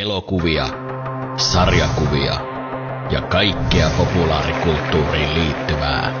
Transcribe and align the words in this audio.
elokuvia, 0.00 0.66
sarjakuvia 1.36 2.34
ja 3.10 3.20
kaikkea 3.20 3.90
populaarikulttuuriin 3.98 5.34
liittyvää. 5.34 6.12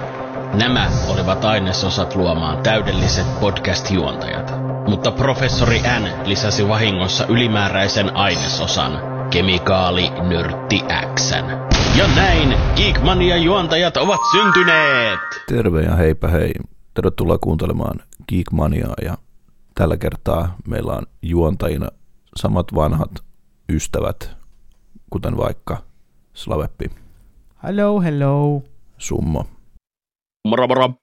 Nämä 0.54 0.90
olivat 1.08 1.44
ainesosat 1.44 2.14
luomaan 2.14 2.62
täydelliset 2.62 3.40
podcast-juontajat, 3.40 4.54
mutta 4.88 5.10
professori 5.10 5.78
N 5.78 6.28
lisäsi 6.28 6.68
vahingossa 6.68 7.26
ylimääräisen 7.26 8.16
ainesosan, 8.16 8.92
kemikaali 9.30 10.10
nörtti 10.10 10.82
Xn. 11.14 11.44
Ja 11.98 12.06
näin 12.16 12.54
Geekmania 12.76 13.36
juontajat 13.36 13.96
ovat 13.96 14.20
syntyneet! 14.32 15.20
Terve 15.48 15.82
ja 15.82 15.96
heipä 15.96 16.28
hei. 16.28 16.52
Tervetuloa 16.94 17.38
kuuntelemaan 17.38 18.00
Geekmaniaa 18.28 18.94
ja 19.02 19.18
tällä 19.74 19.96
kertaa 19.96 20.54
meillä 20.66 20.92
on 20.92 21.06
juontajina 21.22 21.88
samat 22.36 22.66
vanhat 22.74 23.27
ystävät, 23.72 24.36
kuten 25.10 25.36
vaikka 25.36 25.82
Slaveppi, 26.34 26.90
Hello, 27.62 28.00
hello. 28.00 28.62
Summo 28.98 29.46
Moro 30.48 30.68
moro! 30.68 30.94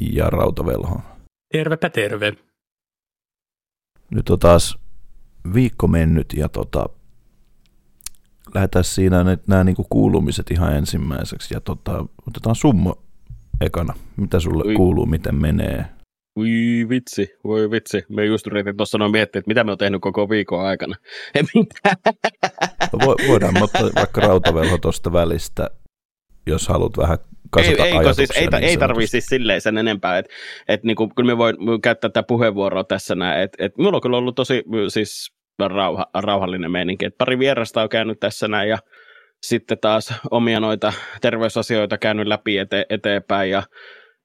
ja 0.00 0.30
Rautavelho. 0.30 1.00
Tervepä 1.52 1.90
terve. 1.90 2.32
Nyt 4.10 4.30
on 4.30 4.38
taas 4.38 4.78
viikko 5.54 5.86
mennyt 5.86 6.32
ja 6.32 6.48
tota, 6.48 6.88
lähdetään 8.54 8.84
siinä 8.84 9.24
nyt 9.24 9.48
nämä 9.48 9.64
niinku 9.64 9.86
kuulumiset 9.90 10.50
ihan 10.50 10.76
ensimmäiseksi 10.76 11.54
ja 11.54 11.60
tota, 11.60 12.06
otetaan 12.28 12.56
Summo 12.56 13.02
ekana. 13.60 13.94
Mitä 14.16 14.40
sulle 14.40 14.64
Ui. 14.66 14.74
kuuluu, 14.74 15.06
miten 15.06 15.34
menee? 15.34 15.93
Voi 16.36 16.86
vitsi, 16.88 17.28
voi 17.44 17.70
vitsi. 17.70 18.02
Me 18.08 18.24
just 18.24 18.46
yritin 18.46 18.76
tuossa 18.76 18.98
noin 18.98 19.12
miettiä, 19.12 19.38
että 19.38 19.48
mitä 19.48 19.64
me 19.64 19.72
on 19.72 19.78
tehnyt 19.78 20.00
koko 20.00 20.28
viikon 20.28 20.66
aikana. 20.66 20.94
Ei 21.34 21.42
mitään. 21.54 21.96
Vo, 23.06 23.14
voidaan 23.28 23.62
ottaa 23.62 23.90
vaikka 23.96 24.20
Rautavelho 24.20 24.78
tuosta 24.78 25.12
välistä, 25.12 25.70
jos 26.46 26.68
haluat 26.68 26.96
vähän 26.98 27.18
Ei, 27.20 27.28
kasata 27.50 27.84
eikö 27.84 27.98
ajatuksia. 27.98 28.26
siis, 28.26 28.30
ei, 28.30 28.46
niin 28.46 28.64
ei 28.64 28.76
tarvii 28.76 29.06
siis 29.06 29.26
silleen 29.26 29.60
sen 29.60 29.78
enempää, 29.78 30.18
että 30.18 30.32
et, 30.68 30.84
niinku, 30.84 31.08
kyllä 31.08 31.26
me 31.26 31.38
voin 31.38 31.56
käyttää 31.82 32.10
tätä 32.10 32.22
puheenvuoroa 32.22 32.84
tässä 32.84 33.14
näin, 33.14 33.42
että 33.42 33.64
et, 33.64 33.76
minulla 33.78 33.96
on 33.96 34.02
kyllä 34.02 34.16
ollut 34.16 34.34
tosi 34.34 34.64
siis 34.88 35.32
rauha, 35.60 36.06
rauhallinen 36.14 36.70
meininki, 36.70 37.04
että 37.06 37.18
pari 37.18 37.38
vierasta 37.38 37.82
on 37.82 37.88
käynyt 37.88 38.20
tässä 38.20 38.48
näin 38.48 38.68
ja 38.68 38.78
sitten 39.42 39.78
taas 39.78 40.14
omia 40.30 40.60
noita 40.60 40.92
terveysasioita 41.20 41.98
käynyt 41.98 42.26
läpi 42.26 42.58
ete, 42.58 42.86
eteenpäin 42.90 43.50
ja 43.50 43.62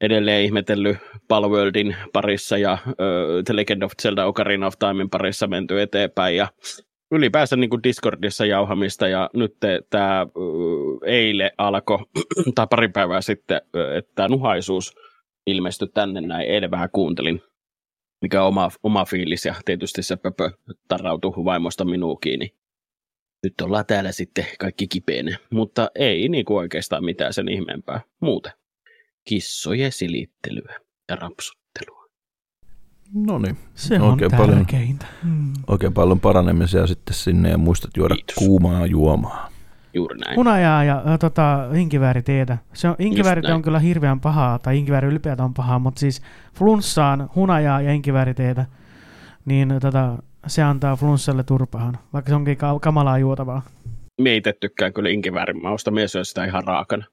edelleen 0.01 0.43
ihmetellyt 0.45 0.97
Palworldin 1.27 1.95
parissa 2.13 2.57
ja 2.57 2.77
ö, 2.87 3.43
The 3.45 3.55
Legend 3.55 3.81
of 3.81 3.91
Zelda 4.01 4.25
Ocarina 4.25 4.67
of 4.67 4.73
Timein 4.79 5.09
parissa 5.09 5.47
menty 5.47 5.81
eteenpäin 5.81 6.35
ja 6.35 6.47
ylipäänsä 7.11 7.55
niin 7.55 7.69
kuin 7.69 7.83
Discordissa 7.83 8.45
jauhamista 8.45 9.07
ja 9.07 9.29
nyt 9.33 9.57
tämä 9.89 10.27
eile 11.05 11.51
alkoi, 11.57 11.99
tai 12.55 12.67
pari 12.69 12.87
päivää 12.87 13.21
sitten, 13.21 13.61
että 13.97 14.11
tämä 14.15 14.27
nuhaisuus 14.27 14.95
ilmestyi 15.47 15.87
tänne 15.93 16.21
näin, 16.21 16.49
eilen 16.49 16.71
vähän 16.71 16.89
kuuntelin, 16.93 17.41
mikä 18.21 18.41
on 18.41 18.47
oma, 18.47 18.69
oma 18.83 19.05
fiilis 19.05 19.45
ja 19.45 19.55
tietysti 19.65 20.03
se 20.03 20.15
pöpö 20.15 20.51
tarrautui 20.87 21.45
vaimosta 21.45 21.85
minuun 21.85 22.19
kiinni. 22.19 22.53
Nyt 23.43 23.61
ollaan 23.61 23.85
täällä 23.85 24.11
sitten 24.11 24.45
kaikki 24.59 24.87
kipeänä, 24.87 25.37
mutta 25.51 25.91
ei 25.95 26.29
niin 26.29 26.45
kuin 26.45 26.57
oikeastaan 26.57 27.05
mitään 27.05 27.33
sen 27.33 27.49
ihmeempää 27.49 28.01
muuten. 28.21 28.51
Kissojen 29.29 29.91
silittelyä 29.91 30.75
ja 31.09 31.15
rapsuttelua. 31.15 32.05
No 33.13 33.39
niin, 33.39 33.57
Se 33.75 33.99
Oikein 34.01 34.33
on 34.33 34.37
paljon. 34.39 34.57
tärkeintä. 34.57 35.05
Mm. 35.23 35.53
oikein 35.67 35.93
paljon 35.93 36.19
paranemisia 36.19 36.87
sitten 36.87 37.13
sinne 37.13 37.49
ja 37.49 37.57
muistat 37.57 37.91
juoda 37.97 38.15
Kiitos. 38.15 38.35
kuumaa 38.35 38.85
juomaa. 38.85 39.49
Juuri 39.93 40.17
näin. 40.19 40.35
Hunajaa 40.35 40.83
ja 40.83 41.03
ö, 41.13 41.17
tota, 41.17 41.67
inkivääriteetä. 41.75 42.57
Se 42.73 42.87
on, 42.89 42.95
inkiväärit 42.99 43.43
näin. 43.43 43.55
on 43.55 43.61
kyllä 43.61 43.79
hirveän 43.79 44.19
pahaa, 44.19 44.59
tai 44.59 44.77
inkivääri 44.77 45.07
ylipäätään 45.07 45.45
on 45.45 45.53
pahaa, 45.53 45.79
mutta 45.79 45.99
siis 45.99 46.21
flunssaan 46.53 47.29
hunajaa 47.35 47.81
ja 47.81 47.91
inkivääriteetä, 47.91 48.65
niin 49.45 49.73
tota, 49.81 50.17
se 50.47 50.63
antaa 50.63 50.95
flunssalle 50.95 51.43
turpahan, 51.43 51.97
vaikka 52.13 52.29
se 52.29 52.35
onkin 52.35 52.57
ka- 52.57 52.79
kamalaa 52.79 53.17
juotavaa. 53.17 53.61
Mie 54.21 54.35
itse 54.35 54.53
tykkään 54.59 54.93
kyllä 54.93 55.09
inkiväärin 55.09 55.61
mausta, 55.61 55.91
mies 55.91 56.11
syö 56.11 56.23
sitä 56.23 56.45
ihan 56.45 56.63
raakana. 56.63 57.05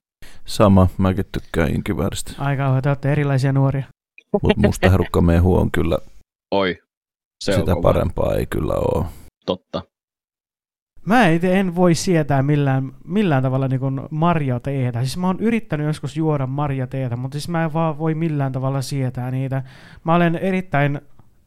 Sama, 0.44 0.88
mäkin 0.98 1.24
tykkään 1.32 1.70
inkivääristä. 1.74 2.32
Aika 2.38 2.62
kauhean, 2.62 2.82
te 2.82 2.88
olette 2.88 3.12
erilaisia 3.12 3.52
nuoria. 3.52 3.84
Mutta 4.32 4.60
musta 4.66 4.90
herukkamehu 4.90 5.56
on 5.56 5.70
kyllä, 5.70 5.98
Oi, 6.50 6.78
se 7.44 7.52
on 7.52 7.60
sitä 7.60 7.72
kova. 7.74 7.82
parempaa 7.82 8.34
ei 8.34 8.46
kyllä 8.46 8.74
ole. 8.74 9.06
Totta. 9.46 9.82
Mä 11.06 11.28
itse 11.28 11.60
en 11.60 11.76
voi 11.76 11.94
sietää 11.94 12.42
millään, 12.42 12.92
millään 13.04 13.42
tavalla 13.42 13.68
niin 13.68 13.80
marjateetä. 14.10 15.00
Siis 15.00 15.16
mä 15.16 15.26
oon 15.26 15.40
yrittänyt 15.40 15.86
joskus 15.86 16.16
juoda 16.16 16.46
marjateetä, 16.46 17.16
mutta 17.16 17.34
siis 17.34 17.48
mä 17.48 17.64
en 17.64 17.72
vaan 17.72 17.98
voi 17.98 18.14
millään 18.14 18.52
tavalla 18.52 18.82
sietää 18.82 19.30
niitä. 19.30 19.62
Mä 20.04 20.14
olen 20.14 20.36
erittäin 20.36 21.00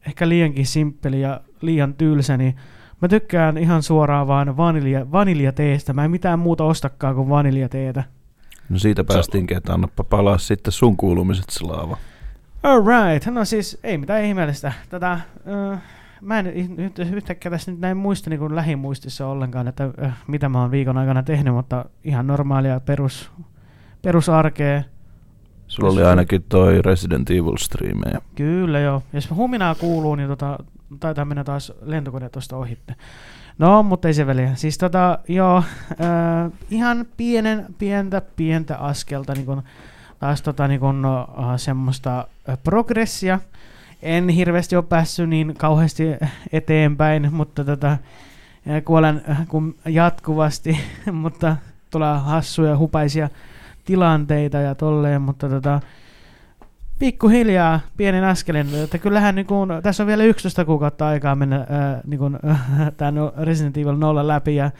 ehkä 0.07 0.29
liiankin 0.29 0.66
simppeli 0.66 1.22
ja 1.22 1.41
liian 1.62 1.94
tylsä, 1.94 2.38
niin 2.38 2.56
mä 3.01 3.07
tykkään 3.07 3.57
ihan 3.57 3.84
suoraan 3.84 4.28
vaan 4.28 4.57
vanilja, 4.57 5.12
vaniljateestä. 5.12 5.94
Mä 5.94 6.06
en 6.06 6.12
mitään 6.12 6.39
muuta 6.39 6.63
ostakaan 6.63 7.16
kuin 7.16 7.29
vaniljateetä. 7.29 8.03
No 8.69 8.80
siitä 8.80 9.03
päästiinkin, 9.03 9.57
että 9.57 9.74
annappa 9.74 10.03
palaa 10.03 10.38
sitten 10.38 10.72
sun 10.72 10.97
kuulumiset 10.97 11.50
Slaava. 11.50 11.97
Alright, 12.63 13.28
no 13.28 13.46
siis 13.46 13.80
ei 13.84 13.97
mitään 13.97 14.24
ihmeellistä. 14.24 14.74
Tätä, 14.90 15.12
äh, 15.12 15.81
mä 16.22 16.40
en 16.40 16.75
nyt 16.78 17.00
yhtäkkiä 17.00 17.52
tässä 17.52 17.72
nyt 17.72 17.80
näin 17.80 17.97
muista 17.97 18.30
niin 18.30 18.40
kuin 18.40 18.56
lähimuistissa 18.56 19.28
ollenkaan, 19.28 19.68
että 19.68 19.90
äh, 20.03 20.18
mitä 20.28 20.50
mä 20.50 20.62
oon 20.62 20.72
viikon 20.72 20.97
aikana 20.97 21.24
tehnyt, 21.24 21.53
mutta 21.53 21.85
ihan 22.03 22.28
normaalia 22.28 22.80
perus, 22.80 23.31
perusarkea. 24.02 24.84
Sulla 25.68 25.94
oli 25.94 26.03
ainakin 26.03 26.44
toi 26.50 26.81
Resident 26.81 27.30
Evil 27.30 27.57
striimejä. 27.57 28.22
Kyllä 28.36 28.80
joo. 28.80 29.03
Jos 29.13 29.30
huminaa 29.36 29.75
kuuluu, 29.75 30.16
niin 30.16 30.30
tota, 30.30 30.59
taitaa 31.00 31.25
mennä 31.25 31.44
taas 31.44 31.74
lentokone 31.81 32.30
tuosta 32.30 32.57
ohitte. 32.57 32.96
No, 33.59 33.84
mutta 33.84 34.08
ei 34.08 34.14
se 34.14 34.28
väliä. 34.28 34.56
Siis 34.56 34.78
tota, 34.78 35.20
joo, 35.28 35.58
äh, 35.58 36.52
ihan 36.72 37.06
pienen, 37.18 37.66
pientä, 37.78 38.22
pientä 38.36 38.78
askelta 38.78 39.34
niin 39.34 39.46
kun, 39.46 39.64
taas 40.20 40.42
tota, 40.42 40.68
niin 40.68 40.80
kun, 40.80 41.06
uh, 41.06 41.46
semmoista 41.58 42.28
äh, 42.50 42.58
progressia. 42.64 43.40
En 44.02 44.30
hirveästi 44.30 44.75
ole 44.75 44.84
päässyt 44.84 45.30
niin 45.30 45.56
kauheasti 45.58 46.03
eteenpäin, 46.52 47.34
mutta 47.34 47.66
tota, 47.66 47.92
äh, 47.92 48.00
kuolen 48.86 49.22
äh, 49.30 49.48
kun 49.48 49.75
jatkuvasti, 49.86 50.80
mutta 51.12 51.56
tulee 51.90 52.18
hassuja, 52.18 52.78
hupaisia 52.78 53.30
tilanteita 53.86 54.58
ja 54.58 54.75
tolleen, 54.75 55.22
mutta 55.22 55.50
tota, 55.50 55.80
pikkuhiljaa 57.00 57.80
pienen 57.98 58.24
askelin, 58.24 58.76
että 58.84 58.98
kyllähän 58.98 59.36
niin 59.36 59.46
kun, 59.46 59.70
tässä 59.84 60.04
on 60.04 60.08
vielä 60.08 60.24
11 60.24 60.66
kuukautta 60.66 61.08
aikaa 61.08 61.36
mennä 61.36 61.66
ää, 61.70 62.02
niin 62.08 62.20
kun, 62.20 62.40
tämän 62.98 63.16
Resident 63.38 63.78
Evil 63.78 63.96
0 63.96 64.28
läpi 64.28 64.56
ja 64.56 64.72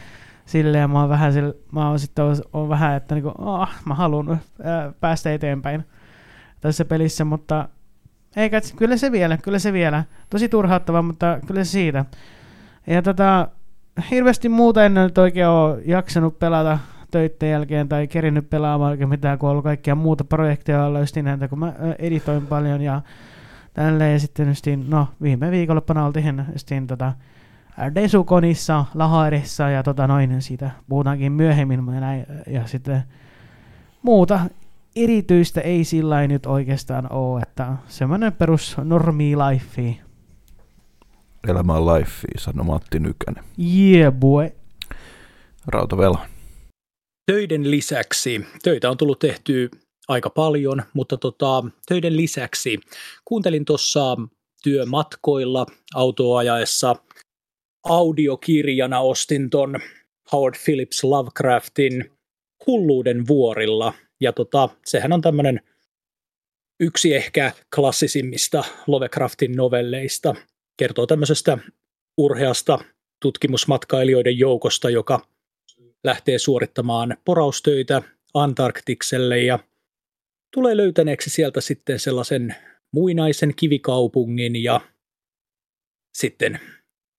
silleen 0.46 0.90
mä 0.90 1.00
oon 1.00 1.10
vähän, 1.10 1.34
sille, 1.34 1.56
mä 1.72 1.90
oon 1.90 2.00
sitten 2.00 2.26
on, 2.26 2.36
on 2.54 2.70
vähän, 2.70 2.98
että 2.98 3.16
niin 3.16 3.24
kun, 3.24 3.34
oh, 3.38 3.70
mä 3.86 3.94
haluan 3.94 4.40
ää, 4.64 4.94
päästä 5.00 5.34
eteenpäin 5.34 5.86
tässä 6.62 6.86
pelissä, 6.86 7.26
mutta 7.26 7.70
eikä, 8.36 8.62
kyllä 8.76 8.98
se 8.98 9.12
vielä, 9.12 9.38
kyllä 9.38 9.60
se 9.60 9.74
vielä. 9.74 10.04
Tosi 10.30 10.50
turhauttava, 10.50 11.02
mutta 11.02 11.40
kyllä 11.48 11.64
se 11.64 11.70
siitä. 11.70 12.06
Ja 12.88 13.02
tota, 13.02 13.48
hirveästi 14.12 14.50
muuta 14.50 14.86
en 14.86 14.94
nyt 14.94 15.18
oikein 15.18 15.48
ole 15.48 15.82
jaksanut 15.86 16.40
pelata 16.40 16.80
töitten 17.12 17.50
jälkeen 17.50 17.90
tai 17.90 18.08
kerinyt 18.08 18.50
pelaamaan 18.50 18.92
oikein 18.92 19.10
mitään, 19.10 19.40
kun 19.40 19.50
on 19.50 19.52
ollut 19.52 19.64
kaikkia 19.64 19.96
muuta 19.96 20.24
projekteja 20.24 20.86
alla 20.86 21.00
just 21.00 21.16
näitä, 21.16 21.48
kun 21.48 21.60
mä 21.60 21.74
editoin 22.00 22.48
paljon 22.48 22.82
ja 22.82 23.02
tälleen. 23.74 24.14
Ja 24.14 24.20
sitten 24.20 24.48
justiin, 24.48 24.90
no 24.90 25.08
viime 25.22 25.52
viikonloppuna 25.52 26.06
oltiin 26.06 26.46
justiin 26.54 26.88
tota, 26.88 27.14
Desukonissa, 27.96 28.86
Laharissa 28.94 29.70
ja 29.70 29.84
tota 29.84 30.08
noin, 30.08 30.42
siitä 30.42 30.72
puhutaankin 30.90 31.32
myöhemmin 31.32 31.84
ja 31.94 32.00
näin. 32.00 32.26
Ja 32.48 32.68
sitten 32.68 33.04
muuta 34.02 34.40
erityistä 34.96 35.62
ei 35.62 35.84
sillä 35.84 36.28
nyt 36.28 36.46
oikeastaan 36.46 37.12
ole, 37.12 37.42
että 37.42 37.74
semmoinen 37.88 38.34
perus 38.34 38.78
normi 38.84 39.36
life. 39.36 39.96
Elämä 41.48 41.74
on 41.74 41.94
life, 41.94 42.28
sanoi 42.38 42.66
Matti 42.66 43.00
Nykänen. 43.00 43.44
Yeah 43.60 44.14
boy. 44.14 44.50
Rautavelho. 45.68 46.20
Töiden 47.30 47.72
lisäksi, 47.72 48.42
töitä 48.64 48.90
on 48.90 48.98
tullut 48.98 49.20
tehtyä 49.20 49.70
aika 50.08 50.30
paljon, 50.30 50.84
mutta 50.94 51.18
tota, 51.18 51.64
töiden 51.88 52.18
lisäksi 52.18 52.80
kuuntelin 53.26 53.66
tuossa 53.66 54.18
työmatkoilla 54.64 55.66
autoajaessa 55.96 56.96
audiokirjana 57.84 59.00
ostin 59.00 59.50
ton 59.50 59.80
Howard 60.32 60.56
Phillips 60.66 61.04
Lovecraftin 61.04 62.12
Hulluuden 62.68 63.28
vuorilla. 63.28 63.94
Ja 64.22 64.34
tota, 64.34 64.70
sehän 64.86 65.14
on 65.14 65.22
tämmöinen 65.22 65.62
yksi 66.80 67.16
ehkä 67.16 67.52
klassisimmista 67.76 68.64
Lovecraftin 68.88 69.56
novelleista. 69.56 70.36
Kertoo 70.78 71.08
tämmöisestä 71.08 71.58
urheasta 72.18 72.80
tutkimusmatkailijoiden 73.22 74.40
joukosta, 74.40 74.90
joka 74.90 75.29
lähtee 76.04 76.40
suorittamaan 76.40 77.18
poraustöitä 77.26 78.02
Antarktikselle 78.34 79.40
ja 79.40 79.60
tulee 80.54 80.78
löytäneeksi 80.78 81.30
sieltä 81.30 81.62
sitten 81.62 82.00
sellaisen 82.00 82.56
muinaisen 82.94 83.54
kivikaupungin 83.56 84.64
ja 84.64 84.82
sitten 86.18 86.60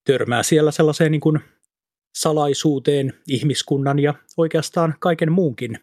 törmää 0.07 0.43
siellä 0.43 0.71
sellaiseen 0.71 1.13
niin 1.13 1.21
kuin 1.21 1.41
salaisuuteen 2.19 3.13
ihmiskunnan 3.29 3.99
ja 3.99 4.15
oikeastaan 4.37 4.95
kaiken 5.01 5.33
muunkin 5.33 5.79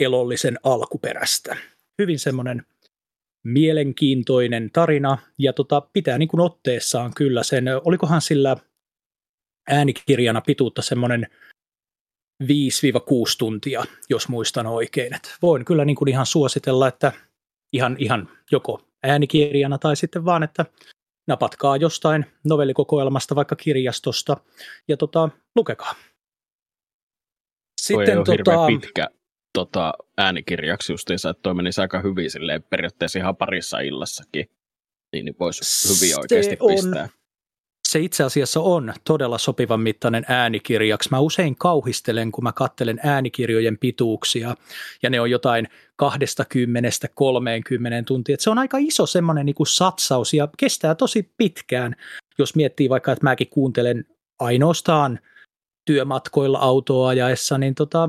elollisen 0.00 0.58
alkuperästä. 0.62 1.56
Hyvin 2.02 2.18
semmoinen 2.18 2.62
mielenkiintoinen 3.44 4.70
tarina 4.72 5.18
ja 5.38 5.52
tota, 5.52 5.80
pitää 5.80 6.18
niin 6.18 6.28
kuin 6.28 6.40
otteessaan 6.40 7.12
kyllä 7.16 7.42
sen, 7.42 7.64
olikohan 7.84 8.20
sillä 8.20 8.56
äänikirjana 9.70 10.40
pituutta 10.40 10.82
semmoinen 10.82 11.26
5-6 12.42 12.46
tuntia, 13.38 13.84
jos 14.10 14.28
muistan 14.28 14.66
oikein. 14.66 15.14
Et 15.14 15.36
voin 15.42 15.64
kyllä 15.64 15.84
niin 15.84 15.96
kuin 15.96 16.08
ihan 16.08 16.26
suositella, 16.26 16.88
että 16.88 17.12
ihan, 17.72 17.96
ihan 17.98 18.28
joko 18.52 18.80
äänikirjana 19.02 19.78
tai 19.78 19.96
sitten 19.96 20.24
vaan, 20.24 20.42
että 20.42 20.66
napatkaa 21.26 21.76
jostain 21.76 22.26
novellikokoelmasta, 22.44 23.34
vaikka 23.34 23.56
kirjastosta, 23.56 24.36
ja 24.88 24.96
tota, 24.96 25.28
lukekaa. 25.56 25.94
Sitten 27.80 28.24
toi 28.24 28.36
tota, 28.44 28.66
pitkä 28.66 29.08
tota, 29.52 29.94
äänikirjaksi 30.18 30.92
justiinsa, 30.92 31.30
että 31.30 31.42
toi 31.42 31.54
menisi 31.54 31.80
aika 31.80 32.00
hyvin 32.00 32.30
silleen 32.30 32.62
periaatteessa 32.62 33.18
ihan 33.18 33.36
parissa 33.36 33.80
illassakin, 33.80 34.50
niin, 35.12 35.24
niin 35.24 35.36
voisi 35.40 35.88
hyvin 35.88 36.20
oikeasti 36.20 36.56
on, 36.60 36.74
pistää. 36.74 37.08
Se 37.86 38.00
itse 38.00 38.24
asiassa 38.24 38.60
on 38.60 38.94
todella 39.04 39.38
sopivan 39.38 39.80
mittainen 39.80 40.24
äänikirjaksi. 40.28 41.10
Mä 41.10 41.20
usein 41.20 41.56
kauhistelen, 41.56 42.32
kun 42.32 42.44
mä 42.44 42.52
kattelen 42.52 43.00
äänikirjojen 43.02 43.78
pituuksia, 43.78 44.54
ja 45.02 45.10
ne 45.10 45.20
on 45.20 45.30
jotain 45.30 45.68
20-30 46.02 46.08
tuntia. 48.06 48.36
Se 48.38 48.50
on 48.50 48.58
aika 48.58 48.78
iso 48.80 49.06
semmoinen 49.06 49.46
niin 49.46 49.56
satsaus, 49.66 50.34
ja 50.34 50.48
kestää 50.56 50.94
tosi 50.94 51.32
pitkään, 51.36 51.96
jos 52.38 52.54
miettii 52.54 52.88
vaikka, 52.88 53.12
että 53.12 53.24
mäkin 53.24 53.48
kuuntelen 53.48 54.04
ainoastaan 54.38 55.20
työmatkoilla 55.84 56.58
autoa 56.58 57.08
ajaessa, 57.08 57.58
niin 57.58 57.74
tota, 57.74 58.08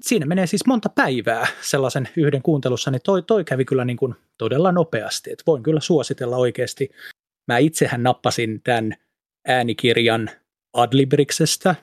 siinä 0.00 0.26
menee 0.26 0.46
siis 0.46 0.66
monta 0.66 0.88
päivää 0.88 1.46
sellaisen 1.60 2.08
yhden 2.16 2.42
kuuntelussa, 2.42 2.90
niin 2.90 3.02
toi, 3.04 3.22
toi 3.22 3.44
kävi 3.44 3.64
kyllä 3.64 3.84
niin 3.84 3.96
kuin 3.96 4.14
todella 4.38 4.72
nopeasti. 4.72 5.32
Et 5.32 5.42
voin 5.46 5.62
kyllä 5.62 5.80
suositella 5.80 6.36
oikeasti. 6.36 6.90
Mä 7.50 7.58
itsehän 7.58 8.02
nappasin 8.02 8.60
tämän 8.64 8.94
äänikirjan 9.48 10.30
Adlibriksestä, 10.72 11.74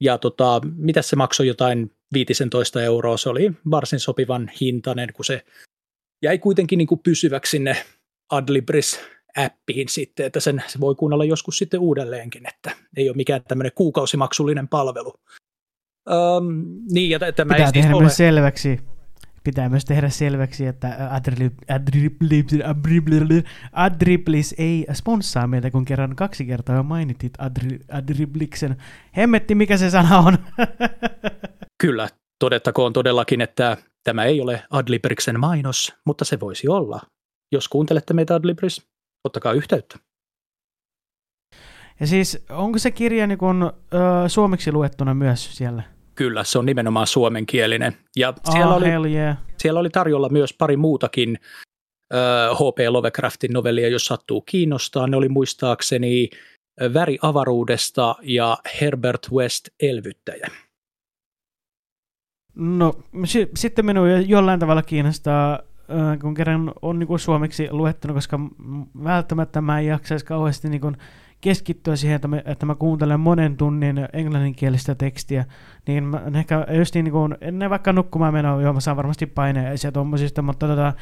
ja 0.00 0.18
tota, 0.18 0.60
mitä 0.76 1.02
se 1.02 1.16
maksoi 1.16 1.46
jotain 1.46 1.90
15 2.12 2.82
euroa, 2.82 3.16
se 3.16 3.28
oli 3.28 3.52
varsin 3.70 4.00
sopivan 4.00 4.50
hintainen, 4.60 5.12
kun 5.12 5.24
se 5.24 5.44
jäi 6.22 6.38
kuitenkin 6.38 6.76
niin 6.76 6.86
kuin 6.86 7.00
pysyväksi 7.04 7.50
sinne 7.50 7.76
Adlibris-appiin 8.32 9.88
sitten, 9.88 10.26
että 10.26 10.40
sen 10.40 10.62
se 10.66 10.80
voi 10.80 10.94
kuunnella 10.94 11.24
joskus 11.24 11.58
sitten 11.58 11.80
uudelleenkin, 11.80 12.48
että 12.48 12.70
ei 12.96 13.08
ole 13.08 13.16
mikään 13.16 13.42
tämmöinen 13.48 13.72
kuukausimaksullinen 13.74 14.68
palvelu. 14.68 15.14
Um, 16.10 16.64
niin, 16.92 17.10
ja 17.10 17.18
tämä 17.18 17.54
Pitää 17.54 17.72
tehdä 17.72 17.96
ole... 17.96 18.10
selväksi, 18.10 18.80
pitää 19.44 19.68
myös 19.68 19.84
tehdä 19.84 20.08
selväksi, 20.08 20.66
että 20.66 21.10
Adriblis 23.72 24.54
ei 24.58 24.86
sponssaa 24.92 25.46
meitä, 25.46 25.70
kun 25.70 25.84
kerran 25.84 26.16
kaksi 26.16 26.46
kertaa 26.46 26.76
jo 26.76 26.82
mainitit 26.82 27.32
Adribliksen. 27.92 28.76
Hemmetti, 29.16 29.54
mikä 29.54 29.76
se 29.76 29.90
sana 29.90 30.18
on. 30.18 30.38
Kyllä, 31.82 32.08
todettakoon 32.38 32.92
todellakin, 32.92 33.40
että 33.40 33.76
tämä 34.04 34.24
ei 34.24 34.40
ole 34.40 34.62
Adlibriksen 34.70 35.40
mainos, 35.40 35.94
mutta 36.06 36.24
se 36.24 36.40
voisi 36.40 36.68
olla. 36.68 37.00
Jos 37.52 37.68
kuuntelette 37.68 38.14
meitä 38.14 38.34
Adlibris, 38.34 38.86
ottakaa 39.24 39.52
yhteyttä. 39.52 39.98
Ja 42.00 42.06
siis 42.06 42.44
onko 42.50 42.78
se 42.78 42.90
kirja 42.90 43.26
niin 43.26 43.38
kun, 43.38 43.72
ö, 43.94 44.28
suomeksi 44.28 44.72
luettuna 44.72 45.14
myös 45.14 45.56
siellä? 45.56 45.82
Kyllä, 46.20 46.44
se 46.44 46.58
on 46.58 46.66
nimenomaan 46.66 47.06
suomenkielinen. 47.06 47.96
Ja 48.16 48.34
siellä, 48.52 48.74
oh, 48.74 48.82
oli, 48.82 49.14
yeah. 49.14 49.36
siellä 49.58 49.80
oli 49.80 49.90
tarjolla 49.90 50.28
myös 50.28 50.52
pari 50.52 50.76
muutakin 50.76 51.38
H.P. 52.54 52.78
Lovecraftin 52.88 53.52
novellia, 53.52 53.88
jos 53.88 54.06
sattuu 54.06 54.40
kiinnostaa. 54.40 55.06
Ne 55.06 55.16
oli 55.16 55.28
muistaakseni 55.28 56.30
Väri 56.94 57.18
avaruudesta 57.22 58.14
ja 58.22 58.58
Herbert 58.80 59.30
West 59.32 59.68
Elvyttäjä. 59.82 60.48
No, 62.54 62.94
s- 63.24 63.50
sitten 63.54 63.86
minua 63.86 64.08
jollain 64.08 64.60
tavalla 64.60 64.82
kiinnostaa, 64.82 65.58
kun 66.20 66.34
kerran 66.34 66.72
on 66.82 66.98
niin 66.98 67.06
kuin 67.06 67.20
suomeksi 67.20 67.68
luettuna, 67.70 68.14
koska 68.14 68.40
välttämättä 69.04 69.60
mä 69.60 69.80
en 69.80 69.86
jaksaisi 69.86 70.24
kauheasti 70.24 70.68
niin 70.68 70.80
kuin 70.80 70.96
keskittyä 71.40 71.96
siihen, 71.96 72.16
että, 72.16 72.28
mä, 72.28 72.42
että 72.44 72.66
mä 72.66 72.74
kuuntelen 72.74 73.20
monen 73.20 73.56
tunnin 73.56 74.08
englanninkielistä 74.12 74.94
tekstiä, 74.94 75.44
niin 75.86 76.04
mä 76.04 76.22
ehkä 76.38 76.66
just 76.78 76.94
niin 76.94 77.10
kuin, 77.10 77.36
ennen 77.40 77.70
vaikka 77.70 77.92
nukkumaan 77.92 78.34
menoa, 78.34 78.62
joo 78.62 78.72
mä 78.72 78.80
saan 78.80 78.96
varmasti 78.96 79.26
paineisia 79.26 79.92
tuommoisista, 79.92 80.42
mutta 80.42 80.66
tota, 80.66 80.92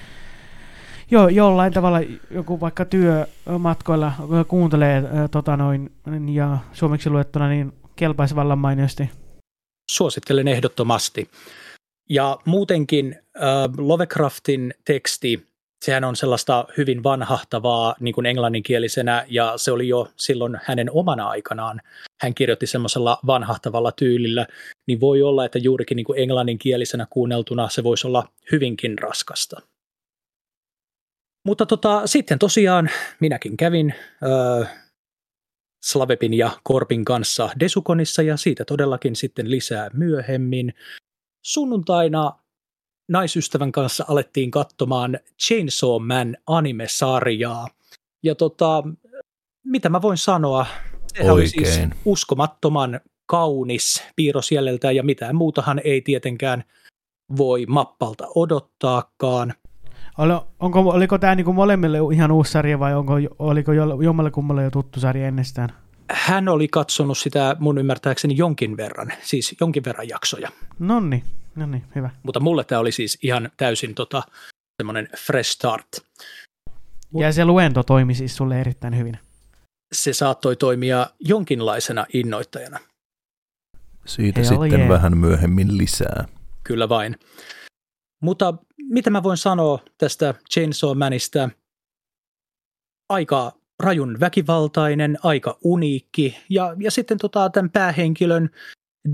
jo, 1.10 1.28
jollain 1.28 1.72
tavalla 1.72 2.00
joku 2.30 2.60
vaikka 2.60 2.84
työmatkoilla 2.84 4.12
kuuntelee 4.48 5.02
tota 5.30 5.56
noin, 5.56 5.92
ja 6.32 6.58
suomeksi 6.72 7.10
luettuna, 7.10 7.48
niin 7.48 7.72
kelpaisi 7.96 8.34
vallan 8.36 8.58
mainiosti. 8.58 9.10
Suosittelen 9.90 10.48
ehdottomasti. 10.48 11.30
Ja 12.10 12.38
muutenkin 12.44 13.16
äh, 13.36 13.42
Lovecraftin 13.78 14.74
teksti 14.84 15.46
sehän 15.84 16.04
on 16.04 16.16
sellaista 16.16 16.64
hyvin 16.76 17.02
vanhahtavaa 17.02 17.94
niin 18.00 18.14
kuin 18.14 18.26
englanninkielisenä, 18.26 19.26
ja 19.28 19.52
se 19.56 19.72
oli 19.72 19.88
jo 19.88 20.08
silloin 20.16 20.58
hänen 20.62 20.90
omana 20.90 21.28
aikanaan. 21.28 21.80
Hän 22.20 22.34
kirjoitti 22.34 22.66
semmoisella 22.66 23.18
vanhahtavalla 23.26 23.92
tyylillä, 23.92 24.46
niin 24.86 25.00
voi 25.00 25.22
olla, 25.22 25.44
että 25.44 25.58
juurikin 25.58 25.96
niin 25.96 26.06
kuin 26.06 26.18
englanninkielisenä 26.18 27.06
kuunneltuna 27.10 27.68
se 27.68 27.84
voisi 27.84 28.06
olla 28.06 28.28
hyvinkin 28.52 28.98
raskasta. 28.98 29.60
Mutta 31.44 31.66
tota, 31.66 32.06
sitten 32.06 32.38
tosiaan 32.38 32.90
minäkin 33.20 33.56
kävin 33.56 33.94
äh, 34.60 34.88
Slavepin 35.84 36.34
ja 36.34 36.50
Korpin 36.62 37.04
kanssa 37.04 37.50
Desukonissa 37.60 38.22
ja 38.22 38.36
siitä 38.36 38.64
todellakin 38.64 39.16
sitten 39.16 39.50
lisää 39.50 39.90
myöhemmin. 39.92 40.74
Sunnuntaina 41.44 42.32
naisystävän 43.08 43.72
kanssa 43.72 44.04
alettiin 44.08 44.50
katsomaan 44.50 45.18
Chainsaw 45.46 46.06
Man 46.06 46.36
anime-sarjaa. 46.46 47.68
Ja 48.22 48.34
tota, 48.34 48.82
mitä 49.64 49.88
mä 49.88 50.02
voin 50.02 50.16
sanoa? 50.18 50.66
Sehän 51.16 51.32
oli 51.32 51.48
siis 51.48 51.80
uskomattoman 52.04 53.00
kaunis 53.26 54.02
piirrosjäljeltä 54.16 54.92
ja 54.92 55.02
mitään 55.02 55.36
muutahan 55.36 55.80
ei 55.84 56.00
tietenkään 56.00 56.64
voi 57.36 57.66
mappalta 57.66 58.26
odottaakaan. 58.34 59.54
Onko, 60.60 60.80
oliko 60.80 61.18
tämä 61.18 61.34
niinku 61.34 61.52
molemmille 61.52 61.98
ihan 62.14 62.32
uusi 62.32 62.52
sarja 62.52 62.78
vai 62.78 62.94
onko, 62.94 63.12
oliko 63.38 63.72
jommalle 64.02 64.30
kummalle 64.30 64.62
jo 64.62 64.70
tuttu 64.70 65.00
sarja 65.00 65.28
ennestään? 65.28 65.72
Hän 66.10 66.48
oli 66.48 66.68
katsonut 66.68 67.18
sitä 67.18 67.56
mun 67.58 67.78
ymmärtääkseni 67.78 68.36
jonkin 68.36 68.76
verran, 68.76 69.12
siis 69.22 69.56
jonkin 69.60 69.84
verran 69.84 70.08
jaksoja. 70.08 70.48
Nonni, 70.78 71.24
No 71.58 71.66
niin, 71.66 71.84
hyvä. 71.94 72.10
Mutta 72.22 72.40
mulle 72.40 72.64
tämä 72.64 72.78
oli 72.78 72.92
siis 72.92 73.18
ihan 73.22 73.50
täysin 73.56 73.94
tota, 73.94 74.22
semmoinen 74.82 75.08
fresh 75.18 75.50
start. 75.50 75.88
Mut 77.10 77.22
ja 77.22 77.32
se 77.32 77.44
luento 77.44 77.82
toimi 77.82 78.14
siis 78.14 78.36
sulle 78.36 78.60
erittäin 78.60 78.98
hyvin. 78.98 79.18
Se 79.92 80.12
saattoi 80.12 80.56
toimia 80.56 81.06
jonkinlaisena 81.20 82.06
innoittajana. 82.12 82.78
Siitä 84.06 84.40
Hell 84.40 84.48
sitten 84.48 84.80
yeah. 84.80 84.88
vähän 84.88 85.18
myöhemmin 85.18 85.78
lisää. 85.78 86.24
Kyllä 86.64 86.88
vain. 86.88 87.16
Mutta 88.22 88.54
mitä 88.82 89.10
mä 89.10 89.22
voin 89.22 89.36
sanoa 89.36 89.78
tästä 89.98 90.34
Chainsaw 90.52 90.98
Manista? 90.98 91.50
Aika 93.08 93.52
rajun 93.82 94.20
väkivaltainen, 94.20 95.18
aika 95.22 95.58
uniikki 95.64 96.38
ja, 96.48 96.76
ja 96.78 96.90
sitten 96.90 97.18
tota, 97.18 97.50
tämän 97.50 97.70
päähenkilön 97.70 98.50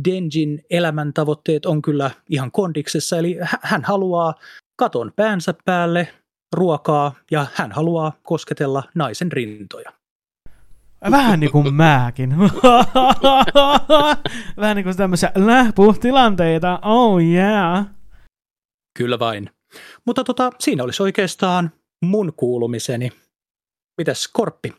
Denjin 0.04 0.64
elämäntavoitteet 0.70 1.66
on 1.66 1.82
kyllä 1.82 2.10
ihan 2.30 2.50
kondiksessa, 2.50 3.18
eli 3.18 3.38
hän 3.62 3.84
haluaa 3.84 4.34
katon 4.76 5.12
päänsä 5.16 5.54
päälle, 5.64 6.08
ruokaa 6.54 7.14
ja 7.30 7.46
hän 7.54 7.72
haluaa 7.72 8.12
kosketella 8.22 8.82
naisen 8.94 9.32
rintoja. 9.32 9.92
Vähän 11.10 11.40
niin 11.40 11.52
kuin 11.52 11.74
mäkin. 11.74 12.36
Vähän 14.56 14.76
niin 14.76 14.84
kuin 14.84 14.96
tämmöisiä 14.96 15.32
lähpuhtilanteita, 15.34 16.78
oh 16.82 17.22
yeah. 17.22 17.86
Kyllä 18.98 19.18
vain. 19.18 19.50
Mutta 20.06 20.24
tota, 20.24 20.50
siinä 20.58 20.84
olisi 20.84 21.02
oikeastaan 21.02 21.70
mun 22.04 22.32
kuulumiseni. 22.36 23.10
Mitäs 23.98 24.28
Korppi? 24.32 24.72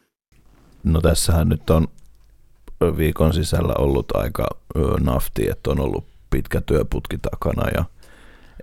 No 0.83 1.01
tässähän 1.01 1.49
nyt 1.49 1.69
on 1.69 1.87
viikon 2.97 3.33
sisällä 3.33 3.73
ollut 3.77 4.15
aika 4.15 4.47
nafti, 4.99 5.49
että 5.49 5.71
on 5.71 5.79
ollut 5.79 6.05
pitkä 6.29 6.61
työputki 6.61 7.17
takana 7.17 7.69
ja 7.75 7.85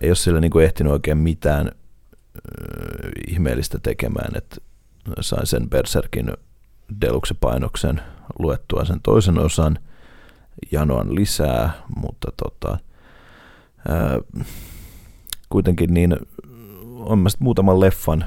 ei 0.00 0.10
ole 0.10 0.14
sillä 0.16 0.40
niin 0.40 0.50
kuin 0.50 0.64
ehtinyt 0.64 0.92
oikein 0.92 1.18
mitään 1.18 1.72
ihmeellistä 3.28 3.78
tekemään, 3.82 4.36
että 4.36 4.56
sain 5.20 5.46
sen 5.46 5.70
Berserkin 5.70 6.32
Deluxe-painoksen 7.00 8.00
luettua 8.38 8.84
sen 8.84 9.00
toisen 9.02 9.38
osan, 9.38 9.78
janoan 10.72 11.14
lisää, 11.14 11.72
mutta 11.96 12.28
tota, 12.42 12.78
ää, 13.88 14.18
kuitenkin 15.48 15.94
niin 15.94 16.16
on 16.94 17.18
mä 17.18 17.28
muutaman 17.38 17.80
leffan 17.80 18.24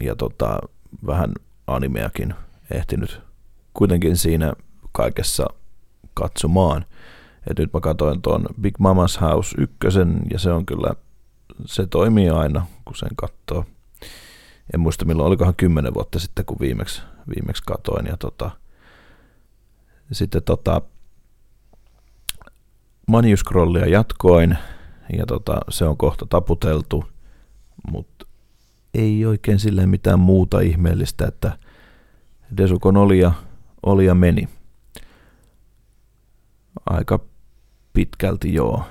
ja 0.00 0.16
tota, 0.16 0.58
vähän 1.06 1.32
animeakin 1.66 2.34
ehtinyt 2.70 3.20
kuitenkin 3.74 4.16
siinä 4.16 4.52
kaikessa 4.96 5.46
katsomaan. 6.14 6.84
Et 7.50 7.58
nyt 7.58 7.72
mä 7.72 7.80
katsoin 7.80 8.22
tuon 8.22 8.46
Big 8.60 8.74
Mama's 8.78 9.20
House 9.20 9.54
ykkösen 9.58 10.20
ja 10.30 10.38
se 10.38 10.52
on 10.52 10.66
kyllä, 10.66 10.94
se 11.64 11.86
toimii 11.86 12.30
aina, 12.30 12.66
kun 12.84 12.96
sen 12.96 13.16
katsoo. 13.16 13.64
En 14.74 14.80
muista 14.80 15.04
milloin, 15.04 15.26
olikohan 15.26 15.54
kymmenen 15.54 15.94
vuotta 15.94 16.18
sitten, 16.18 16.44
kun 16.44 16.56
viimeksi, 16.60 17.02
viimeksi 17.36 17.62
katoin. 17.66 18.06
Ja 18.06 18.16
tota, 18.16 18.50
sitten 20.12 20.42
tota, 20.42 20.82
Manuscrollia 23.06 23.86
jatkoin 23.86 24.58
ja 25.18 25.26
tota, 25.26 25.60
se 25.68 25.84
on 25.84 25.96
kohta 25.96 26.26
taputeltu, 26.26 27.04
mutta 27.90 28.26
ei 28.94 29.26
oikein 29.26 29.58
silleen 29.58 29.88
mitään 29.88 30.20
muuta 30.20 30.60
ihmeellistä, 30.60 31.26
että 31.26 31.58
Desukon 32.56 32.96
oli 32.96 33.18
ja, 33.18 33.32
oli 33.82 34.06
ja 34.06 34.14
meni. 34.14 34.48
Aika 36.86 37.20
pitkälti 37.92 38.54
joo. 38.54 38.82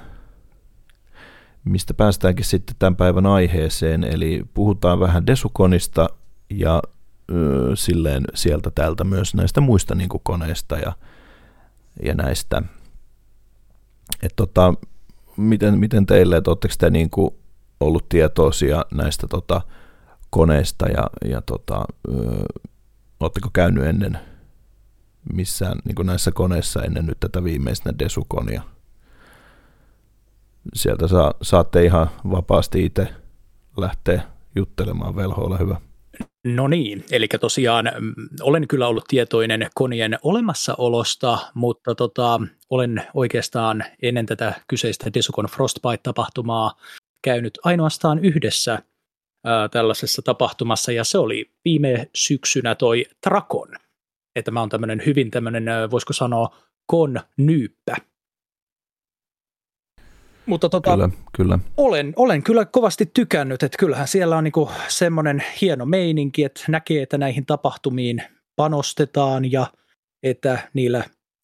Mistä 1.64 1.94
päästäänkin 1.94 2.46
sitten 2.46 2.75
tämän 2.80 2.96
päivän 2.96 3.25
aiheeseen, 3.25 4.04
eli 4.04 4.44
puhutaan 4.54 5.00
vähän 5.00 5.28
Desukonista 5.28 6.08
ja 6.50 6.82
ö, 7.32 7.72
silleen 7.75 8.25
sieltä 8.34 8.72
täältä 8.75 9.04
myös 9.04 9.36
näistä 9.36 9.62
muista 9.62 9.96
niin 9.96 10.10
koneista 10.24 10.78
ja, 10.78 10.94
ja 12.04 12.14
näistä. 12.14 12.62
Et 14.24 14.34
tota, 14.36 14.74
miten, 15.38 15.80
miten 15.80 16.06
teille, 16.06 16.38
että 16.38 16.52
oletteko 16.52 16.74
te 16.78 16.90
niin 16.90 17.10
kuin 17.10 17.32
ollut 17.80 18.10
tietoisia 18.10 18.86
näistä 18.94 19.28
tota, 19.28 19.62
koneista 20.30 20.88
ja, 20.88 21.10
ja 21.30 21.42
tota, 21.42 21.86
oletteko 23.20 23.50
käynyt 23.54 23.84
ennen 23.84 24.20
missään 25.34 25.79
niin 25.86 26.08
näissä 26.08 26.32
koneissa 26.32 26.84
ennen 26.84 27.05
nyt 27.05 27.20
tätä 27.20 27.44
viimeistä 27.44 27.94
Desukonia? 28.00 28.62
Sieltä 30.74 31.08
saa, 31.08 31.34
saatte 31.41 31.84
ihan 31.84 32.10
vapaasti 32.32 32.86
itse 32.86 33.08
lähteä 33.77 34.22
juttelemaan, 34.55 35.15
Velho, 35.15 35.41
ole 35.41 35.60
hyvä. 35.60 35.82
No 36.46 36.67
niin, 36.67 37.05
eli 37.12 37.27
tosiaan 37.27 37.91
mm, 38.00 38.13
olen 38.41 38.67
kyllä 38.67 38.88
ollut 38.88 39.05
tietoinen 39.08 39.70
konien 39.75 40.17
olemassaolosta, 40.24 41.38
mutta 41.53 41.96
tota, 41.96 42.41
olen 42.70 43.03
oikeastaan 43.13 43.84
ennen 44.01 44.25
tätä 44.25 44.53
kyseistä 44.67 45.13
Desukon 45.13 45.46
Frostbite-tapahtumaa 45.46 46.72
käynyt 47.24 47.60
ainoastaan 47.63 48.20
yhdessä 48.20 48.79
ää, 49.46 49.70
tällaisessa 49.70 50.22
tapahtumassa, 50.22 50.91
ja 50.91 51.03
se 51.03 51.17
oli 51.17 51.51
viime 51.65 52.10
syksynä 52.15 52.75
toi 52.75 53.05
Trakon. 53.22 53.70
Että 54.36 54.51
mä 54.51 54.60
oon 54.60 54.70
tämmöinen 54.70 55.01
hyvin 55.06 55.32
tämmöinen, 55.32 55.65
voisiko 55.92 56.13
sanoa, 56.13 56.58
kon-nyyppä. 56.88 57.96
Mutta 60.46 60.70
tota, 60.70 60.92
kyllä, 60.92 61.10
kyllä. 61.38 61.60
Olen, 61.77 62.13
olen 62.15 62.44
kyllä 62.44 62.65
kovasti 62.65 63.06
tykännyt, 63.13 63.63
että 63.63 63.77
kyllähän 63.77 64.08
siellä 64.08 64.38
on 64.38 64.44
niinku 64.44 64.72
semmoinen 64.88 65.44
hieno 65.62 65.86
meininki, 65.86 66.44
että 66.44 66.62
näkee, 66.68 67.04
että 67.04 67.18
näihin 67.18 67.46
tapahtumiin 67.46 68.24
panostetaan 68.56 69.51
ja 69.51 69.68
että 70.24 70.70
niillä 70.74 71.04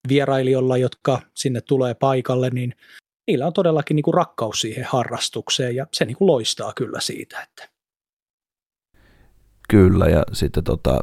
vierailijoilla, 0.09 0.77
jotka 0.77 1.21
sinne 1.35 1.61
tulee 1.61 1.93
paikalle, 1.93 2.49
niin 2.49 2.75
niillä 3.27 3.47
on 3.47 3.53
todellakin 3.53 3.95
niinku 3.95 4.11
rakkaus 4.11 4.61
siihen 4.61 4.85
harrastukseen 4.89 5.75
ja 5.75 5.87
se 5.93 6.05
niinku 6.05 6.27
loistaa 6.27 6.73
kyllä 6.73 6.99
siitä. 6.99 7.41
Että. 7.41 7.70
Kyllä 9.71 10.05
ja 10.05 10.23
sitten 10.33 10.63
tota, 10.63 10.99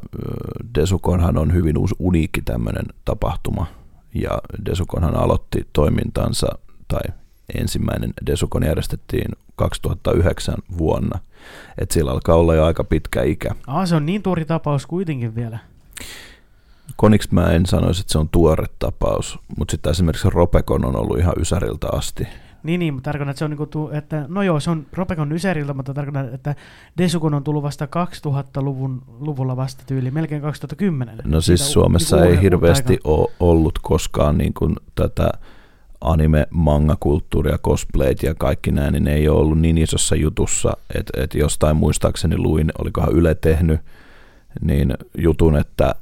Desukonhan 0.74 1.38
on 1.38 1.54
hyvin 1.54 1.76
uniikki 1.98 2.42
tämmöinen 2.42 2.84
tapahtuma 3.04 3.66
ja 4.14 4.30
Desukonhan 4.64 5.16
aloitti 5.16 5.68
toimintansa 5.72 6.46
tai 6.88 7.00
ensimmäinen 7.54 8.14
Desukon 8.26 8.62
järjestettiin 8.62 9.28
2009 9.56 10.54
vuonna. 10.78 11.18
Et 11.78 11.90
sillä 11.90 12.10
alkaa 12.10 12.36
olla 12.36 12.54
jo 12.54 12.64
aika 12.64 12.84
pitkä 12.84 13.22
ikä. 13.22 13.50
Ah, 13.66 13.88
se 13.88 13.94
on 13.94 14.06
niin 14.06 14.22
tuori 14.22 14.44
tapaus 14.44 14.86
kuitenkin 14.86 15.34
vielä. 15.34 15.58
Koniksi 16.96 17.28
mä 17.32 17.50
en 17.52 17.66
sanoisi, 17.66 18.00
että 18.00 18.12
se 18.12 18.18
on 18.18 18.28
tuore 18.28 18.66
tapaus, 18.78 19.38
mutta 19.58 19.72
sitten 19.72 19.90
esimerkiksi 19.90 20.30
Ropekon 20.30 20.84
on 20.84 20.96
ollut 20.96 21.18
ihan 21.18 21.34
Ysäriltä 21.40 21.88
asti. 21.92 22.26
Niin, 22.62 22.80
niin, 22.80 22.94
mutta 22.94 23.10
tarkoitan, 23.10 23.30
että 23.30 23.38
se 23.38 23.44
on 23.44 23.50
niin 23.50 23.68
kuin, 23.72 23.94
että 23.94 24.24
no 24.28 24.42
joo, 24.42 24.60
se 24.60 24.70
on 24.70 24.86
Ropekon 24.92 25.32
Ysäriltä, 25.32 25.74
mutta 25.74 25.94
tarkoitan, 25.94 26.34
että 26.34 26.54
Desukon 26.98 27.34
on 27.34 27.44
tullut 27.44 27.62
vasta 27.62 27.88
2000-luvun 28.26 29.02
luvulla 29.20 29.56
vasta 29.56 29.84
tyyli, 29.86 30.10
melkein 30.10 30.42
2010. 30.42 31.18
No 31.24 31.40
siis 31.40 31.60
Siitä 31.60 31.72
Suomessa 31.72 32.16
niin 32.16 32.30
ei 32.30 32.42
hirveästi 32.42 32.98
ole 33.04 33.30
ollut 33.40 33.78
koskaan 33.82 34.38
niin 34.38 34.54
kuin 34.54 34.76
tätä 34.94 35.30
anime, 36.00 36.46
manga, 36.50 36.96
kulttuuria, 37.00 37.58
cosplayt 37.58 38.22
ja 38.22 38.34
kaikki 38.34 38.72
nämä, 38.72 38.90
niin 38.90 39.04
ne 39.04 39.14
ei 39.14 39.28
ole 39.28 39.40
ollut 39.40 39.58
niin 39.58 39.78
isossa 39.78 40.16
jutussa, 40.16 40.76
että, 40.94 41.22
että 41.22 41.38
jostain 41.38 41.76
muistaakseni 41.76 42.38
luin, 42.38 42.72
olikohan 42.78 43.12
Yle 43.12 43.34
tehnyt, 43.34 43.80
niin 44.60 44.94
jutun, 45.18 45.56
että, 45.56 45.94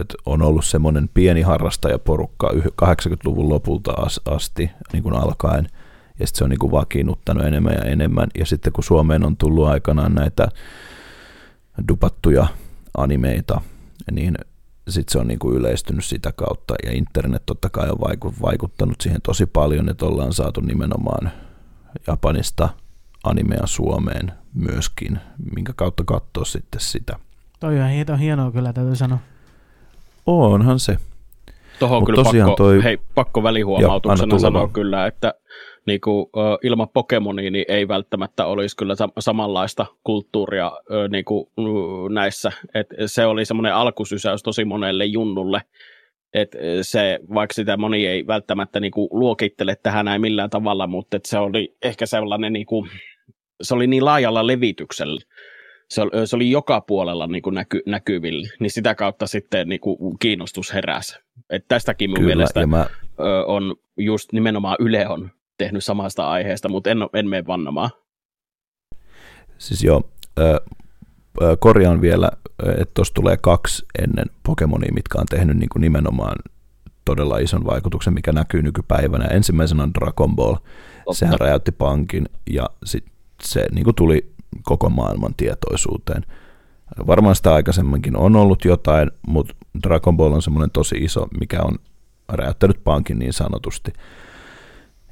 että 0.00 0.14
on 0.26 0.42
ollut 0.42 0.64
semmoinen 0.64 1.08
pieni 1.14 1.42
harrastajaporukka 1.42 2.50
80-luvun 2.84 3.48
lopulta 3.48 3.92
asti 4.30 4.70
niin 4.92 5.02
kuin 5.02 5.16
alkaen, 5.16 5.68
ja 6.20 6.26
sitten 6.26 6.38
se 6.38 6.44
on 6.44 6.50
niin 6.50 6.58
kuin 6.58 6.72
vakiinnuttanut 6.72 7.44
enemmän 7.44 7.74
ja 7.74 7.84
enemmän, 7.84 8.28
ja 8.38 8.46
sitten 8.46 8.72
kun 8.72 8.84
Suomeen 8.84 9.24
on 9.26 9.36
tullut 9.36 9.66
aikanaan 9.66 10.14
näitä 10.14 10.48
dupattuja 11.88 12.46
animeita, 12.96 13.60
niin 14.12 14.34
sitten 14.88 15.12
se 15.12 15.18
on 15.18 15.28
niin 15.28 15.38
kuin 15.38 15.56
yleistynyt 15.56 16.04
sitä 16.04 16.32
kautta 16.32 16.74
ja 16.84 16.92
internet 16.92 17.42
totta 17.46 17.70
kai 17.70 17.90
on 17.90 18.00
vaikuttanut 18.42 19.00
siihen 19.00 19.22
tosi 19.22 19.46
paljon, 19.46 19.88
että 19.88 20.06
ollaan 20.06 20.32
saatu 20.32 20.60
nimenomaan 20.60 21.30
Japanista 22.06 22.68
animea 23.24 23.66
Suomeen 23.66 24.32
myöskin, 24.54 25.18
minkä 25.54 25.72
kautta 25.76 26.04
katsoa 26.04 26.44
sitten 26.44 26.80
sitä. 26.80 27.18
Toi 27.60 27.80
on 27.80 27.88
hieno, 27.88 28.16
hienoa 28.16 28.50
kyllä, 28.50 28.72
täytyy 28.72 28.96
sanoa. 28.96 29.18
Onhan 30.26 30.80
se. 30.80 30.96
Tuohon 31.78 31.98
on 31.98 32.04
kyllä 32.04 32.24
pakko, 32.24 32.54
toi... 32.56 32.84
hei, 32.84 32.98
pakko 33.14 33.42
välihuomautuksena 33.42 34.38
sanoa 34.38 34.68
kyllä, 34.68 35.06
että 35.06 35.34
niin 35.86 36.00
kuin, 36.00 36.26
ilman 36.62 36.88
Pokemonia 36.88 37.50
niin 37.50 37.64
ei 37.68 37.88
välttämättä 37.88 38.46
olisi 38.46 38.76
kyllä 38.76 38.94
samanlaista 39.18 39.86
kulttuuria 40.04 40.72
niin 41.08 41.24
kuin, 41.24 41.48
näissä. 42.14 42.52
Et 42.74 42.86
se 43.06 43.26
oli 43.26 43.44
semmoinen 43.44 43.74
alkusysäys 43.74 44.42
tosi 44.42 44.64
monelle 44.64 45.04
junnulle, 45.04 45.62
että 46.34 46.58
se, 46.82 47.20
vaikka 47.34 47.54
sitä 47.54 47.76
moni 47.76 48.06
ei 48.06 48.26
välttämättä 48.26 48.80
niin 48.80 48.92
kuin, 48.92 49.08
luokittele 49.10 49.76
tähän 49.82 50.04
näin 50.04 50.20
millään 50.20 50.50
tavalla, 50.50 50.86
mutta 50.86 51.18
se 51.24 51.38
oli 51.38 51.76
ehkä 51.82 52.06
sellainen, 52.06 52.52
niin 52.52 52.66
kuin, 52.66 52.90
se 53.62 53.74
oli 53.74 53.86
niin 53.86 54.04
laajalla 54.04 54.46
levityksellä, 54.46 55.20
se 55.90 56.02
oli, 56.02 56.26
se 56.26 56.36
oli 56.36 56.50
joka 56.50 56.80
puolella 56.80 57.26
niin 57.26 57.42
kuin 57.42 57.54
näky, 57.54 57.82
näkyvillä, 57.86 58.48
niin 58.60 58.70
sitä 58.70 58.94
kautta 58.94 59.26
sitten 59.26 59.68
niin 59.68 59.80
kuin 59.80 60.18
kiinnostus 60.18 60.74
heräsi. 60.74 61.18
Et 61.50 61.64
tästäkin 61.68 62.10
mun 62.10 62.18
Kyllä, 62.18 62.34
mielestä 62.34 62.66
mä... 62.66 62.86
on 63.46 63.76
just 63.96 64.32
nimenomaan 64.32 64.76
Yle 64.80 65.08
on 65.08 65.30
tehnyt 65.64 65.84
samasta 65.84 66.30
aiheesta, 66.30 66.68
mutta 66.68 66.90
en, 66.90 66.98
en 67.14 67.28
mene 67.28 67.46
vannomaan. 67.46 67.90
Siis 69.58 69.84
joo, 69.84 70.10
äh, 70.40 70.60
korjaan 71.58 72.00
vielä, 72.00 72.30
että 72.78 72.94
tuossa 72.94 73.14
tulee 73.14 73.36
kaksi 73.36 73.86
ennen 73.98 74.26
Pokemonia, 74.42 74.92
mitkä 74.94 75.18
on 75.18 75.26
tehnyt 75.30 75.56
niin 75.56 75.68
kuin 75.68 75.80
nimenomaan 75.80 76.36
todella 77.04 77.38
ison 77.38 77.64
vaikutuksen, 77.64 78.14
mikä 78.14 78.32
näkyy 78.32 78.62
nykypäivänä. 78.62 79.24
Ensimmäisenä 79.24 79.82
on 79.82 79.94
Dragon 79.94 80.36
Ball. 80.36 80.54
Totta. 80.54 81.14
Sehän 81.14 81.40
räjäytti 81.40 81.72
pankin 81.72 82.28
ja 82.50 82.70
sit 82.84 83.04
se 83.42 83.66
niin 83.72 83.84
kuin 83.84 83.94
tuli 83.94 84.32
koko 84.62 84.90
maailman 84.90 85.34
tietoisuuteen. 85.36 86.22
Varmaan 87.06 87.36
sitä 87.36 87.54
aikaisemminkin 87.54 88.16
on 88.16 88.36
ollut 88.36 88.64
jotain, 88.64 89.10
mutta 89.26 89.54
Dragon 89.82 90.16
Ball 90.16 90.32
on 90.32 90.42
semmoinen 90.42 90.70
tosi 90.70 90.96
iso, 90.96 91.28
mikä 91.40 91.62
on 91.62 91.78
räjäyttänyt 92.28 92.84
pankin 92.84 93.18
niin 93.18 93.32
sanotusti. 93.32 93.92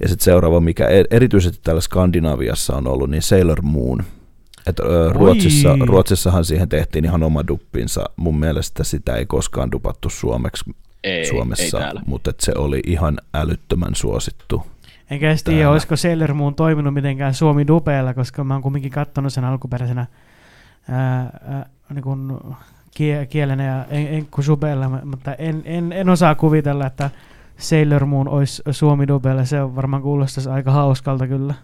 Ja 0.01 0.09
sitten 0.09 0.25
seuraava, 0.25 0.61
mikä 0.61 0.89
e- 0.89 1.05
erityisesti 1.11 1.61
täällä 1.63 1.81
Skandinaviassa 1.81 2.77
on 2.77 2.87
ollut, 2.87 3.11
niin 3.11 3.23
Sailor 3.23 3.63
Moon. 3.63 4.03
Et, 4.67 4.77
Ruotsissa, 5.11 5.77
Ruotsissahan 5.87 6.45
siihen 6.45 6.69
tehtiin 6.69 7.05
ihan 7.05 7.23
oma 7.23 7.47
duppinsa. 7.49 8.05
Mun 8.17 8.39
mielestä 8.39 8.85
sitä 8.85 9.15
ei 9.15 9.27
koskaan 9.27 9.73
dupattu 9.73 10.11
suomeksi 10.11 10.65
ei, 11.05 11.27
Suomessa, 11.27 11.79
ei 11.79 11.83
täällä. 11.83 12.03
mutta 12.07 12.31
et 12.31 12.41
se 12.41 12.53
oli 12.57 12.81
ihan 12.87 13.19
älyttömän 13.35 13.95
suosittu. 13.95 14.67
Enkä 15.11 15.29
edes 15.29 15.45
tiedä, 15.45 15.71
olisiko 15.71 15.97
Sailor 15.97 16.35
Moon 16.35 16.55
toiminut 16.55 16.95
mitenkään 16.95 17.35
Suomi 17.35 17.67
Dupeella, 17.67 18.15
koska 18.15 18.45
mä 18.45 18.55
oon 18.55 18.63
kumminkin 18.63 18.91
kattonut 18.91 19.33
sen 19.33 19.45
alkuperäisenä 19.45 20.07
ää, 20.89 21.39
ää, 21.49 21.69
niin 21.95 22.03
kuin 22.03 22.33
kie, 22.95 23.27
kielenä 23.27 23.65
ja 23.65 23.85
en, 23.91 24.15
enkku 24.15 24.43
Subella, 24.43 24.89
mutta 25.05 25.35
en, 25.35 25.63
en, 25.65 25.93
en, 25.93 26.09
osaa 26.09 26.35
kuvitella, 26.35 26.87
että 26.87 27.11
Sailor 27.61 28.07
Moon 28.07 28.29
olisi 28.29 28.63
Suomi 28.71 29.09
Dupeella. 29.09 29.45
Se 29.45 29.63
on 29.63 29.77
varmaan 29.77 30.03
kuulostaisi 30.03 30.51
aika 30.51 30.71
hauskalta 30.71 31.27
kyllä. 31.27 31.55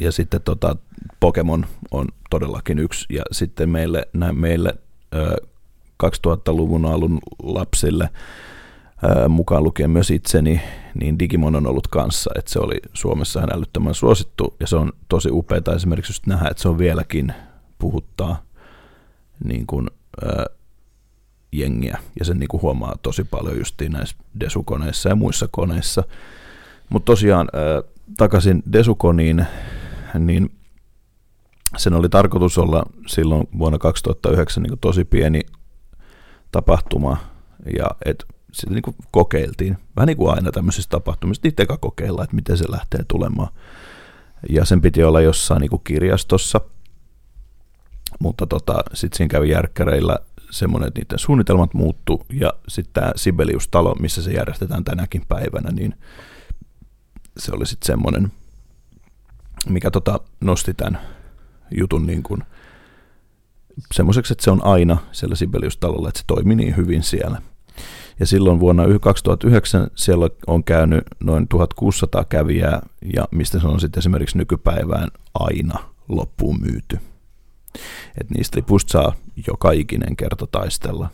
Ja 0.00 0.12
sitten 0.12 0.40
tota, 0.42 0.76
Pokemon 1.20 1.66
on 1.90 2.06
todellakin 2.30 2.78
yksi. 2.78 3.06
Ja 3.10 3.22
sitten 3.32 3.70
meille, 3.70 4.08
nä, 4.12 4.32
meille 4.32 4.74
ö, 5.14 5.36
2000-luvun 6.04 6.86
alun 6.86 7.18
lapsille, 7.42 8.10
ö, 9.04 9.28
mukaan 9.28 9.64
lukien 9.64 9.90
myös 9.90 10.10
itseni, 10.10 10.60
niin 10.94 11.18
Digimon 11.18 11.56
on 11.56 11.66
ollut 11.66 11.88
kanssa. 11.88 12.30
Että 12.34 12.52
se 12.52 12.58
oli 12.58 12.80
Suomessa 12.92 13.40
älyttömän 13.52 13.94
suosittu. 13.94 14.56
Ja 14.60 14.66
se 14.66 14.76
on 14.76 14.92
tosi 15.08 15.28
upeaa 15.32 15.76
esimerkiksi 15.76 16.10
just 16.10 16.26
nähdä, 16.26 16.48
että 16.50 16.62
se 16.62 16.68
on 16.68 16.78
vieläkin 16.78 17.32
puhuttaa 17.78 18.42
niin 19.44 19.66
kuin, 19.66 19.90
ö, 20.22 20.44
jengiä. 21.52 21.98
Ja 22.18 22.24
sen 22.24 22.38
niin 22.38 22.48
kuin 22.48 22.62
huomaa 22.62 22.96
tosi 23.02 23.24
paljon 23.24 23.58
justiin 23.58 23.92
näissä 23.92 24.16
Desukoneissa 24.40 25.08
ja 25.08 25.16
muissa 25.16 25.48
koneissa. 25.50 26.04
Mutta 26.88 27.06
tosiaan 27.12 27.48
takaisin 28.16 28.62
Desukoniin, 28.72 29.46
niin 30.18 30.50
sen 31.76 31.94
oli 31.94 32.08
tarkoitus 32.08 32.58
olla 32.58 32.82
silloin 33.06 33.48
vuonna 33.58 33.78
2009 33.78 34.62
niin 34.62 34.70
kuin 34.70 34.80
tosi 34.80 35.04
pieni 35.04 35.40
tapahtuma, 36.52 37.16
ja 37.78 37.86
et 38.04 38.24
sitten 38.52 38.74
niin 38.74 38.82
kuin 38.82 38.96
kokeiltiin, 39.10 39.78
vähän 39.96 40.06
niin 40.06 40.16
kuin 40.16 40.34
aina 40.34 40.52
tämmöisissä 40.52 40.90
tapahtumissa, 40.90 41.40
niin 41.44 41.54
eka 41.58 41.76
kokeilla, 41.76 42.24
että 42.24 42.36
miten 42.36 42.56
se 42.56 42.64
lähtee 42.70 43.00
tulemaan. 43.08 43.48
Ja 44.50 44.64
sen 44.64 44.80
piti 44.80 45.04
olla 45.04 45.20
jossain 45.20 45.60
niin 45.60 45.70
kuin 45.70 45.82
kirjastossa, 45.84 46.60
mutta 48.18 48.46
tota, 48.46 48.82
sitten 48.94 49.16
siinä 49.16 49.30
kävi 49.30 49.50
järkkäreillä 49.50 50.18
semmoinen, 50.50 50.88
että 50.88 51.00
niiden 51.00 51.18
suunnitelmat 51.18 51.74
muuttu, 51.74 52.26
ja 52.32 52.52
sitten 52.68 52.92
tämä 52.92 53.12
Sibelius-talo, 53.16 53.94
missä 53.94 54.22
se 54.22 54.32
järjestetään 54.32 54.84
tänäkin 54.84 55.22
päivänä, 55.28 55.70
niin 55.70 55.94
se 57.36 57.52
oli 57.52 57.66
sitten 57.66 57.86
semmoinen, 57.86 58.32
mikä 59.68 59.90
tota 59.90 60.20
nosti 60.40 60.74
tämän 60.74 61.00
jutun 61.78 62.06
niin 62.06 62.22
kuin 62.22 62.42
semmoiseksi, 63.94 64.32
että 64.32 64.44
se 64.44 64.50
on 64.50 64.64
aina 64.64 64.96
siellä 65.12 65.34
Sibelius-talolla, 65.36 66.08
että 66.08 66.18
se 66.18 66.24
toimii 66.26 66.56
niin 66.56 66.76
hyvin 66.76 67.02
siellä. 67.02 67.42
Ja 68.20 68.26
silloin 68.26 68.60
vuonna 68.60 68.82
2009 69.00 69.90
siellä 69.94 70.30
on 70.46 70.64
käynyt 70.64 71.04
noin 71.20 71.48
1600 71.48 72.24
kävijää, 72.24 72.82
ja 73.14 73.24
mistä 73.30 73.60
se 73.60 73.66
on 73.66 73.80
sitten 73.80 73.98
esimerkiksi 73.98 74.38
nykypäivään 74.38 75.08
aina 75.34 75.78
loppuun 76.08 76.60
myyty. 76.60 76.98
Et 78.20 78.30
niistä 78.30 78.56
lipusta 78.56 78.92
saa 78.92 79.12
joka 79.46 79.72
ikinen 79.72 80.16
kerta 80.16 80.46
taistella. 80.52 81.08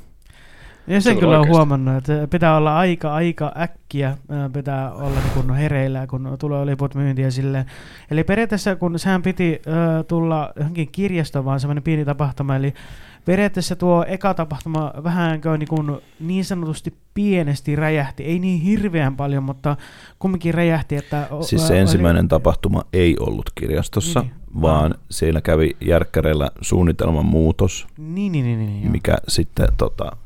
Ja 0.86 1.00
sen 1.00 1.18
kyllä 1.18 1.40
on 1.40 1.48
huomannut, 1.48 1.96
että 1.96 2.28
pitää 2.30 2.56
olla 2.56 2.78
aika, 2.78 3.14
aika 3.14 3.52
äkkiä, 3.60 4.16
ää, 4.28 4.50
pitää 4.50 4.92
olla 4.92 5.20
niin 5.20 5.30
kun 5.34 5.54
hereillä, 5.54 6.06
kun 6.06 6.36
tulee 6.38 6.66
liput 6.66 6.94
myyntiä 6.94 7.30
silleen. 7.30 7.66
Eli 8.10 8.24
periaatteessa, 8.24 8.76
kun 8.76 8.98
sehän 8.98 9.22
piti 9.22 9.62
ö, 9.66 10.02
tulla 10.02 10.52
johonkin 10.56 10.88
kirjastoon, 10.92 11.44
vaan 11.44 11.60
semmoinen 11.60 11.82
pieni 11.82 12.04
tapahtuma, 12.04 12.56
eli 12.56 12.74
periaatteessa 13.24 13.76
tuo 13.76 14.04
eka 14.08 14.34
tapahtuma 14.34 14.92
vähänkö 15.04 15.58
niin, 15.58 15.68
kuin 15.68 15.98
niin 16.20 16.44
sanotusti 16.44 16.94
pienesti 17.14 17.76
räjähti, 17.76 18.22
ei 18.22 18.38
niin 18.38 18.60
hirveän 18.60 19.16
paljon, 19.16 19.42
mutta 19.42 19.76
kumminkin 20.18 20.54
räjähti, 20.54 20.96
että... 20.96 21.28
Siis 21.40 21.66
se 21.68 21.80
ensimmäinen 21.80 22.28
tapahtuma 22.28 22.82
ei 22.92 23.16
ollut 23.20 23.50
kirjastossa, 23.54 24.20
Niin, 24.20 24.32
vaan 24.62 24.62
vaan- 24.90 24.94
siellä 25.10 25.40
kävi 25.40 25.76
järkkäreillä 25.80 26.50
suunnitelman 26.60 27.26
muutos, 27.26 27.86
Niin, 27.98 28.32
niin, 28.32 28.44
niin, 28.44 28.58
niin 28.58 28.82
joo. 28.82 28.92
mikä 28.92 29.16
sitten 29.28 29.68
tota, 29.76 30.16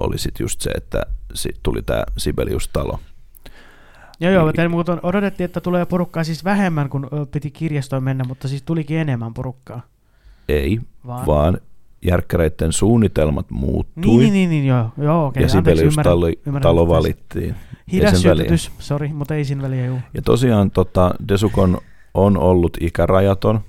oli 0.00 0.18
sitten 0.18 0.44
just 0.44 0.60
se, 0.60 0.70
että 0.70 1.02
sit 1.34 1.56
tuli 1.62 1.82
tämä 1.82 2.04
Sibelius-talo. 2.18 2.98
Joo, 4.20 4.32
joo, 4.32 4.52
Niin. 4.56 4.70
mutta 4.70 4.98
odotettiin, 5.02 5.44
että 5.44 5.60
tulee 5.60 5.86
porukkaa 5.86 6.24
siis 6.24 6.44
vähemmän, 6.44 6.88
kun 6.88 7.08
piti 7.32 7.50
kirjastoon 7.50 8.02
mennä, 8.02 8.24
mutta 8.24 8.48
siis 8.48 8.62
tulikin 8.62 8.98
enemmän 8.98 9.34
porukkaa. 9.34 9.80
Ei, 10.48 10.80
Vaan. 11.06 11.26
vaan 11.26 11.58
järkkäreiden 12.02 12.72
suunnitelmat 12.72 13.50
muuttui 13.50 14.02
Niin, 14.04 14.18
niin, 14.20 14.32
niin, 14.32 14.50
niin 14.50 14.66
joo, 14.66 14.88
joo 14.98 15.26
okei. 15.26 15.42
ja 15.42 15.48
ymmärrän 15.86 16.62
talo 16.62 16.82
tästä. 16.82 16.96
valittiin. 16.96 17.54
Hidas 17.92 18.22
sytytys, 18.22 18.70
sori, 18.78 19.08
mutta 19.08 19.34
ei 19.34 19.44
siinä 19.44 19.62
väliä, 19.62 19.86
juu. 19.86 19.98
Ja 20.14 20.22
tosiaan 20.22 20.70
tota, 20.70 21.14
Desukon 21.28 21.78
on 22.14 22.38
ollut 22.38 22.76
ikärajaton, 22.80 23.60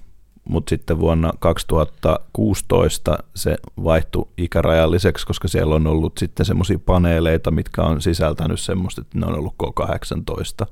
mutta 0.49 0.69
sitten 0.69 0.99
vuonna 0.99 1.31
2016 1.39 3.17
se 3.35 3.57
vaihtui 3.83 4.27
ikärajalliseksi, 4.37 5.27
koska 5.27 5.47
siellä 5.47 5.75
on 5.75 5.87
ollut 5.87 6.17
sitten 6.17 6.45
semmoisia 6.45 6.79
paneeleita, 6.79 7.51
mitkä 7.51 7.81
on 7.81 8.01
sisältänyt 8.01 8.59
semmoista, 8.59 9.01
että 9.01 9.19
ne 9.19 9.25
on 9.25 9.39
ollut 9.39 9.55
K18. 9.63 10.67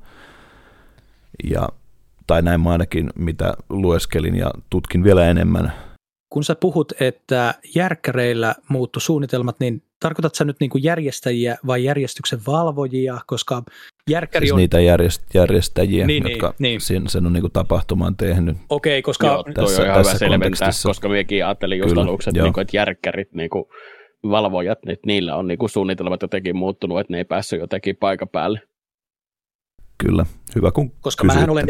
Ja, 1.50 1.68
tai 2.26 2.42
näin 2.42 2.60
mä 2.60 2.70
ainakin, 2.70 3.10
mitä 3.14 3.54
lueskelin 3.68 4.36
ja 4.36 4.50
tutkin 4.70 5.04
vielä 5.04 5.26
enemmän. 5.26 5.72
Kun 6.32 6.44
sä 6.44 6.54
puhut, 6.54 6.92
että 7.00 7.54
järkkäreillä 7.74 8.54
muuttu 8.68 9.00
suunnitelmat, 9.00 9.60
niin 9.60 9.82
tarkoitat 10.00 10.34
sä 10.34 10.44
nyt 10.44 10.56
niin 10.60 10.70
kuin 10.70 10.84
järjestäjiä 10.84 11.56
vai 11.66 11.84
järjestyksen 11.84 12.38
valvojia, 12.46 13.18
koska 13.26 13.62
järkkäri 14.10 14.46
Siis 14.46 14.52
on... 14.52 14.58
niitä 14.58 14.80
järjest, 14.80 15.22
järjestäjiä, 15.34 16.06
Niin, 16.06 16.22
jotka 16.28 16.48
niin, 16.48 16.56
niin. 16.58 16.80
Sen, 16.80 17.08
sen 17.08 17.26
on 17.26 17.32
niin 17.32 17.40
kuin 17.40 17.52
tapahtuman 17.52 18.16
tehnyt. 18.16 18.56
Okei, 18.68 19.02
koska... 19.02 19.26
Joo, 19.26 19.42
toi 19.42 19.52
tässä- 19.54 19.82
on 19.82 19.86
ihan 19.86 19.98
hyvä 19.98 20.04
tässä 20.04 20.18
selventää, 20.18 20.50
kontekstissa. 20.50 20.88
koska 20.88 21.08
minäkin 21.08 21.46
ajattelin 21.46 21.78
just 21.78 21.88
Kyllä, 21.88 22.02
aluksi, 22.02 22.30
että, 22.30 22.38
joo. 22.38 22.44
niinku, 22.46 22.60
että 22.60 22.76
järkkärit, 22.76 23.32
niinku, 23.32 23.68
valvojat, 24.30 24.78
niin 24.86 24.98
niillä 25.06 25.36
on 25.36 25.46
niinku 25.46 25.68
suunnitelmat 25.68 26.22
jotenkin 26.22 26.56
muuttunut, 26.56 27.00
että 27.00 27.12
ne 27.12 27.18
ei 27.18 27.24
päässyt 27.24 27.60
jotenkin 27.60 27.96
paikan 27.96 28.28
päälle. 28.28 28.60
Kyllä, 29.98 30.26
hyvä 30.54 30.70
kun 30.70 30.92
Koska 31.00 31.24
mähän 31.24 31.50
olen, 31.50 31.66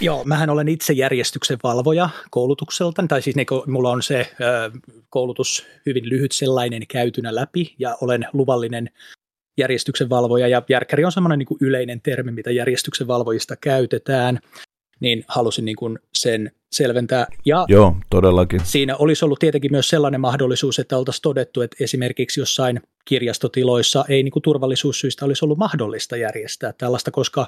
joo, 0.00 0.24
mähän 0.24 0.50
olen 0.50 0.68
itse 0.68 0.92
järjestyksen 0.92 1.58
valvoja 1.62 2.08
koulutukselta, 2.30 3.04
tai 3.08 3.22
siis 3.22 3.36
kuin 3.48 3.70
mulla 3.70 3.90
on 3.90 4.02
se 4.02 4.30
ö, 4.40 4.70
koulutus 5.10 5.66
hyvin 5.86 6.08
lyhyt 6.08 6.32
sellainen 6.32 6.86
käytynä 6.86 7.34
läpi, 7.34 7.74
ja 7.78 7.96
olen 8.00 8.26
luvallinen 8.32 8.90
järjestyksen 9.58 10.10
valvoja, 10.10 10.48
ja 10.48 10.62
järkkäri 10.68 11.04
on 11.04 11.12
semmoinen 11.12 11.38
niin 11.38 11.46
kuin 11.46 11.58
yleinen 11.60 12.00
termi, 12.00 12.32
mitä 12.32 12.50
järjestyksen 12.50 13.06
valvojista 13.06 13.56
käytetään, 13.56 14.38
niin 15.00 15.24
halusin 15.28 15.64
niin 15.64 15.76
kuin 15.76 15.98
sen 16.14 16.50
selventää. 16.72 17.26
Ja 17.44 17.64
Joo, 17.68 17.96
todellakin. 18.10 18.60
Siinä 18.64 18.96
olisi 18.96 19.24
ollut 19.24 19.38
tietenkin 19.38 19.72
myös 19.72 19.88
sellainen 19.88 20.20
mahdollisuus, 20.20 20.78
että 20.78 20.98
oltaisiin 20.98 21.22
todettu, 21.22 21.60
että 21.60 21.76
esimerkiksi 21.84 22.40
jossain 22.40 22.80
kirjastotiloissa 23.04 24.04
ei 24.08 24.22
niin 24.22 24.32
kuin 24.32 24.42
turvallisuussyistä 24.42 25.24
olisi 25.24 25.44
ollut 25.44 25.58
mahdollista 25.58 26.16
järjestää 26.16 26.72
tällaista, 26.72 27.10
koska 27.10 27.46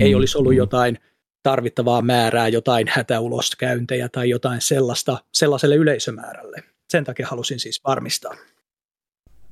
ei 0.00 0.12
Mm, 0.12 0.16
olisi 0.16 0.38
ollut 0.38 0.52
mm. 0.52 0.56
jotain 0.56 0.98
tarvittavaa 1.42 2.02
määrää, 2.02 2.48
jotain 2.48 2.86
hätäuloskäyntejä 2.90 4.08
tai 4.08 4.30
jotain 4.30 4.60
sellaista 4.60 5.18
sellaiselle 5.32 5.76
yleisömäärälle. 5.76 6.62
Sen 6.90 7.04
takia 7.04 7.26
halusin 7.26 7.60
siis 7.60 7.80
varmistaa. 7.84 8.34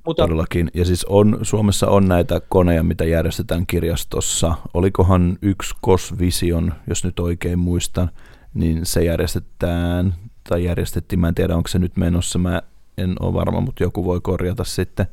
Mutta 0.07 0.23
Todellakin. 0.23 0.71
Ja 0.75 0.85
siis 0.85 1.05
on, 1.05 1.39
Suomessa 1.43 1.89
on 1.89 2.09
näitä 2.09 2.41
koneja, 2.49 2.83
mitä 2.83 3.05
järjestetään 3.05 3.67
kirjastossa. 3.67 4.55
Olikohan 4.75 5.39
yksi 5.43 5.75
Kos 5.81 6.19
Vision, 6.19 6.75
jos 6.89 7.05
nyt 7.05 7.21
oikein 7.21 7.59
muistan, 7.59 8.11
niin 8.55 8.87
se 8.87 9.05
järjestetään, 9.05 10.15
tai 10.49 10.65
järjestettiin, 10.65 11.21
mä 11.21 11.29
en 11.29 11.35
tiedä 11.35 11.57
onko 11.57 11.69
se 11.69 11.79
nyt 11.79 11.97
menossa, 11.97 12.39
mä 12.39 12.63
en 12.99 13.15
ole 13.21 13.35
varma, 13.35 13.61
mutta 13.61 13.83
joku 13.83 14.05
voi 14.05 14.21
korjata 14.21 14.65
sitten. 14.65 15.07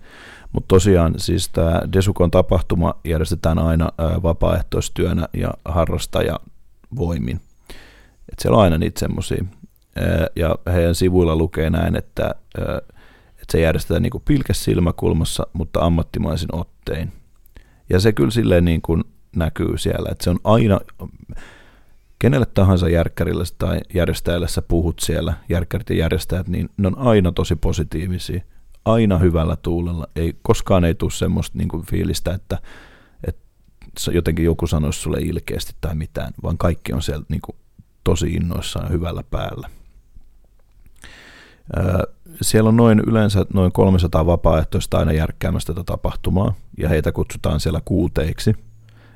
Mutta 0.54 0.68
tosiaan 0.68 1.14
siis 1.18 1.50
tämä 1.50 1.82
Desukon 1.94 2.32
tapahtuma 2.32 2.94
järjestetään 3.04 3.60
aina 3.60 3.90
vapaaehtoistyönä 4.24 5.28
ja 5.34 5.50
harrastajavoimin. 5.66 7.42
Et 8.32 8.40
siellä 8.40 8.58
on 8.58 8.64
aina 8.64 8.78
niitä 8.78 9.00
semmoisia. 9.00 9.46
Ja 10.36 10.56
heidän 10.74 10.96
sivuilla 10.96 11.36
lukee 11.36 11.70
näin, 11.70 11.96
että 11.96 12.36
että 13.42 13.52
se 13.52 13.60
järjestetään 13.62 14.04
niin 14.04 14.12
kuin 14.12 14.24
pilkäs 14.28 14.64
silmäkulmassa, 14.64 15.48
mutta 15.54 15.80
ammattimaisin 15.80 16.56
ottein. 16.56 17.12
Ja 17.90 18.00
se 18.00 18.12
kyllä 18.12 18.32
silleen 18.32 18.66
niin 18.66 18.82
kuin 18.82 19.04
näkyy 19.36 19.78
siellä, 19.78 20.10
että 20.12 20.24
se 20.24 20.30
on 20.30 20.40
aina, 20.44 20.80
kenelle 22.22 22.46
tahansa 22.46 22.90
järkkärille 22.90 23.44
tai 23.58 23.80
järjestäjälle 23.94 24.48
sä 24.48 24.62
puhut 24.62 25.00
siellä, 25.00 25.34
järkkärit 25.50 25.90
ja 25.90 25.96
järjestäjät, 25.96 26.48
niin 26.48 26.70
ne 26.78 26.88
on 26.88 26.98
aina 26.98 27.32
tosi 27.32 27.56
positiivisia, 27.56 28.42
aina 28.86 29.18
hyvällä 29.18 29.56
tuulella. 29.56 30.08
Ei, 30.16 30.34
koskaan 30.42 30.86
ei 30.86 30.96
tule 30.96 31.12
semmoista 31.12 31.58
niin 31.58 31.68
kuin 31.68 31.86
fiilistä, 31.86 32.34
että, 32.34 32.58
että 33.28 34.12
jotenkin 34.12 34.46
joku 34.46 34.68
sanoisi 34.68 35.00
sulle 35.00 35.18
ilkeästi 35.20 35.76
tai 35.82 35.96
mitään, 35.96 36.34
vaan 36.44 36.58
kaikki 36.58 36.94
on 36.94 37.02
siellä 37.02 37.26
niin 37.30 37.42
kuin 37.42 37.56
tosi 38.04 38.34
innoissaan 38.34 38.92
hyvällä 38.92 39.24
päällä. 39.24 39.70
Siellä 42.42 42.68
on 42.68 42.78
noin 42.78 43.00
yleensä 43.08 43.46
noin 43.54 43.72
300 43.72 44.26
vapaaehtoista 44.26 45.00
aina 45.00 45.12
järkkäämästä 45.12 45.74
tätä 45.74 45.84
tapahtumaa, 45.84 46.54
ja 46.78 46.90
heitä 46.90 47.12
kutsutaan 47.12 47.60
siellä 47.60 47.82
kuuteiksi. 47.86 48.56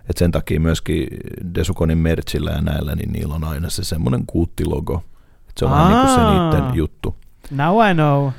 Et 0.10 0.18
sen 0.18 0.32
takia 0.32 0.60
myöskin 0.60 1.08
Desukonin 1.56 1.98
merchillä 1.98 2.52
ja 2.52 2.62
näillä, 2.62 2.96
niin 2.96 3.12
niillä 3.12 3.36
on 3.36 3.44
aina 3.44 3.70
se 3.70 3.84
semmoinen 3.84 4.24
kuuttilogo. 4.28 5.04
Et 5.50 5.58
se 5.58 5.66
on 5.66 5.72
vähän 5.72 5.92
niin 5.92 6.06
kuin 6.06 6.16
se 6.16 6.22
niiden 6.22 6.76
juttu. 6.76 7.16
Now 7.52 7.90
I 7.90 7.94
know. 7.94 8.32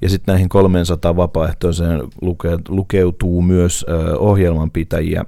Ja 0.00 0.08
sitten 0.08 0.32
näihin 0.32 0.48
300 0.48 1.16
vapaaehtoiseen 1.16 2.02
luke, 2.20 2.48
lukeutuu 2.68 3.42
myös 3.42 3.86
ö, 3.88 4.18
ohjelmanpitäjiä. 4.18 5.24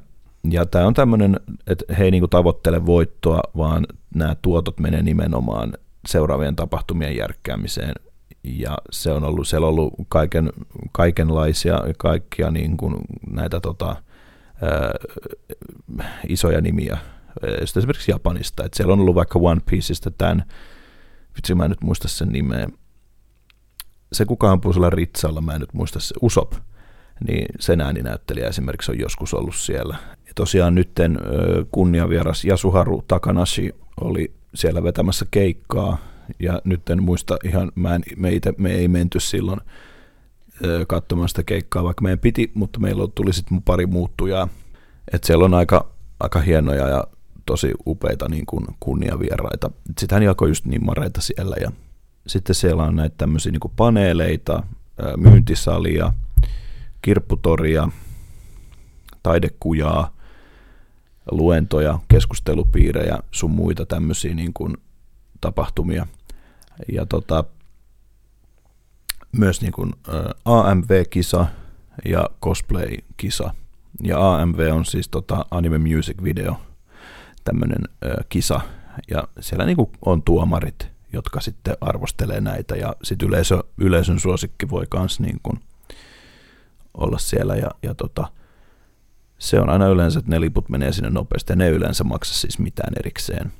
Ja 0.51 0.66
tämä 0.66 0.87
on 0.87 0.94
tämmöinen, 0.94 1.40
että 1.66 1.94
he 1.98 2.05
ei 2.05 2.11
niinku 2.11 2.29
tavoittele 2.29 2.87
voittoa, 2.87 3.40
vaan 3.57 3.87
nämä 4.14 4.37
tuotot 4.42 4.81
menee 4.81 5.03
nimenomaan 5.03 5.72
seuraavien 6.09 6.57
tapahtumien 6.57 7.16
järkkäämiseen. 7.16 7.92
Ja 8.44 8.79
se 8.90 9.12
on 9.12 9.24
ollut, 9.24 9.48
siellä 9.48 9.66
on 9.66 9.70
ollut 9.70 9.94
kaiken, 10.09 10.53
kaikenlaisia, 10.92 11.81
kaikkia 11.98 12.51
niin 12.51 12.77
kuin 12.77 12.96
näitä 13.31 13.61
tota, 13.61 13.96
isoja 16.28 16.60
nimiä, 16.60 16.98
esimerkiksi 17.76 18.10
Japanista. 18.10 18.64
Et 18.64 18.74
siellä 18.74 18.92
on 18.92 19.00
ollut 19.00 19.14
vaikka 19.14 19.38
One 19.38 19.60
Pieceista 19.70 20.10
tämän, 20.10 20.44
vitsi 21.36 21.54
mä 21.54 21.64
en 21.64 21.70
nyt 21.70 21.82
muista 21.82 22.08
sen 22.08 22.28
nimeä, 22.28 22.68
se 24.12 24.24
kuka 24.24 24.50
ampuu 24.50 24.72
sillä 24.72 24.90
ritsalla, 24.90 25.40
mä 25.40 25.54
en 25.54 25.60
nyt 25.60 25.74
muista 25.74 26.00
se, 26.00 26.14
Usop, 26.22 26.52
niin 27.28 27.46
sen 27.60 27.80
ääninäyttelijä 27.80 28.48
esimerkiksi 28.48 28.90
on 28.92 28.98
joskus 28.98 29.34
ollut 29.34 29.54
siellä. 29.54 29.96
Ja 30.26 30.32
tosiaan 30.34 30.74
nytten 30.74 31.18
kunniavieras 31.70 32.44
Yasuharu 32.44 33.04
Takanashi 33.08 33.74
oli 34.00 34.34
siellä 34.54 34.82
vetämässä 34.82 35.26
keikkaa, 35.30 35.98
ja 36.40 36.62
nyt 36.64 36.90
en 36.90 37.02
muista 37.02 37.36
ihan, 37.44 37.72
mä 37.74 37.94
en, 37.94 38.02
me, 38.16 38.32
ite, 38.32 38.54
me 38.58 38.72
ei 38.72 38.88
menty 38.88 39.20
silloin 39.20 39.60
katsomaan 40.88 41.28
sitä 41.28 41.42
keikkaa, 41.42 41.84
vaikka 41.84 42.02
meidän 42.02 42.18
piti, 42.18 42.50
mutta 42.54 42.80
meillä 42.80 43.08
tuli 43.14 43.32
sitten 43.32 43.62
pari 43.62 43.86
muuttujaa. 43.86 44.48
että 45.12 45.26
siellä 45.26 45.44
on 45.44 45.54
aika, 45.54 45.90
aika 46.20 46.40
hienoja 46.40 46.88
ja 46.88 47.04
tosi 47.46 47.72
upeita 47.86 48.28
niin 48.28 48.46
kuin 48.46 48.66
kunniavieraita. 48.80 49.70
Sitten 49.98 50.16
hän 50.16 50.22
jakoi 50.22 50.48
just 50.48 50.64
nimmareita 50.64 51.20
siellä 51.20 51.56
ja 51.60 51.72
sitten 52.26 52.54
siellä 52.54 52.82
on 52.82 52.96
näitä 52.96 53.14
tämmöisiä 53.18 53.52
niin 53.52 53.72
paneeleita, 53.76 54.62
myyntisalia, 55.16 56.12
kirpputoria, 57.02 57.88
taidekujaa, 59.22 60.14
luentoja, 61.30 61.98
keskustelupiirejä, 62.08 63.18
sun 63.30 63.50
muita 63.50 63.86
tämmöisiä 63.86 64.34
niin 64.34 64.52
kuin 64.52 64.76
tapahtumia. 65.40 66.06
Ja 66.92 67.06
tota, 67.06 67.44
myös 69.32 69.60
niin 69.60 69.72
kuin 69.72 69.92
AMV-kisa 70.44 71.46
ja 72.04 72.30
cosplay-kisa. 72.42 73.54
Ja 74.02 74.34
AMV 74.34 74.70
on 74.72 74.84
siis 74.84 75.08
tota 75.08 75.46
Anime 75.50 75.78
Music 75.78 76.22
Video, 76.22 76.60
tämmöinen 77.44 77.82
kisa. 78.28 78.60
Ja 79.10 79.28
siellä 79.40 79.64
niin 79.64 79.76
kuin 79.76 79.90
on 80.06 80.22
tuomarit 80.22 80.98
jotka 81.12 81.40
sitten 81.40 81.76
arvostelee 81.80 82.40
näitä 82.40 82.76
ja 82.76 82.96
sitten 83.02 83.28
yleisö, 83.28 83.64
yleisön 83.78 84.20
suosikki 84.20 84.70
voi 84.70 84.84
myös 84.94 85.20
niin 85.20 85.40
kuin 85.42 85.60
olla 86.94 87.18
siellä 87.18 87.56
ja, 87.56 87.70
ja 87.82 87.94
tota, 87.94 88.28
se 89.38 89.60
on 89.60 89.70
aina 89.70 89.86
yleensä, 89.86 90.18
että 90.18 90.30
ne 90.30 90.40
liput 90.40 90.68
menee 90.68 90.92
sinne 90.92 91.10
nopeasti 91.10 91.52
ja 91.52 91.56
ne 91.56 91.68
yleensä 91.68 92.04
maksa 92.04 92.34
siis 92.34 92.58
mitään 92.58 92.92
erikseen. 92.98 93.52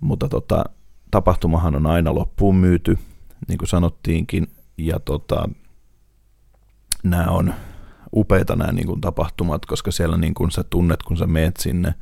Mutta 0.00 0.28
tota, 0.28 0.64
tapahtumahan 1.10 1.76
on 1.76 1.86
aina 1.86 2.14
loppuun 2.14 2.56
myyty, 2.56 2.98
niin 3.48 3.58
kuin 3.58 3.68
sanottiinkin, 3.68 4.46
ja 4.78 5.00
tota, 5.00 5.48
nämä 7.02 7.26
on 7.26 7.54
upeita 8.16 8.56
nämä 8.56 8.72
niin 8.72 8.86
kuin 8.86 9.00
tapahtumat, 9.00 9.66
koska 9.66 9.90
siellä 9.90 10.16
niin 10.16 10.34
kuin 10.34 10.50
sä 10.50 10.64
tunnet, 10.64 11.02
kun 11.02 11.16
sä 11.16 11.26
meet 11.26 11.56
sinne, 11.56 11.94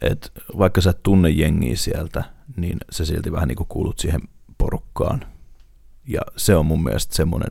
että 0.00 0.28
vaikka 0.58 0.80
sä 0.80 0.90
et 0.90 1.02
tunne 1.02 1.30
jengiä 1.30 1.76
sieltä, 1.76 2.24
niin 2.56 2.78
se 2.90 3.04
silti 3.04 3.32
vähän 3.32 3.48
niin 3.48 3.56
kuin 3.56 3.68
kuulut 3.68 3.98
siihen 3.98 4.20
porukkaan. 4.58 5.26
Ja 6.06 6.20
se 6.36 6.56
on 6.56 6.66
mun 6.66 6.82
mielestä 6.82 7.16
semmoinen 7.16 7.50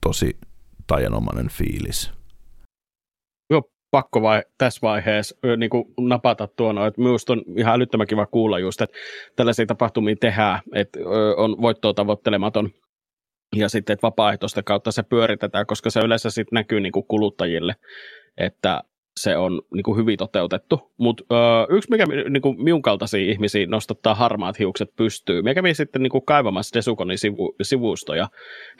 tosi 0.00 0.38
tajanomainen 0.86 1.48
fiilis. 1.48 2.17
Pakko 3.90 4.22
vai, 4.22 4.42
tässä 4.58 4.78
vaiheessa 4.82 5.36
niin 5.56 5.70
kuin 5.70 5.84
napata 6.00 6.48
tuon, 6.56 6.86
että 6.86 7.00
minusta 7.00 7.32
on 7.32 7.42
ihan 7.56 7.74
älyttömän 7.74 8.06
kiva 8.06 8.26
kuulla 8.26 8.58
just, 8.58 8.80
että 8.80 8.96
tällaisia 9.36 9.66
tapahtumia 9.66 10.16
tehdään, 10.20 10.60
että 10.74 10.98
on 11.36 11.62
voittoa 11.62 11.94
tavoittelematon 11.94 12.70
ja 13.56 13.68
sitten, 13.68 13.94
että 13.94 14.06
vapaaehtoisten 14.06 14.64
kautta 14.64 14.92
se 14.92 15.02
pyöritetään, 15.02 15.66
koska 15.66 15.90
se 15.90 16.00
yleensä 16.00 16.30
sitten 16.30 16.56
näkyy 16.56 16.80
niin 16.80 16.92
kuin 16.92 17.06
kuluttajille, 17.08 17.74
että 18.38 18.82
se 19.20 19.36
on 19.36 19.62
niin 19.74 19.82
kuin 19.82 19.96
hyvin 19.96 20.18
toteutettu. 20.18 20.92
Mutta 20.98 21.24
yksi, 21.70 21.90
mikä 21.90 22.06
niin 22.06 22.42
kuin 22.42 22.62
minun 22.64 22.82
kaltaisia 22.82 23.30
ihmisiä 23.30 23.66
nostattaa 23.66 24.14
harmaat 24.14 24.58
hiukset 24.58 24.88
pystyy, 24.96 25.42
mikä 25.42 25.54
kävin 25.54 25.74
sitten 25.74 26.02
niin 26.02 26.10
kuin 26.10 26.24
kaivamassa 26.24 26.74
Desukonin 26.74 27.18
sivu, 27.18 27.56
sivustoja. 27.62 28.28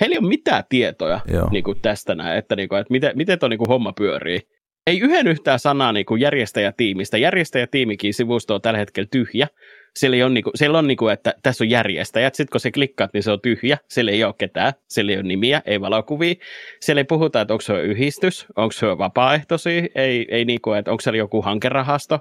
Heillä 0.01 0.15
ei 0.15 0.19
ole 0.19 0.29
mitään 0.29 0.65
tietoja 0.69 1.21
niin 1.51 1.65
kuin 1.65 1.81
tästä 1.83 2.15
näin, 2.15 2.39
että, 2.39 2.57
niin 2.57 2.69
kuin, 2.69 2.81
että 2.81 2.93
miten, 2.93 3.13
miten 3.17 3.39
tuo 3.39 3.49
niin 3.49 3.59
kuin 3.59 3.69
homma 3.69 3.93
pyörii. 3.93 4.41
Ei 4.89 5.01
yhden 5.01 5.27
yhtään 5.27 5.59
sanaa 5.59 5.93
niin 5.93 6.07
kuin 6.07 6.21
järjestäjätiimistä. 6.21 7.19
Järjestäjätiimikin 7.19 8.15
sivusto 8.15 8.55
on 8.55 8.63
tällä 8.63 8.79
hetkellä 8.79 9.09
tyhjä. 9.11 9.49
Siellä, 9.97 10.17
ei 10.17 10.23
ole, 10.23 10.33
niin 10.33 10.45
kuin, 10.45 10.53
siellä 10.55 10.79
on 10.79 10.87
niin 10.87 10.97
kuin, 10.97 11.13
että 11.13 11.35
tässä 11.43 11.65
on 11.65 11.71
järjestäjät, 11.71 12.35
sitten 12.35 12.53
kun 12.53 12.61
se 12.61 12.71
klikkaat, 12.71 13.11
niin 13.13 13.23
se 13.23 13.31
on 13.31 13.41
tyhjä, 13.41 13.79
siellä 13.89 14.11
ei 14.11 14.25
ole 14.25 14.35
ketään, 14.39 14.73
siellä 14.89 15.13
ei 15.13 15.19
ole 15.19 15.27
nimiä, 15.27 15.63
ei 15.67 15.81
valokuvia, 15.81 16.35
siellä 16.81 17.01
ei 17.01 17.05
puhuta, 17.05 17.41
että 17.41 17.55
onko 17.55 17.61
se 17.61 17.83
yhdistys, 17.83 18.47
onko 18.57 18.73
se 18.73 18.87
vapaaehtoisia, 18.87 19.83
ei, 19.95 20.27
ei 20.31 20.45
niin 20.45 20.61
kuin, 20.61 20.79
että 20.79 20.91
onko 20.91 21.01
siellä 21.01 21.19
joku 21.19 21.43
hankerahasto, 21.43 22.19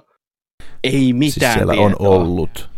ei 0.84 1.12
mitään 1.12 1.32
siis 1.32 1.54
siellä 1.54 1.72
tietoa. 1.72 1.86
on 1.86 1.96
ollut, 1.98 2.70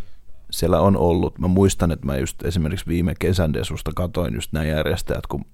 siellä 0.51 0.81
on 0.81 0.97
ollut, 0.97 1.39
mä 1.39 1.49
muistan, 1.49 1.93
että 1.93 2.07
mä 2.07 2.17
just 2.17 2.45
esimerkiksi 2.45 2.87
viime 2.87 3.15
kesän 3.19 3.53
Desusta 3.53 3.91
katoin 3.97 4.35
just 4.35 4.53
nämä 4.53 4.67
järjestäjät, 4.67 5.27
kun 5.27 5.45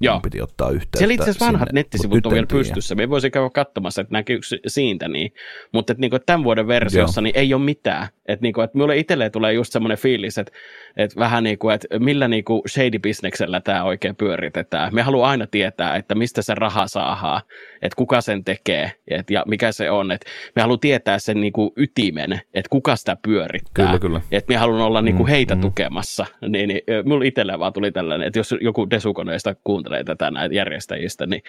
Joo. 0.00 0.20
piti 0.20 0.40
ottaa 0.40 0.70
yhteyttä 0.70 0.98
Siellä 0.98 1.14
itse 1.14 1.22
asiassa 1.22 1.46
vanhat 1.46 1.68
sinne, 1.68 1.80
nettisivut 1.80 2.26
on 2.26 2.32
vielä 2.32 2.46
pystyssä. 2.46 2.94
Me 2.94 3.10
voisi 3.10 3.30
käydä 3.30 3.50
katsomassa, 3.50 4.00
että 4.00 4.12
näkyykö 4.12 4.46
siitä 4.66 5.08
niin. 5.08 5.32
Mutta 5.72 5.92
että 5.92 6.00
niinku 6.00 6.18
tämän 6.18 6.44
vuoden 6.44 6.66
versiossa 6.66 7.20
niin 7.20 7.36
ei 7.36 7.54
ole 7.54 7.62
mitään. 7.62 8.08
Että 8.28 8.42
niinku, 8.42 8.60
et 8.60 8.74
mulle 8.74 8.98
itselleen 8.98 9.32
tulee 9.32 9.52
just 9.52 9.72
semmoinen 9.72 9.98
fiilis, 9.98 10.38
että 10.38 10.52
et 10.96 11.16
vähän 11.16 11.44
niin 11.44 11.58
kuin, 11.58 11.74
että 11.74 11.98
millä 11.98 12.28
niinku 12.28 12.62
shady-bisneksellä 12.68 13.60
tämä 13.60 13.84
oikein 13.84 14.16
pyöritetään. 14.16 14.94
Me 14.94 15.02
haluaa 15.02 15.30
aina 15.30 15.46
tietää, 15.46 15.96
että 15.96 16.14
mistä 16.14 16.42
se 16.42 16.54
raha 16.54 16.86
saadaan, 16.86 17.42
että 17.82 17.96
kuka 17.96 18.20
sen 18.20 18.44
tekee 18.44 18.92
et, 19.08 19.30
ja 19.30 19.44
mikä 19.46 19.72
se 19.72 19.90
on. 19.90 20.10
Et 20.10 20.24
me 20.56 20.62
haluaa 20.62 20.78
tietää 20.78 21.18
sen 21.18 21.40
niinku 21.40 21.72
ytimen, 21.76 22.40
että 22.54 22.68
kuka 22.70 22.96
sitä 22.96 23.16
pyörittää. 23.22 23.86
Kyllä, 23.86 23.98
kyllä. 23.98 24.20
Että 24.32 24.52
me 24.52 24.56
haluan 24.56 24.80
olla 24.80 25.02
niinku 25.02 25.22
mm, 25.22 25.28
heitä 25.28 25.54
mm. 25.54 25.60
tukemassa. 25.60 26.26
Niin, 26.48 26.68
niin, 26.68 26.80
mulla 27.04 27.24
itselleen 27.24 27.58
vaan 27.58 27.72
tuli 27.72 27.92
tällainen, 27.92 28.26
että 28.26 28.38
jos 28.38 28.54
joku 28.60 28.90
desukoneista 28.90 29.54
kuuntelee 29.64 30.04
tätä 30.04 30.30
näitä 30.30 30.54
järjestäjistä, 30.54 31.26
niin 31.26 31.42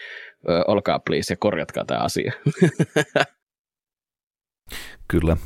ö, 0.50 0.64
olkaa 0.68 1.00
please 1.00 1.34
ja 1.34 1.38
korjatkaa 1.40 1.86
tämä 1.86 2.00
asia. 2.00 2.34
Kyllä. 5.08 5.38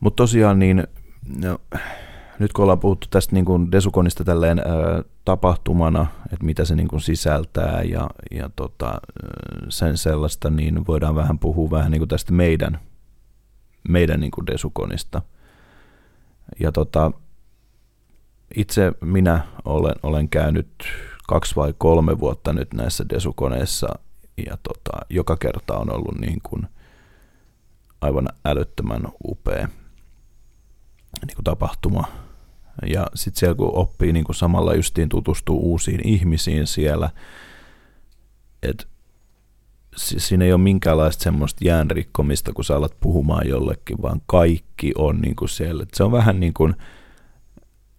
Mutta 0.00 0.16
tosiaan 0.16 0.58
niin, 0.58 0.84
no, 1.42 1.58
nyt 2.38 2.52
kun 2.52 2.62
ollaan 2.62 2.80
puhuttu 2.80 3.06
tästä 3.10 3.34
niin 3.34 3.44
kuin 3.44 3.72
Desukonista 3.72 4.24
tälleen 4.24 4.58
ö, 4.58 5.04
tapahtumana, 5.24 6.06
että 6.32 6.44
mitä 6.44 6.64
se 6.64 6.74
niin 6.74 6.88
kuin 6.88 7.00
sisältää 7.00 7.82
ja, 7.82 8.10
ja 8.30 8.50
tota, 8.56 9.00
sen 9.68 9.98
sellaista, 9.98 10.50
niin 10.50 10.86
voidaan 10.86 11.14
vähän 11.14 11.38
puhua 11.38 11.70
vähän 11.70 11.90
niin 11.90 12.00
kuin 12.00 12.08
tästä 12.08 12.32
meidän, 12.32 12.80
meidän 13.88 14.20
niin 14.20 14.30
kuin 14.30 14.46
Desukonista. 14.46 15.22
Ja 16.60 16.72
tota, 16.72 17.12
itse 18.56 18.92
minä 19.00 19.40
olen, 19.64 19.94
olen 20.02 20.28
käynyt 20.28 20.68
kaksi 21.28 21.56
vai 21.56 21.74
kolme 21.78 22.20
vuotta 22.20 22.52
nyt 22.52 22.74
näissä 22.74 23.04
desukoneissa 23.08 23.88
ja 24.46 24.58
tota, 24.62 25.06
joka 25.10 25.36
kerta 25.36 25.78
on 25.78 25.94
ollut 25.94 26.18
niin 26.20 26.38
kuin 26.42 26.66
aivan 28.00 28.28
älyttömän 28.44 29.02
upea 29.24 29.68
niin 31.26 31.36
kuin 31.36 31.44
tapahtuma. 31.44 32.27
Ja 32.86 33.06
sitten 33.14 33.40
siellä 33.40 33.54
kun 33.54 33.74
oppii 33.74 34.12
niin 34.12 34.24
kuin 34.24 34.36
samalla 34.36 34.74
justiin 34.74 35.08
tutustuu 35.08 35.60
uusiin 35.60 36.08
ihmisiin 36.08 36.66
siellä, 36.66 37.10
että 38.62 38.84
siinä 39.96 40.44
ei 40.44 40.52
ole 40.52 40.60
minkäänlaista 40.60 41.22
semmoista 41.22 41.64
jäänrikkomista, 41.64 42.52
kun 42.52 42.64
sä 42.64 42.76
alat 42.76 42.96
puhumaan 43.00 43.48
jollekin, 43.48 44.02
vaan 44.02 44.20
kaikki 44.26 44.92
on 44.98 45.20
niin 45.20 45.36
kuin 45.36 45.48
siellä. 45.48 45.82
Et 45.82 45.94
se 45.94 46.04
on 46.04 46.12
vähän 46.12 46.40
niin 46.40 46.54
kuin, 46.54 46.74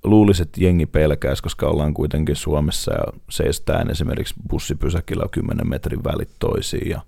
luulisin, 0.04 0.44
että 0.44 0.63
jengi 0.63 0.86
pelkäisi, 0.86 1.44
koska 1.44 1.68
ollaan 1.68 1.94
kuitenkin 1.94 2.36
Suomessa 2.36 2.94
ja 2.94 3.04
seistään 3.30 3.92
esimerkiksi 3.92 4.36
bussipysäkillä 4.50 5.26
10 5.32 5.70
metrin 5.70 6.04
välit 6.04 6.30
toisiin 6.39 6.89
ja, 6.89 7.02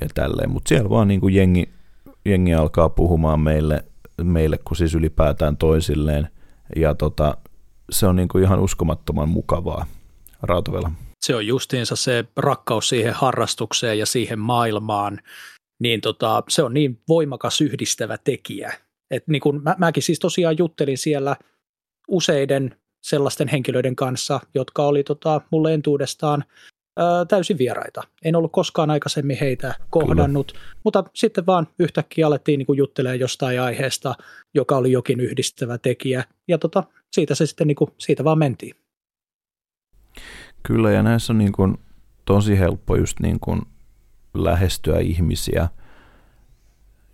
ja 0.00 0.08
tälleen. 0.14 0.50
Mutta 0.50 0.68
siellä 0.68 0.90
vaan 0.90 1.08
niin 1.08 1.20
kuin 1.20 1.34
jengi, 1.34 1.68
jengi 2.24 2.54
alkaa 2.54 2.88
puhumaan 2.88 3.40
meille, 3.40 3.84
meille, 4.22 4.58
kun 4.58 4.76
siis 4.76 4.94
ylipäätään 4.94 5.56
toisilleen. 5.56 6.28
Ja 6.76 6.94
tota, 6.94 7.36
se 7.90 8.06
on 8.06 8.16
niin 8.16 8.28
kuin 8.28 8.44
ihan 8.44 8.60
uskomattoman 8.60 9.28
mukavaa 9.28 9.86
rautavella. 10.42 10.90
Se 11.20 11.34
on 11.34 11.46
justiinsa 11.46 11.96
se 11.96 12.24
rakkaus 12.36 12.88
siihen 12.88 13.14
harrastukseen 13.14 13.98
ja 13.98 14.06
siihen 14.06 14.38
maailmaan, 14.38 15.18
niin 15.80 16.00
tota, 16.00 16.42
se 16.48 16.62
on 16.62 16.74
niin 16.74 17.00
voimakas 17.08 17.60
yhdistävä 17.60 18.18
tekijä. 18.18 18.72
Et 19.10 19.28
niin 19.28 19.40
kun 19.40 19.62
mä, 19.62 19.74
mäkin 19.78 20.02
siis 20.02 20.18
tosiaan 20.18 20.58
juttelin 20.58 20.98
siellä 20.98 21.36
useiden 22.08 22.76
sellaisten 23.02 23.48
henkilöiden 23.48 23.96
kanssa, 23.96 24.40
jotka 24.54 24.86
oli 24.86 25.04
tota, 25.04 25.40
mulle 25.50 25.74
entuudestaan 25.74 26.44
täysin 27.28 27.58
vieraita. 27.58 28.02
En 28.24 28.36
ollut 28.36 28.52
koskaan 28.52 28.90
aikaisemmin 28.90 29.36
heitä 29.40 29.74
kohdannut, 29.90 30.52
Kyllä. 30.52 30.64
mutta 30.84 31.04
sitten 31.14 31.46
vaan 31.46 31.68
yhtäkkiä 31.78 32.26
alettiin 32.26 32.58
niin 32.58 32.76
juttelemaan 32.76 33.20
jostain 33.20 33.60
aiheesta, 33.60 34.14
joka 34.54 34.76
oli 34.76 34.92
jokin 34.92 35.20
yhdistävä 35.20 35.78
tekijä, 35.78 36.24
ja 36.48 36.58
tota, 36.58 36.84
siitä 37.12 37.34
se 37.34 37.46
sitten 37.46 37.66
niin 37.66 37.76
kuin, 37.76 37.90
siitä 37.98 38.24
vaan 38.24 38.38
mentiin. 38.38 38.76
Kyllä, 40.62 40.90
ja 40.90 41.02
näissä 41.02 41.32
on 41.32 41.38
niin 41.38 41.52
kuin 41.52 41.78
tosi 42.24 42.58
helppo 42.58 42.96
just 42.96 43.20
niin 43.20 43.40
kuin 43.40 43.62
lähestyä 44.34 44.98
ihmisiä, 44.98 45.68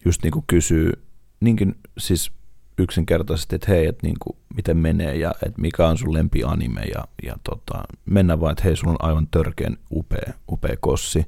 just 0.05 0.23
niin 0.23 0.33
kuin 0.33 0.45
kysyy, 0.47 0.93
niinkin 1.41 1.75
siis 1.99 2.33
yksinkertaisesti, 2.79 3.55
että 3.55 3.71
hei, 3.73 3.87
että 3.87 4.07
niin 4.07 4.17
kuin, 4.21 4.37
miten 4.57 4.77
menee 4.77 5.17
ja 5.17 5.35
että 5.47 5.61
mikä 5.61 5.89
on 5.89 5.99
sun 5.99 6.13
lempi 6.13 6.45
anime 6.45 6.81
ja, 6.81 7.05
ja 7.23 7.37
tota, 7.45 7.83
mennä 8.07 8.41
vaan, 8.41 8.53
että 8.53 8.65
hei, 8.65 8.77
sulla 8.77 8.93
on 8.93 9.09
aivan 9.09 9.29
törkeän 9.31 9.77
upea, 9.91 10.33
upea 10.49 10.77
kossi. 10.81 11.27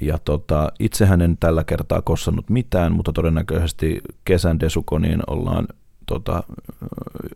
Ja 0.00 0.18
tota, 0.18 0.72
itsehän 0.80 1.20
en 1.20 1.36
tällä 1.36 1.64
kertaa 1.64 2.02
kossannut 2.02 2.50
mitään, 2.50 2.92
mutta 2.92 3.12
todennäköisesti 3.12 4.00
kesän 4.24 4.60
Desukoniin 4.60 5.20
ollaan 5.26 5.68
tota, 6.06 6.42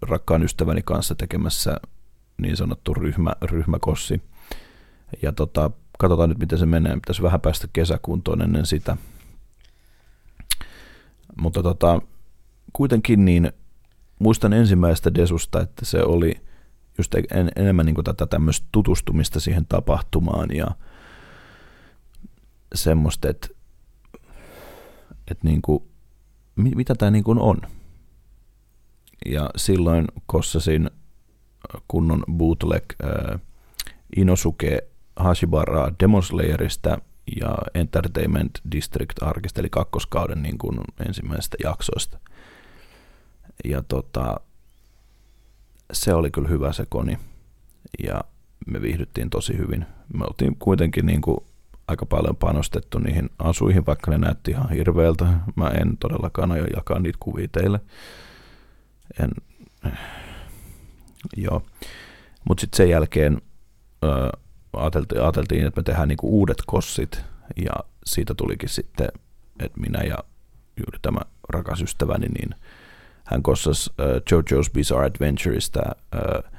rakkaan 0.02 0.42
ystäväni 0.42 0.82
kanssa 0.84 1.14
tekemässä 1.14 1.76
niin 2.42 2.56
sanottu 2.56 2.94
ryhmä, 2.94 3.32
ryhmäkossi. 3.42 4.22
Ja 5.22 5.32
tota, 5.32 5.70
katsotaan 5.98 6.28
nyt, 6.28 6.38
miten 6.38 6.58
se 6.58 6.66
menee. 6.66 6.94
Pitäisi 6.94 7.22
vähän 7.22 7.40
päästä 7.40 7.68
kesäkuntoon 7.72 8.42
ennen 8.42 8.66
sitä. 8.66 8.96
Mutta 11.36 11.62
tota, 11.62 12.00
kuitenkin 12.72 13.24
niin 13.24 13.52
muistan 14.18 14.52
ensimmäistä 14.52 15.14
Desusta, 15.14 15.60
että 15.60 15.84
se 15.84 16.02
oli 16.02 16.34
just 16.98 17.14
en, 17.14 17.50
enemmän 17.56 17.86
niin 17.86 18.04
tätä 18.04 18.26
tämmöistä 18.26 18.66
tutustumista 18.72 19.40
siihen 19.40 19.66
tapahtumaan 19.66 20.48
ja 20.54 20.66
semmoista, 22.74 23.28
että, 23.28 23.48
että 25.30 25.48
niin 25.48 25.62
kuin, 25.62 25.84
mitä 26.56 26.94
tämä 26.94 27.10
niin 27.10 27.24
kuin 27.24 27.38
on. 27.38 27.60
Ja 29.26 29.50
silloin 29.56 30.04
kossasin 30.26 30.90
kunnon 31.88 32.24
bootleg 32.32 32.84
äh, 33.04 33.40
Inosuke 34.16 34.78
Hashibara 35.16 35.92
Demon 36.00 36.22
Slayerista 36.22 36.98
ja 37.40 37.56
Entertainment 37.74 38.50
District 38.72 39.22
Arkista, 39.22 39.60
eli 39.60 39.70
kakkoskauden 39.70 40.42
niin 40.42 40.58
kuin 40.58 40.80
ensimmäisestä 41.06 41.56
jaksoista– 41.62 42.18
ja 43.64 43.82
tota, 43.88 44.40
se 45.92 46.14
oli 46.14 46.30
kyllä 46.30 46.48
hyvä 46.48 46.72
se 46.72 46.86
koni 46.88 47.18
ja 48.02 48.20
me 48.66 48.82
viihdyttiin 48.82 49.30
tosi 49.30 49.58
hyvin. 49.58 49.86
Me 50.14 50.24
oltiin 50.24 50.56
kuitenkin 50.58 51.06
niin 51.06 51.20
kuin 51.20 51.38
aika 51.88 52.06
paljon 52.06 52.36
panostettu 52.36 52.98
niihin 52.98 53.30
asuihin, 53.38 53.86
vaikka 53.86 54.10
ne 54.10 54.18
näytti 54.18 54.50
ihan 54.50 54.70
hirveältä. 54.70 55.24
Mä 55.56 55.68
en 55.68 55.96
todellakaan 55.96 56.52
aio 56.52 56.64
jakaa 56.76 56.98
niitä 56.98 57.18
kuvia 57.20 57.48
teille. 57.52 57.80
En, 59.20 59.30
joo. 61.36 61.62
Mutta 62.48 62.60
sitten 62.60 62.76
sen 62.76 62.90
jälkeen 62.90 63.42
ö, 64.04 64.38
ajateltiin, 64.72 65.22
ajateltiin, 65.22 65.66
että 65.66 65.80
me 65.80 65.84
tehdään 65.84 66.08
niinku 66.08 66.28
uudet 66.38 66.62
kossit 66.66 67.24
ja 67.64 67.72
siitä 68.06 68.34
tulikin 68.34 68.68
sitten, 68.68 69.08
että 69.58 69.80
minä 69.80 70.02
ja 70.02 70.18
juuri 70.76 70.98
tämä 71.02 71.20
rakas 71.48 71.82
ystäväni, 71.82 72.26
niin 72.26 72.54
hän 73.24 73.42
kossasi 73.42 73.90
uh, 73.98 74.06
JoJo's 74.06 74.70
Bizarre 74.72 75.06
Adventureista 75.06 75.80
uh, 76.14 76.52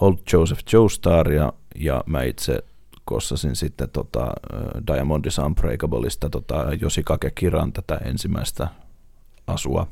Old 0.00 0.16
Joseph 0.32 0.62
Joestaria 0.72 1.52
ja 1.74 2.04
mä 2.06 2.22
itse 2.22 2.64
kossasin 3.04 3.56
sitten 3.56 3.90
tota, 3.90 4.24
uh, 4.24 4.86
Diamondis 4.86 5.38
Unbreakableista 5.38 6.30
tota, 6.30 6.66
Josikake 6.80 7.30
Kiran 7.30 7.72
tätä 7.72 7.94
ensimmäistä 7.94 8.68
asua. 9.46 9.86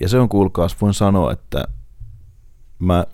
Ja 0.00 0.08
se 0.08 0.18
on 0.18 0.28
kuulkaas, 0.28 0.80
voin 0.80 0.94
sanoa, 0.94 1.32
että 1.32 1.64
mä 2.78 3.06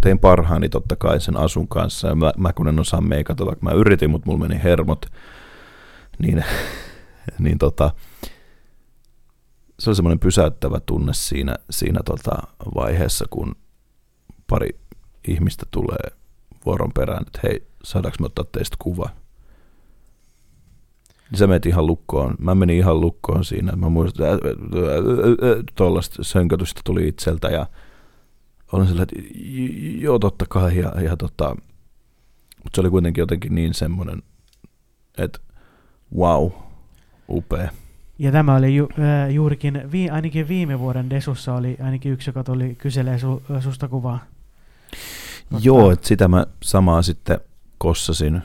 tein 0.00 0.18
parhaani 0.18 0.68
totta 0.68 0.96
kai 0.96 1.20
sen 1.20 1.36
asun 1.36 1.68
kanssa. 1.68 2.08
Ja 2.08 2.14
mä, 2.14 2.32
mä 2.36 2.52
kun 2.52 2.68
en 2.68 2.80
osaa 2.80 3.00
meikata, 3.00 3.46
vaikka 3.46 3.64
mä 3.64 3.72
yritin, 3.72 4.10
mutta 4.10 4.26
mulla 4.26 4.48
meni 4.48 4.62
hermot. 4.62 5.06
Niin, 6.18 6.44
niin 7.38 7.58
tota, 7.58 7.90
se 9.78 9.90
on 9.90 9.96
semmoinen 9.96 10.18
pysäyttävä 10.18 10.80
tunne 10.80 11.14
siinä, 11.14 11.56
siinä 11.70 12.00
tota 12.04 12.32
vaiheessa, 12.74 13.24
kun 13.30 13.54
pari 14.46 14.68
ihmistä 15.28 15.66
tulee 15.70 16.16
vuoron 16.66 16.90
perään, 16.94 17.24
että 17.26 17.40
hei, 17.42 17.66
saadaanko 17.84 18.16
me 18.20 18.26
ottaa 18.26 18.44
teistä 18.52 18.76
kuva? 18.78 19.10
Niin 21.30 21.38
sä 21.38 21.46
menet 21.46 21.66
ihan 21.66 21.86
lukkoon. 21.86 22.34
Mä 22.38 22.54
menin 22.54 22.76
ihan 22.78 23.00
lukkoon 23.00 23.44
siinä. 23.44 23.72
Mä 23.72 23.88
muistan, 23.88 24.34
että 24.34 24.48
tuollaista 25.74 26.24
sönkötystä 26.24 26.80
tuli 26.84 27.08
itseltä 27.08 27.48
ja 27.48 27.66
olin 28.72 28.88
sillä, 28.88 29.02
että 29.02 29.16
joo 29.98 30.18
totta 30.18 30.44
kai. 30.48 30.76
Ja, 30.76 31.00
ja 31.00 31.16
tota, 31.16 31.56
mutta 32.64 32.70
se 32.74 32.80
oli 32.80 32.90
kuitenkin 32.90 33.22
jotenkin 33.22 33.54
niin 33.54 33.74
semmoinen, 33.74 34.22
että 35.18 35.38
wow, 36.16 36.50
upea. 37.28 37.70
Ja 38.18 38.32
tämä 38.32 38.54
oli 38.54 38.76
ju, 38.76 38.88
äh, 38.98 39.30
juurikin, 39.30 39.82
vi, 39.92 40.10
ainakin 40.10 40.48
viime 40.48 40.78
vuoden 40.78 41.10
Desussa 41.10 41.54
oli 41.54 41.76
ainakin 41.82 42.12
yksi, 42.12 42.30
joka 42.30 42.44
tuli 42.44 42.74
kyselee 42.74 43.18
su, 43.18 43.42
susta 43.60 43.88
kuvaa. 43.88 44.24
Mutta... 45.50 45.66
Joo, 45.66 45.90
että 45.90 46.08
sitä 46.08 46.28
mä 46.28 46.46
samaa 46.62 47.02
sitten 47.02 47.40
kossasin 47.78 48.42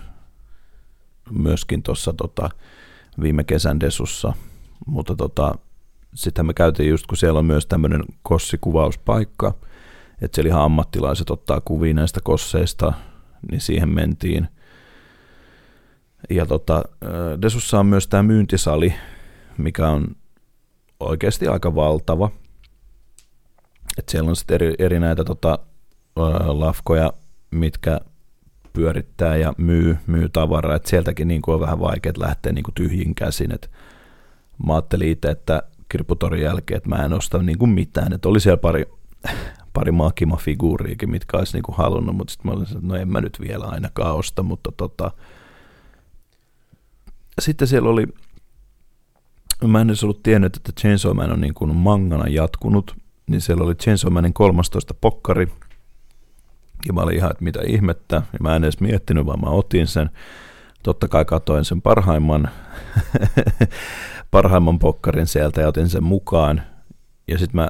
myöskin 1.31 1.83
tuossa 1.83 2.13
tota, 2.13 2.49
viime 3.21 3.43
kesän 3.43 3.79
Desussa, 3.79 4.33
mutta 4.85 5.15
tota, 5.15 5.55
sitten 6.15 6.45
me 6.45 6.53
käytiin 6.53 6.89
just, 6.89 7.07
kun 7.07 7.17
siellä 7.17 7.39
on 7.39 7.45
myös 7.45 7.65
tämmöinen 7.65 8.03
kossikuvauspaikka, 8.23 9.53
että 10.21 10.35
siellä 10.35 10.49
ihan 10.49 10.61
ammattilaiset 10.61 11.29
ottaa 11.29 11.61
kuvia 11.61 11.93
näistä 11.93 12.19
kosseista, 12.23 12.93
niin 13.51 13.61
siihen 13.61 13.89
mentiin. 13.89 14.47
Ja 16.29 16.45
tota, 16.45 16.83
Desussa 17.41 17.79
on 17.79 17.85
myös 17.85 18.07
tämä 18.07 18.23
myyntisali, 18.23 18.93
mikä 19.57 19.89
on 19.89 20.15
oikeasti 20.99 21.47
aika 21.47 21.75
valtava. 21.75 22.31
Et 23.97 24.09
siellä 24.09 24.29
on 24.29 24.35
sitten 24.35 24.55
eri, 24.55 24.73
eri 24.79 24.99
näitä 24.99 25.23
tota, 25.23 25.59
lafkoja, 26.45 27.13
mitkä 27.51 27.99
pyörittää 28.73 29.35
ja 29.35 29.53
myy, 29.57 29.97
myy 30.07 30.29
tavaraa, 30.29 30.75
että 30.75 30.89
sieltäkin 30.89 31.27
niin 31.27 31.41
kuin 31.41 31.55
on 31.55 31.61
vähän 31.61 31.79
vaikea 31.79 32.11
lähteä 32.17 32.51
niin 32.51 32.63
kuin 32.63 32.75
tyhjin 32.75 33.15
käsin. 33.15 33.51
Et 33.51 33.71
mä 34.65 34.73
ajattelin 34.73 35.09
itse, 35.09 35.29
että 35.29 35.63
kirputorin 35.89 36.43
jälkeen, 36.43 36.77
että 36.77 36.89
mä 36.89 36.95
en 36.95 37.13
osta 37.13 37.43
niin 37.43 37.57
kuin 37.57 37.71
mitään. 37.71 38.13
Et 38.13 38.25
oli 38.25 38.39
siellä 38.39 38.57
pari, 38.57 38.85
pari 39.73 39.91
Makima-figuuriikin, 39.91 41.09
mitkä 41.09 41.37
olisi 41.37 41.57
niin 41.57 41.63
kuin 41.63 41.77
halunnut, 41.77 42.15
mutta 42.15 42.31
sitten 42.31 42.51
mä 42.51 42.55
olin 42.55 42.67
että 42.67 42.79
no 42.81 42.95
en 42.95 43.09
mä 43.09 43.21
nyt 43.21 43.37
vielä 43.41 43.65
ainakaan 43.65 44.15
osta, 44.15 44.43
mutta 44.43 44.71
tota, 44.77 45.11
sitten 47.41 47.67
siellä 47.67 47.89
oli 47.89 48.07
mä 49.67 49.81
en 49.81 49.89
edes 49.89 50.03
ollut 50.03 50.23
tiennyt, 50.23 50.55
että 50.55 50.71
Chainsaw 50.81 51.13
Man 51.13 51.31
on 51.31 51.41
niin 51.41 51.53
kuin 51.53 51.75
mangana 51.75 52.27
jatkunut, 52.27 52.95
niin 53.27 53.41
siellä 53.41 53.63
oli 53.63 53.75
Chainsaw 53.75 54.13
Manin 54.13 54.33
13 54.33 54.93
pokkari, 54.93 55.47
ja 56.87 56.93
mä 56.93 57.01
olin 57.01 57.15
ihan, 57.15 57.31
että 57.31 57.43
mitä 57.43 57.59
ihmettä, 57.67 58.15
ja 58.15 58.39
mä 58.41 58.55
en 58.55 58.63
edes 58.63 58.79
miettinyt, 58.79 59.25
vaan 59.25 59.41
mä 59.41 59.49
otin 59.49 59.87
sen. 59.87 60.09
Totta 60.83 61.07
kai 61.07 61.25
katoin 61.25 61.65
sen 61.65 61.81
parhaimman, 61.81 62.49
parhaimman 64.31 64.79
pokkarin 64.79 65.27
sieltä 65.27 65.61
ja 65.61 65.67
otin 65.67 65.89
sen 65.89 66.03
mukaan. 66.03 66.61
Ja 67.27 67.37
sitten 67.37 67.61
mä 67.61 67.69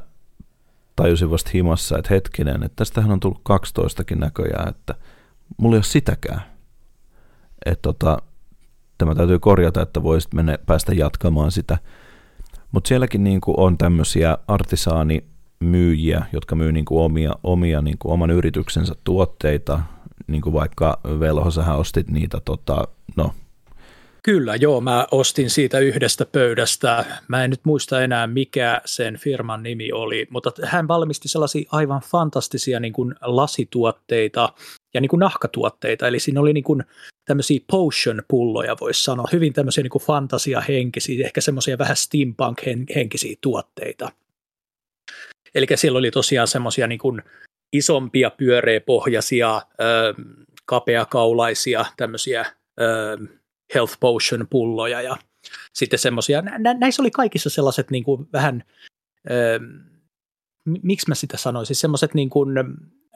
tajusin 0.95 1.31
vasta 1.31 1.51
himassa, 1.53 1.97
että 1.97 2.13
hetkinen, 2.13 2.63
että 2.63 2.75
tästähän 2.75 3.11
on 3.11 3.19
tullut 3.19 3.41
12kin 3.49 4.19
näköjään, 4.19 4.69
että 4.69 4.95
mulla 5.57 5.75
ei 5.75 5.77
ole 5.77 5.83
sitäkään. 5.83 6.41
Että 7.65 7.81
tota, 7.81 8.17
Tämä 9.03 9.15
täytyy 9.15 9.39
korjata, 9.39 9.81
että 9.81 10.03
voisit 10.03 10.33
mennä, 10.33 10.57
päästä 10.65 10.93
jatkamaan 10.93 11.51
sitä. 11.51 11.77
Mutta 12.71 12.87
sielläkin 12.87 13.23
niin 13.23 13.41
kuin 13.41 13.59
on 13.59 13.77
tämmöisiä 13.77 14.37
artisaanimyyjiä, 14.47 16.25
jotka 16.33 16.55
myy 16.55 16.71
niin 16.71 16.85
kuin 16.85 17.01
omia, 17.01 17.31
omia 17.43 17.81
niin 17.81 17.97
kuin 17.97 18.11
oman 18.11 18.31
yrityksensä 18.31 18.93
tuotteita, 19.03 19.79
niin 20.27 20.41
kuin 20.41 20.53
vaikka 20.53 20.99
Velho, 21.19 21.51
sähän 21.51 21.77
ostit 21.77 22.11
niitä, 22.11 22.41
tota, 22.45 22.87
no, 23.15 23.33
Kyllä, 24.23 24.55
joo, 24.55 24.81
mä 24.81 25.07
ostin 25.11 25.49
siitä 25.49 25.79
yhdestä 25.79 26.25
pöydästä. 26.25 27.05
Mä 27.27 27.43
en 27.43 27.49
nyt 27.49 27.61
muista 27.63 28.01
enää, 28.01 28.27
mikä 28.27 28.81
sen 28.85 29.17
firman 29.17 29.63
nimi 29.63 29.91
oli, 29.91 30.27
mutta 30.29 30.51
hän 30.63 30.87
valmisti 30.87 31.27
sellaisia 31.27 31.69
aivan 31.71 32.01
fantastisia 32.01 32.79
niin 32.79 32.93
kuin 32.93 33.15
lasituotteita 33.21 34.49
ja 34.93 35.01
niin 35.01 35.09
kuin 35.09 35.19
nahkatuotteita. 35.19 36.07
Eli 36.07 36.19
siinä 36.19 36.39
oli 36.39 36.53
niin 36.53 36.63
kuin 36.63 36.83
tämmöisiä 37.25 37.59
potion-pulloja, 37.71 38.75
voisi 38.81 39.03
sanoa, 39.03 39.27
hyvin 39.31 39.53
tämmöisiä 39.53 39.81
niin 39.83 39.91
kuin 39.91 40.01
fantasia-henkisiä, 40.01 41.25
ehkä 41.25 41.41
semmoisia 41.41 41.77
vähän 41.77 41.95
steampunk-henkisiä 41.95 43.35
tuotteita. 43.41 44.11
Eli 45.55 45.65
siellä 45.75 45.99
oli 45.99 46.11
tosiaan 46.11 46.47
semmoisia 46.47 46.87
niin 46.87 46.99
kuin 46.99 47.21
isompia 47.73 48.29
pyöreäpohjaisia, 48.29 49.61
kapeakaulaisia 50.65 51.85
tämmöisiä 51.97 52.45
health 53.73 53.97
potion 53.99 54.47
pulloja 54.49 55.01
ja 55.01 55.17
sitten 55.73 55.99
semmoisia, 55.99 56.41
nä, 56.41 56.73
näissä 56.73 57.01
oli 57.01 57.11
kaikissa 57.11 57.49
sellaiset 57.49 57.91
niin 57.91 58.03
kuin 58.03 58.27
vähän, 58.33 58.63
ö, 59.31 59.59
miksi 60.83 61.09
mä 61.09 61.15
sitä 61.15 61.37
sanoisin, 61.37 61.75
semmoiset 61.75 62.13
niin 62.13 62.29
kuin 62.29 62.49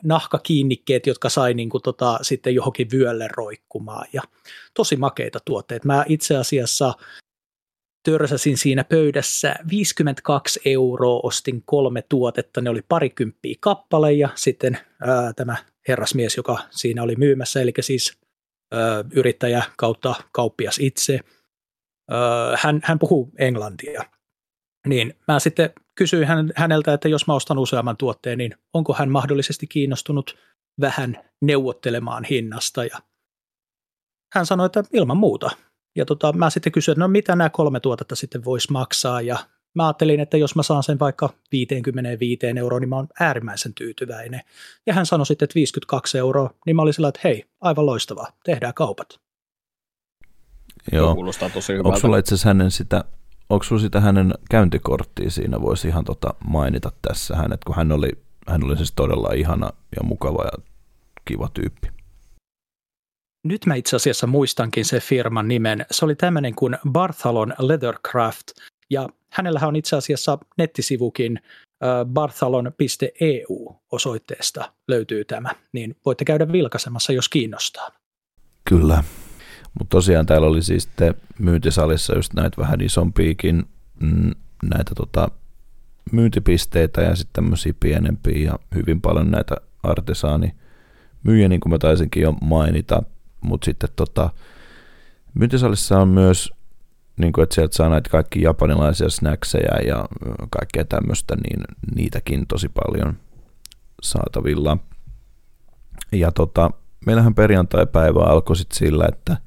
nahkakiinnikkeet, 0.03 1.07
jotka 1.07 1.29
sai 1.29 1.53
niin 1.53 1.69
kuin 1.69 1.83
tota, 1.83 2.19
sitten 2.21 2.55
johonkin 2.55 2.88
vyölle 2.91 3.27
roikkumaan 3.38 4.07
ja 4.13 4.21
tosi 4.73 4.95
makeita 4.95 5.39
tuotteita. 5.45 5.88
Mä 5.88 6.05
itse 6.07 6.38
asiassa 6.38 6.93
törsäsin 8.03 8.57
siinä 8.57 8.83
pöydässä 8.83 9.55
52 9.69 10.60
euroa, 10.65 11.19
ostin 11.23 11.63
kolme 11.65 12.03
tuotetta, 12.10 12.62
ne 12.62 12.69
oli 12.69 12.81
parikymppiä 12.89 13.55
kappale 13.60 14.13
ja 14.13 14.29
sitten 14.36 14.77
ää, 15.01 15.33
tämä 15.33 15.55
herrasmies, 15.88 16.38
joka 16.38 16.60
siinä 16.69 17.03
oli 17.03 17.15
myymässä, 17.15 17.62
eli 17.62 17.73
siis 17.79 18.17
yrittäjä 19.13 19.63
kautta 19.77 20.15
kauppias 20.31 20.79
itse. 20.79 21.19
Hän, 22.57 22.79
hän 22.83 22.99
puhuu 22.99 23.31
englantia. 23.38 24.03
Niin 24.88 25.13
mä 25.27 25.39
sitten 25.39 25.69
kysyin 25.97 26.27
häneltä, 26.55 26.93
että 26.93 27.10
jos 27.10 27.27
mä 27.27 27.33
ostan 27.33 27.57
useamman 27.57 27.97
tuotteen, 27.97 28.38
niin 28.38 28.55
onko 28.73 28.93
hän 28.93 29.10
mahdollisesti 29.10 29.67
kiinnostunut 29.67 30.38
vähän 30.81 31.17
neuvottelemaan 31.41 32.23
hinnasta. 32.23 32.86
Ja 32.86 32.97
hän 34.33 34.45
sanoi, 34.45 34.65
että 34.65 34.83
ilman 34.93 35.17
muuta. 35.17 35.49
Ja 35.95 36.05
tota, 36.05 36.33
mä 36.33 36.49
sitten 36.49 36.71
kysyin, 36.71 36.93
että 36.93 36.99
no 36.99 37.07
mitä 37.07 37.36
nämä 37.36 37.49
kolme 37.49 37.79
tuotetta 37.79 38.15
sitten 38.15 38.45
voisi 38.45 38.71
maksaa. 38.71 39.21
Ja 39.21 39.38
mä 39.75 39.86
ajattelin, 39.88 40.19
että 40.19 40.38
jos 40.38 40.55
mä 40.55 40.63
saan 40.63 40.83
sen 40.83 40.99
vaikka 40.99 41.29
55 41.51 42.47
euroa, 42.57 42.79
niin 42.79 42.89
mä 42.89 42.95
oon 42.95 43.07
äärimmäisen 43.19 43.73
tyytyväinen. 43.73 44.41
Ja 44.86 44.93
hän 44.93 45.05
sanoi 45.05 45.25
sitten, 45.25 45.45
että 45.45 45.55
52 45.55 46.17
euroa, 46.17 46.53
niin 46.65 46.75
mä 46.75 46.81
olin 46.81 46.93
sillä, 46.93 47.07
että 47.07 47.21
hei, 47.23 47.45
aivan 47.62 47.86
loistavaa, 47.86 48.27
tehdään 48.43 48.73
kaupat. 48.73 49.19
Joo. 50.91 51.15
Kuulostaa 51.15 51.49
tosi 51.49 51.73
hyvältä. 51.73 51.88
Onko 51.88 51.99
sulla 51.99 52.17
itse 52.17 52.36
asiassa 52.36 52.49
hänen 52.49 52.71
sitä, 52.71 53.03
onko 53.49 53.63
sulla 53.63 53.81
sitä 53.81 53.99
hänen 53.99 54.33
käyntikorttia 54.49 55.29
siinä, 55.29 55.62
voisi 55.62 55.88
ihan 55.88 56.05
tota 56.05 56.33
mainita 56.47 56.91
tässä 57.01 57.36
hänet, 57.36 57.63
kun 57.63 57.75
hän 57.75 57.91
oli, 57.91 58.10
hän 58.47 58.63
oli 58.63 58.77
siis 58.77 58.91
todella 58.91 59.33
ihana 59.33 59.69
ja 59.95 60.03
mukava 60.03 60.43
ja 60.43 60.51
kiva 61.25 61.49
tyyppi. 61.53 61.88
Nyt 63.43 63.65
mä 63.65 63.75
itse 63.75 63.95
asiassa 63.95 64.27
muistankin 64.27 64.86
se 64.86 64.99
firman 64.99 65.47
nimen. 65.47 65.86
Se 65.91 66.05
oli 66.05 66.15
tämmöinen 66.15 66.55
kuin 66.55 66.77
Barthalon 66.89 67.53
Leathercraft, 67.60 68.47
ja 68.89 69.10
hänellä 69.31 69.67
on 69.67 69.75
itse 69.75 69.95
asiassa 69.95 70.38
nettisivukin 70.57 71.39
barthalon.eu-osoitteesta 72.05 74.71
löytyy 74.88 75.25
tämä, 75.25 75.49
niin 75.73 75.95
voitte 76.05 76.25
käydä 76.25 76.51
vilkaisemassa, 76.51 77.13
jos 77.13 77.29
kiinnostaa. 77.29 77.91
Kyllä, 78.69 79.03
mutta 79.80 79.89
tosiaan 79.89 80.25
täällä 80.25 80.47
oli 80.47 80.62
siis 80.62 80.84
sitten 80.84 81.15
myyntisalissa 81.39 82.15
just 82.15 82.34
näitä 82.34 82.62
vähän 82.62 82.82
isompiakin 82.82 83.63
mm, 83.99 84.32
näitä 84.63 84.95
tota, 84.95 85.32
myyntipisteitä 86.12 87.01
ja 87.01 87.15
sitten 87.15 87.34
tämmöisiä 87.34 87.73
pienempiä 87.80 88.45
ja 88.45 88.60
hyvin 88.75 89.01
paljon 89.01 89.32
näitä 89.32 89.56
artesaani 89.84 90.56
myyjä, 91.23 91.47
niin 91.47 91.60
kuin 91.60 91.71
mä 91.73 91.77
taisinkin 91.77 92.23
jo 92.23 92.32
mainita, 92.32 93.03
mutta 93.41 93.65
sitten 93.65 93.89
tota, 93.95 94.30
myyntisalissa 95.34 95.99
on 95.99 96.08
myös 96.08 96.51
niin 97.17 97.34
kuin, 97.34 97.43
että 97.43 97.56
sieltä 97.56 97.75
saa 97.75 97.89
näitä 97.89 98.10
kaikki 98.10 98.41
japanilaisia 98.41 99.10
snackseja 99.10 99.82
ja 99.88 100.06
kaikkea 100.49 100.86
tämmöistä, 100.86 101.36
niin 101.36 101.63
niitäkin 101.95 102.47
tosi 102.47 102.69
paljon 102.69 103.17
saatavilla. 104.01 104.77
Ja 106.12 106.32
tota, 106.32 106.71
meillähän 107.06 107.36
perjantai-päivä 107.36 108.19
alkoi 108.19 108.56
sitten 108.56 108.77
sillä, 108.77 109.06
että 109.12 109.38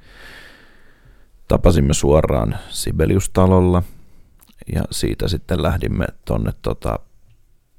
tapasimme 1.50 1.94
suoraan 1.94 2.58
Sibeliustalolla 2.68 3.82
ja 4.74 4.82
siitä 4.90 5.28
sitten 5.28 5.62
lähdimme 5.62 6.06
tonne 6.24 6.52
tota, 6.62 6.98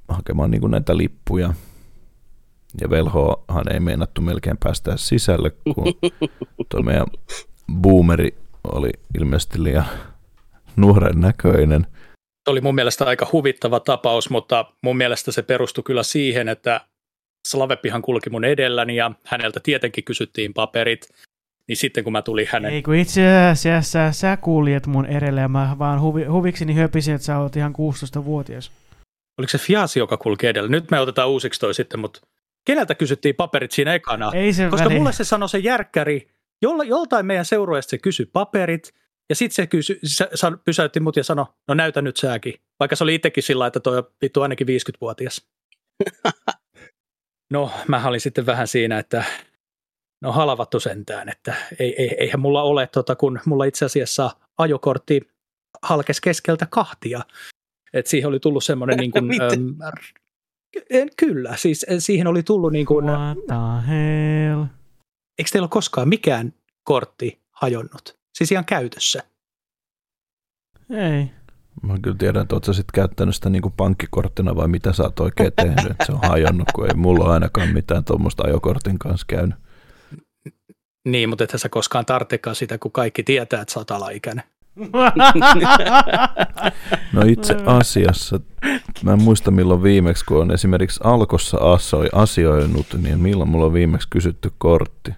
hakemaan 0.08 0.52
niin 0.52 0.62
kuin 0.62 0.72
näitä 0.72 0.98
lippuja. 0.98 1.54
Ja 2.82 2.90
velhoahan 2.90 3.74
ei 3.74 3.80
meinattu 3.80 4.22
melkein 4.22 4.58
päästä 4.58 4.98
sisälle, 4.98 5.50
kun 5.50 5.86
tuo 6.70 6.82
meidän 6.82 7.08
boomeri 7.74 8.38
oli 8.64 8.90
ilmeisesti 9.20 9.64
liian 9.64 9.86
nuoren 10.76 11.22
näköinen. 11.22 11.88
Se 12.44 12.52
oli 12.52 12.62
mun 12.62 12.76
mielestä 12.76 13.06
aika 13.06 13.28
huvittava 13.32 13.80
tapaus, 13.80 14.30
mutta 14.30 14.66
mun 14.84 14.98
mielestä 14.98 15.32
se 15.32 15.42
perustui 15.42 15.84
kyllä 15.84 16.04
siihen, 16.04 16.50
että 16.50 16.82
Slavepihan 17.48 18.02
kulki 18.02 18.30
mun 18.30 18.44
edelläni 18.44 18.96
ja 18.96 19.12
häneltä 19.26 19.60
tietenkin 19.64 20.04
kysyttiin 20.04 20.54
paperit. 20.54 21.10
Niin 21.68 21.78
sitten 21.78 22.04
kun 22.04 22.14
mä 22.14 22.22
tulin 22.22 22.48
hänen... 22.52 22.74
Ei 22.74 22.82
kun 22.82 22.96
itse 22.96 23.38
asiassa 23.52 24.12
sä 24.12 24.38
kuulit 24.38 24.88
mun 24.88 25.06
edellä 25.06 25.42
ja 25.42 25.48
mä 25.48 25.76
vaan 25.80 26.02
huvi, 26.02 26.24
huvikseni 26.24 26.74
höpisin, 26.74 27.16
että 27.16 27.26
sä 27.26 27.40
oot 27.40 27.56
ihan 27.56 27.76
16-vuotias. 27.76 28.72
Oliko 29.38 29.50
se 29.52 29.58
Fiasi, 29.58 30.00
joka 30.00 30.18
kulki 30.18 30.48
edellä? 30.48 30.70
Nyt 30.70 30.92
me 30.92 31.00
otetaan 31.00 31.30
uusiksi 31.30 31.60
toi 31.60 31.74
sitten, 31.74 32.00
mutta 32.00 32.22
keneltä 32.66 32.96
kysyttiin 32.96 33.36
paperit 33.36 33.72
siinä 33.72 33.94
ekana? 33.94 34.32
Ei 34.34 34.54
se 34.54 34.70
Koska 34.70 34.86
väli. 34.86 34.98
mulle 34.98 35.14
se 35.14 35.24
sanoi 35.24 35.50
se 35.50 35.58
järkkäri, 35.58 36.28
Jolla, 36.62 36.84
joltain 36.84 37.26
meidän 37.26 37.46
seurueesta 37.46 37.90
se 37.90 37.98
kysyi 37.98 38.26
paperit, 38.26 38.94
ja 39.30 39.36
sitten 39.36 39.56
se 39.56 39.68
kysy, 39.68 40.00
se 40.04 40.28
pysäytti 40.66 41.00
mut 41.00 41.16
ja 41.16 41.24
sanoi, 41.24 41.46
no 41.68 41.74
näytä 41.74 42.02
nyt 42.02 42.18
sääkin. 42.18 42.54
Vaikka 42.80 42.96
se 42.96 43.04
oli 43.04 43.16
itsekin 43.16 43.44
sillä 43.44 43.68
että 43.68 43.80
toi 43.80 43.98
on 43.98 44.04
vittu 44.22 44.42
ainakin 44.42 44.68
50-vuotias. 44.68 45.48
no, 47.54 47.72
mä 47.88 48.08
olin 48.08 48.22
sitten 48.22 48.46
vähän 48.46 48.68
siinä, 48.68 49.00
että 49.00 49.24
no 50.22 50.32
halavattu 50.32 50.80
sentään, 50.80 51.30
että 51.30 51.54
ei, 51.80 51.96
ei, 52.02 52.16
eihän 52.20 52.40
mulla 52.40 52.64
ole, 52.64 52.88
tota, 52.88 53.16
kun 53.16 53.40
mulla 53.46 53.66
itse 53.66 53.86
asiassa 53.86 54.32
ajokortti 54.58 55.22
halkes 55.82 56.22
keskeltä 56.22 56.68
kahtia. 56.70 57.22
Et 57.94 58.08
siihen 58.08 58.30
oli 58.30 58.40
tullut 58.40 58.64
semmoinen 58.64 58.98
niin 58.98 59.12
kuin, 59.12 59.32
äm, 59.42 61.10
kyllä, 61.18 61.58
siis 61.58 61.86
siihen 62.00 62.28
oli 62.28 62.44
tullut 62.44 62.72
niin 62.72 62.86
kuin, 62.86 63.06
What 63.06 63.38
the 63.48 63.88
hell? 63.88 64.66
Eikö 65.40 65.52
teillä 65.52 65.66
ole 65.66 65.70
koskaan 65.70 66.10
mikään 66.10 66.54
kortti 66.84 67.42
hajonnut? 67.52 68.20
Siis 68.38 68.52
ihan 68.52 68.66
käytössä. 68.66 69.24
Ei. 70.90 71.32
Mä 71.82 71.98
kyllä 72.02 72.18
tiedän, 72.18 72.42
että 72.42 72.56
oot 72.56 72.64
sä 72.64 72.74
sitten 72.74 72.94
käyttänyt 72.94 73.36
sitä 73.36 73.50
niin 73.50 73.62
kuin 73.62 73.74
pankkikorttina 73.78 74.56
vai 74.56 74.68
mitä 74.68 74.94
sä 74.94 75.04
oot 75.04 75.20
oikein 75.20 75.54
tehnyt, 75.56 75.92
että 75.92 76.06
se 76.06 76.12
on 76.12 76.20
hajonnut, 76.30 76.68
kun 76.76 76.88
ei 76.88 76.94
mulla 76.94 77.34
ainakaan 77.34 77.70
mitään 77.70 78.04
tuommoista 78.04 78.44
ajokortin 78.44 79.00
kanssa 79.00 79.26
käynyt. 79.30 79.56
Niin, 81.06 81.30
mutta 81.30 81.44
ethän 81.44 81.60
sä 81.60 81.70
koskaan 81.70 82.06
tarvitsekaan 82.06 82.56
sitä, 82.56 82.78
kun 82.78 82.92
kaikki 82.92 83.24
tietää, 83.24 83.62
että 83.62 83.74
sä 83.74 83.80
oot 83.80 83.92
alaikäinen. 83.92 84.44
No 87.14 87.22
itse 87.28 87.56
asiassa, 87.66 88.40
mä 89.04 89.14
en 89.14 89.22
muista 89.22 89.52
milloin 89.52 89.84
viimeksi, 89.84 90.26
kun 90.26 90.42
on 90.42 90.52
esimerkiksi 90.52 91.00
Alkossa 91.04 91.58
asoi, 91.58 92.10
asioinut, 92.14 92.88
niin 93.02 93.20
milloin 93.20 93.50
mulla 93.50 93.66
on 93.66 93.74
viimeksi 93.74 94.08
kysytty 94.10 94.52
kortti. 94.58 95.12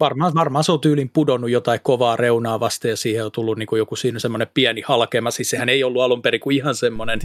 Varmaan, 0.00 0.34
varmaan 0.34 0.64
se 0.64 0.72
on 0.72 0.80
tyylin 0.80 1.10
pudonnut 1.12 1.50
jotain 1.50 1.80
kovaa 1.82 2.16
reunaa 2.16 2.60
vasten 2.60 2.88
ja 2.88 2.96
siihen 2.96 3.24
on 3.24 3.32
tullut 3.32 3.58
niin 3.58 3.66
kuin 3.66 3.78
joku 3.78 3.96
siinä 3.96 4.18
semmoinen 4.18 4.48
pieni 4.54 4.82
halkema. 4.86 5.30
Siis 5.30 5.50
sehän 5.50 5.68
ei 5.68 5.84
ollut 5.84 6.02
alun 6.02 6.22
perin 6.22 6.40
kuin 6.40 6.56
ihan 6.56 6.74
semmoinen 6.74 7.20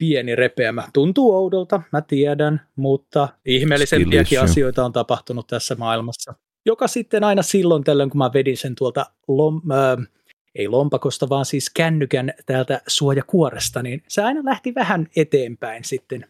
pieni 0.00 0.36
repeämä. 0.36 0.88
Tuntuu 0.92 1.34
oudolta, 1.34 1.82
mä 1.92 2.00
tiedän, 2.00 2.60
mutta 2.76 3.28
ihmeellisempiäkin 3.46 4.40
asioita 4.40 4.84
on 4.84 4.92
tapahtunut 4.92 5.46
tässä 5.46 5.74
maailmassa. 5.74 6.34
Joka 6.66 6.88
sitten 6.88 7.24
aina 7.24 7.42
silloin 7.42 7.84
tällöin, 7.84 8.10
kun 8.10 8.18
mä 8.18 8.30
vedin 8.34 8.56
sen 8.56 8.74
tuolta 8.74 9.06
lom, 9.28 9.62
äh, 9.70 10.06
ei 10.54 10.68
lompakosta, 10.68 11.28
vaan 11.28 11.44
siis 11.44 11.70
kännykän 11.70 12.32
täältä 12.46 12.80
suojakuoresta, 12.86 13.82
niin 13.82 14.02
se 14.08 14.22
aina 14.22 14.40
lähti 14.44 14.74
vähän 14.74 15.06
eteenpäin 15.16 15.84
sitten 15.84 16.26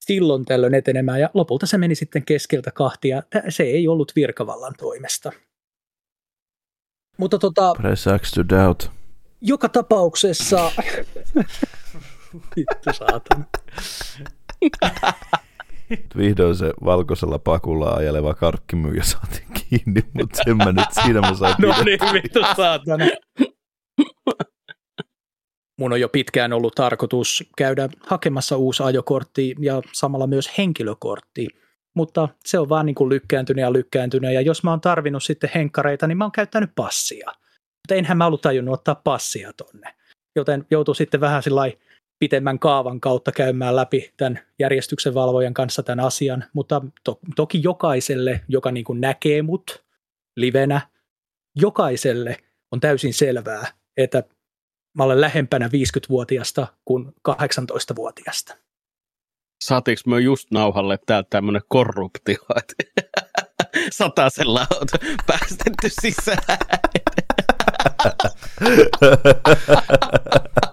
silloin 0.00 0.44
tällöin 0.44 0.74
etenemään, 0.74 1.20
ja 1.20 1.30
lopulta 1.34 1.66
se 1.66 1.78
meni 1.78 1.94
sitten 1.94 2.24
keskeltä 2.24 2.70
kahtia. 2.70 3.22
Se 3.48 3.62
ei 3.62 3.88
ollut 3.88 4.12
virkavallan 4.16 4.74
toimesta. 4.78 5.32
Mutta 7.16 7.38
tota... 7.38 7.72
Press 7.76 8.06
X 8.18 8.30
to 8.30 8.48
doubt. 8.48 8.90
Joka 9.40 9.68
tapauksessa... 9.68 10.70
Vittu 12.56 12.92
saatana. 12.92 13.44
Vihdoin 16.16 16.56
se 16.56 16.72
valkoisella 16.84 17.38
pakulla 17.38 17.90
ajeleva 17.90 18.34
karkkimyyjä 18.34 19.02
saatiin 19.02 19.48
kiinni, 19.52 20.02
mutta 20.14 20.40
sen 20.44 20.56
mä 20.56 20.72
nyt 20.72 20.92
siinä 21.04 21.20
mä 21.20 21.34
sain 21.34 21.54
No 21.62 21.74
niin, 21.84 22.00
vittu 22.12 22.40
saatana. 22.56 23.04
Mun 25.78 25.92
on 25.92 26.00
jo 26.00 26.08
pitkään 26.08 26.52
ollut 26.52 26.74
tarkoitus 26.74 27.44
käydä 27.56 27.88
hakemassa 28.06 28.56
uusi 28.56 28.82
ajokortti 28.82 29.54
ja 29.60 29.82
samalla 29.92 30.26
myös 30.26 30.58
henkilökortti, 30.58 31.48
mutta 31.96 32.28
se 32.44 32.58
on 32.58 32.68
vaan 32.68 32.86
niin 32.86 32.94
kuin 32.94 33.08
lykkääntynyt 33.08 33.62
ja 33.62 33.72
lykkääntynyt 33.72 34.32
ja 34.32 34.40
jos 34.40 34.62
mä 34.62 34.70
oon 34.70 34.80
tarvinnut 34.80 35.22
sitten 35.22 35.50
henkkareita, 35.54 36.06
niin 36.06 36.18
mä 36.18 36.24
oon 36.24 36.32
käyttänyt 36.32 36.70
passia. 36.74 37.26
Mutta 37.56 37.94
enhän 37.94 38.18
mä 38.18 38.26
ollut 38.26 38.42
tajunnut 38.42 38.74
ottaa 38.74 38.94
passia 38.94 39.52
tonne, 39.52 39.94
joten 40.36 40.66
joutuu 40.70 40.94
sitten 40.94 41.20
vähän 41.20 41.42
sillä 41.42 41.60
pitemmän 42.18 42.58
kaavan 42.58 43.00
kautta 43.00 43.32
käymään 43.32 43.76
läpi 43.76 44.12
tämän 44.16 44.40
järjestyksen 44.58 45.14
valvojan 45.14 45.54
kanssa 45.54 45.82
tämän 45.82 46.04
asian, 46.04 46.44
mutta 46.52 46.82
to- 47.04 47.20
toki 47.36 47.60
jokaiselle, 47.62 48.40
joka 48.48 48.70
niin 48.70 48.84
kuin 48.84 49.00
näkee 49.00 49.42
mut 49.42 49.84
livenä, 50.36 50.80
jokaiselle 51.56 52.36
on 52.72 52.80
täysin 52.80 53.14
selvää, 53.14 53.66
että 53.96 54.22
mä 54.96 55.04
olen 55.04 55.20
lähempänä 55.20 55.66
50-vuotiasta 55.66 56.66
kuin 56.84 57.14
18-vuotiasta. 57.28 58.56
Saatiinko 59.64 60.02
me 60.06 60.20
just 60.20 60.50
nauhalle 60.50 60.98
täältä 61.06 61.26
tämmönen 61.30 61.62
korruptio, 61.68 62.38
että 62.56 62.74
satasella 63.98 64.66
on 64.80 64.86
päästetty 65.26 65.88
sisään. 66.00 66.38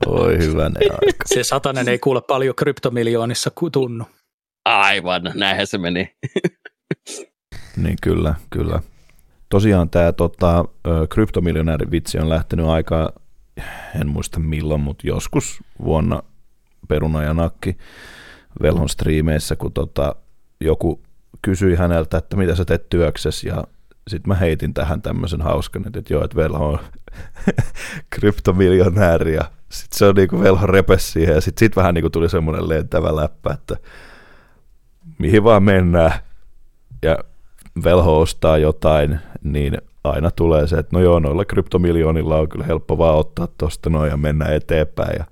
Oi 0.07 0.39
hyvänä 0.39 0.81
aika. 0.91 1.25
Se 1.27 1.45
satanen 1.45 1.89
ei 1.89 1.99
kuule 1.99 2.21
paljon 2.21 2.55
kryptomiljoonissa 2.55 3.51
tunnu. 3.73 4.05
Aivan, 4.65 5.23
näinhän 5.35 5.67
se 5.67 5.79
meni. 5.79 6.17
Niin 7.77 7.97
kyllä, 8.03 8.35
kyllä. 8.51 8.81
Tosiaan 9.49 9.91
tämä 9.91 10.13
tota, 10.13 10.65
kryptomiljonäärin 11.11 11.91
vitsi 11.91 12.19
on 12.19 12.29
lähtenyt 12.29 12.67
aika, 12.67 13.13
en 14.01 14.09
muista 14.09 14.41
milloin, 14.41 14.81
mutta 14.81 15.07
joskus 15.07 15.61
vuonna 15.85 16.23
Peruna 16.89 17.23
ja 17.23 17.35
Nakki 17.35 17.77
Velhon 18.63 18.89
striimeissä, 18.89 19.57
kun 19.57 19.73
tota, 19.73 20.17
joku 20.61 21.03
kysyi 21.43 21.77
häneltä, 21.77 22.19
että 22.19 22.37
mitä 22.37 22.55
sä 22.55 22.65
teet 22.65 22.89
työksessä, 22.91 23.49
ja 23.49 23.65
sitten 24.09 24.29
mä 24.29 24.35
heitin 24.35 24.75
tähän 24.75 25.03
tämmöisen 25.03 25.43
hauskan, 25.43 25.87
että 25.87 26.15
joo, 26.15 26.25
että 26.25 26.37
Velho 26.37 26.69
on 26.69 26.79
kryptomiljonääri, 28.11 29.35
ja 29.35 29.45
sitten 29.69 29.99
se 29.99 30.07
on 30.07 30.15
niinku 30.15 30.41
Velho 30.41 30.67
repes 30.67 31.13
siihen, 31.13 31.35
ja 31.35 31.41
sitten 31.41 31.67
sit 31.67 31.77
vähän 31.77 31.95
niinku 31.95 32.11
tuli 32.11 32.29
semmoinen 32.29 32.69
lentävä 32.69 33.17
läppä, 33.17 33.53
että 33.53 33.77
mihin 35.19 35.45
vaan 35.45 35.63
mennään, 35.63 36.13
ja 37.03 37.19
velho 37.85 38.21
ostaa 38.21 38.59
jotain, 38.59 39.21
niin 39.43 39.79
aina 40.05 40.31
tulee 40.31 40.67
se, 40.67 40.77
että 40.77 40.97
no 40.97 41.03
joo, 41.03 41.19
noilla 41.19 41.45
kryptomiljoonilla 41.45 42.37
on 42.37 42.49
kyllä 42.49 42.65
helppo 42.65 42.99
vaan 42.99 43.19
ottaa 43.19 43.49
tuosta 43.59 43.91
noin 43.91 44.11
ja 44.11 44.17
mennä 44.17 44.47
eteenpäin. 44.47 45.17
Ja 45.19 45.25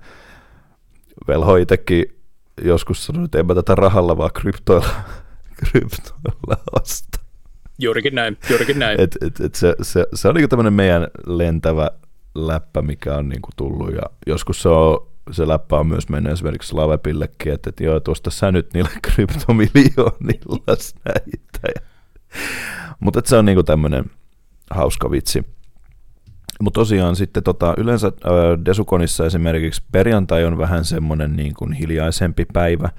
velho 1.27 1.55
itsekin 1.55 2.05
joskus 2.61 3.05
sanoi, 3.05 3.25
että 3.25 3.39
en 3.39 3.45
mä 3.45 3.55
tätä 3.55 3.75
rahalla 3.75 4.17
vaan 4.17 4.31
kryptoilla, 4.33 4.89
kryptoilla 5.65 6.57
osta. 6.81 7.22
Juurikin 7.79 8.15
näin, 8.15 8.37
juurikin 8.49 8.79
näin. 8.79 9.01
Et, 9.01 9.17
et, 9.21 9.39
et 9.39 9.55
se, 9.55 9.75
se, 9.81 10.07
se 10.13 10.27
on 10.27 10.35
niinku 10.35 10.47
tämmöinen 10.47 10.73
meidän 10.73 11.07
lentävä 11.27 11.91
läppä, 12.35 12.81
mikä 12.81 13.15
on 13.15 13.29
niinku 13.29 13.49
tullut 13.55 13.93
ja 13.93 14.01
joskus 14.27 14.61
se 14.61 14.69
on 14.69 15.13
se 15.31 15.47
läppä 15.47 15.79
on 15.79 15.87
myös 15.87 16.09
mennyt 16.09 16.33
esimerkiksi 16.33 16.75
Lavepillekin, 16.75 17.53
että, 17.53 17.69
että 17.69 17.83
joo, 17.83 17.99
tuosta 17.99 18.29
sä 18.29 18.51
nyt 18.51 18.73
niillä 18.73 18.89
kryptomiljoonilla 19.11 20.75
näitä. 21.05 21.89
Mutta 22.99 23.21
se 23.25 23.37
on 23.37 23.45
niinku 23.45 23.63
tämmöinen 23.63 24.05
hauska 24.69 25.11
vitsi. 25.11 25.45
Mutta 26.61 26.79
tosiaan 26.79 27.15
sitten 27.15 27.43
tota, 27.43 27.73
yleensä 27.77 28.11
Desukonissa 28.65 29.25
esimerkiksi 29.25 29.83
perjantai 29.91 30.45
on 30.45 30.57
vähän 30.57 30.85
semmoinen 30.85 31.35
niin 31.35 31.53
kuin 31.53 31.73
hiljaisempi 31.73 32.45
päivä, 32.53 32.89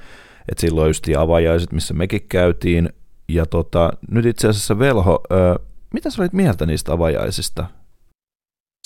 että 0.48 0.60
silloin 0.60 0.88
just 0.88 1.06
avajaiset, 1.18 1.72
missä 1.72 1.94
mekin 1.94 2.28
käytiin, 2.28 2.92
ja 3.28 3.46
tota, 3.46 3.90
nyt 4.10 4.26
itse 4.26 4.48
asiassa 4.48 4.78
Velho, 4.78 5.20
äh, 5.32 5.66
mitä 5.94 6.10
sä 6.10 6.22
olit 6.22 6.32
mieltä 6.32 6.66
niistä 6.66 6.92
avajaisista? 6.92 7.66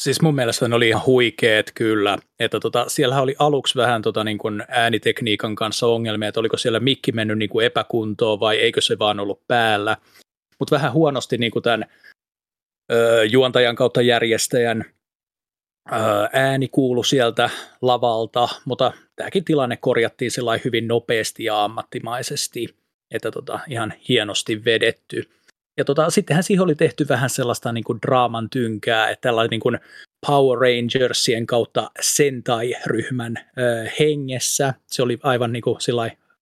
Siis 0.01 0.23
mun 0.23 0.35
mielestä 0.35 0.69
ne 0.69 0.75
oli 0.75 0.89
ihan 0.89 1.07
huikeet 1.07 1.73
kyllä, 1.75 2.19
että 2.41 2.61
tota, 2.61 2.85
siellä 2.89 3.21
oli 3.21 3.37
aluksi 3.39 3.75
vähän 3.75 4.03
tota, 4.03 4.25
niin 4.25 4.39
kuin 4.39 4.65
äänitekniikan 4.69 5.55
kanssa 5.55 5.87
ongelmia, 5.87 6.29
että 6.29 6.41
oliko 6.41 6.57
siellä 6.57 6.81
mikki 6.81 7.13
mennyt 7.13 7.39
niin 7.39 7.49
kuin 7.49 7.67
epäkuntoon 7.67 8.41
vai 8.41 8.57
eikö 8.57 8.81
se 8.81 8.99
vaan 8.99 9.21
ollut 9.21 9.47
päällä. 9.49 9.97
Mutta 10.59 10.77
vähän 10.77 10.93
huonosti 10.93 11.39
niin 11.39 11.51
kuin 11.51 11.63
tämän 11.63 11.85
ö, 12.93 13.25
juontajan 13.25 13.77
kautta 13.77 14.03
järjestäjän 14.03 14.85
ö, 15.93 15.95
ääni 16.33 16.69
kuulu 16.69 17.03
sieltä 17.03 17.51
lavalta, 17.83 18.49
mutta 18.65 18.93
tämäkin 19.17 19.45
tilanne 19.45 19.77
korjattiin 19.77 20.31
hyvin 20.65 20.89
nopeasti 20.89 21.45
ja 21.45 21.65
ammattimaisesti, 21.65 22.77
että 23.11 23.31
tota, 23.31 23.61
ihan 23.69 23.93
hienosti 24.09 24.65
vedetty. 24.65 25.31
Ja 25.77 25.85
tota, 25.85 26.11
sittenhän 26.11 26.43
siihen 26.43 26.65
oli 26.65 26.75
tehty 26.75 27.09
vähän 27.09 27.31
sellaista 27.31 27.73
niin 27.73 27.85
kuin 27.85 27.99
draaman 28.07 28.51
tynkää, 28.51 29.11
että 29.11 29.29
tällainen 29.29 29.51
niin 29.51 29.61
kuin 29.61 29.79
Power 30.27 30.59
Rangersien 30.59 31.47
kautta 31.47 31.91
Sentai-ryhmän 32.01 33.37
ö, 33.37 33.91
hengessä. 34.01 34.75
Se 34.87 35.03
oli 35.03 35.19
aivan 35.23 35.53
niin 35.53 35.63
kuin 35.63 35.77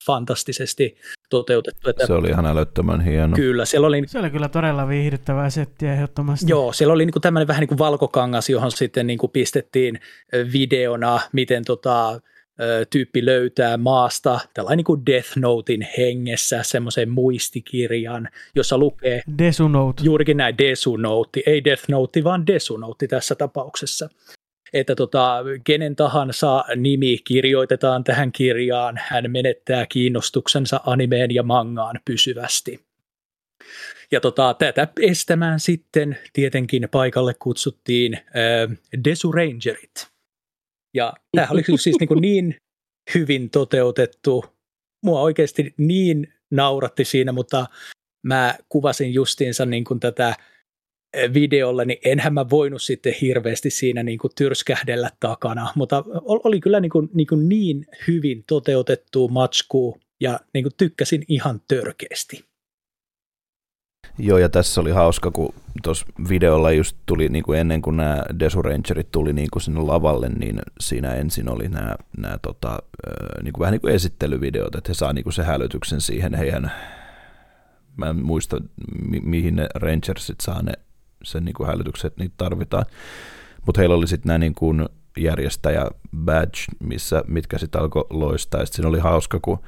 fantastisesti 0.07 0.97
toteutettu. 1.31 1.91
Että 1.91 2.07
se 2.07 2.13
oli 2.13 2.29
ihan 2.29 2.47
älyttömän 2.47 3.01
hieno. 3.01 3.37
Kyllä, 3.37 3.65
siellä 3.65 3.87
oli... 3.87 4.03
Se 4.07 4.19
oli 4.19 4.31
kyllä 4.31 4.49
todella 4.49 4.89
viihdyttävää 4.89 5.51
settiä 5.51 5.93
ehdottomasti. 5.93 6.47
Joo, 6.49 6.73
siellä 6.73 6.95
oli 6.95 7.07
niin 7.07 7.23
tämmöinen 7.23 7.49
vähän 7.49 7.61
niin 7.61 7.69
kuin 7.69 7.79
valkokangas, 7.79 8.51
johon 8.51 8.73
sitten 8.73 9.07
niin 9.07 9.19
kuin 9.19 9.33
pistettiin 9.33 10.01
videona, 10.53 11.21
miten 11.33 11.65
tota, 11.65 12.21
tyyppi 12.91 13.27
löytää 13.27 13.77
maasta 13.77 14.41
tällainen 14.55 14.77
niin 14.77 14.85
kuin 14.85 15.07
Death 15.07 15.37
Notein 15.37 15.89
hengessä 15.99 16.63
semmoisen 16.63 17.09
muistikirjan, 17.09 18.29
jossa 18.55 18.79
lukee... 18.79 19.23
Desu 19.39 19.69
Note. 19.69 20.03
Juurikin 20.05 20.37
näin, 20.37 20.59
Desu 20.59 20.97
Note. 20.97 21.43
Ei 21.47 21.65
Death 21.65 21.85
Note, 21.89 22.25
vaan 22.25 22.47
Desu 22.47 22.77
Note 22.77 23.07
tässä 23.07 23.35
tapauksessa 23.35 24.09
että 24.73 24.95
tota, 24.95 25.45
kenen 25.65 25.97
tahansa 25.97 26.65
nimi 26.77 27.19
kirjoitetaan 27.25 28.05
tähän 28.05 28.33
kirjaan, 28.33 29.01
hän 29.03 29.31
menettää 29.31 29.87
kiinnostuksensa 29.87 30.81
animeen 30.87 31.35
ja 31.35 31.43
mangaan 31.43 32.01
pysyvästi. 32.05 32.81
Ja 34.11 34.21
tota, 34.21 34.55
tätä 34.55 34.89
estämään 35.01 35.61
sitten 35.61 36.19
tietenkin 36.33 36.89
paikalle 36.91 37.35
kutsuttiin 37.35 38.15
äh, 38.15 38.77
Desu 39.05 39.33
Rangerit. 39.33 40.16
Ja 40.97 41.13
tämä 41.37 41.49
oli 41.51 41.63
siis 41.79 41.97
niin, 42.01 42.21
niin 42.21 42.57
hyvin 43.15 43.51
toteutettu. 43.51 44.45
Mua 45.05 45.21
oikeasti 45.21 45.75
niin 45.77 46.33
nauratti 46.51 47.05
siinä, 47.05 47.33
mutta 47.33 47.67
mä 48.27 48.55
kuvasin 48.69 49.15
justiinsa 49.15 49.67
niin 49.67 49.85
kuin 49.85 50.01
tätä 50.01 50.35
videolle, 51.35 51.85
niin 51.85 51.99
enhän 52.05 52.35
mä 52.35 52.51
voinut 52.51 52.83
sitten 52.83 53.15
hirveästi 53.21 53.71
siinä 53.71 54.03
niin 54.03 54.19
kuin 54.19 54.31
tyrskähdellä 54.37 55.11
takana, 55.21 55.73
mutta 55.75 56.05
oli 56.25 56.61
kyllä 56.61 56.81
niin, 56.81 56.91
kuin, 56.91 57.09
niin, 57.15 57.27
kuin 57.27 57.49
niin 57.49 57.87
hyvin 58.07 58.45
toteutettu 58.47 59.29
matskuu 59.29 60.01
ja 60.21 60.41
niin 60.55 60.65
kuin 60.65 60.73
tykkäsin 60.77 61.25
ihan 61.29 61.61
törkeästi. 61.69 62.45
Joo, 64.19 64.39
ja 64.39 64.49
tässä 64.49 64.81
oli 64.81 64.91
hauska, 64.91 65.31
kun 65.31 65.55
tuossa 65.83 66.07
videolla 66.29 66.73
just 66.73 66.97
tuli, 67.07 67.29
niin 67.29 67.45
kuin 67.45 67.61
ennen 67.61 67.83
kuin 67.83 67.97
nämä 67.97 68.23
Desu 68.39 68.63
Rangerit 68.63 69.13
tuli 69.13 69.33
niin 69.33 69.49
kuin 69.53 69.63
sinne 69.63 69.81
lavalle, 69.81 70.29
niin 70.29 70.59
siinä 70.81 71.15
ensin 71.15 71.49
oli 71.49 71.69
nämä, 71.69 71.95
nämä 72.17 72.39
tota, 72.43 72.79
niin 73.43 73.53
kuin 73.53 73.61
vähän 73.61 73.73
niin 73.73 73.81
kuin 73.81 73.95
esittelyvideot, 73.95 74.75
että 74.75 74.91
he 74.91 74.95
saa 74.95 75.13
niin 75.13 75.23
kuin 75.23 75.33
se 75.33 75.43
hälytyksen 75.43 76.01
siihen 76.01 76.35
heidän, 76.35 76.73
mä 77.97 78.07
en 78.07 78.25
muista 78.25 78.57
mi- 79.09 79.21
mihin 79.21 79.57
ne 79.57 79.69
Rangersit 79.75 80.41
saa 80.41 80.63
ne 80.63 80.73
sen 81.25 81.45
niin 81.45 81.55
kuin 81.55 81.67
hälytykset, 81.67 82.17
niitä 82.17 82.35
tarvitaan. 82.37 82.85
Mutta 83.67 83.81
heillä 83.81 83.97
oli 83.97 84.07
sitten 84.07 84.29
nämä 84.29 84.39
niin 84.39 84.55
kuin 84.55 84.89
järjestäjä 85.19 85.87
badge, 86.17 86.59
missä, 86.81 87.23
mitkä 87.27 87.59
sitten 87.59 87.81
alkoi 87.81 88.07
loistaa. 88.11 88.61
Sitten 88.61 88.77
siinä 88.77 88.89
oli 88.89 88.99
hauska, 88.99 89.39
kun 89.43 89.59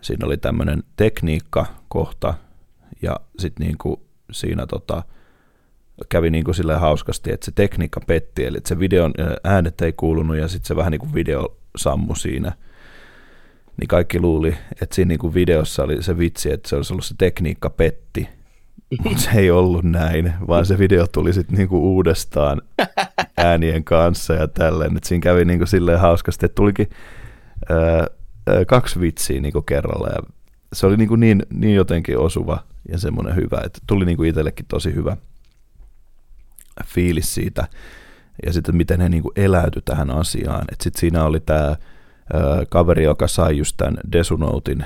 siinä 0.00 0.26
oli 0.26 0.36
tämmöinen 0.36 0.82
tekniikka-kohta, 0.96 2.34
ja 3.02 3.20
sitten 3.38 3.66
niin 3.66 3.78
kuin 3.78 4.00
siinä 4.32 4.66
tota, 4.66 5.02
kävi 6.08 6.30
niin 6.30 6.44
kuin 6.44 6.54
hauskasti, 6.78 7.32
että 7.32 7.44
se 7.44 7.52
tekniikka 7.54 8.00
petti, 8.00 8.44
eli 8.44 8.58
se 8.66 8.78
videon 8.78 9.12
äänet 9.44 9.80
ei 9.80 9.92
kuulunut, 9.92 10.36
ja 10.36 10.48
sitten 10.48 10.68
se 10.68 10.76
vähän 10.76 10.90
niin 10.90 11.00
kuin 11.00 11.14
video 11.14 11.56
sammu 11.76 12.14
siinä. 12.14 12.52
Niin 13.76 13.88
kaikki 13.88 14.20
luuli, 14.20 14.56
että 14.82 14.94
siinä 14.94 15.08
niin 15.08 15.18
kuin 15.18 15.34
videossa 15.34 15.82
oli 15.82 16.02
se 16.02 16.18
vitsi, 16.18 16.52
että 16.52 16.68
se 16.68 16.76
olisi 16.76 16.92
ollut 16.92 17.04
se 17.04 17.14
tekniikka 17.18 17.70
petti, 17.70 18.28
mutta 19.04 19.18
se 19.18 19.30
ei 19.30 19.50
ollut 19.50 19.84
näin, 19.84 20.32
vaan 20.48 20.66
se 20.66 20.78
video 20.78 21.06
tuli 21.06 21.32
sitten 21.32 21.56
niinku 21.56 21.94
uudestaan 21.94 22.62
äänien 23.36 23.84
kanssa 23.84 24.34
ja 24.34 24.48
tälleen. 24.48 24.96
Et 24.96 25.04
siinä 25.04 25.22
kävi 25.22 25.44
niinku 25.44 25.66
silleen 25.66 26.00
hauskasti, 26.00 26.46
että 26.46 26.54
tulikin 26.54 26.90
ää, 27.68 28.06
kaksi 28.66 29.00
vitsiä 29.00 29.40
niin 29.40 29.64
kerralla 29.66 30.08
ja 30.08 30.37
se 30.72 30.86
oli 30.86 30.96
niin, 30.96 31.20
niin, 31.20 31.42
niin 31.50 31.74
jotenkin 31.74 32.18
osuva 32.18 32.64
ja 32.88 32.98
semmoinen 32.98 33.36
hyvä, 33.36 33.60
että 33.64 33.78
tuli 33.86 34.04
niin 34.04 34.24
itsellekin 34.24 34.66
tosi 34.66 34.94
hyvä 34.94 35.16
fiilis 36.86 37.34
siitä 37.34 37.68
ja 38.46 38.52
sitten 38.52 38.76
miten 38.76 39.00
he 39.00 39.08
niin 39.08 39.22
eläytyi 39.36 39.82
tähän 39.84 40.10
asiaan. 40.10 40.64
Että 40.72 40.84
sitten 40.84 41.00
siinä 41.00 41.24
oli 41.24 41.40
tämä 41.40 41.76
kaveri, 42.68 43.04
joka 43.04 43.28
sai 43.28 43.58
just 43.58 43.76
tämän 43.76 43.96
Desunoutin, 44.12 44.84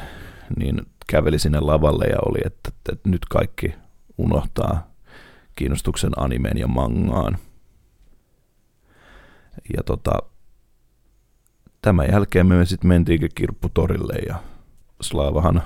niin 0.56 0.86
käveli 1.06 1.38
sinne 1.38 1.60
lavalle 1.60 2.04
ja 2.04 2.16
oli, 2.26 2.38
että, 2.44 2.70
että 2.92 3.08
nyt 3.08 3.24
kaikki 3.30 3.74
unohtaa 4.18 4.92
kiinnostuksen 5.56 6.12
animeen 6.16 6.58
ja 6.58 6.68
mangaan. 6.68 7.38
Ja 9.76 9.82
tota, 9.82 10.12
tämän 11.82 12.08
jälkeen 12.12 12.46
me 12.46 12.66
sitten 12.66 12.88
mentiinkin 12.88 13.30
kirpputorille 13.34 14.14
ja 14.28 14.36
Slaavahan 15.02 15.62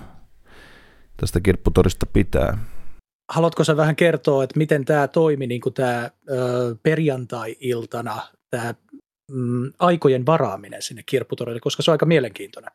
tästä 1.17 1.41
kirpputorista 1.41 2.07
pitää. 2.07 2.59
Haluatko 3.33 3.65
sä 3.65 3.77
vähän 3.77 3.97
kertoa, 3.97 4.45
että 4.45 4.59
miten 4.59 4.85
tämä 4.85 5.09
toimi 5.09 5.47
niin 5.47 5.61
tämä 5.75 6.11
perjantai-iltana, 6.83 8.23
tämä 8.51 8.75
mm, 9.33 9.73
aikojen 9.79 10.27
varaaminen 10.27 10.83
sinne 10.83 11.03
kirpputorille, 11.07 11.61
koska 11.61 11.83
se 11.83 11.91
on 11.91 11.93
aika 11.95 12.07
mielenkiintoinen. 12.07 12.71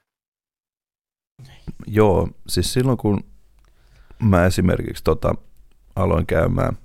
Joo, 1.87 2.29
siis 2.47 2.73
silloin 2.73 2.97
kun 2.97 3.23
mä 4.19 4.45
esimerkiksi 4.45 5.03
tota, 5.03 5.35
aloin 5.95 6.25
käymään 6.25 6.77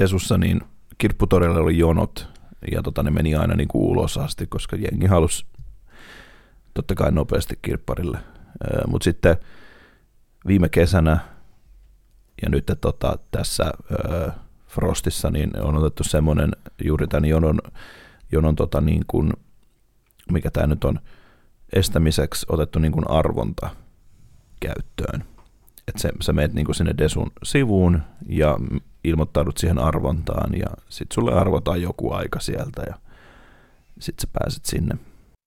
Desussa, 0.00 0.38
niin 0.38 0.60
kirpputorille 0.98 1.58
oli 1.60 1.78
jonot 1.78 2.28
ja 2.72 2.82
tota, 2.82 3.02
ne 3.02 3.10
meni 3.10 3.34
aina 3.34 3.54
niin 3.54 3.68
kuin 3.68 3.82
ulos 3.82 4.18
asti, 4.18 4.46
koska 4.46 4.76
jengi 4.76 5.06
halusi 5.06 5.46
totta 6.76 6.94
kai 6.94 7.12
nopeasti 7.12 7.58
kirpparille. 7.62 8.18
Mutta 8.86 9.04
sitten 9.04 9.36
viime 10.46 10.68
kesänä 10.68 11.18
ja 12.42 12.48
nyt 12.48 12.72
tota, 12.80 13.18
tässä 13.30 13.64
Frostissa 14.66 15.30
niin 15.30 15.60
on 15.60 15.76
otettu 15.76 16.04
semmoinen 16.04 16.50
juuri 16.84 17.06
tämän 17.06 17.24
jonon, 17.24 17.58
jonon 18.32 18.56
tota, 18.56 18.80
niin 18.80 19.02
kuin, 19.06 19.32
mikä 20.32 20.50
tämä 20.50 20.66
nyt 20.66 20.84
on, 20.84 21.00
estämiseksi 21.72 22.46
otettu 22.48 22.78
niin 22.78 22.92
kuin 22.92 23.10
arvonta 23.10 23.70
käyttöön. 24.60 25.24
Että 25.88 26.02
se, 26.02 26.10
sä 26.20 26.32
menet 26.32 26.52
niin 26.52 26.64
kuin 26.64 26.76
sinne 26.76 26.94
Desun 26.98 27.30
sivuun 27.44 28.02
ja 28.28 28.58
ilmoittaudut 29.04 29.58
siihen 29.58 29.78
arvontaan 29.78 30.52
ja 30.58 30.66
sitten 30.88 31.14
sulle 31.14 31.34
arvotaan 31.34 31.82
joku 31.82 32.12
aika 32.12 32.40
sieltä 32.40 32.82
ja 32.86 32.94
sitten 33.98 34.22
sä 34.22 34.28
pääset 34.40 34.64
sinne. 34.64 34.98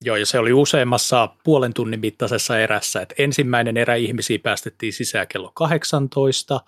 Joo, 0.05 0.15
ja 0.15 0.25
se 0.25 0.39
oli 0.39 0.53
useammassa 0.53 1.29
puolen 1.43 1.73
tunnin 1.73 1.99
mittaisessa 1.99 2.59
erässä, 2.59 3.01
että 3.01 3.15
ensimmäinen 3.17 3.77
erä 3.77 3.95
ihmisiä 3.95 4.39
päästettiin 4.43 4.93
sisään 4.93 5.27
kello 5.27 5.51
18, 5.53 6.61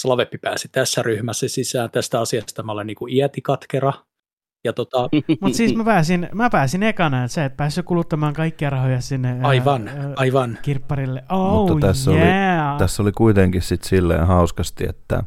Slaveppi 0.00 0.38
pääsi 0.38 0.68
tässä 0.72 1.02
ryhmässä 1.02 1.48
sisään. 1.48 1.90
Tästä 1.90 2.20
asiasta 2.20 2.62
mä 2.62 2.72
olen 2.72 2.86
niin 2.86 2.94
kuin 2.94 3.12
iätikatkera. 3.12 3.92
Ja 4.64 4.72
tota... 4.72 5.08
Mutta 5.40 5.56
siis 5.56 5.74
mä 5.74 5.84
pääsin, 5.84 6.28
mä 6.34 6.50
pääsin 6.50 6.82
ekana, 6.82 7.24
että 7.24 7.34
sä 7.34 7.44
et 7.44 7.56
päässyt 7.56 7.86
kuluttamaan 7.86 8.34
kaikkia 8.34 8.70
rahoja 8.70 9.00
sinne 9.00 9.40
aivan, 9.42 9.88
ää, 9.88 10.12
aivan. 10.16 10.58
kirpparille. 10.62 11.24
Oh, 11.28 11.68
Mutta 11.68 11.86
tässä, 11.86 12.10
yeah. 12.10 12.70
oli, 12.72 12.78
tässä 12.78 13.02
oli 13.02 13.12
kuitenkin 13.12 13.62
sit 13.62 13.82
silleen 13.84 14.26
hauskasti, 14.26 14.84
että 14.88 15.22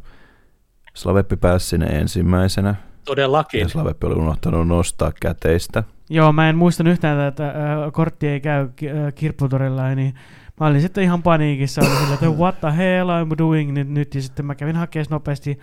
Slaveppi 0.95 1.37
pääsi 1.37 1.67
sinne 1.67 1.85
ensimmäisenä. 1.85 2.75
Todellakin. 3.05 3.59
Ja 3.59 3.67
Slaveppi 3.67 4.07
oli 4.07 4.15
unohtanut 4.15 4.67
nostaa 4.67 5.11
käteistä. 5.21 5.83
Joo, 6.09 6.33
mä 6.33 6.49
en 6.49 6.57
muista 6.57 6.89
yhtään, 6.89 7.27
että 7.27 7.47
äh, 7.47 7.53
kortti 7.91 8.27
ei 8.27 8.39
käy 8.39 8.61
äh, 8.63 9.13
kirpputorilla, 9.15 9.95
niin 9.95 10.13
mä 10.59 10.67
olin 10.67 10.81
sitten 10.81 11.03
ihan 11.03 11.23
paniikissa, 11.23 11.81
oli 11.81 11.89
sillä, 11.89 12.13
että 12.13 12.29
what 12.29 12.59
the 12.59 12.77
hell 12.77 13.09
I'm 13.09 13.37
doing 13.37 13.71
nyt, 13.71 13.89
nyt, 13.89 14.15
ja 14.15 14.21
sitten 14.21 14.45
mä 14.45 14.55
kävin 14.55 14.75
hakemaan 14.75 15.07
nopeasti 15.09 15.59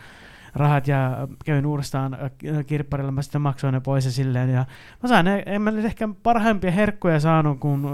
rahat 0.55 0.89
ja 0.89 1.29
kävin 1.45 1.67
uudestaan 1.67 2.19
kirpparilla, 2.67 3.13
mä 3.13 3.23
sitten 3.23 3.41
maksoin 3.41 3.75
ne 3.75 3.81
pois 3.81 4.05
ja 4.05 4.11
silleen, 4.11 4.51
ja 4.51 4.65
mä 5.03 5.09
sain, 5.09 5.27
en 5.47 5.63
mä 5.63 5.71
nyt 5.71 5.85
ehkä 5.85 6.09
parhaimpia 6.23 6.71
herkkuja 6.71 7.21
saanut, 7.21 7.61
kun 7.61 7.91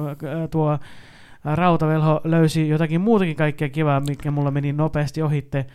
tuo 0.51 0.79
rautavelho 1.45 2.21
löysi 2.25 2.69
jotakin 2.69 3.01
muutakin 3.01 3.37
kaikkea 3.37 3.69
kivaa, 3.69 4.01
mikä 4.01 4.31
mulla 4.31 4.51
meni 4.51 4.73
nopeasti 4.73 5.23
ohitte, 5.23 5.67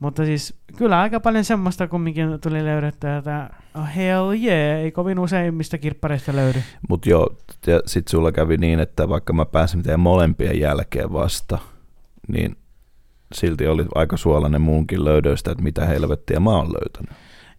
mutta 0.00 0.24
siis 0.24 0.54
kyllä 0.76 1.00
aika 1.00 1.20
paljon 1.20 1.44
semmoista 1.44 1.88
kumminkin 1.88 2.40
tuli 2.40 2.64
löydettyä, 2.64 3.16
että 3.16 3.50
oh, 3.74 3.96
hell 3.96 4.30
yeah, 4.30 4.80
ei 4.80 4.92
kovin 4.92 5.18
usein 5.18 5.54
mistä 5.54 5.78
kirppareista 5.78 6.36
löydy. 6.36 6.62
Mutta 6.88 7.10
joo, 7.10 7.36
ja 7.66 7.80
sit 7.86 8.08
sulla 8.08 8.32
kävi 8.32 8.56
niin, 8.56 8.80
että 8.80 9.08
vaikka 9.08 9.32
mä 9.32 9.44
pääsin 9.44 9.82
teidän 9.82 10.00
molempien 10.00 10.60
jälkeen 10.60 11.12
vasta, 11.12 11.58
niin 12.28 12.56
silti 13.34 13.66
oli 13.66 13.84
aika 13.94 14.16
suolainen 14.16 14.60
muunkin 14.60 15.04
löydöistä, 15.04 15.50
että 15.50 15.64
mitä 15.64 15.86
helvettiä 15.86 16.40
mä 16.40 16.50
oon 16.50 16.72
löytänyt. 16.72 17.10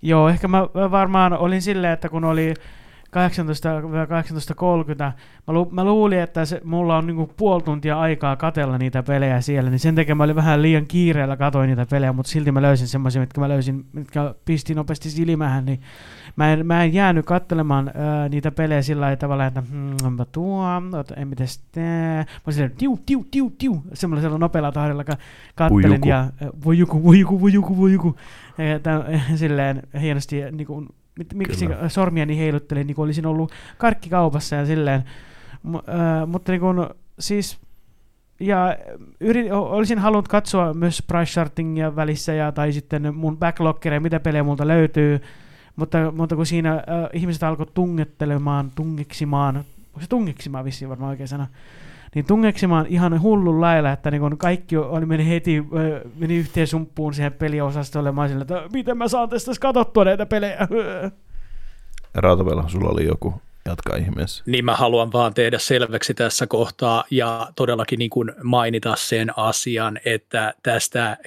Joo, 0.02 0.30
ehkä 0.30 0.48
mä 0.48 0.62
varmaan 0.92 1.34
olin 1.34 1.62
silleen, 1.62 1.94
että 1.94 2.10
kun 2.10 2.24
oli 2.24 2.54
18-18.30. 3.12 3.18
Mä, 5.48 5.54
lu, 5.54 5.70
mä 5.72 5.84
luulin, 5.84 6.20
että 6.20 6.46
se, 6.46 6.62
mulla 6.64 6.98
on 6.98 7.08
niinku 7.08 7.30
puoli 7.38 7.64
tuntia 7.64 8.00
aikaa 8.00 8.36
katella 8.36 8.78
niitä 8.78 9.04
pelejä 9.04 9.42
siellä, 9.42 9.70
niin 9.70 9.80
sen 9.80 9.96
takia 9.96 10.16
mä 10.16 10.24
olin 10.24 10.36
vähän 10.36 10.62
liian 10.62 10.86
kiireellä 10.86 11.38
katoin 11.38 11.68
niitä 11.68 11.86
pelejä, 11.86 12.14
mutta 12.14 12.32
silti 12.32 12.52
mä 12.52 12.62
löysin 12.62 12.88
semmoisia, 12.88 13.22
mitkä 13.22 13.42
mä 13.42 13.50
löysin, 13.50 13.86
mitkä 13.94 14.36
pisti 14.46 14.74
nopeasti 14.74 15.10
silmähän, 15.10 15.66
niin 15.66 15.82
mä 16.36 16.54
en, 16.54 16.66
mä 16.66 16.84
en 16.84 16.94
jäänyt 16.94 17.26
katselemaan 17.26 17.92
ää, 17.96 18.30
niitä 18.30 18.52
pelejä 18.52 18.82
sillä 18.82 19.16
tavalla, 19.16 19.46
että 19.46 19.64
hmm, 19.72 20.14
mä 20.18 20.26
tuo, 20.32 20.66
en 21.16 21.28
mitäs 21.28 21.60
tää. 21.72 22.26
Mä 22.48 22.54
silleen 22.54 22.72
tiu, 22.78 23.00
tiu, 23.06 23.26
tiu, 23.32 23.54
tiu, 23.58 23.84
semmoisella 23.94 24.38
nopealla 24.38 24.72
tahdilla 24.72 25.04
ka- 25.04 25.18
kattelin 25.56 26.02
ja 26.06 26.30
voi 26.66 26.78
joku, 26.78 27.04
voi 27.04 27.20
joku, 27.20 27.42
voi 27.42 27.54
joku, 27.54 27.78
voi 27.78 27.94
joku. 27.94 28.16
Ja 28.58 28.80
tämän, 28.80 29.22
silleen 29.36 29.84
hienosti 30.02 30.52
niin 30.52 30.68
kuin, 30.68 30.88
miksi 31.34 31.68
Kyllä. 31.68 31.90
sormiani 31.90 32.38
heiluttelin, 32.38 32.88
niin 32.88 32.96
kuin 32.96 33.04
olisin 33.04 33.26
ollut 33.26 33.52
karkkikaupassa 33.78 34.56
ja 34.56 34.66
silleen. 34.66 35.04
M- 35.64 35.76
äh, 35.76 36.28
mutta 36.28 36.52
niin 36.52 36.62
kuin, 36.62 36.88
siis 37.20 37.60
ja 38.40 38.78
yrit, 39.20 39.52
olisin 39.52 40.00
halunnut 40.00 40.28
katsoa 40.28 40.74
myös 40.74 41.04
price 41.08 41.32
chartingia 41.32 41.96
välissä 41.96 42.34
ja, 42.34 42.52
tai 42.52 42.72
sitten 42.72 43.16
mun 43.16 43.38
backloggeria, 43.38 44.00
mitä 44.00 44.20
pelejä 44.20 44.44
multa 44.44 44.68
löytyy, 44.68 45.22
mutta, 45.76 46.12
mutta 46.12 46.36
kun 46.36 46.46
siinä 46.46 46.74
äh, 46.74 46.84
ihmiset 47.14 47.44
alkoi 47.44 47.66
tungettelemaan, 47.74 48.72
tungeksimaan, 48.76 49.58
onko 49.58 50.02
se 50.02 50.08
tungeksimaan 50.08 50.66
vissiin 50.66 50.90
varmaan 50.90 51.10
oikein 51.10 51.28
sana, 51.28 51.48
niin 52.16 52.26
tungeksimaan 52.26 52.86
ihan 52.90 53.22
hullun 53.22 53.62
lailla, 53.62 53.92
että 53.92 54.12
niin 54.12 54.22
kun 54.22 54.38
kaikki 54.38 54.78
oli 54.78 55.06
meni 55.06 55.30
heti 55.30 55.64
meni 56.16 56.38
yhteen 56.38 56.68
sumppuun 56.68 57.14
siihen 57.14 57.34
peliosastolle. 57.34 58.12
Mä 58.12 58.28
sillä, 58.28 58.42
että 58.42 58.64
miten 58.74 58.98
mä 58.98 59.08
saan 59.08 59.30
tästä 59.30 59.52
katsottua 59.60 60.06
näitä 60.06 60.26
pelejä. 60.26 60.68
Rautavella, 62.14 62.68
sulla 62.68 62.90
oli 62.90 63.06
joku 63.06 63.34
jatka 63.66 63.96
ihmeessä. 63.96 64.44
Niin 64.46 64.66
mä 64.66 64.76
haluan 64.76 65.12
vaan 65.14 65.34
tehdä 65.34 65.60
selväksi 65.60 66.14
tässä 66.14 66.48
kohtaa 66.48 67.04
ja 67.12 67.48
todellakin 67.56 68.00
niin 68.00 68.10
kuin 68.10 68.32
mainita 68.44 68.96
sen 68.98 69.38
asian, 69.38 70.00
että 70.06 70.54
tästä, 70.64 71.18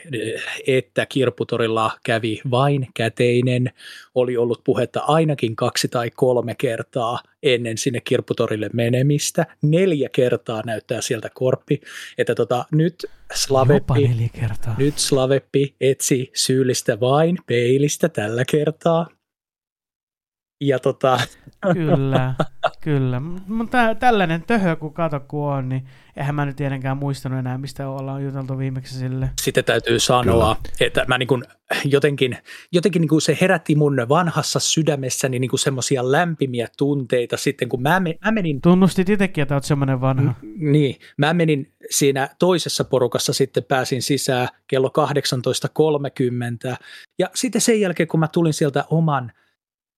että 0.66 1.06
kirpputorilla 1.06 1.90
kävi 2.02 2.40
vain 2.50 2.88
käteinen, 2.94 3.70
oli 4.14 4.36
ollut 4.36 4.64
puhetta 4.64 5.00
ainakin 5.00 5.56
kaksi 5.56 5.88
tai 5.88 6.10
kolme 6.10 6.54
kertaa 6.54 7.18
ennen 7.42 7.78
sinne 7.78 8.00
kirpputorille 8.00 8.70
menemistä. 8.72 9.46
Neljä 9.62 10.08
kertaa 10.08 10.62
näyttää 10.66 11.00
sieltä 11.00 11.30
korppi, 11.34 11.80
että 12.18 12.34
tota, 12.34 12.64
nyt 12.72 13.06
Slaveppi, 13.34 14.30
nyt 14.78 14.98
Slaveppi 14.98 15.74
etsi 15.80 16.30
syyllistä 16.34 17.00
vain 17.00 17.38
peilistä 17.46 18.08
tällä 18.08 18.44
kertaa. 18.50 19.06
Ja 20.64 20.78
tota... 20.78 21.20
Kyllä, 21.72 22.34
kyllä. 22.80 23.20
Mutta 23.46 23.94
tällainen 23.94 24.42
töhö, 24.42 24.76
kun 24.76 24.94
kato 24.94 25.20
kun 25.20 25.52
on, 25.52 25.68
niin 25.68 25.86
eihän 26.16 26.34
mä 26.34 26.46
nyt 26.46 26.56
tietenkään 26.56 26.96
muistanut 26.96 27.38
enää, 27.38 27.58
mistä 27.58 27.88
ollaan 27.88 28.24
juteltu 28.24 28.58
viimeksi 28.58 28.98
sille. 28.98 29.30
Sitten 29.40 29.64
täytyy 29.64 29.98
sanoa, 29.98 30.56
kyllä. 30.62 30.76
että 30.80 31.04
mä 31.08 31.18
niin 31.18 31.26
kuin 31.26 31.42
jotenkin, 31.84 32.36
jotenkin 32.72 33.00
niin 33.00 33.08
kuin 33.08 33.20
se 33.20 33.38
herätti 33.40 33.74
mun 33.74 33.96
vanhassa 34.08 34.60
sydämessäni 34.60 35.38
niin 35.38 35.58
semmoisia 35.58 36.12
lämpimiä 36.12 36.68
tunteita 36.78 37.36
sitten, 37.36 37.68
kun 37.68 37.82
mä, 37.82 38.00
mä 38.24 38.30
menin... 38.30 38.60
Tunnustit 38.60 39.08
itsekin, 39.08 39.42
että 39.42 39.54
oot 39.54 39.64
semmoinen 39.64 40.00
vanha. 40.00 40.34
N- 40.42 40.72
niin, 40.72 40.96
mä 41.16 41.34
menin 41.34 41.72
siinä 41.90 42.28
toisessa 42.38 42.84
porukassa 42.84 43.32
sitten 43.32 43.64
pääsin 43.64 44.02
sisään 44.02 44.48
kello 44.66 44.92
18.30 46.70 46.76
ja 47.18 47.30
sitten 47.34 47.60
sen 47.60 47.80
jälkeen, 47.80 48.08
kun 48.08 48.20
mä 48.20 48.28
tulin 48.28 48.54
sieltä 48.54 48.84
oman– 48.90 49.32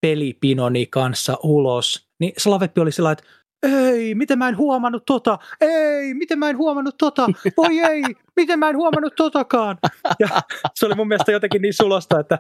pelipinoni 0.00 0.86
kanssa 0.86 1.38
ulos, 1.42 2.08
niin 2.20 2.32
Slaveppi 2.38 2.80
oli 2.80 2.92
sillä 2.92 3.12
että 3.12 3.24
ei, 3.62 4.14
miten 4.14 4.38
mä 4.38 4.48
en 4.48 4.56
huomannut 4.56 5.02
tota, 5.06 5.38
ei, 5.60 6.14
miten 6.14 6.38
mä 6.38 6.50
en 6.50 6.56
huomannut 6.56 6.94
tota, 6.98 7.26
voi 7.56 7.78
ei, 7.90 8.02
miten 8.36 8.58
mä 8.58 8.68
en 8.68 8.76
huomannut 8.76 9.14
totakaan. 9.16 9.78
Ja 10.18 10.28
se 10.74 10.86
oli 10.86 10.94
mun 10.94 11.08
mielestä 11.08 11.32
jotenkin 11.32 11.62
niin 11.62 11.74
sulosta, 11.74 12.20
että 12.20 12.36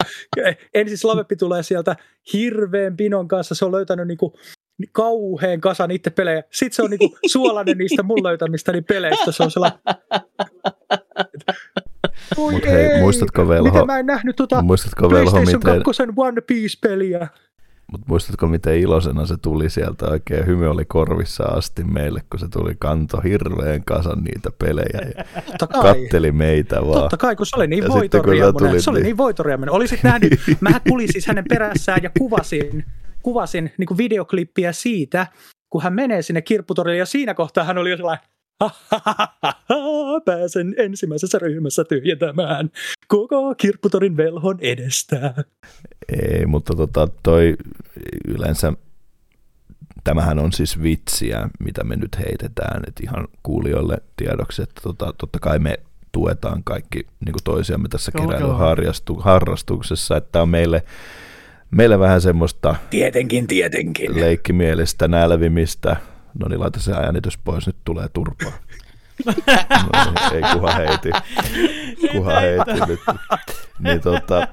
ensin 0.74 0.98
Slaveppi 0.98 1.36
tulee 1.36 1.62
sieltä 1.62 1.96
hirveän 2.32 2.96
pinon 2.96 3.28
kanssa, 3.28 3.54
se 3.54 3.64
on 3.64 3.72
löytänyt 3.72 4.06
niinku 4.06 4.34
niin 4.78 4.90
kauheen 4.92 5.60
kasan 5.60 5.90
itse 5.90 6.10
pelejä. 6.10 6.42
Sitten 6.52 6.76
se 6.76 6.82
on 6.82 6.90
niinku 6.90 7.18
suolainen 7.26 7.78
niistä 7.78 8.02
mun 8.02 8.22
löytämistäni 8.22 8.82
peleistä. 8.82 9.32
Se 9.32 9.42
on 9.42 9.50
sellainen... 9.50 9.80
Voi 12.36 12.52
Mut 12.52 12.64
hei, 12.66 12.74
ei, 12.86 13.00
muistatko 13.00 13.42
Velho- 13.44 13.62
Miten 13.72 13.86
mä 13.86 13.98
en 13.98 14.06
nähnyt 14.06 14.36
tuota 14.36 14.62
Muistatko 14.62 15.10
Velho, 15.10 15.40
miten, 15.40 15.82
2 15.82 16.02
One 16.16 16.40
Piece-peliä? 16.40 17.28
mut 17.92 18.00
muistatko 18.08 18.46
miten 18.46 18.78
iloisena 18.78 19.26
se 19.26 19.34
tuli 19.42 19.70
sieltä 19.70 20.06
oikein, 20.06 20.46
hymy 20.46 20.66
oli 20.70 20.84
korvissa 20.84 21.44
asti 21.44 21.84
meille, 21.84 22.20
kun 22.30 22.40
se 22.40 22.48
tuli 22.48 22.74
kanto 22.78 23.20
hirveän 23.20 23.84
kasan 23.84 24.24
niitä 24.24 24.50
pelejä 24.58 25.00
ja 25.16 25.24
Totta 25.58 25.66
kai. 25.82 25.94
katteli 25.94 26.32
meitä 26.32 26.76
vaan. 26.86 27.00
Totta 27.00 27.16
kai, 27.16 27.36
kun 27.36 27.46
se 27.46 27.56
oli 27.56 27.66
niin 27.66 27.82
Ja 27.84 27.88
voitoriamonen. 27.88 28.68
tulit, 28.70 28.84
Se 28.84 28.90
oli 28.90 28.98
niin- 28.98 29.04
niin 29.04 29.16
voitoriamonen. 29.16 29.74
Olisit 29.74 30.02
nähnyt, 30.02 30.32
mä 30.60 30.80
tulin 30.88 31.12
siis 31.12 31.26
hänen 31.26 31.44
perässään 31.48 32.02
ja 32.02 32.10
kuvasin, 32.18 32.84
kuvasin 33.22 33.72
niin 33.78 33.98
videoklippiä 33.98 34.72
siitä, 34.72 35.26
kun 35.70 35.82
hän 35.82 35.92
menee 35.94 36.22
sinne 36.22 36.42
kirpputorille 36.42 36.98
ja 36.98 37.06
siinä 37.06 37.34
kohtaa 37.34 37.64
hän 37.64 37.78
oli 37.78 37.90
jo 37.90 37.96
sellainen 37.96 38.24
pääsen 40.24 40.74
ensimmäisessä 40.78 41.38
ryhmässä 41.38 41.84
tyhjentämään 41.84 42.70
koko 43.08 43.54
kirpputorin 43.54 44.16
velhon 44.16 44.58
edestä. 44.60 45.34
Ei, 46.08 46.46
mutta 46.46 46.74
tota, 46.74 47.08
toi 47.22 47.56
yleensä, 48.28 48.72
tämähän 50.04 50.38
on 50.38 50.52
siis 50.52 50.82
vitsiä, 50.82 51.48
mitä 51.64 51.84
me 51.84 51.96
nyt 51.96 52.18
heitetään, 52.18 52.82
että 52.86 53.02
ihan 53.02 53.28
kuulijoille 53.42 53.96
tiedoksi, 54.16 54.62
että 54.62 54.80
tota, 54.82 55.14
totta 55.18 55.38
kai 55.38 55.58
me 55.58 55.78
tuetaan 56.12 56.64
kaikki 56.64 56.98
niin 56.98 57.32
kuin 57.32 57.44
toisiamme 57.44 57.88
tässä 57.88 58.12
Joo, 58.14 58.22
joo. 58.24 58.32
keräilyharrastu- 58.32 59.20
harrastuksessa, 59.22 60.16
että 60.16 60.42
on 60.42 60.48
meille, 60.48 60.82
meille 61.70 61.98
vähän 61.98 62.20
semmoista 62.20 62.74
Tietenkin, 62.90 63.46
tietenkin. 63.46 64.20
leikkimielistä 64.20 65.08
nälvimistä. 65.08 65.96
No 66.40 66.48
niin, 66.48 66.60
laita 66.60 66.80
se 66.80 66.92
äänitys 66.92 67.38
pois, 67.38 67.66
nyt 67.66 67.76
tulee 67.84 68.08
turpaa. 68.12 68.52
No, 69.26 70.12
niin, 70.32 70.44
ei 70.44 70.52
kuha 70.52 70.72
heiti. 70.72 71.10
Kuha 72.12 72.40
heiti 72.40 72.86
nyt. 72.86 73.00
Niin, 73.78 74.00
tota, 74.00 74.48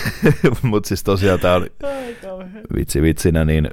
Mutta 0.62 0.88
siis 0.88 1.04
tosiaan 1.04 1.40
tämä 1.40 1.54
on 1.54 1.66
vitsi 2.76 3.02
vitsinä, 3.02 3.44
niin 3.44 3.70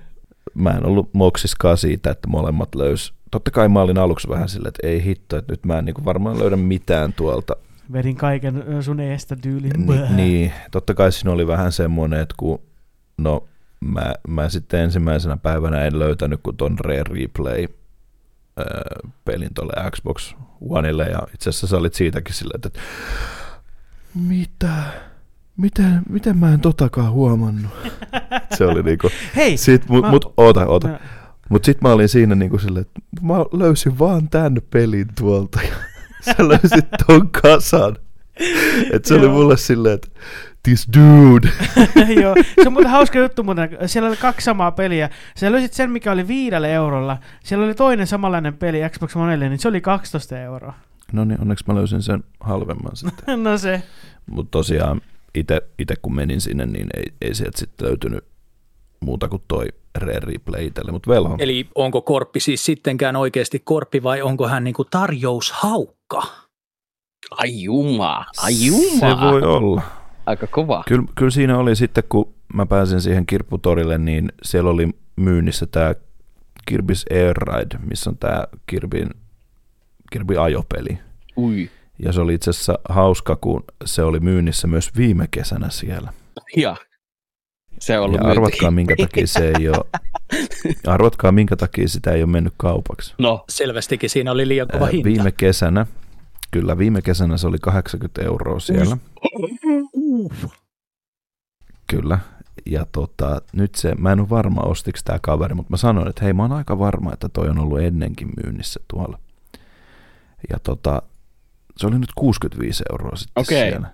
mä 0.54 0.70
en 0.70 0.86
ollut 0.86 1.14
moksiskaan 1.14 1.78
siitä, 1.78 2.12
että 2.12 2.28
molemmat 2.28 2.76
löys. 2.76 3.14
Totta 3.32 3.52
kai 3.52 3.70
mä 3.70 3.82
olin 3.82 3.98
aluksi 3.98 4.30
vähän 4.30 4.50
silleen, 4.50 4.70
että 4.70 4.88
ei 4.88 5.04
hitto, 5.04 5.38
että 5.38 5.54
nyt 5.54 5.66
mä 5.66 5.78
en 5.78 5.86
niin 5.86 6.06
varmaan 6.06 6.40
löydä 6.40 6.56
mitään 6.56 7.14
tuolta. 7.14 7.56
Vedin 7.94 8.16
kaiken 8.16 8.64
sun 8.82 9.00
eestä 9.00 9.36
tyyliin. 9.36 9.86
Ni, 9.86 10.16
niin, 10.16 10.54
totta 10.72 10.94
kai 10.94 11.12
siinä 11.12 11.32
oli 11.32 11.48
vähän 11.48 11.72
semmoinen, 11.72 12.20
että 12.20 12.36
kun, 12.38 12.62
no 13.18 13.48
mä, 13.80 14.14
mä 14.28 14.50
sitten 14.50 14.80
ensimmäisenä 14.80 15.38
päivänä 15.38 15.82
en 15.86 16.00
löytänyt 16.00 16.40
kuin 16.44 16.58
ton 16.58 16.80
Rare 16.80 17.04
Replay 17.04 17.66
öö, 18.60 18.66
pelin 19.26 19.54
tuolle 19.54 19.92
Xbox 19.92 20.34
Oneille 20.70 21.04
ja 21.06 21.20
itse 21.34 21.50
asiassa 21.50 21.68
sä 21.68 21.78
olit 21.78 21.94
siitäkin 21.94 22.36
silleen, 22.36 22.62
että 22.66 22.80
mitä? 24.16 24.74
Miten, 25.58 26.02
miten 26.10 26.38
mä 26.38 26.54
en 26.54 26.60
totakaan 26.62 27.12
huomannut? 27.12 27.72
Se 28.58 28.66
oli 28.66 28.84
niinku, 28.84 29.10
Hei! 29.36 29.58
sit, 29.58 29.90
mut, 29.90 30.02
mä- 30.02 30.10
mut 30.10 30.34
oota, 30.38 30.66
oota. 30.66 30.88
Mä- 30.88 31.00
Mut 31.50 31.66
sit 31.66 31.82
mä 31.82 31.90
olin 31.92 32.10
siinä 32.10 32.36
niinku 32.36 32.58
silleen, 32.60 32.86
että 32.86 33.22
mä 33.22 33.34
löysin 33.38 34.00
vaan 34.00 34.30
tän 34.30 34.58
pelin 34.70 35.08
tuolta 35.20 35.60
ja 35.62 35.76
sä 36.26 36.48
löysit 36.48 36.86
ton 37.08 37.30
kasan. 37.30 37.98
Et 38.92 39.06
se 39.06 39.14
oli 39.14 39.28
mulle 39.28 39.58
silleen, 39.58 39.96
että 39.96 40.08
this 40.64 40.88
dude. 40.98 41.50
Joo, 42.22 42.36
se 42.62 42.68
on 42.68 42.74
muuten 42.74 42.92
hauska 42.92 43.20
juttu 43.20 43.44
muuten. 43.44 43.78
Siellä 43.86 44.10
oli 44.10 44.18
kaksi 44.18 44.46
samaa 44.46 44.72
peliä. 44.72 45.10
Sä 45.36 45.52
löysit 45.52 45.74
sen, 45.74 45.92
mikä 45.92 46.12
oli 46.12 46.28
viidellä 46.28 46.68
eurolla. 46.68 47.18
Siellä 47.44 47.66
oli 47.66 47.76
toinen 47.76 48.08
samanlainen 48.08 48.58
peli 48.58 48.90
Xbox 48.90 49.16
Onelle, 49.16 49.50
niin 49.50 49.60
se 49.60 49.68
oli 49.68 49.82
12 49.82 50.40
euroa. 50.40 50.74
No 51.14 51.26
niin, 51.26 51.42
onneksi 51.42 51.66
mä 51.68 51.76
löysin 51.76 52.02
sen 52.02 52.24
halvemman 52.40 52.96
sitten. 52.96 53.44
No 53.44 53.58
se. 53.58 53.84
Mutta 54.32 54.52
tosiaan 54.52 55.02
ite, 55.36 55.62
ite 55.80 55.96
kun 56.02 56.16
menin 56.16 56.42
sinne, 56.42 56.66
niin 56.66 56.88
ei, 56.98 57.14
ei 57.22 57.36
sieltä 57.36 57.58
sitten 57.58 57.88
löytynyt 57.88 58.24
muuta 59.00 59.28
kuin 59.28 59.42
toi 59.48 59.66
Rare 59.98 60.20
Replay 60.20 60.66
itselle. 60.66 60.92
Mutta 60.92 61.12
velho, 61.12 61.36
Eli 61.40 61.68
onko 61.76 62.02
Korppi 62.02 62.40
siis 62.40 62.66
sittenkään 62.66 63.16
oikeasti 63.16 63.60
Korppi 63.60 64.04
vai 64.04 64.22
onko 64.22 64.48
hän 64.48 64.64
niinku 64.64 64.86
tarjoushaukka? 64.86 66.22
Ai 67.32 67.64
juma, 67.64 68.26
ai 68.44 68.54
se 68.54 68.66
juma. 68.66 69.32
voi 69.32 69.42
olla. 69.42 69.82
Aika 70.26 70.48
kova. 70.48 70.84
Kyllä, 70.88 71.04
kyllä 71.16 71.32
siinä 71.32 71.58
oli 71.58 71.76
sitten, 71.76 72.04
kun 72.10 72.34
mä 72.54 72.66
pääsin 72.66 73.02
siihen 73.02 73.26
kirpputorille, 73.26 73.98
niin 73.98 74.32
siellä 74.44 74.70
oli 74.70 74.90
myynnissä 75.16 75.66
tämä 75.66 75.96
Kirby's 76.72 77.18
Air 77.18 77.38
Ride, 77.38 77.78
missä 77.90 78.10
on 78.10 78.18
tämä 78.18 78.44
Kirbyn, 78.68 79.10
Kirby 80.12 80.38
ajopeli. 80.38 81.00
Ui. 81.38 81.70
Ja 82.00 82.14
se 82.14 82.22
oli 82.22 82.34
itse 82.34 82.50
asiassa 82.50 82.80
hauska, 82.90 83.36
kun 83.36 83.64
se 83.86 84.04
oli 84.04 84.20
myynnissä 84.20 84.68
myös 84.68 84.92
viime 84.98 85.28
kesänä 85.32 85.70
siellä. 85.70 86.14
Ja. 86.56 86.76
Se 87.80 88.00
on 88.00 88.06
ollut 88.06 88.18
ja 88.18 88.24
myynti. 88.24 88.38
arvatkaa, 88.38 88.72
minkä 88.72 88.96
takia 88.96 89.28
se 89.28 89.54
ei 89.60 89.70
ole, 89.70 89.86
arvatkaa, 90.94 91.32
minkä 91.32 91.56
takia 91.56 91.88
sitä 91.88 92.12
ei 92.12 92.24
ole 92.24 92.32
mennyt 92.32 92.54
kaupaksi. 92.58 93.14
No, 93.18 93.46
Selvästikin 93.50 94.10
siinä 94.10 94.32
oli 94.32 94.48
liian 94.48 94.68
kova 94.68 94.86
hinta. 94.86 95.10
Viime 95.10 95.32
kesänä, 95.32 95.86
kyllä 96.52 96.78
viime 96.78 97.02
kesänä 97.02 97.38
se 97.38 97.48
oli 97.48 97.58
80 97.62 98.22
euroa 98.22 98.60
siellä. 98.60 98.98
Uh. 100.10 100.54
Kyllä. 101.88 102.20
Ja 102.66 102.86
tota, 102.92 103.42
nyt 103.54 103.76
se, 103.76 103.96
mä 103.96 104.12
en 104.12 104.20
ole 104.20 104.30
varma 104.30 104.62
ostiko 104.62 105.00
tämä 105.06 105.20
kaveri, 105.22 105.56
mutta 105.56 105.70
mä 105.74 105.78
sanoin, 105.78 106.08
että 106.08 106.24
hei 106.24 106.34
mä 106.34 106.42
oon 106.44 106.52
aika 106.52 106.80
varma, 106.80 107.14
että 107.14 107.30
toi 107.30 107.50
on 107.50 107.60
ollut 107.60 107.80
ennenkin 107.80 108.30
myynnissä 108.44 108.80
tuolla. 108.88 109.20
Ja 110.50 110.60
tota, 110.60 111.02
se 111.78 111.88
oli 111.88 112.00
nyt 112.00 112.10
65 112.16 112.84
euroa 112.92 113.16
sitten 113.16 113.42
Okei. 113.42 113.70
siellä. 113.72 113.92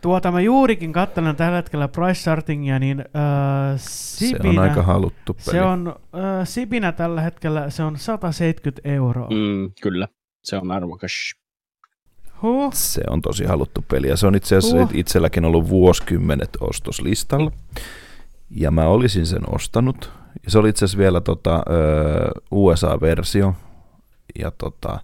Tuota 0.00 0.32
mä 0.32 0.40
juurikin 0.40 0.92
katselen 0.92 1.36
tällä 1.36 1.56
hetkellä 1.56 1.88
price 1.88 2.20
chartingia, 2.22 2.78
niin 2.78 3.00
äh, 3.00 3.06
Se 3.76 4.26
Sibinä, 4.26 4.62
on 4.62 4.68
aika 4.68 4.82
haluttu 4.82 5.34
peli. 5.34 5.44
se 5.44 5.62
on 5.62 5.88
äh, 5.88 6.48
Sibinä 6.48 6.92
tällä 6.92 7.20
hetkellä, 7.20 7.70
se 7.70 7.82
on 7.82 7.98
170 7.98 8.88
euroa. 8.88 9.28
Mm, 9.30 9.72
kyllä. 9.82 10.08
Se 10.44 10.56
on 10.56 10.70
arvokas. 10.70 11.12
Huh. 12.42 12.72
Se 12.72 13.00
on 13.10 13.22
tosi 13.22 13.44
haluttu 13.44 13.84
peli 13.90 14.08
ja 14.08 14.16
se 14.16 14.26
on 14.26 14.34
itse 14.34 14.56
asiassa 14.56 14.76
Uh. 14.76 14.90
itselläkin 14.94 15.44
ollut 15.44 15.68
vuosikymmenet 15.68 16.50
ostoslistalla. 16.60 17.50
Ja 18.50 18.70
mä 18.70 18.86
olisin 18.86 19.26
sen 19.26 19.54
ostanut. 19.54 20.12
Ja 20.44 20.50
se 20.50 20.58
oli 20.58 20.68
itse 20.68 20.84
asiassa 20.84 20.98
vielä 20.98 21.20
tota, 21.20 21.62
USA-versio. 22.50 23.54
Ja 24.38 24.50
tota, 24.50 25.00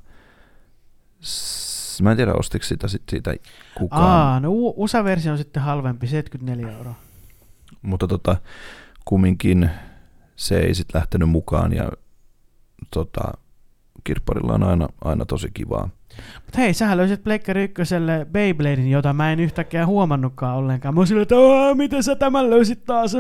s- 1.25 2.03
mä 2.03 2.11
en 2.11 2.17
tiedä 2.17 2.33
ostiko 2.35 2.65
sitä 2.65 2.89
sit 2.89 3.03
siitä 3.09 3.35
kukaan. 3.79 4.03
Aa, 4.03 4.41
no 4.41 4.49
USA-versio 4.53 5.33
on 5.33 5.39
sitten 5.39 5.63
halvempi, 5.63 6.07
74 6.07 6.73
euroa. 6.79 6.95
Mutta 7.83 8.07
tota, 8.09 8.37
kumminkin 9.05 9.71
se 10.37 10.59
ei 10.61 10.75
sitten 10.75 10.99
lähtenyt 10.99 11.29
mukaan 11.31 11.73
ja 11.73 11.93
tota, 12.91 13.33
kirpparilla 14.05 14.53
on 14.55 14.63
aina, 14.63 14.89
aina 15.05 15.25
tosi 15.27 15.49
kivaa. 15.55 15.89
Mutta 16.45 16.59
hei, 16.61 16.75
sähän 16.75 16.99
löysit 16.99 17.25
Pleikkari 17.25 17.65
ykköselle 17.65 18.27
Beybladein, 18.33 18.91
jota 18.91 19.13
mä 19.13 19.33
en 19.33 19.41
yhtäkkiä 19.41 19.87
huomannutkaan 19.87 20.57
ollenkaan. 20.57 20.95
Mä 20.95 21.01
oon 21.01 21.07
silleen, 21.07 21.23
että 21.23 21.37
"Aa, 21.37 21.75
miten 21.75 22.03
sä 22.03 22.17
tämän 22.17 22.51
löysit 22.51 22.85
taas? 22.85 23.15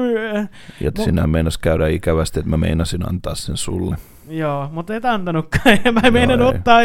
Ja 0.80 0.90
No. 0.98 1.04
sinä 1.04 1.26
meinas 1.26 1.58
käydä 1.58 1.88
ikävästi, 1.88 2.40
että 2.40 2.50
mä 2.50 2.56
meinasin 2.56 3.08
antaa 3.08 3.34
sen 3.34 3.56
sulle. 3.56 3.96
Joo, 4.28 4.68
mutta 4.72 4.94
et 4.94 5.04
antanutkaan. 5.04 5.78
Mä 5.92 6.00
en 6.04 6.12
meinannut 6.12 6.52
ei. 6.52 6.58
ottaa, 6.58 6.80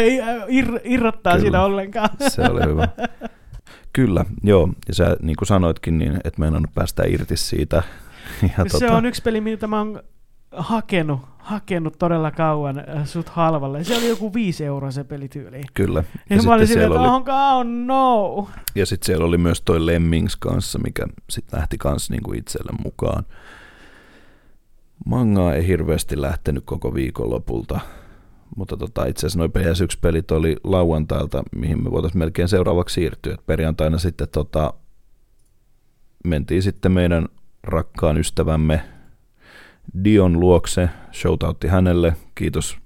ir- 0.46 0.80
irrottaa 0.84 1.32
Kyllä. 1.32 1.44
sitä 1.46 1.62
ollenkaan. 1.62 2.08
Se 2.28 2.42
oli 2.42 2.64
hyvä. 2.64 2.88
Kyllä, 3.92 4.24
joo. 4.42 4.68
Ja 4.88 4.94
sä 4.94 5.16
niin 5.22 5.36
kuin 5.36 5.48
sanoitkin, 5.48 5.98
niin 5.98 6.18
et 6.24 6.38
meinannut 6.38 6.70
päästä 6.74 7.02
irti 7.06 7.36
siitä. 7.36 7.82
Ja 8.42 8.64
tota, 8.64 8.78
Se 8.78 8.90
on 8.90 9.06
yksi 9.06 9.22
peli, 9.22 9.40
mitä 9.40 9.66
mä 9.66 9.78
oon 9.78 10.02
hakenut, 10.56 11.20
hakenut 11.38 11.98
todella 11.98 12.30
kauan 12.30 12.78
äh, 12.78 13.06
sut 13.06 13.28
halvalle. 13.28 13.84
Se 13.84 13.96
oli 13.96 14.08
joku 14.08 14.34
5 14.34 14.64
euroa 14.64 14.90
se 14.90 15.04
pelityyli. 15.04 15.60
Kyllä. 15.74 16.04
Ja, 16.30 16.36
ja 16.36 16.42
mä 16.42 16.54
olin 16.54 16.66
silleen, 16.66 16.90
siellä 16.90 17.16
että 17.18 17.32
oli, 17.32 17.60
oh 17.60 17.64
no. 17.86 18.48
ja 18.74 18.86
sitten 18.86 19.06
siellä 19.06 19.24
oli 19.24 19.38
myös 19.38 19.60
toi 19.60 19.86
Lemmings 19.86 20.36
kanssa, 20.36 20.78
mikä 20.78 21.06
sitten 21.30 21.58
lähti 21.58 21.78
kans 21.78 22.10
niin 22.10 22.22
kuin 22.22 22.38
itselle 22.38 22.72
mukaan. 22.84 23.24
Mangaa 25.06 25.54
ei 25.54 25.66
hirveästi 25.66 26.20
lähtenyt 26.20 26.64
koko 26.66 26.94
viikon 26.94 27.30
lopulta, 27.30 27.80
mutta 28.56 28.76
tota, 28.76 29.06
itse 29.06 29.26
asiassa 29.26 29.38
noin 29.38 29.50
PS1-pelit 29.50 30.30
oli 30.30 30.56
lauantailta, 30.64 31.42
mihin 31.56 31.84
me 31.84 31.90
voitaisiin 31.90 32.18
melkein 32.18 32.48
seuraavaksi 32.48 32.94
siirtyä. 32.94 33.34
Et 33.34 33.46
perjantaina 33.46 33.98
sitten 33.98 34.28
tota, 34.28 34.74
mentiin 36.24 36.62
sitten 36.62 36.92
meidän 36.92 37.28
rakkaan 37.62 38.18
ystävämme 38.18 38.82
Dion 40.04 40.40
luokse, 40.40 40.88
shoutoutti 41.12 41.68
hänelle, 41.68 42.16
kiitos 42.34 42.78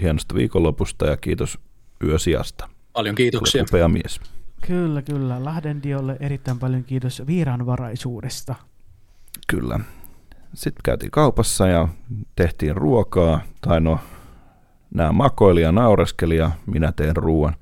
hienosta 0.00 0.34
viikonlopusta 0.34 1.06
ja 1.06 1.16
kiitos 1.16 1.58
yösiasta. 2.04 2.68
Paljon 2.92 3.12
Olet 3.12 3.16
kiitoksia. 3.16 3.62
upea 3.62 3.88
mies. 3.88 4.20
Kyllä, 4.66 5.02
kyllä. 5.02 5.44
Lahden 5.44 5.82
Diolle 5.82 6.16
erittäin 6.20 6.58
paljon 6.58 6.84
kiitos 6.84 7.22
vieraanvaraisuudesta. 7.26 8.54
Kyllä. 9.46 9.80
sitten 10.54 10.80
käytiin 10.84 11.10
kaupassa 11.10 11.66
ja 11.66 11.88
tehtiin 12.36 12.76
ruokaa, 12.76 13.40
tai 13.60 13.80
no, 13.80 13.98
nämä 14.94 15.12
makoili 15.12 15.62
ja 15.62 15.72
naureskeli 15.72 16.36
ja 16.36 16.50
minä 16.66 16.92
teen 16.92 17.16
ruoan. 17.16 17.56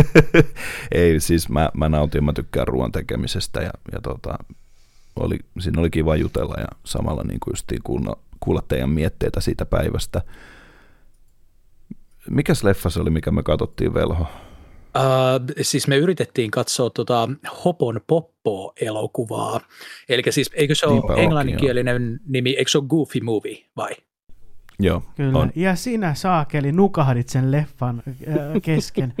Ei, 0.92 1.20
siis 1.20 1.48
mä, 1.48 1.70
mä 1.74 1.88
nautin, 1.88 2.24
mä 2.24 2.32
tykkään 2.32 2.68
ruoan 2.68 2.92
tekemisestä 2.92 3.60
ja, 3.60 3.70
ja 3.92 4.00
tota, 4.02 4.38
oli, 5.20 5.38
siinä 5.58 5.80
oli 5.80 5.90
kiva 5.90 6.16
jutella 6.16 6.54
ja 6.58 6.66
samalla 6.84 7.22
niin 7.22 7.40
kuin 7.40 7.52
justiin 7.52 7.82
kuulla, 7.84 8.18
kuulla 8.40 8.62
teidän 8.68 8.90
mietteitä 8.90 9.40
siitä 9.40 9.66
päivästä. 9.66 10.22
Mikäs 12.30 12.64
leffa 12.64 12.90
se 12.90 13.00
oli, 13.00 13.10
mikä 13.10 13.30
me 13.30 13.42
katsottiin 13.42 13.94
velho? 13.94 14.26
Uh, 14.96 15.54
siis 15.62 15.88
me 15.88 15.96
yritettiin 15.96 16.50
katsoa 16.50 16.90
tota 16.90 17.28
Hopon 17.64 18.00
Poppo-elokuvaa. 18.06 19.60
Eli 20.08 20.22
siis 20.30 20.50
eikö 20.54 20.74
se 20.74 20.86
Niinpä 20.86 21.12
ole 21.12 21.22
englanninkielinen 21.22 22.20
nimi, 22.26 22.50
eikö 22.50 22.70
se 22.70 22.78
ole 22.78 22.86
Goofy 22.86 23.20
Movie 23.20 23.64
vai? 23.76 23.90
Joo, 24.80 25.02
Kyllä. 25.16 25.38
on. 25.38 25.50
Ja 25.54 25.76
sinä 25.76 26.14
saakeli 26.14 26.72
nukahdit 26.72 27.28
sen 27.28 27.52
leffan 27.52 28.02
äh, 28.08 28.34
kesken. 28.62 29.14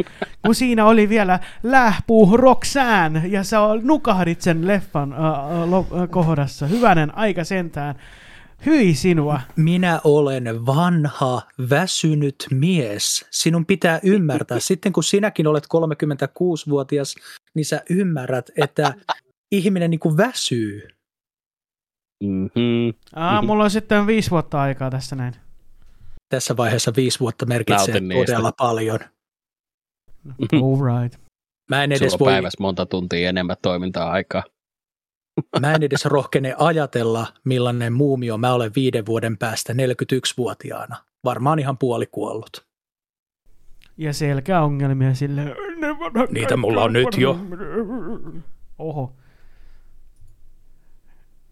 Kun 0.46 0.54
siinä 0.54 0.86
oli 0.86 1.08
vielä 1.08 1.40
lähpuu 1.62 2.36
Roxanne 2.36 3.22
ja 3.26 3.44
sä 3.44 3.58
nukahdit 3.82 4.40
sen 4.40 4.66
leffan 4.66 5.12
äh, 5.12 5.70
lo- 5.70 5.86
äh, 6.02 6.08
kohdassa. 6.10 6.66
Hyvänen 6.66 7.18
aika 7.18 7.44
sentään. 7.44 7.94
Hyi 8.66 8.94
sinua. 8.94 9.40
Minä 9.56 10.00
olen 10.04 10.66
vanha, 10.66 11.42
väsynyt 11.70 12.46
mies. 12.50 13.26
Sinun 13.30 13.66
pitää 13.66 14.00
ymmärtää. 14.02 14.60
Sitten 14.70 14.92
kun 14.92 15.04
sinäkin 15.04 15.46
olet 15.46 15.64
36-vuotias, 15.64 17.14
niin 17.54 17.64
sä 17.64 17.82
ymmärrät, 17.90 18.50
että 18.56 18.94
ihminen 19.52 19.90
niin 19.90 20.00
kuin 20.00 20.16
väsyy. 20.16 20.88
Mm-hmm. 22.24 22.94
Aa, 23.14 23.42
mulla 23.42 23.64
on 23.64 23.70
sitten 23.70 24.06
viisi 24.06 24.30
vuotta 24.30 24.62
aikaa 24.62 24.90
tässä 24.90 25.16
näin. 25.16 25.34
Tässä 26.30 26.56
vaiheessa 26.56 26.92
viisi 26.96 27.20
vuotta 27.20 27.46
merkitsee 27.46 28.00
todella 28.26 28.52
paljon. 28.58 28.98
All 30.64 31.00
right. 31.02 31.20
Mä 31.70 31.84
en 31.84 31.90
Sulla 31.90 31.96
edes 32.04 32.12
on 32.14 32.18
voi, 32.18 32.32
päivässä 32.32 32.56
monta 32.60 32.86
tuntia 32.86 33.28
enemmän 33.28 33.56
toimintaa 33.62 34.10
aikaa. 34.10 34.42
mä 35.60 35.74
en 35.74 35.82
edes 35.82 36.04
rohkene 36.04 36.54
ajatella, 36.58 37.26
millainen 37.44 37.92
muumio 37.92 38.38
mä 38.38 38.54
olen 38.54 38.72
viiden 38.74 39.06
vuoden 39.06 39.38
päästä 39.38 39.72
41-vuotiaana. 39.72 40.96
Varmaan 41.24 41.58
ihan 41.58 41.78
puolikuollut. 41.78 42.66
Ja 43.96 44.12
selkäongelmia 44.12 45.14
sille. 45.14 45.44
"Ne 45.76 45.98
vanhat 45.98 46.30
Niitä 46.30 46.56
mulla 46.56 46.82
on 46.82 46.92
nyt 46.92 47.18
jo." 47.18 47.38
Oho. 48.78 49.16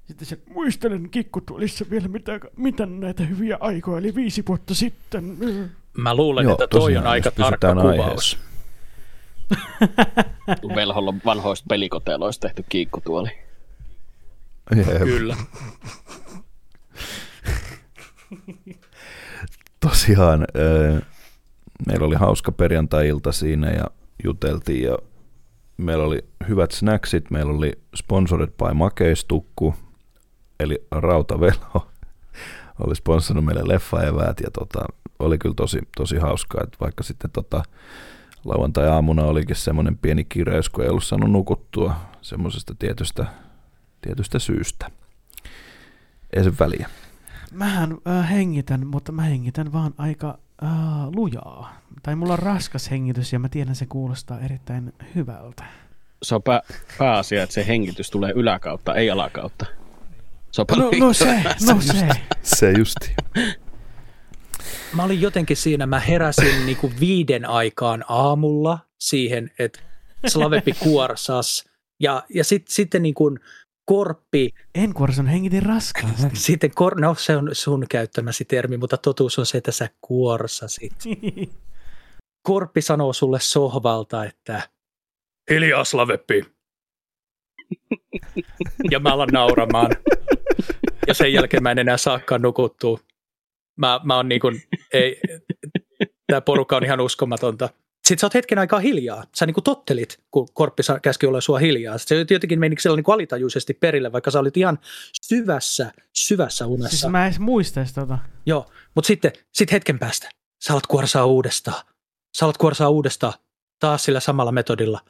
Sitten 0.09 0.27
se, 0.27 0.39
muistelen 0.55 1.11
kikkutuolissa 1.11 1.85
vielä, 1.91 2.09
mitä, 2.09 2.41
mitä 2.57 2.87
näitä 2.87 3.25
hyviä 3.25 3.57
aikoja, 3.61 3.99
eli 3.99 4.15
viisi 4.15 4.45
vuotta 4.49 4.75
sitten. 4.75 5.37
Mä 5.97 6.15
luulen, 6.15 6.45
Joo, 6.45 6.53
että 6.53 6.67
toi 6.67 6.81
tosiaan, 6.81 7.07
on 7.07 7.11
aika 7.13 7.31
tarkka 7.31 7.75
kuvaus. 7.75 8.39
Velholla 10.77 11.15
vanhoista 11.25 11.67
pelikoteloista 11.69 12.49
tehty 12.49 12.65
kiikkutuoli. 12.69 13.29
Jep. 14.77 14.87
Kyllä. 14.87 15.37
Tosiaan, 19.81 20.47
meillä 21.87 22.07
oli 22.07 22.15
hauska 22.15 22.53
perjantai-ilta 22.53 23.33
siinä 23.33 23.71
ja 23.71 23.85
juteltiin 24.25 24.83
ja 24.83 24.99
meillä 25.77 26.05
oli 26.05 26.25
hyvät 26.49 26.71
snacksit, 26.71 27.31
meillä 27.31 27.53
oli 27.53 27.73
sponsored 27.97 28.51
by 28.51 28.75
Makeistukku, 28.75 29.75
eli 30.61 30.87
Rautavelho 30.91 31.87
oli 32.87 32.97
sponsorannut 32.97 33.45
meille 33.45 33.75
leffaeväät 33.75 34.41
ja 34.41 34.51
tota, 34.51 34.85
oli 35.19 35.39
kyllä 35.39 35.55
tosi, 35.55 35.79
tosi 35.97 36.17
hauskaa, 36.17 36.61
että 36.65 36.77
vaikka 36.81 37.03
sitten 37.03 37.31
tota, 37.31 37.63
lauantai-aamuna 38.45 39.23
olikin 39.23 39.57
semmoinen 39.57 39.99
pieni 39.99 40.25
kireys, 40.25 40.69
kun 40.69 40.85
ei 40.85 40.91
ollut 40.91 41.05
saanut 41.05 41.31
nukuttua 41.31 41.95
semmoisesta 42.23 42.75
tietystä, 42.79 43.27
tietystä 44.01 44.39
syystä. 44.39 44.91
Ei 46.33 46.45
se 46.45 46.53
väliä. 46.61 46.89
Mähän 47.53 47.97
äh, 48.09 48.31
hengitän, 48.31 48.87
mutta 48.87 49.13
mä 49.13 49.23
hengitän 49.23 49.73
vaan 49.73 49.95
aika 49.99 50.39
äh, 50.63 50.71
lujaa. 51.15 51.81
Tai 52.03 52.17
mulla 52.17 52.33
on 52.33 52.39
raskas 52.39 52.91
hengitys 52.91 53.33
ja 53.33 53.39
mä 53.39 53.49
tiedän, 53.49 53.75
se 53.75 53.87
kuulostaa 53.87 54.41
erittäin 54.41 54.93
hyvältä. 55.15 55.65
Se 56.23 56.35
on 56.35 56.43
pää, 56.43 56.63
pääasia, 56.99 57.43
että 57.43 57.55
se 57.55 57.67
hengitys 57.67 58.11
tulee 58.11 58.33
yläkautta, 58.33 58.95
ei 58.95 59.11
alakautta. 59.11 59.67
No, 60.77 60.91
no 60.99 61.13
se, 61.13 61.43
no 61.67 61.81
se. 61.81 62.09
Se 62.43 62.73
justi. 62.79 63.15
Mä 64.93 65.05
olin 65.05 65.21
jotenkin 65.21 65.57
siinä, 65.57 65.87
mä 65.87 66.01
heräsin 66.01 66.67
niinku 66.67 66.93
viiden 67.01 67.45
aikaan 67.45 68.05
aamulla 68.09 68.79
siihen, 68.99 69.51
että 69.59 69.81
Slavepi 70.27 70.73
kuorsas 70.73 71.65
ja, 72.01 72.23
ja 72.35 72.45
sit, 72.45 72.69
sitten 72.69 73.03
niin 73.03 73.15
kuin 73.15 73.41
korppi, 73.85 74.55
Enkuorson 74.75 75.27
hengitin 75.27 75.63
raskaasti. 75.63 76.37
sitten 76.47 76.71
kor, 76.75 77.01
no 77.01 77.15
se 77.15 77.37
on 77.37 77.49
sun 77.53 77.87
käyttämäsi 77.91 78.45
termi, 78.45 78.77
mutta 78.77 78.97
totuus 78.97 79.39
on 79.39 79.47
se, 79.47 79.59
että 79.59 79.73
sä 79.73 79.89
kuorsasit. 80.01 80.95
Korppi 82.49 82.83
sanoo 82.83 83.13
sulle 83.13 83.41
sohvalta, 83.41 84.25
että 84.25 84.69
hiljaa 85.51 85.85
Slaveppi. 85.85 86.45
ja 88.91 89.01
mä 89.01 89.13
alan 89.13 89.29
nauramaan. 89.33 89.91
Ja 91.07 91.15
sen 91.15 91.33
jälkeen 91.33 91.63
mä 91.63 91.71
en 91.71 91.79
enää 91.79 91.97
saakaan 91.97 92.43
nukuttua. 92.43 92.99
Mä, 93.77 94.01
mä 94.05 94.17
oon 94.17 94.29
niin 94.29 94.41
kuin, 94.41 94.63
ei, 94.93 95.21
tää 96.33 96.41
porukka 96.41 96.77
on 96.77 96.85
ihan 96.85 97.01
uskomatonta. 97.01 97.69
Sitten 98.09 98.19
sä 98.19 98.27
oot 98.27 98.35
hetken 98.35 98.59
aikaa 98.59 98.81
hiljaa. 98.81 99.25
Sä 99.37 99.47
niin 99.47 99.55
kuin 99.55 99.65
tottelit, 99.65 100.21
kun 100.31 100.49
Korppi 100.53 100.83
käski 101.03 101.27
olla 101.27 101.41
sua 101.41 101.59
hiljaa. 101.59 101.99
Se 101.99 102.27
jotenkin 102.31 102.61
meni 102.61 102.77
siellä 102.79 102.97
niin 102.97 103.05
kuin 103.05 103.15
alitajuisesti 103.15 103.75
perille, 103.75 104.13
vaikka 104.13 104.31
sä 104.31 104.41
olit 104.41 104.57
ihan 104.57 104.79
syvässä, 105.23 105.93
syvässä 106.15 106.67
unessa. 106.67 106.99
siis 106.99 107.11
mä 107.11 107.23
en 107.23 107.27
edes 107.27 107.39
muista 107.39 107.81
edes 107.81 107.93
tota. 107.93 108.19
Joo, 108.47 108.71
mutta 108.95 109.07
sitten 109.07 109.33
sit 109.53 109.73
hetken 109.73 109.99
päästä 109.99 110.29
sä 110.65 110.73
alat 110.73 110.87
kuorsaa 110.87 111.27
uudestaan. 111.27 111.83
Sä 112.39 112.45
alat 112.45 112.59
kuorsaa 112.59 112.89
uudestaan 112.89 113.33
taas 113.81 114.05
sillä 114.05 114.21
samalla 114.21 114.53
metodilla. 114.53 115.01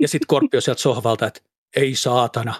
Ja 0.00 0.08
sitten 0.08 0.26
Korppi 0.26 0.56
on 0.56 0.62
sieltä 0.62 0.82
sohvalta, 0.82 1.26
että 1.26 1.40
ei 1.76 1.94
saatana. 1.94 2.54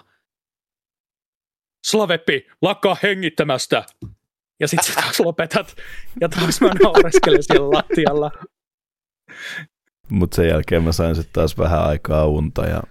Slaveppi, 1.85 2.47
lakkaa 2.61 2.97
hengittämästä. 3.03 3.83
Ja 4.59 4.67
sitten 4.67 4.93
sä 4.93 5.01
taas 5.01 5.19
lopetat. 5.19 5.75
Ja 6.21 6.29
taas 6.29 6.61
mä 6.61 6.71
naureskelen 6.83 7.43
siellä 7.43 7.69
lattialla. 7.69 8.31
Mutta 10.09 10.35
sen 10.35 10.47
jälkeen 10.47 10.83
mä 10.83 10.91
sain 10.91 11.15
sitten 11.15 11.33
taas 11.33 11.57
vähän 11.57 11.83
aikaa 11.83 12.25
unta 12.25 12.65
ja 12.65 12.83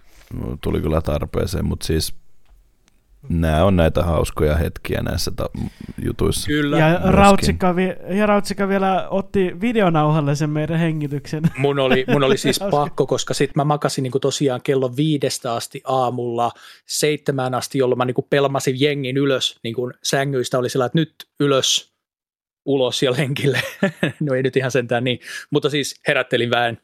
tuli 0.61 0.81
kyllä 0.81 1.01
tarpeeseen, 1.01 1.65
mutta 1.65 1.87
siis 1.87 2.22
nämä 3.29 3.65
on 3.65 3.77
näitä 3.77 4.03
hauskoja 4.03 4.57
hetkiä 4.57 5.03
näissä 5.03 5.31
ta- 5.37 5.51
jutuissa. 6.05 6.47
Kyllä. 6.47 6.79
Ja 6.79 6.89
myöskin. 6.89 7.15
Rautsikka, 7.15 7.77
vi- 7.77 8.17
ja 8.19 8.27
Rautsikka 8.27 8.69
vielä 8.69 9.09
otti 9.09 9.61
videonauhalle 9.61 10.35
sen 10.35 10.51
meidän 10.51 10.79
hengityksen. 10.79 11.43
Mun 11.59 11.79
oli, 11.79 12.05
mun 12.09 12.25
oli 12.25 12.39
siis 12.39 12.61
pakko, 12.71 13.07
koska 13.07 13.35
sitten 13.35 13.53
mä 13.57 13.65
makasin 13.65 14.03
niin 14.03 14.13
tosiaan 14.21 14.61
kello 14.63 14.97
viidestä 14.97 15.55
asti 15.55 15.81
aamulla 15.85 16.53
seitsemään 16.87 17.55
asti, 17.55 17.79
jolloin 17.79 17.99
mä 17.99 18.05
niin 18.05 18.15
pelmasin 18.31 18.81
jengin 18.81 19.17
ylös 19.17 19.59
niin 19.65 19.75
kuin 19.75 19.95
sängyistä. 20.03 20.59
Oli 20.59 20.69
sillä, 20.69 20.85
että 20.85 20.99
nyt 20.99 21.15
ylös, 21.41 21.93
ulos 22.65 23.03
ja 23.03 23.13
lenkille. 23.13 23.61
no 24.21 24.35
ei 24.35 24.43
nyt 24.43 24.57
ihan 24.57 24.71
sentään 24.71 25.05
niin, 25.05 25.19
mutta 25.51 25.71
siis 25.71 26.01
herättelin 26.09 26.51
väen. 26.51 26.79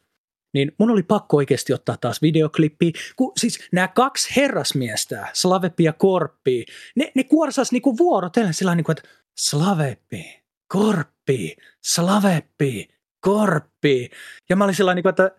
Niin 0.55 0.73
mun 0.79 0.91
oli 0.91 1.03
pakko 1.03 1.37
oikeasti 1.37 1.73
ottaa 1.73 1.97
taas 2.01 2.23
videoklippi, 2.23 2.93
kun 3.17 3.33
siis 3.37 3.69
nämä 3.73 3.89
kaksi 3.89 4.37
herrasmiestä, 4.37 5.29
Slavepi 5.33 5.85
ja 5.85 5.93
Korppi, 5.93 6.65
ne, 6.97 7.13
ne 7.15 7.25
kuorsas 7.25 7.73
niinku 7.73 7.99
vuorotellen 7.99 8.55
sillä 8.55 8.75
niin 8.75 8.85
kuin, 8.85 8.99
että 8.99 9.09
Slavepi, 9.39 10.43
Korppi, 10.69 11.57
Slaveppi, 11.85 12.89
Korppi. 13.21 14.11
Ja 14.49 14.57
mä 14.57 14.65
olin 14.65 14.75
sillä 14.75 14.95
niin 14.95 15.03
kuin, 15.03 15.11
että! 15.11 15.31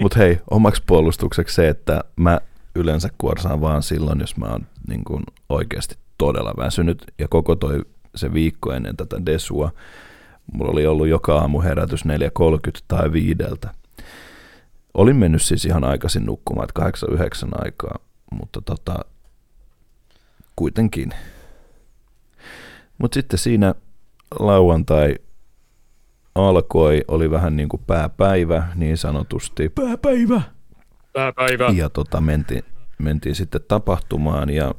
Mutta 0.00 0.18
hei, 0.18 0.40
omaksi 0.50 0.82
puolustukseksi 0.86 1.54
se, 1.54 1.68
että 1.68 2.04
mä 2.16 2.40
yleensä 2.74 3.08
kuorsaan 3.18 3.60
vaan 3.60 3.82
silloin, 3.82 4.20
jos 4.20 4.36
mä 4.36 4.46
oon 4.46 4.66
niin 4.88 5.02
oikeasti 5.48 5.94
todella 6.18 6.54
väsynyt. 6.56 7.04
Ja 7.18 7.28
koko 7.28 7.56
toi 7.56 7.80
se 8.14 8.32
viikko 8.32 8.72
ennen 8.72 8.96
tätä 8.96 9.26
desua, 9.26 9.72
mulla 10.52 10.72
oli 10.72 10.86
ollut 10.86 11.08
joka 11.08 11.38
aamu 11.38 11.60
herätys 11.60 12.04
4.30 12.04 12.10
tai 12.88 13.12
viideltä. 13.12 13.74
Olin 14.94 15.16
mennyt 15.16 15.42
siis 15.42 15.64
ihan 15.64 15.84
aikaisin 15.84 16.26
nukkumaan, 16.26 16.68
että 16.68 17.06
8-9 17.06 17.64
aikaa, 17.64 17.98
mutta 18.30 18.60
tota, 18.60 18.98
kuitenkin. 20.56 21.10
Mutta 22.98 23.14
sitten 23.14 23.38
siinä 23.38 23.74
lauantai 24.40 25.14
alkoi, 26.34 27.04
oli 27.08 27.30
vähän 27.30 27.56
niin 27.56 27.68
kuin 27.68 27.82
pääpäivä 27.86 28.68
niin 28.74 28.96
sanotusti. 28.96 29.68
Pääpäivä. 29.68 30.42
Pääpäivä. 31.12 31.70
Ja 31.76 31.90
tota, 31.90 32.20
mentiin, 32.20 32.64
mentiin 32.98 33.34
sitten 33.34 33.60
tapahtumaan 33.68 34.50
ja 34.50 34.74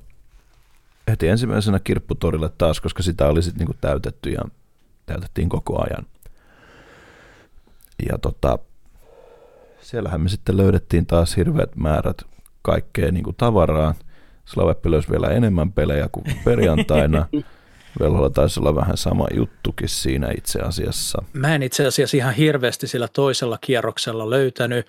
heti 1.07 1.28
ensimmäisenä 1.28 1.80
kirpputorille 1.80 2.49
taas, 2.57 2.82
koska 2.82 3.03
sitä 3.03 3.28
oli 3.28 3.43
sitten 3.43 3.59
niinku 3.59 3.78
täytetty 3.82 4.30
ja 4.30 4.41
täytettiin 5.06 5.49
koko 5.49 5.84
ajan. 5.84 6.06
Ja 8.10 8.18
tota, 8.18 8.60
siellähän 9.82 10.22
me 10.22 10.30
sitten 10.30 10.58
löydettiin 10.58 11.06
taas 11.06 11.38
hirveät 11.38 11.76
määrät 11.76 12.18
kaikkea 12.62 13.12
niinku 13.12 13.34
tavaraa. 13.34 13.93
Slaveppi 14.45 14.91
löysi 14.91 15.10
vielä 15.10 15.28
enemmän 15.28 15.72
pelejä 15.72 16.10
kuin 16.12 16.26
perjantaina. 16.43 17.26
Velholla 17.99 18.30
taisi 18.30 18.60
olla 18.60 18.76
vähän 18.76 18.97
sama 18.97 19.28
juttukin 19.36 19.89
siinä 19.89 20.32
itse 20.38 20.60
asiassa. 20.60 21.24
Mä 21.34 21.56
en 21.56 21.64
itse 21.64 21.86
asiassa 21.86 22.18
ihan 22.18 22.34
hirveästi 22.34 22.88
sillä 22.88 23.08
toisella 23.08 23.58
kierroksella 23.62 24.30
löytänyt, 24.30 24.88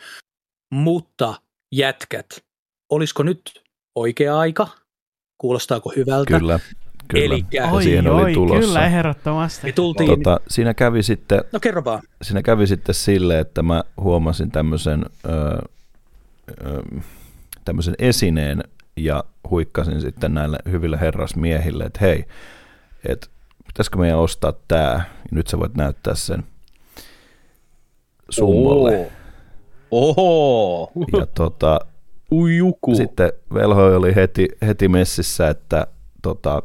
mutta 0.71 1.35
jätkät, 1.73 2.45
olisiko 2.91 3.23
nyt 3.23 3.62
oikea 3.95 4.39
aika? 4.39 4.69
Kuulostaako 5.39 5.93
hyvältä? 5.97 6.39
Kyllä, 6.39 6.61
kyllä. 7.09 7.24
Elikkä- 7.24 7.70
Oi, 7.70 7.82
siihen 7.82 8.09
oli 8.09 8.22
oi, 8.22 8.32
tulossa. 8.34 8.61
kyllä 8.66 8.86
ehdottomasti. 8.86 9.66
Me 9.66 9.72
tultiin, 9.72 10.09
Tota, 10.09 10.40
siinä 10.48 10.74
kävi 10.74 11.02
sitten 11.02 11.40
no 11.52 11.61
kerro 11.61 11.84
vaan. 11.84 12.02
siinä 12.22 12.42
kävi 12.42 12.66
sitten 12.66 12.94
sille, 12.94 13.38
että 13.40 13.62
mä 13.62 13.84
huomasin 14.00 14.50
tämmöisen, 14.50 15.04
ö, 15.28 15.59
ö, 16.64 16.82
tämmöisen 17.64 17.94
esineen 17.98 18.64
ja 18.96 19.24
huikkasin 19.50 20.00
sitten 20.00 20.34
näille 20.34 20.59
hyville 20.70 21.00
herrasmiehille, 21.00 21.84
että 21.84 21.98
hei, 22.00 22.24
että 23.09 23.26
pitäisikö 23.66 23.98
meidän 23.98 24.18
ostaa 24.18 24.52
tämä, 24.68 25.00
nyt 25.30 25.46
sä 25.46 25.59
voit 25.59 25.74
näyttää 25.76 26.14
sen 26.14 26.44
summalle. 28.30 29.11
Oho, 29.90 30.92
Ja 31.18 31.26
tota, 31.26 31.78
ujuku. 32.32 32.94
sitten 32.94 33.32
velho 33.54 33.96
oli 33.96 34.14
heti, 34.14 34.48
heti 34.66 34.88
messissä, 34.88 35.48
että, 35.48 35.86
tota, 36.22 36.62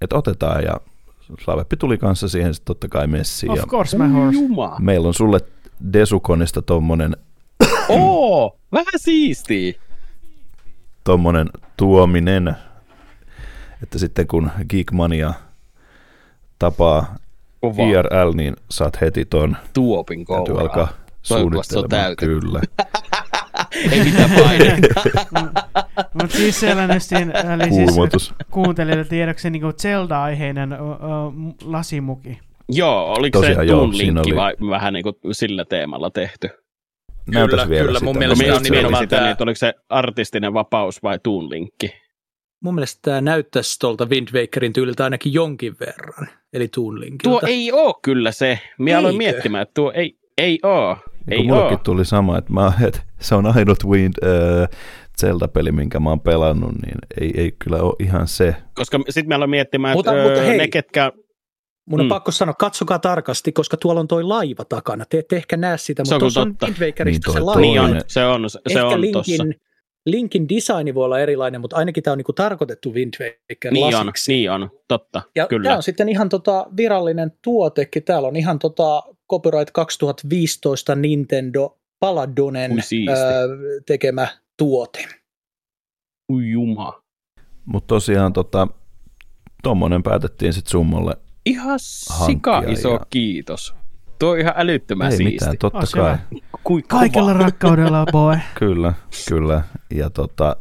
että 0.00 0.16
otetaan 0.16 0.62
ja 0.64 0.80
Slaveppi 1.44 1.76
tuli 1.76 1.98
kanssa 1.98 2.28
siihen 2.28 2.54
sitten 2.54 2.66
totta 2.66 2.88
kai 2.88 3.06
messiin. 3.06 3.52
Of 3.52 3.58
Ja 3.58 3.64
course, 3.66 3.98
my 3.98 4.12
horse. 4.12 4.38
Juma. 4.38 4.76
meillä 4.80 5.08
on 5.08 5.14
sulle 5.14 5.40
Desukonista 5.92 6.62
tommonen 6.62 7.16
Oo, 7.88 8.56
vähän 8.72 8.86
siistiä. 8.96 9.72
tommonen 11.04 11.48
tuominen, 11.76 12.56
että 13.82 13.98
sitten 13.98 14.26
kun 14.26 14.50
Geekmania 14.70 15.34
tapaa 16.58 17.14
Kova 17.60 17.82
IRL, 17.82 18.32
niin 18.34 18.56
saat 18.70 19.00
heti 19.00 19.24
ton, 19.24 19.56
tuopin 19.74 20.26
täytyy 20.26 20.54
kouraa. 20.54 20.62
alkaa 20.62 20.88
Toivottavasti 21.28 21.72
se 21.72 21.78
on 21.78 21.84
suunnittelemaan. 21.90 22.16
Kyllä. 22.16 22.60
Ei 23.92 24.04
mitään 24.04 24.30
paineita. 24.30 25.02
Mutta 26.20 26.36
siis 26.36 26.62
nyttiin, 26.62 27.32
eli 27.52 27.72
siis 27.74 27.90
Kuumotus. 27.90 28.34
kuuntelijoille 28.50 29.04
tiedoksi 29.04 29.50
niin 29.50 29.62
Zelda-aiheinen 29.82 30.72
ö, 30.72 30.76
lasimuki. 31.64 32.38
joo, 32.68 33.14
oliko 33.18 33.38
Tosiaan 33.40 33.64
se 33.66 33.70
joo, 33.70 33.78
Toon 33.80 33.94
siinä 33.94 34.14
linkki 34.14 34.32
oli- 34.32 34.36
vai 34.40 34.54
vähän 34.70 34.92
niin 34.92 35.02
kuin 35.02 35.14
sillä 35.32 35.64
teemalla 35.64 36.10
tehty? 36.10 36.50
Näytäs 37.34 37.68
vielä 37.68 37.86
kyllä, 37.86 37.98
sitä. 37.98 38.04
mun 38.04 38.16
Mä 38.16 38.18
mielestä 38.18 38.44
mitä 38.44 38.52
on 38.54 38.56
mietin 38.60 38.66
se 38.66 38.72
oli. 38.72 38.76
nimenomaan 38.76 39.04
sitä, 39.04 39.16
tää- 39.16 39.24
niin, 39.24 39.32
että 39.32 39.44
oliko 39.44 39.56
se 39.56 39.74
artistinen 39.88 40.54
vapaus 40.54 41.02
vai 41.02 41.18
Toon 41.22 41.50
linkki? 41.50 41.90
Mun 42.62 42.74
mielestä 42.74 42.98
tämä 43.02 43.20
näyttäisi 43.20 43.78
tuolta 43.78 44.06
Wind 44.06 44.28
Wakerin 44.32 44.72
tyyliltä 44.72 45.04
ainakin 45.04 45.32
jonkin 45.32 45.76
verran, 45.80 46.28
eli 46.52 46.68
Toon 46.68 47.00
Linkiltä. 47.00 47.22
Tuo 47.22 47.40
ei 47.46 47.72
oo 47.72 47.98
kyllä 48.02 48.32
se. 48.32 48.58
Minä 48.78 48.98
aloin 48.98 49.16
miettimään, 49.16 49.62
että 49.62 49.74
tuo 49.74 49.92
ei, 49.92 50.18
ei 50.38 50.58
oo. 50.62 50.94
Niin 50.94 51.32
Ei 51.32 51.38
kun 51.38 51.46
mullekin 51.56 51.78
tuli 51.78 52.04
sama, 52.04 52.38
että, 52.38 52.52
mä, 52.52 52.72
että 52.86 53.00
se 53.20 53.34
on 53.34 53.46
ainut 53.46 53.84
Wind 53.86 54.14
äh, 54.24 54.68
Zelda-peli, 55.20 55.72
minkä 55.72 56.00
mä 56.00 56.08
oon 56.10 56.20
pelannut, 56.20 56.72
niin 56.72 56.94
ei, 57.20 57.32
ei 57.40 57.52
kyllä 57.64 57.82
ole 57.82 57.94
ihan 58.00 58.28
se. 58.28 58.56
Koska 58.74 58.98
sitten 59.08 59.28
mä 59.28 59.34
aloin 59.34 59.50
miettimään, 59.50 59.96
Mutta- 59.96 60.12
että 60.16 60.24
mutta 60.28 60.42
hei. 60.42 60.58
ne 60.58 60.68
ketkä... 60.68 61.12
Mun 61.88 62.00
on 62.00 62.06
Mm. 62.06 62.08
pakko 62.08 62.30
sanoa, 62.30 62.54
katsokaa 62.54 62.98
tarkasti, 62.98 63.52
koska 63.52 63.76
tuolla 63.76 64.00
on 64.00 64.08
toi 64.08 64.22
laiva 64.22 64.64
takana. 64.64 65.04
Te 65.04 65.18
ette 65.18 65.36
ehkä 65.36 65.56
näe 65.56 65.78
sitä, 65.78 66.04
Se 66.04 66.14
mutta 66.18 66.40
on 66.40 66.48
on. 66.48 66.56
Wind 66.62 66.76
Wakerista 66.80 67.28
Niin 67.30 67.32
se 67.38 67.40
laiva. 67.40 67.60
Niin 67.60 67.80
on, 67.80 68.00
se 68.06 68.24
on, 68.24 68.50
se 68.50 68.58
Ehkä 68.68 68.86
on 68.86 69.00
linkin, 69.00 69.12
tossa. 69.12 69.44
linkin 70.06 70.48
designi 70.48 70.94
voi 70.94 71.04
olla 71.04 71.20
erilainen, 71.20 71.60
mutta 71.60 71.76
ainakin 71.76 72.02
tämä 72.02 72.12
on 72.12 72.18
niinku 72.18 72.32
tarkoitettu 72.32 72.92
Wind 72.94 73.14
Waker 73.20 73.72
Niin 73.72 73.96
on, 73.96 74.12
niin 74.28 74.50
on, 74.50 74.70
totta, 74.88 75.22
Ja 75.36 75.46
kyllä. 75.46 75.64
tämä 75.64 75.76
on 75.76 75.82
sitten 75.82 76.08
ihan 76.08 76.28
tota 76.28 76.66
virallinen 76.76 77.32
tuotekin. 77.44 78.02
Täällä 78.04 78.28
on 78.28 78.36
ihan 78.36 78.58
tota 78.58 79.02
copyright 79.30 79.70
2015 79.70 80.94
Nintendo 80.94 81.78
Paladonen 82.00 82.72
tekemä 83.86 84.28
tuote. 84.56 85.08
Ui 86.32 86.50
juma. 86.50 87.02
Mutta 87.64 87.86
tosiaan 87.86 88.32
tota, 88.32 88.68
tommonen 89.62 90.02
päätettiin 90.02 90.52
sitten 90.52 90.70
summalle. 90.70 91.16
Ihan 91.46 91.78
sika 92.26 92.62
iso 92.68 92.92
ja- 92.92 93.06
kiitos. 93.10 93.74
Tuo 94.18 94.30
on 94.30 94.38
ihan 94.38 94.52
älyttömän 94.56 95.10
ei 95.10 95.16
siisti. 95.16 95.32
mitään, 95.34 95.58
totta 95.58 95.78
On 95.78 95.86
se 95.86 95.96
kai. 95.98 96.16
Kui 96.64 96.82
Kaikella 96.82 97.32
rakkaudella, 97.32 98.06
boy. 98.12 98.36
Kyllä, 98.58 98.92
kyllä. 99.28 99.62
Ja 99.94 100.10
tota, 100.10 100.56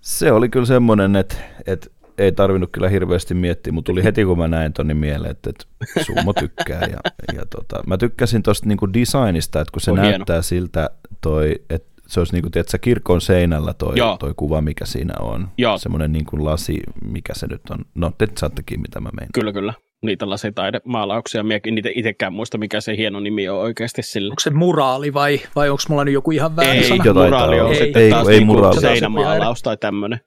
se 0.00 0.32
oli 0.32 0.48
kyllä 0.48 0.66
semmoinen, 0.66 1.16
että, 1.16 1.36
että 1.66 1.86
ei 2.20 2.32
tarvinnut 2.32 2.70
kyllä 2.72 2.88
hirveästi 2.88 3.34
miettiä, 3.34 3.72
mutta 3.72 3.86
tuli 3.92 4.04
heti 4.04 4.24
kun 4.24 4.38
mä 4.38 4.48
näin 4.48 4.72
ton 4.72 4.86
niin 4.88 4.96
mieleen, 4.96 5.30
että, 5.30 5.50
että 5.50 5.64
Summo 6.06 6.32
tykkää. 6.32 6.80
Ja, 6.80 6.98
ja 7.34 7.42
tota, 7.56 7.82
mä 7.86 7.98
tykkäsin 7.98 8.42
tuosta 8.42 8.66
niinku 8.68 8.92
designista, 8.92 9.60
että 9.60 9.72
kun 9.72 9.80
se 9.80 9.90
On 9.90 9.96
hieno. 9.98 10.10
näyttää 10.10 10.42
siltä 10.42 10.90
toi, 11.20 11.54
että 11.70 11.90
se 12.06 12.20
olisi 12.20 12.32
niinku, 12.32 12.50
tiedätkö, 12.50 12.78
kirkon 12.78 13.20
seinällä 13.20 13.74
toi, 13.74 13.92
Joo. 13.98 14.16
toi 14.16 14.32
kuva, 14.36 14.60
mikä 14.60 14.84
siinä 14.84 15.14
on. 15.20 15.48
Joo. 15.58 15.78
Semmoinen 15.78 16.12
niinku 16.12 16.44
lasi, 16.44 16.80
mikä 17.04 17.32
se 17.34 17.46
nyt 17.46 17.60
on. 17.70 17.78
No, 17.94 18.12
te 18.18 18.28
saattekin, 18.38 18.80
mitä 18.80 19.00
mä 19.00 19.10
menen. 19.14 19.28
Kyllä, 19.34 19.52
kyllä. 19.52 19.74
Niitä 20.02 20.30
lasitaidemaalauksia. 20.30 21.42
Miekin 21.42 21.74
niitä 21.74 21.88
itsekään 21.94 22.32
muista, 22.32 22.58
mikä 22.58 22.80
se 22.80 22.96
hieno 22.96 23.20
nimi 23.20 23.48
on 23.48 23.58
oikeasti 23.58 24.02
sillä. 24.02 24.32
Onko 24.32 24.40
se 24.40 24.50
muraali 24.50 25.14
vai, 25.14 25.40
vai 25.56 25.70
onko 25.70 25.82
mulla 25.88 26.04
nyt 26.04 26.14
joku 26.14 26.30
ihan 26.30 26.56
väärä 26.56 26.72
Ei, 26.72 26.88
sana? 26.88 27.04
Joo, 27.04 27.14
muraali 27.14 27.60
on 27.60 27.66
olla. 27.66 27.78
sitten 27.78 28.02
Ei, 28.02 28.10
taas 28.10 28.28
ei 28.28 28.38
niinku 28.38 28.52
muraali. 28.52 28.80
seinämaalaus 28.80 29.62
tai 29.62 29.76
tämmöinen. 29.76 30.20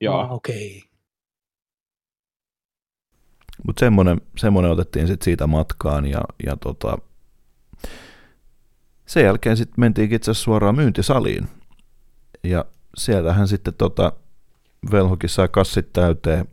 joo. 0.00 0.20
Ah, 0.20 0.32
Okei. 0.32 0.82
Mutta 3.66 3.80
semmoinen, 3.80 4.20
semmoinen 4.36 4.70
otettiin 4.72 5.06
sitten 5.06 5.24
siitä 5.24 5.46
matkaan 5.46 6.06
ja, 6.06 6.20
ja 6.46 6.56
tota, 6.56 6.98
sen 9.06 9.24
jälkeen 9.24 9.56
sitten 9.56 9.74
mentiin 9.80 10.12
itse 10.12 10.30
asiassa 10.30 10.44
suoraan 10.44 10.74
myyntisaliin. 10.76 11.48
Ja 12.42 12.64
sieltähän 12.96 13.48
sitten 13.48 13.74
tota, 13.74 14.12
Velhokin 14.90 15.30
sai 15.30 15.48
kassit 15.48 15.92
täyteen. 15.92 16.44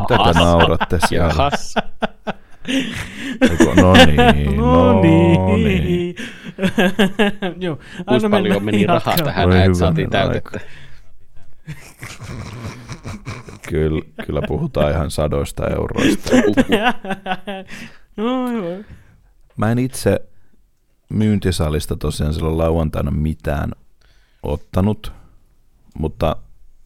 Mitä 0.00 0.18
te 0.24 0.38
nauratte 0.38 0.98
siellä? 1.08 1.26
Jahas. 1.28 1.74
Eiku- 3.50 3.74
No 3.80 3.92
niin, 4.06 4.56
no 4.56 5.02
niin. 5.56 6.16
Joo, 7.58 7.76
Kuinka 7.76 8.14
anna 8.14 8.28
mennä 8.28 8.48
paljon 8.48 8.64
meni 8.64 8.86
rahaa 8.86 9.16
tähän, 9.16 9.52
että 9.52 9.78
saatiin 9.78 10.10
täytettä. 10.10 10.60
Kyllä, 13.68 14.02
kyllä 14.26 14.42
puhutaan 14.48 14.92
ihan 14.92 15.10
sadoista 15.10 15.66
euroista. 15.66 16.30
no. 18.16 18.48
Mä 19.56 19.72
en 19.72 19.78
itse 19.78 20.20
myyntisalista 21.08 21.96
tosiaan 21.96 22.34
silloin 22.34 22.58
lauantaina 22.58 23.10
mitään 23.10 23.72
ottanut, 24.42 25.12
mutta 25.98 26.36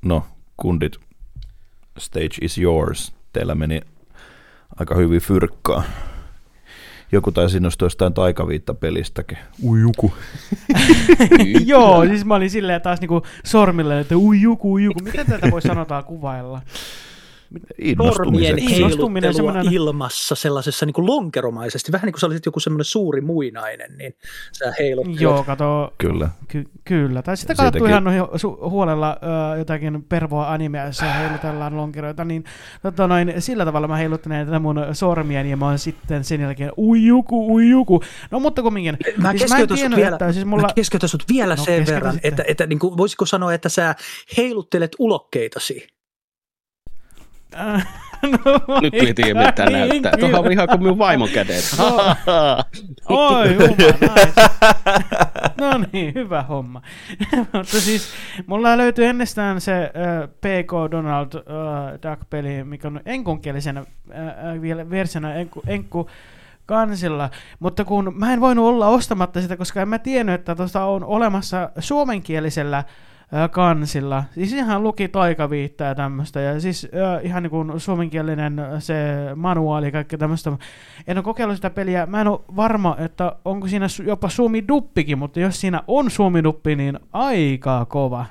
no, 0.02 0.26
kundit, 0.56 0.96
stage 1.98 2.36
is 2.40 2.58
yours. 2.58 3.12
Teillä 3.32 3.54
meni 3.54 3.80
aika 4.76 4.94
hyvin 4.94 5.20
fyrkkaa. 5.20 5.82
Joku 7.12 7.32
taisi 7.32 7.56
innostua 7.56 7.86
jostain 7.86 8.14
taikaviitta-pelistäkin. 8.14 9.38
Ui 9.62 9.80
joku. 9.80 10.12
Joo, 11.66 12.06
siis 12.06 12.24
mä 12.24 12.34
olin 12.34 12.50
silleen 12.50 12.82
taas 12.82 13.00
niinku 13.00 13.22
sormille, 13.44 14.00
että 14.00 14.16
ui 14.16 14.40
juku, 14.40 14.72
ui 14.72 14.84
juku. 14.84 15.00
Miten 15.00 15.26
tätä 15.26 15.50
voi 15.50 15.62
sanotaan 15.62 16.04
kuvailla? 16.04 16.60
Sormien. 18.12 18.58
Innostuminen, 18.58 18.70
heiluttelua 18.70 19.32
semmoinen- 19.32 19.72
ilmassa 19.72 20.34
sellaisessa 20.34 20.86
niin 20.86 20.94
kuin 20.94 21.06
lonkeromaisesti, 21.06 21.92
vähän 21.92 22.06
niin 22.06 22.12
kuin 22.12 22.20
sä 22.20 22.26
olisit 22.26 22.46
joku 22.46 22.60
semmoinen 22.60 22.84
suuri 22.84 23.20
muinainen, 23.20 23.98
niin 23.98 24.14
sä 24.52 24.74
heiluttelet. 24.78 25.20
Joo, 25.20 25.44
kato, 25.44 25.94
Kyllä. 25.98 26.28
ky- 26.48 26.68
kyllä. 26.84 27.22
Tai 27.22 27.36
sitten 27.36 27.56
katsottu 27.56 27.84
ihan 27.86 28.04
noihin 28.04 28.22
su- 28.22 28.70
huolella 28.70 29.16
ö, 29.54 29.58
jotakin 29.58 30.02
pervoa 30.08 30.52
animea, 30.52 30.84
jossa 30.86 31.12
heilutellaan 31.12 31.76
lonkeroita, 31.76 32.24
niin 32.24 32.44
tota 32.82 33.06
noin, 33.08 33.34
sillä 33.38 33.64
tavalla 33.64 33.88
mä 33.88 33.96
heiluttelen 33.96 34.46
tätä 34.46 34.58
mun 34.58 34.80
sormieni 34.92 35.50
ja 35.50 35.56
mä 35.56 35.66
oon 35.66 35.78
sitten 35.78 36.24
sen 36.24 36.40
jälkeen 36.40 36.72
ui 36.78 37.04
juku, 37.06 37.54
ui 37.54 37.68
juku. 37.70 38.02
No 38.30 38.40
mutta 38.40 38.62
kumminkin. 38.62 38.96
Mä 39.16 39.30
siis 39.30 39.42
keskeytän 39.42 39.78
sut 39.78 39.96
vielä, 39.96 40.14
että 40.16 40.32
siis 40.32 40.44
mulla... 40.44 40.62
mä 40.62 40.68
keskeytän 40.74 41.08
sut 41.08 41.24
vielä 41.32 41.56
No, 41.56 41.64
sen 41.64 41.86
verran, 41.86 42.12
sitten. 42.12 42.28
että, 42.32 42.44
että 42.46 42.66
niin 42.66 42.78
kuin, 42.78 42.96
voisiko 42.96 43.26
sanoa, 43.26 43.54
että 43.54 43.68
sä 43.68 43.94
heiluttelet 44.36 44.92
ulokkeitasi. 44.98 45.88
No, 48.22 48.80
Nyt 48.82 48.94
tiedä 49.14 49.46
mitä 49.46 49.64
niin, 49.64 49.78
näyttää. 49.78 50.12
Tuohon 50.20 50.46
on 50.46 50.52
ihan 50.52 50.68
kuin 50.68 50.82
minun 50.82 50.98
vaimon 50.98 51.28
kädet. 51.28 51.64
Oi, 53.08 53.52
jumala, 53.52 53.74
nice. 54.00 54.32
No 55.60 55.78
no 55.78 55.84
niin, 55.92 56.14
hyvä 56.14 56.42
homma. 56.42 56.82
Mutta 57.52 57.80
siis 57.80 58.08
mulla 58.46 58.78
löytyy 58.78 59.04
ennestään 59.04 59.60
se 59.60 59.72
äh, 59.82 60.28
PK 60.28 60.90
Donald 60.90 61.34
äh, 61.34 61.42
Duck-peli, 61.92 62.64
mikä 62.64 62.88
on 62.88 63.00
enkunkielisenä 63.06 63.80
äh, 63.80 64.60
vielä 64.60 64.90
versiona 64.90 65.34
enku, 65.34 65.62
enku 65.66 66.10
kansilla, 66.66 67.30
mutta 67.58 67.84
kun 67.84 68.12
mä 68.16 68.32
en 68.32 68.40
voinut 68.40 68.64
olla 68.64 68.88
ostamatta 68.88 69.40
sitä, 69.40 69.56
koska 69.56 69.82
en 69.82 69.88
mä 69.88 69.98
tiennyt, 69.98 70.34
että 70.34 70.54
tuosta 70.54 70.84
on 70.84 71.04
olemassa 71.04 71.70
suomenkielisellä 71.78 72.84
kansilla. 73.50 74.24
Siis 74.34 74.52
ihan 74.52 74.82
luki 74.82 75.08
taikaviittaa 75.08 75.86
ja 75.86 75.94
tämmöistä. 75.94 76.40
Ja 76.40 76.60
siis 76.60 76.88
ihan 77.22 77.42
niin 77.42 77.50
kuin 77.50 77.80
suomenkielinen 77.80 78.60
se 78.78 78.94
manuaali 79.36 79.86
ja 79.86 79.92
kaikkea 79.92 80.18
tämmöistä. 80.18 80.52
En 81.06 81.18
ole 81.18 81.24
kokeillut 81.24 81.56
sitä 81.56 81.70
peliä. 81.70 82.06
Mä 82.06 82.20
en 82.20 82.28
ole 82.28 82.40
varma, 82.56 82.96
että 82.98 83.36
onko 83.44 83.68
siinä 83.68 83.86
jopa 84.06 84.28
suomi-duppikin, 84.28 85.18
mutta 85.18 85.40
jos 85.40 85.60
siinä 85.60 85.82
on 85.86 86.10
suomi-duppi, 86.10 86.76
niin 86.76 86.98
aika 87.12 87.84
kova. 87.84 88.26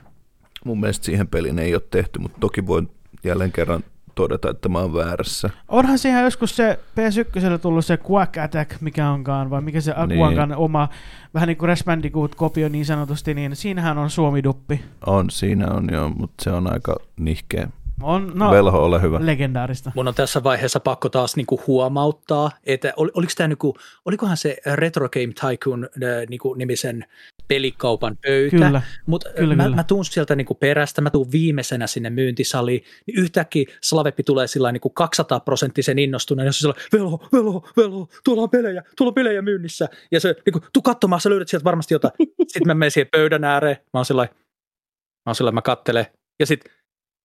Mun 0.66 0.80
mielestä 0.80 1.06
siihen 1.06 1.28
peliin 1.28 1.60
ei 1.60 1.76
ole 1.76 1.82
tehty, 1.92 2.20
mutta 2.20 2.38
toki 2.40 2.68
voin 2.68 2.90
jälleen 3.24 3.52
kerran 3.52 3.84
todeta, 4.20 4.50
että 4.50 4.70
mä 4.70 4.80
oon 4.80 4.94
väärässä. 4.94 5.50
Onhan 5.68 5.98
siihen 5.98 6.24
joskus 6.24 6.56
se 6.56 6.80
PS1 7.00 7.58
tullut 7.62 7.86
se 7.86 8.00
Quack 8.12 8.38
Attack, 8.38 8.82
mikä 8.82 9.10
onkaan, 9.10 9.50
vai 9.50 9.62
mikä 9.62 9.82
se 9.82 9.94
Aquankan 9.96 10.50
niin. 10.50 10.58
oma, 10.58 10.90
vähän 11.34 11.48
niin 11.48 11.58
kuin 11.58 11.68
Crash 11.68 11.86
Bandicoot-kopio 11.86 12.70
niin 12.70 12.86
sanotusti, 12.86 13.34
niin 13.34 13.56
siinähän 13.56 13.98
on 13.98 14.10
suomiduppi. 14.10 14.82
On, 15.06 15.30
siinä 15.30 15.68
on 15.68 15.88
jo, 15.92 16.10
mutta 16.10 16.44
se 16.44 16.52
on 16.52 16.74
aika 16.74 16.96
nihkeä. 17.20 17.68
On, 18.02 18.32
no, 18.36 18.52
Velho, 18.52 18.86
ole 18.86 19.02
hyvä. 19.02 19.18
Legendaarista. 19.22 19.92
Mun 19.96 20.08
on 20.08 20.16
tässä 20.16 20.44
vaiheessa 20.44 20.80
pakko 20.80 21.10
taas 21.10 21.36
niinku 21.36 21.62
huomauttaa, 21.68 22.52
että 22.66 22.94
ol, 22.98 23.10
oliko 23.14 23.32
tämä 23.38 23.48
niinku, 23.48 23.76
olikohan 24.06 24.38
se 24.38 24.58
Retro 24.76 25.10
Game 25.10 25.34
Tycoon 25.52 25.84
äh, 25.84 26.10
niinku 26.30 26.54
nimisen 26.54 27.06
pelikaupan 27.50 28.18
pöytä, 28.18 28.82
mutta 29.06 29.30
mä, 29.30 29.36
kyllä. 29.36 29.70
mä 29.70 29.84
tuun 29.84 30.06
sieltä 30.06 30.36
niinku 30.36 30.56
perästä, 30.56 31.02
mä 31.02 31.10
tuun 31.10 31.32
viimeisenä 31.32 31.88
sinne 31.88 32.10
myyntisaliin, 32.10 32.84
niin 33.08 33.20
yhtäkkiä 33.20 33.66
Slaveppi 33.82 34.24
tulee 34.24 34.48
sillä 34.48 34.72
niinku 34.72 34.90
200 34.90 35.40
prosenttisen 35.40 36.00
innostuneen, 36.00 36.46
ja 36.46 36.52
se 36.52 36.60
sillä 36.60 36.74
velho, 36.94 37.28
velho, 37.34 37.70
velho, 37.78 38.10
tuolla 38.24 38.44
on 38.44 38.50
pelejä, 38.50 38.84
tuolla 38.98 39.10
on 39.10 39.16
pelejä 39.16 39.42
myynnissä, 39.42 39.90
ja 40.12 40.20
se 40.20 40.36
niinku, 40.46 40.60
tuu 40.74 40.82
katsomaan, 40.82 41.22
sä 41.22 41.30
löydät 41.30 41.48
sieltä 41.48 41.64
varmasti 41.64 41.94
jotain. 41.94 42.14
Sitten 42.48 42.68
mä 42.68 42.74
menen 42.74 42.92
siihen 42.92 43.10
pöydän 43.12 43.44
ääreen, 43.44 43.78
mä 43.78 44.00
oon 44.00 44.06
sillä 44.06 44.24
mä 44.24 45.30
oon 45.30 45.36
sillä 45.36 45.52
mä 45.52 45.62
kattelen, 45.62 46.06
ja 46.40 46.46
sitten 46.46 46.74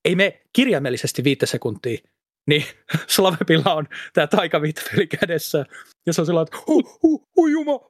ei 0.05 0.14
me 0.14 0.43
kirjaimellisesti 0.53 1.25
viittä 1.25 1.47
sekuntia, 1.47 1.99
niin 2.49 2.64
Slavepilla 3.14 3.75
on 3.75 3.89
tämä 4.12 4.27
taikaviittapeli 4.27 5.07
kädessä, 5.07 5.66
ja 6.07 6.12
se 6.12 6.20
on 6.20 6.27
sillä 6.27 6.43
että 6.43 6.57
hu, 6.66 6.83
hu, 7.03 7.29
hujuma, 7.37 7.81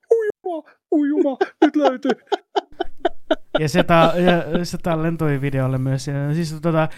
hujuma, 0.45 0.71
hujuma, 0.91 1.37
nyt 1.65 1.77
löytyy. 1.77 2.11
Ja 3.59 3.69
se, 3.69 3.83
ta, 3.83 4.13
ja 4.17 4.65
se 4.65 4.79
tallentoi 4.79 5.41
videolle 5.41 5.79
myös. 5.79 6.09
Ja 6.09 6.35
siis 6.35 6.61
tota, 6.63 6.89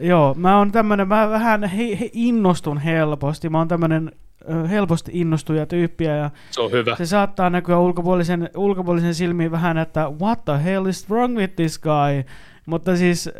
joo, 0.00 0.34
mä 0.34 0.58
oon 0.58 0.72
tämmönen, 0.72 1.08
mä 1.08 1.30
vähän 1.30 1.64
he, 1.64 1.82
he 2.00 2.10
innostun 2.12 2.78
helposti. 2.78 3.48
Mä 3.48 3.58
oon 3.58 3.68
tämmönen 3.68 4.12
helposti 4.70 5.10
innostuja 5.14 5.66
tyyppiä 5.66 6.16
ja 6.16 6.30
Se 6.50 6.60
on 6.60 6.72
hyvä. 6.72 6.96
se 6.96 7.06
saattaa 7.06 7.50
näkyä 7.50 7.78
ulkopuolisen, 7.78 8.50
ulkopuolisen 8.56 9.14
silmiin 9.14 9.50
vähän, 9.50 9.78
että 9.78 10.10
what 10.20 10.44
the 10.44 10.64
hell 10.64 10.86
is 10.86 11.10
wrong 11.10 11.36
with 11.38 11.54
this 11.56 11.78
guy? 11.78 12.24
Mutta 12.66 12.96
siis 12.96 13.30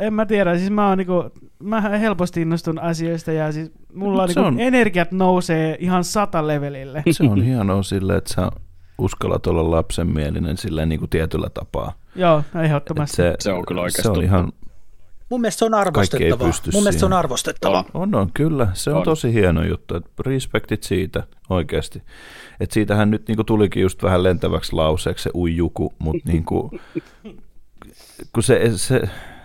en 0.00 0.14
mä 0.14 0.26
tiedä, 0.26 0.58
siis 0.58 0.70
mä 0.70 0.88
oon 0.88 0.98
niinku, 0.98 1.24
mä 1.62 1.80
helposti 1.80 2.42
innostun 2.42 2.78
asioista 2.78 3.32
ja 3.32 3.52
siis 3.52 3.72
mulla 3.94 4.26
se 4.26 4.40
niinku 4.40 4.48
on- 4.54 4.60
energiat 4.60 5.12
nousee 5.12 5.76
ihan 5.80 6.04
sata 6.04 6.46
levelille. 6.46 7.02
Se 7.10 7.24
on 7.24 7.42
hienoa 7.42 7.82
silleen, 7.82 8.18
että 8.18 8.34
sä 8.34 8.50
uskallat 8.98 9.46
olla 9.46 9.70
lapsenmielinen 9.70 10.56
silleen 10.56 10.88
niin 10.88 10.98
kuin 10.98 11.10
tietyllä 11.10 11.50
tapaa. 11.54 11.92
Joo, 12.16 12.38
Et 12.38 12.64
ehdottomasti. 12.64 13.16
se, 13.16 13.34
Se 13.38 13.52
on 13.52 13.66
kyllä 13.66 13.80
oikeasti 13.80 14.02
Se 14.02 14.10
on 14.10 14.24
ihan, 14.24 14.52
Mun 15.30 15.40
mielestä 15.40 15.58
se 15.58 15.64
on 15.64 15.74
arvostettavaa. 15.74 16.50
Mun 16.72 16.82
mielestä 16.82 17.00
se 17.00 17.06
on 17.06 17.10
siihen. 17.10 17.12
arvostettavaa. 17.12 17.84
on, 17.94 18.14
on, 18.14 18.30
kyllä. 18.34 18.68
Se 18.72 18.90
on, 18.90 18.94
On. 18.96 18.98
on. 19.00 19.04
tosi 19.04 19.32
hieno 19.32 19.64
juttu. 19.64 19.96
Et 19.96 20.04
respektit 20.26 20.82
siitä 20.82 21.22
oikeasti. 21.50 22.02
Et 22.60 22.70
siitähän 22.70 23.10
nyt 23.10 23.28
niinku 23.28 23.44
tulikin 23.44 23.82
just 23.82 24.02
vähän 24.02 24.22
lentäväksi 24.22 24.72
lauseeksi 24.72 25.22
se 25.22 25.30
uijuku, 25.34 25.92
mutta 25.98 26.28
niinku, 26.32 26.70
kun 28.32 28.42
se, 28.42 28.72
se, 28.76 29.02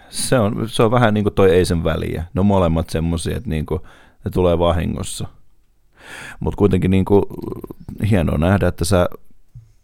se, 0.10 0.40
on, 0.40 0.70
se 0.70 0.84
on 0.84 0.92
vähän 0.92 1.14
niin 1.14 1.24
kuin 1.24 1.34
toi 1.34 1.52
ei 1.52 1.66
sen 1.66 1.84
väliä. 1.84 2.24
Ne 2.34 2.40
on 2.40 2.46
molemmat 2.46 2.90
semmoisia, 2.90 3.38
että 3.38 3.50
niinku, 3.50 3.82
ne 4.26 4.32
tulee 4.32 4.60
vahingossa. 4.60 5.28
Mutta 6.40 6.58
kuitenkin 6.58 6.92
niinku, 6.92 7.28
hienoa 8.10 8.38
nähdä, 8.38 8.68
että 8.68 8.86
sä 8.86 9.10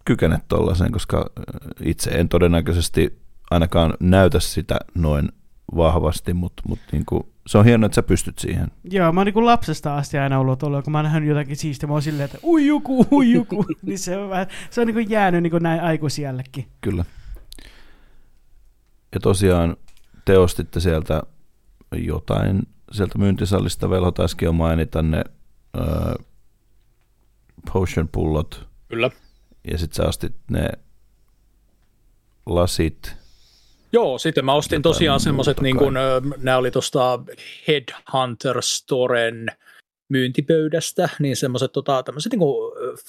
kykenet 0.05 0.47
tollasen, 0.47 0.91
koska 0.91 1.31
itse 1.83 2.09
en 2.09 2.29
todennäköisesti 2.29 3.19
ainakaan 3.51 3.93
näytä 3.99 4.39
sitä 4.39 4.79
noin 4.95 5.29
vahvasti, 5.75 6.33
mutta 6.33 6.63
mut 6.67 6.79
niinku, 6.91 7.29
se 7.47 7.57
on 7.57 7.65
hienoa, 7.65 7.85
että 7.85 7.95
sä 7.95 8.03
pystyt 8.03 8.39
siihen. 8.39 8.67
Joo, 8.83 9.11
mä 9.11 9.19
oon 9.19 9.27
niin 9.27 9.45
lapsesta 9.45 9.97
asti 9.97 10.17
aina 10.17 10.39
ollut 10.39 10.59
tuolla, 10.59 10.81
kun 10.81 10.91
mä 10.91 10.97
oon 10.97 11.05
nähnyt 11.05 11.29
jotakin 11.29 11.55
siistiä, 11.55 11.87
mä 11.87 11.93
oon 11.93 12.01
silleen, 12.01 12.25
että 12.25 12.37
uijuku, 12.43 13.07
uijuku, 13.11 13.65
niin 13.81 13.99
se 13.99 14.17
on, 14.17 14.29
vähän, 14.29 14.47
se 14.69 14.81
on 14.81 14.87
niin 14.87 15.09
jäänyt 15.09 15.43
niin 15.43 15.63
näin 15.63 15.81
aikuisiellekin. 15.81 16.67
Kyllä. 16.81 17.05
Ja 19.13 19.19
tosiaan 19.19 19.77
te 20.25 20.37
ostitte 20.37 20.79
sieltä 20.79 21.23
jotain, 21.95 22.61
sieltä 22.91 23.17
myyntisallista 23.17 23.89
velho 23.89 24.11
taisikin 24.11 24.45
jo 24.45 24.53
mainita 24.53 25.01
ne 25.01 25.23
ö, 25.77 25.81
potion 27.73 28.09
pullot, 28.11 28.69
Kyllä. 28.87 29.11
Ja 29.71 29.77
sitten 29.77 29.95
sä 29.95 30.09
ostit 30.09 30.35
ne 30.49 30.69
lasit, 32.45 33.15
Joo, 33.95 34.17
sitten 34.17 34.45
mä 34.45 34.53
ostin 34.53 34.81
tosiaan 34.81 35.19
semmoiset, 35.19 35.61
niin 35.61 35.77
kuin, 35.77 35.93
nämä 36.37 36.57
oli 36.57 36.71
tuosta 36.71 37.19
Headhunter 37.67 38.61
Storen 38.61 39.47
myyntipöydästä, 40.09 41.09
niin 41.19 41.35
semmoiset 41.35 41.71
tota, 41.71 42.03
tämmöiset 42.03 42.31
niin 42.31 42.41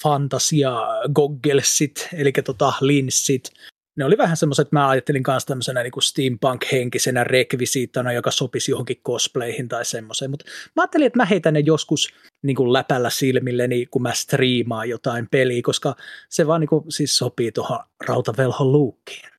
fantasia 0.03 0.77
gogglesit, 1.15 2.09
eli 2.13 2.31
tota, 2.31 2.73
linssit. 2.81 3.51
Ne 3.95 4.05
oli 4.05 4.17
vähän 4.17 4.37
semmoiset, 4.37 4.71
mä 4.71 4.89
ajattelin 4.89 5.23
kanssa 5.23 5.47
tämmöisenä 5.47 5.83
niin 5.83 6.03
steampunk-henkisenä 6.03 7.23
rekvisiittana, 7.23 8.13
joka 8.13 8.31
sopisi 8.31 8.71
johonkin 8.71 9.01
cosplayhin 9.05 9.67
tai 9.67 9.85
semmoiseen, 9.85 10.31
mutta 10.31 10.45
mä 10.75 10.81
ajattelin, 10.81 11.07
että 11.07 11.19
mä 11.19 11.25
heitän 11.25 11.53
ne 11.53 11.59
joskus 11.59 12.13
niin 12.47 12.55
kuin 12.55 12.73
läpällä 12.73 13.09
silmilleni, 13.09 13.85
kun 13.85 14.01
mä 14.01 14.13
striimaan 14.13 14.89
jotain 14.89 15.27
peliä, 15.31 15.61
koska 15.65 15.95
se 16.29 16.47
vaan 16.47 16.61
niin 16.61 16.69
kuin, 16.69 16.83
siis 16.89 17.17
sopii 17.17 17.51
tuohon 17.51 17.79
rautavelhon 18.07 18.71
luukkiin. 18.71 19.29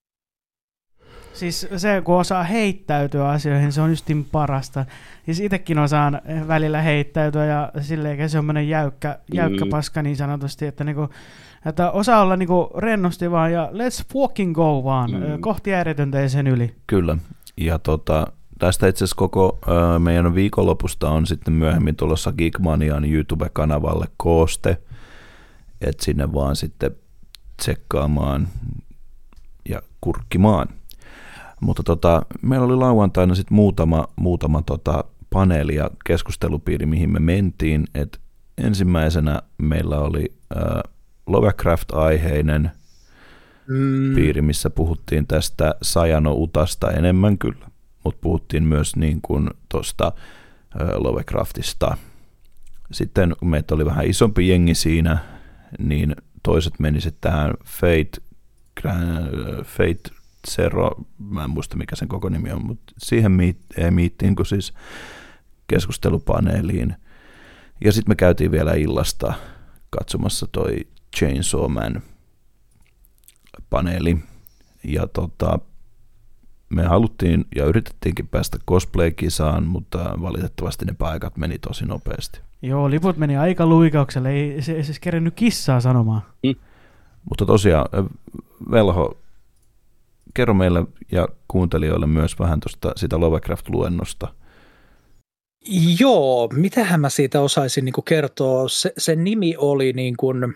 Siis 1.33 1.69
se, 1.77 2.03
kun 2.05 2.15
osaa 2.21 2.43
heittäytyä 2.45 3.29
asioihin, 3.29 3.73
se 3.73 3.81
on 3.81 3.91
justin 3.91 4.25
parasta. 4.25 4.85
Siis 5.25 5.41
itsekin 5.41 5.79
osaan 5.79 6.21
välillä 6.49 6.83
heittäytyä 6.83 7.45
ja 7.45 7.73
silleen 7.81 8.31
semmoinen 8.31 8.69
jäykkä, 8.69 9.19
jäykkä 9.35 9.65
Mm. 9.65 9.71
paska 9.71 10.03
niin 10.03 10.17
sanotusti, 10.17 10.67
että, 10.67 10.85
niinku, 10.85 11.09
että 11.67 11.91
osaa 11.91 12.23
olla 12.23 12.37
niinku 12.37 12.71
rennosti 12.79 13.31
vaan 13.31 13.53
ja 13.53 13.69
let's 13.73 14.05
fucking 14.13 14.55
go 14.55 14.85
vaan, 14.85 15.11
Mm. 15.11 15.17
mm. 15.17 15.41
kohti 15.41 15.75
ääretöntä 15.75 16.21
ja 16.21 16.29
sen 16.29 16.47
yli. 16.47 16.75
kyllä. 16.87 17.17
Ja 17.57 17.79
tota, 17.79 18.27
tästä 18.59 18.87
itse 18.87 19.05
asiassa 19.05 19.17
koko 19.17 19.59
meidän 19.99 20.35
viikonlopusta 20.35 21.11
on 21.11 21.27
sitten 21.27 21.55
myöhemmin 21.55 21.97
tulossa 21.97 22.33
Geekmanian 22.33 23.05
YouTube-kanavalle 23.05 24.07
kooste, 24.17 24.83
että 25.81 26.05
sinne 26.05 26.33
vaan 26.33 26.57
sitten 26.57 26.91
tsekkaamaan 27.57 28.49
ja 29.69 29.83
kurkkimaan. 30.01 30.69
Mutta 31.61 31.83
tota, 31.83 32.23
meillä 32.43 32.67
oli 32.67 32.77
lauantaina 32.77 33.35
sitten 33.35 33.55
muutama, 33.55 34.09
muutama 34.17 34.63
tota 34.63 35.05
paneeli 35.31 35.75
ja 35.75 35.91
keskustelupiiri, 36.07 36.87
mihin 36.87 37.11
me 37.11 37.19
mentiin. 37.19 37.85
Et 37.95 38.21
ensimmäisenä 38.59 39.43
meillä 39.59 39.99
oli 39.99 40.33
äh, 40.57 40.93
Lovecraft-aiheinen 41.27 42.71
Mm. 43.69 44.15
piiri, 44.15 44.43
missä 44.43 44.71
puhuttiin 44.71 45.27
tästä 45.27 45.75
Sajano 45.83 46.35
Utasta 46.35 46.91
enemmän 46.91 47.39
kyllä, 47.39 47.68
mutta 48.09 48.21
puhuttiin 48.21 48.65
myös 48.65 48.97
niin 48.97 49.21
kuin 49.23 49.51
tuosta 49.69 50.13
Lovecraftista. 50.95 51.97
Sitten 52.93 53.37
kun 53.39 53.49
meitä 53.49 53.75
oli 53.75 53.85
vähän 53.85 54.07
isompi 54.07 54.49
jengi 54.49 54.75
siinä, 54.75 55.19
niin 55.79 56.17
toiset 56.43 56.79
meni 56.79 57.01
sitten 57.01 57.31
tähän 57.31 57.55
Fate, 57.65 58.11
Fate 59.65 60.11
Zero, 60.51 60.91
mä 61.19 61.45
en 61.45 61.51
muista 61.51 61.77
mikä 61.77 61.97
sen 61.97 62.09
koko 62.09 62.29
nimi 62.29 62.51
on, 62.53 62.67
mutta 62.67 62.93
siihen 62.99 63.33
miittiin 63.91 64.37
kuin 64.37 64.47
siis 64.47 64.73
keskustelupaneeliin. 65.67 66.95
Ja 67.85 67.93
sitten 67.93 68.11
me 68.11 68.17
käytiin 68.17 68.51
vielä 68.51 68.75
illasta 68.75 69.35
katsomassa 69.91 70.47
toi 70.53 70.87
Chainsaw 71.17 71.73
Man 71.73 72.03
paneeli. 73.71 74.19
Ja 74.85 75.07
tota, 75.07 75.59
me 76.69 76.83
haluttiin 76.83 77.45
ja 77.57 77.65
yritettiinkin 77.65 78.29
päästä 78.29 78.59
cosplay-kisaan, 78.71 79.67
mutta 79.67 80.15
valitettavasti 80.23 80.85
ne 80.85 80.95
paikat 80.99 81.37
meni 81.37 81.59
tosi 81.59 81.87
nopeasti. 81.87 82.41
Joo, 82.63 82.91
liput 82.91 83.17
meni 83.17 83.37
aika 83.37 83.67
luikaukselle, 83.67 84.31
ei 84.31 84.63
se, 84.63 84.73
ei 84.73 84.85
se 84.85 84.93
kerennyt 85.01 85.35
kissaa 85.35 85.81
sanomaan. 85.81 86.23
Mutta 87.29 87.47
tosiaan, 87.47 87.89
Velho, 88.71 89.19
kerro 90.35 90.55
meille 90.55 90.87
ja 91.13 91.29
kuuntelijoille 91.49 92.07
myös 92.07 92.39
vähän 92.39 92.61
tuosta 92.61 92.93
sitä 92.97 93.17
Lovecraft-luennosta. 93.17 94.29
Joo, 95.99 96.49
mitähän 96.53 97.01
mä 97.01 97.09
siitä 97.09 97.41
osaisin 97.41 97.85
niin 97.85 97.95
kertoa. 98.05 98.69
Se, 98.69 98.93
se 98.99 99.17
nimi 99.17 99.55
oli 99.59 99.93
niin 99.93 100.17
kuin 100.17 100.55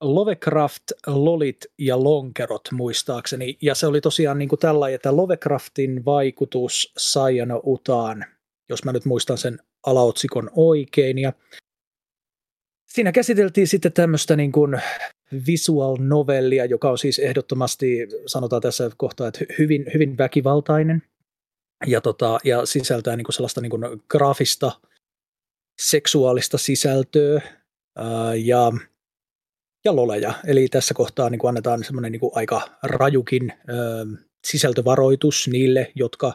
Lovecraft, 0.00 0.82
Lolit 1.06 1.66
ja 1.78 2.04
Lonkerot 2.04 2.68
muistaakseni. 2.72 3.58
Ja 3.62 3.74
se 3.74 3.86
oli 3.86 4.00
tosiaan 4.00 4.38
niin 4.38 4.48
kuin 4.48 4.58
tällainen, 4.58 4.94
että 4.94 5.16
Lovecraftin 5.16 6.04
vaikutus 6.04 6.92
Sayano 6.98 7.60
Utaan, 7.66 8.24
jos 8.68 8.84
mä 8.84 8.92
nyt 8.92 9.04
muistan 9.04 9.38
sen 9.38 9.58
alaotsikon 9.86 10.50
oikein. 10.56 11.18
Ja 11.18 11.32
siinä 12.86 13.12
käsiteltiin 13.12 13.68
sitten 13.68 13.92
tämmöistä 13.92 14.36
niin 14.36 14.52
kuin 14.52 14.80
visual 15.46 15.96
novellia, 16.00 16.64
joka 16.64 16.90
on 16.90 16.98
siis 16.98 17.18
ehdottomasti, 17.18 18.08
sanotaan 18.26 18.62
tässä 18.62 18.90
kohtaa, 18.96 19.28
että 19.28 19.40
hyvin, 19.58 19.86
hyvin 19.94 20.18
väkivaltainen 20.18 21.02
ja, 21.86 22.00
tota, 22.00 22.38
ja 22.44 22.66
sisältää 22.66 23.16
niin 23.16 23.24
kuin 23.24 23.34
sellaista 23.34 23.60
niin 23.60 23.70
kuin 23.70 23.82
graafista 24.08 24.72
seksuaalista 25.80 26.58
sisältöä 26.58 27.40
ää, 27.96 28.34
ja, 28.34 28.72
ja 29.84 29.96
loleja. 29.96 30.34
Eli 30.46 30.68
tässä 30.68 30.94
kohtaa 30.94 31.30
niin 31.30 31.38
kuin 31.38 31.48
annetaan 31.48 31.84
semmoinen 31.84 32.12
niin 32.12 32.20
kuin 32.20 32.32
aika 32.34 32.68
rajukin 32.82 33.52
ää, 33.52 33.76
sisältövaroitus 34.46 35.48
niille, 35.52 35.92
jotka 35.94 36.32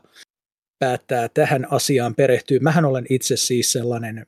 päättää 0.79 1.29
tähän 1.29 1.67
asiaan 1.71 2.15
perehtyä. 2.15 2.59
Mähän 2.61 2.85
olen 2.85 3.05
itse 3.09 3.37
siis 3.37 3.71
sellainen 3.71 4.25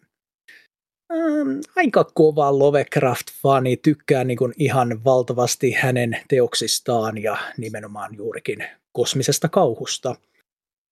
ähm, 1.14 1.60
aika 1.76 2.04
kova 2.04 2.52
Lovecraft-fani, 2.52 3.78
tykkää 3.78 4.24
niin 4.24 4.38
kuin 4.38 4.54
ihan 4.58 5.04
valtavasti 5.04 5.72
hänen 5.72 6.18
teoksistaan 6.28 7.24
ja 7.24 7.38
nimenomaan 7.58 8.16
juurikin 8.16 8.66
kosmisesta 8.92 9.50
kauhusta, 9.50 10.16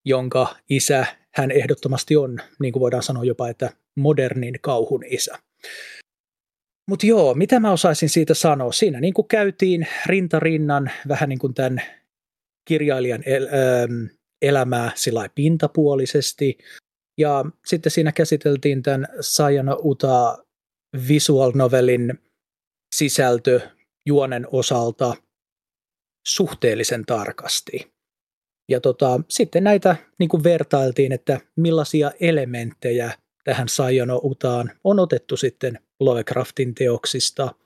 jonka 0.05 0.55
isä 0.69 1.05
hän 1.35 1.51
ehdottomasti 1.51 2.15
on, 2.15 2.37
niin 2.59 2.73
kuin 2.73 2.81
voidaan 2.81 3.03
sanoa 3.03 3.23
jopa, 3.23 3.49
että 3.49 3.69
modernin 3.95 4.55
kauhun 4.61 5.03
isä. 5.05 5.39
Mutta 6.89 7.05
joo, 7.05 7.33
mitä 7.33 7.59
mä 7.59 7.71
osaisin 7.71 8.09
siitä 8.09 8.33
sanoa? 8.33 8.71
Siinä 8.71 8.99
niin 8.99 9.13
kuin 9.13 9.27
käytiin 9.27 9.87
rintarinnan 10.05 10.91
vähän 11.07 11.29
niin 11.29 11.39
kuin 11.39 11.53
tämän 11.53 11.81
kirjailijan 12.67 13.23
el- 13.25 13.47
elämää 14.41 14.91
sillä 14.95 15.29
pintapuolisesti, 15.35 16.57
ja 17.17 17.45
sitten 17.65 17.91
siinä 17.91 18.11
käsiteltiin 18.11 18.83
tämän 18.83 19.07
Sayana 19.19 19.75
Uta 19.83 20.37
visual 21.07 21.51
novelin 21.55 22.19
sisältö 22.95 23.59
juonen 24.05 24.47
osalta 24.51 25.15
suhteellisen 26.27 27.05
tarkasti. 27.05 27.93
Ja 28.69 28.81
tota, 28.81 29.19
sitten 29.29 29.63
näitä 29.63 29.95
niin 30.19 30.29
kuin 30.29 30.43
vertailtiin, 30.43 31.11
että 31.11 31.39
millaisia 31.55 32.11
elementtejä 32.19 33.11
tähän 33.43 33.69
Sayano 33.69 34.21
Utaan 34.23 34.71
on 34.83 34.99
otettu 34.99 35.37
sitten 35.37 35.79
Lovecraftin 35.99 36.75
teoksista– 36.75 37.51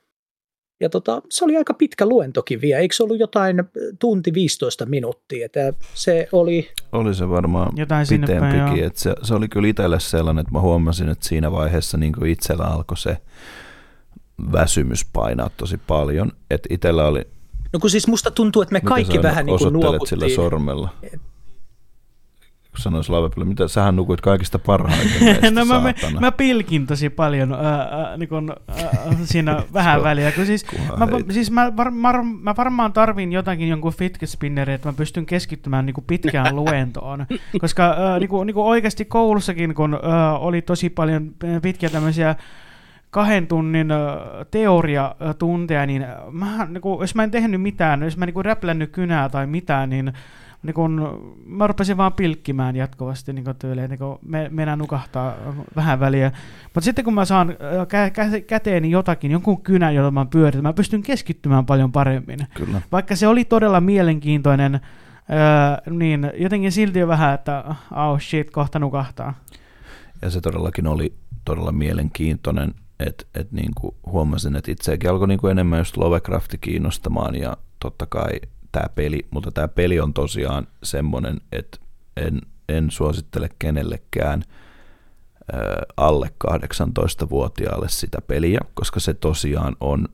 ja 0.82 0.90
tota, 0.90 1.22
se 1.30 1.46
oli 1.46 1.58
aika 1.58 1.74
pitkä 1.74 2.06
luentokin 2.06 2.62
vielä, 2.62 2.80
eikö 2.80 2.96
se 2.96 3.04
ollut 3.04 3.20
jotain 3.20 3.64
tunti 4.00 4.34
15 4.34 4.86
minuuttia, 4.86 5.46
että 5.46 5.74
se 5.94 6.28
oli... 6.32 6.70
Oli 6.92 7.16
se 7.16 7.30
varmaan 7.30 7.78
jotain 7.78 8.08
pitempikin, 8.10 8.86
että 8.86 9.00
se, 9.00 9.16
se 9.24 9.34
oli 9.34 9.48
kyllä 9.48 9.68
itselle 9.68 10.00
sellainen, 10.00 10.42
että 10.42 10.52
mä 10.52 10.62
huomasin, 10.62 11.10
että 11.10 11.28
siinä 11.28 11.52
vaiheessa 11.52 11.98
niin 11.98 12.26
itsellä 12.26 12.64
alkoi 12.64 12.98
se 12.98 13.18
väsymys 14.52 15.06
painaa 15.14 15.50
tosi 15.58 15.78
paljon, 15.88 16.32
että 16.50 16.68
itsellä 16.72 17.08
oli... 17.08 17.28
No 17.74 17.80
kun 17.80 17.90
siis 17.90 18.08
musta 18.08 18.32
tuntuu, 18.32 18.62
että 18.62 18.74
me 18.74 18.82
kaikki 18.82 19.24
vähän 19.24 19.46
niin 19.46 19.60
kuin 19.60 19.74
nuokuttiin. 19.74 20.08
sillä 20.22 20.36
sormella? 20.36 20.90
Et, 22.80 22.84
sanoisi 22.84 23.12
Lavepelle, 23.12 23.46
mitä 23.46 23.68
sähän 23.68 23.96
nukuit 23.96 24.22
kaikista 24.22 24.60
parhaiten 24.60 25.24
meistä, 25.24 25.52
No 25.52 25.66
mä, 25.66 25.80
mä, 25.80 25.94
mä, 26.20 26.32
pilkin 26.32 26.88
tosi 26.88 27.10
paljon 27.10 27.54
ää, 27.54 27.62
ää, 27.62 28.18
niin 28.18 28.30
kun, 28.30 28.56
ää, 28.68 28.90
siinä 29.24 29.64
vähän 29.74 30.04
väliä. 30.04 30.32
Kun 30.32 30.46
siis, 30.46 30.66
mä, 30.98 31.08
siis 31.30 31.52
mä, 31.52 31.78
var, 31.78 31.92
mä, 31.92 32.14
mä, 32.42 32.56
varmaan 32.58 32.94
tarvin 32.94 33.32
jotakin 33.32 33.70
jonkun 33.70 33.94
fitket 33.94 34.30
että 34.74 34.90
mä 34.90 34.94
pystyn 34.94 35.26
keskittymään 35.26 35.86
niin 35.86 35.96
pitkään 36.08 36.56
luentoon. 36.64 37.26
Koska 37.62 37.84
ää, 37.84 38.20
niin 38.20 38.30
kuin, 38.30 38.48
niin 38.48 38.54
kuin 38.54 38.66
oikeasti 38.66 39.06
koulussakin, 39.06 39.76
kun 39.76 40.00
ää, 40.04 40.38
oli 40.38 40.62
tosi 40.62 40.90
paljon 40.90 41.32
pitkiä 41.62 41.90
tämmöisiä 41.90 42.36
kahden 43.10 43.48
tunnin 43.48 43.88
teoriatunteja, 44.52 45.86
niin, 45.86 46.06
mä, 46.32 46.66
niin 46.66 46.82
kuin, 46.82 47.02
jos 47.02 47.16
mä 47.16 47.24
en 47.24 47.32
tehnyt 47.32 47.62
mitään, 47.62 48.04
jos 48.04 48.18
mä 48.18 48.26
niin 48.26 48.46
räplännyt 48.46 48.92
kynää 48.92 49.30
tai 49.30 49.48
mitään, 49.48 49.90
niin 49.90 50.14
niin 50.64 50.74
kun, 50.74 51.22
mä 51.46 51.68
rupesin 51.68 51.98
vaan 51.98 52.14
pilkkimään 52.14 52.76
jatkuvasti 52.76 53.34
niin 53.34 53.46
tyyliin, 53.60 53.90
niin 53.90 54.00
me, 54.22 54.50
mennään 54.52 54.80
nukahtaa 54.80 55.36
vähän 55.76 56.00
väliä. 56.00 56.32
Mutta 56.64 56.82
sitten 56.82 57.06
kun 57.06 57.14
mä 57.14 57.26
saan 57.26 57.50
kä- 57.50 58.38
kä- 58.38 58.42
käteeni 58.42 58.92
jotakin, 58.92 59.32
jonkun 59.32 59.62
kynän, 59.62 59.96
jota 59.96 60.12
mä 60.12 60.26
pyöritän, 60.26 60.64
mä 60.64 60.74
pystyn 60.74 61.02
keskittymään 61.02 61.66
paljon 61.66 61.92
paremmin. 61.92 62.40
Kyllä. 62.54 62.82
Vaikka 62.92 63.16
se 63.16 63.28
oli 63.28 63.46
todella 63.46 63.82
mielenkiintoinen, 63.82 64.76
öö, 64.76 65.96
niin 65.96 66.32
jotenkin 66.38 66.72
silti 66.72 67.08
vähän, 67.08 67.34
että 67.34 67.76
oh 67.96 68.22
shit, 68.22 68.52
kohta 68.52 68.80
nukahtaa. 68.80 69.34
Ja 70.22 70.30
se 70.30 70.42
todellakin 70.42 70.88
oli 70.88 71.14
todella 71.46 71.72
mielenkiintoinen, 71.72 72.74
että 73.00 73.26
et 73.36 73.52
niinku 73.52 73.96
huomasin, 74.06 74.56
että 74.56 74.72
itseäkin 74.72 75.10
alkoi 75.10 75.28
niinku 75.28 75.48
enemmän 75.48 75.80
just 75.80 75.98
Lovecrafti 75.98 76.58
kiinnostamaan 76.58 77.36
ja 77.36 77.58
totta 77.80 78.06
kai 78.06 78.30
tämä 78.72 78.90
peli, 78.96 79.28
mutta 79.32 79.52
tämä 79.52 79.68
peli 79.68 80.00
on 80.00 80.14
tosiaan 80.14 80.68
semmoinen, 80.84 81.42
että 81.52 81.78
en, 82.18 82.42
en 82.70 82.92
suosittele 82.92 83.50
kenellekään 83.60 84.44
alle 85.98 86.32
18-vuotiaalle 86.48 87.90
sitä 87.90 88.18
peliä, 88.28 88.60
koska 88.74 89.00
se 89.00 89.14
tosiaan 89.14 89.76
on, 89.80 90.06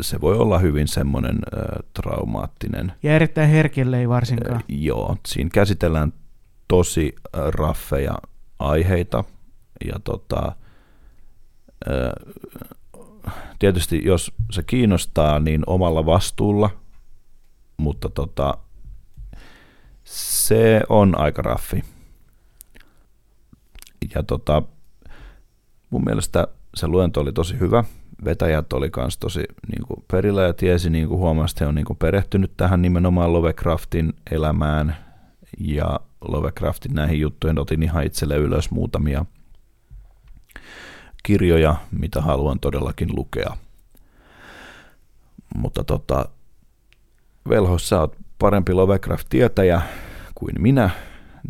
se 0.00 0.20
voi 0.20 0.36
olla 0.36 0.58
hyvin 0.58 0.88
semmoinen 0.88 1.36
äh, 1.36 1.64
traumaattinen. 1.94 2.92
Ja 3.02 3.14
erittäin 3.14 3.50
herkille 3.50 4.00
ei 4.00 4.08
varsinkaan. 4.08 4.56
Äh, 4.56 4.64
joo, 4.68 5.16
siinä 5.26 5.50
käsitellään 5.52 6.12
tosi 6.68 7.14
raffeja 7.32 8.18
aiheita 8.58 9.24
ja 9.84 10.00
tota, 10.04 10.52
äh, 11.90 13.34
tietysti 13.58 14.02
jos 14.04 14.32
se 14.50 14.62
kiinnostaa, 14.62 15.40
niin 15.40 15.62
omalla 15.66 16.06
vastuulla– 16.06 16.70
mutta 17.76 18.08
tota, 18.10 18.58
se 20.04 20.80
on 20.88 21.18
aika 21.18 21.42
raffi. 21.42 21.84
Ja 24.14 24.22
tota, 24.22 24.62
mun 25.90 26.04
mielestä 26.04 26.48
se 26.74 26.88
luento 26.88 27.20
oli 27.20 27.32
tosi 27.32 27.60
hyvä. 27.60 27.84
Vetäjät 28.24 28.72
oli 28.72 28.90
myös 28.96 29.18
tosi 29.18 29.44
niin 29.68 29.86
kuin 29.86 30.04
perillä 30.12 30.42
ja 30.42 30.52
tiesi, 30.52 30.90
niin 30.90 31.08
kuin 31.08 31.18
huomasi, 31.18 31.52
että 31.52 31.64
he 31.64 31.68
on 31.68 31.74
niin 31.74 31.84
kuin 31.84 31.98
perehtynyt 31.98 32.52
tähän 32.56 32.82
nimenomaan 32.82 33.32
Lovecraftin 33.32 34.12
elämään 34.30 34.96
ja 35.58 36.00
Lovecraftin 36.28 36.94
näihin 36.94 37.20
juttuihin. 37.20 37.58
Otin 37.58 37.82
ihan 37.82 38.04
itselle 38.04 38.36
ylös 38.36 38.70
muutamia 38.70 39.24
kirjoja, 41.22 41.76
mitä 41.90 42.20
haluan 42.20 42.60
todellakin 42.60 43.16
lukea. 43.16 43.56
Mutta 45.56 45.84
tota, 45.84 46.28
Velho, 47.48 47.78
sä 47.78 48.00
oot 48.00 48.16
parempi 48.38 48.72
Lovecraft-tietäjä 48.72 49.82
kuin 50.34 50.54
minä, 50.58 50.90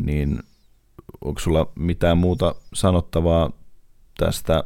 niin 0.03 0.39
onko 1.21 1.39
sulla 1.39 1.71
mitään 1.75 2.17
muuta 2.17 2.55
sanottavaa 2.73 3.51
tästä 4.17 4.63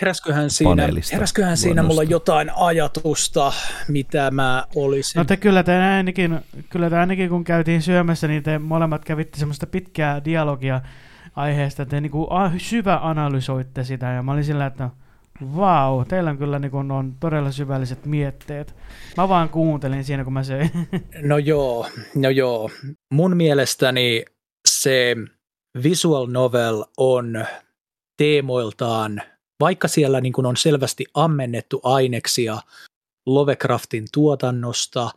Heräsköhän 0.00 0.50
siinä, 0.50 0.88
heräsköhän 1.12 1.56
siinä 1.56 1.82
mulla 1.82 2.02
jotain 2.02 2.50
ajatusta, 2.56 3.52
mitä 3.88 4.30
mä 4.30 4.64
olisin? 4.74 5.18
No 5.20 5.24
te 5.24 5.36
kyllä 5.36 5.62
te 5.62 5.76
ainakin, 5.76 6.40
kyllä 6.70 6.90
te 6.90 6.98
ainakin 6.98 7.28
kun 7.28 7.44
käytiin 7.44 7.82
syömässä, 7.82 8.28
niin 8.28 8.42
te 8.42 8.58
molemmat 8.58 9.04
kävitte 9.04 9.38
semmoista 9.38 9.66
pitkää 9.66 10.24
dialogia 10.24 10.80
aiheesta, 11.36 11.86
te 11.86 12.00
niin 12.00 12.10
kuin 12.10 12.28
syvä 12.58 12.98
analysoitte 13.02 13.84
sitä, 13.84 14.06
ja 14.06 14.22
mä 14.22 14.32
olin 14.32 14.44
sillä, 14.44 14.66
että 14.66 14.90
Vau, 15.56 16.04
teillä 16.04 16.30
on 16.30 16.38
kyllä 16.38 16.58
niin 16.58 16.70
kun 16.70 16.90
on 16.90 17.14
todella 17.20 17.52
syvälliset 17.52 18.06
mietteet. 18.06 18.74
Mä 19.16 19.28
vaan 19.28 19.48
kuuntelin 19.48 20.04
siinä, 20.04 20.24
kun 20.24 20.32
mä 20.32 20.42
söin. 20.42 20.70
No 21.22 21.38
joo, 21.38 21.86
no 22.14 22.30
joo. 22.30 22.70
Mun 23.12 23.36
mielestäni 23.36 24.24
se 24.68 25.16
visual 25.82 26.26
novel 26.26 26.84
on 26.96 27.44
teemoiltaan, 28.16 29.22
vaikka 29.60 29.88
siellä 29.88 30.20
niin 30.20 30.46
on 30.46 30.56
selvästi 30.56 31.04
ammennettu 31.14 31.80
aineksia 31.82 32.58
Lovecraftin 33.26 34.04
tuotannosta, 34.12 35.10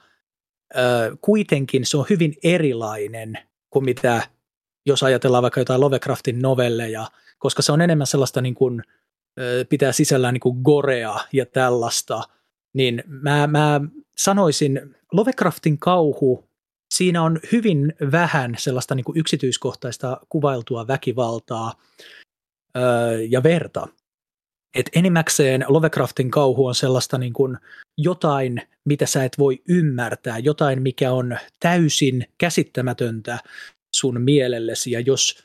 kuitenkin 1.21 1.85
se 1.85 1.97
on 1.97 2.05
hyvin 2.09 2.33
erilainen 2.43 3.37
kuin 3.69 3.85
mitä, 3.85 4.21
jos 4.85 5.03
ajatellaan 5.03 5.41
vaikka 5.41 5.61
jotain 5.61 5.81
Lovecraftin 5.81 6.41
novelleja, 6.41 7.07
koska 7.39 7.61
se 7.61 7.71
on 7.71 7.81
enemmän 7.81 8.07
sellaista 8.07 8.41
niin 8.41 8.55
kuin– 8.55 8.81
pitää 9.69 9.91
sisällään 9.91 10.33
niin 10.33 10.61
gorea 10.63 11.19
ja 11.33 11.45
tällaista. 11.45 12.23
niin 12.73 13.03
mä, 13.07 13.47
mä 13.47 13.81
sanoisin, 14.17 14.95
Lovecraftin 15.11 15.79
kauhu, 15.79 16.49
siinä 16.93 17.23
on 17.23 17.39
hyvin 17.51 17.93
vähän 18.11 18.55
sellaista 18.57 18.95
niin 18.95 19.05
yksityiskohtaista 19.15 20.21
kuvailtua 20.29 20.87
väkivaltaa 20.87 21.73
öö, 22.77 23.21
ja 23.29 23.43
verta. 23.43 23.87
Et 24.75 24.89
enimmäkseen 24.95 25.65
Lovecraftin 25.67 26.31
kauhu 26.31 26.65
on 26.65 26.75
sellaista 26.75 27.17
niin 27.17 27.33
kuin 27.33 27.57
jotain, 27.97 28.61
mitä 28.85 29.05
sä 29.05 29.23
et 29.23 29.37
voi 29.37 29.61
ymmärtää, 29.69 30.37
jotain, 30.37 30.81
mikä 30.81 31.11
on 31.11 31.37
täysin 31.59 32.27
käsittämätöntä 32.37 33.39
sun 33.95 34.21
mielellesi. 34.21 34.91
Ja 34.91 34.99
jos 34.99 35.43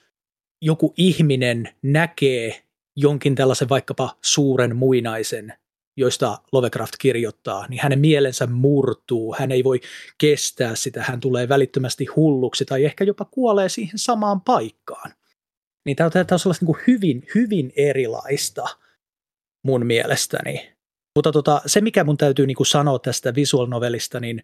joku 0.63 0.95
ihminen 0.97 1.69
näkee 1.83 2.66
jonkin 2.97 3.35
tällaisen 3.35 3.69
vaikkapa 3.69 4.17
suuren 4.23 4.77
muinaisen, 4.77 5.53
joista 5.97 6.39
Lovecraft 6.53 6.95
kirjoittaa, 6.99 7.67
niin 7.69 7.81
hänen 7.83 7.99
mielensä 7.99 8.47
murtuu, 8.47 9.35
hän 9.39 9.53
ei 9.53 9.65
voi 9.65 9.81
kestää 10.19 10.75
sitä, 10.75 11.03
hän 11.03 11.21
tulee 11.21 11.49
välittömästi 11.49 12.05
hulluksi 12.05 12.65
tai 12.65 12.85
ehkä 12.85 13.05
jopa 13.05 13.25
kuolee 13.25 13.69
siihen 13.69 13.99
samaan 13.99 14.41
paikkaan. 14.41 15.13
Niin 15.87 15.97
tämä 15.97 16.11
on, 16.33 16.39
sellaista 16.39 16.65
niin 16.65 16.75
kuin 16.75 16.85
hyvin, 16.87 17.27
hyvin 17.35 17.73
erilaista 17.77 18.67
mun 19.65 19.87
mielestäni. 19.87 20.73
Mutta 21.17 21.33
tota, 21.33 21.63
se, 21.67 21.81
mikä 21.81 22.05
mun 22.05 22.17
täytyy 22.17 22.47
niin 22.47 22.57
kuin 22.57 22.67
sanoa 22.67 22.99
tästä 22.99 23.35
visual 23.35 23.67
novelista, 23.67 24.21
niin 24.21 24.43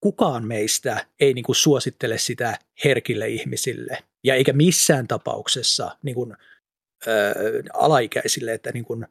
kukaan 0.00 0.46
meistä 0.46 1.06
ei 1.20 1.34
niin 1.34 1.44
kuin 1.44 1.56
suosittele 1.56 2.18
sitä 2.18 2.58
herkille 2.84 3.28
ihmisille. 3.28 3.98
Ja 4.24 4.34
eikä 4.34 4.52
missään 4.52 5.08
tapauksessa 5.08 5.96
niin 6.02 6.14
kuin, 6.14 6.36
alaikäisille, 7.74 8.54
että 8.54 8.70
niin 8.72 8.84
kuin, 8.84 9.06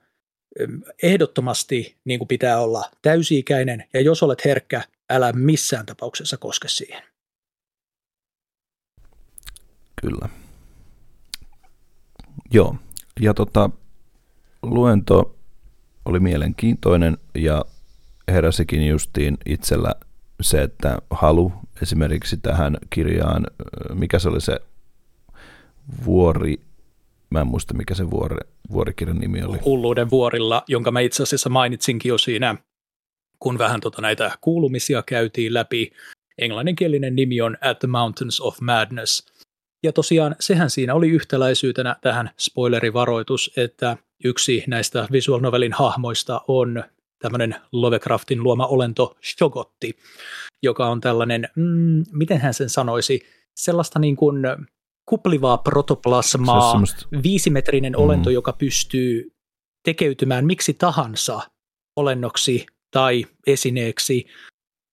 ehdottomasti 1.04 1.98
niin 2.06 2.20
kuin 2.20 2.28
pitää 2.28 2.60
olla 2.60 2.92
täysi-ikäinen, 3.02 3.84
ja 3.94 4.02
jos 4.02 4.24
olet 4.24 4.46
herkkä, 4.46 4.82
älä 5.10 5.34
missään 5.34 5.86
tapauksessa 5.86 6.38
koske 6.38 6.68
siihen. 6.68 7.04
Kyllä. 10.02 10.30
Joo, 12.52 12.76
ja 13.20 13.34
tota, 13.34 13.70
luento 14.64 15.36
oli 16.06 16.20
mielenkiintoinen 16.20 17.18
ja 17.36 17.66
heräsikin 18.28 18.88
justiin 18.88 19.38
itsellä 19.46 19.96
se, 20.42 20.62
että 20.62 20.98
halu 21.10 21.54
esimerkiksi 21.82 22.38
tähän 22.38 22.78
kirjaan, 22.90 23.48
mikä 23.94 24.20
se 24.20 24.30
oli 24.30 24.42
se 24.42 24.60
vuori, 26.06 26.62
mä 27.30 27.42
en 27.42 27.48
muista 27.48 27.74
mikä 27.74 27.96
se 27.96 28.12
vuori, 28.12 28.38
vuorikirjan 28.72 29.18
nimi 29.18 29.44
oli. 29.44 29.58
Hulluuden 29.58 30.10
vuorilla, 30.10 30.64
jonka 30.68 30.92
mä 30.92 31.00
itse 31.00 31.24
asiassa 31.24 31.50
mainitsinkin 31.50 32.10
jo 32.10 32.18
siinä, 32.18 32.56
kun 33.40 33.58
vähän 33.58 33.82
tota 33.82 34.02
näitä 34.02 34.32
kuulumisia 34.42 35.04
käytiin 35.04 35.54
läpi. 35.54 35.92
Englanninkielinen 36.38 37.16
nimi 37.16 37.42
on 37.42 37.58
At 37.62 37.80
the 37.80 37.88
Mountains 37.88 38.42
of 38.42 38.62
Madness. 38.62 39.26
Ja 39.84 39.94
tosiaan 39.94 40.36
sehän 40.40 40.70
siinä 40.70 40.94
oli 40.94 41.10
yhtäläisyytenä 41.10 41.96
tähän 42.02 42.30
spoilerivaroitus, 42.40 43.52
että 43.58 43.98
yksi 44.24 44.64
näistä 44.68 45.08
visual 45.12 45.40
novelin 45.40 45.74
hahmoista 45.74 46.42
on 46.48 46.84
tämmöinen 47.20 47.56
Lovecraftin 47.72 48.44
luoma 48.44 48.68
olento 48.68 49.18
Shogotti, 49.26 49.98
joka 50.64 50.88
on 50.88 51.02
tällainen, 51.02 51.50
mm, 51.56 52.04
miten 52.12 52.42
hän 52.42 52.54
sen 52.54 52.70
sanoisi, 52.70 53.26
sellaista 53.56 54.00
niin 54.00 54.16
kuin 54.16 54.36
kuplivaa 55.10 55.58
protoplasmaa, 55.58 56.72
semmoista... 56.72 57.08
viisimetrinen 57.24 57.94
mm. 57.94 58.00
olento, 58.00 58.30
joka 58.30 58.54
pystyy 58.54 59.32
tekeytymään 59.86 60.46
miksi 60.46 60.74
tahansa 60.74 61.40
olennoksi 61.96 62.66
tai 62.92 63.26
esineeksi, 63.48 64.26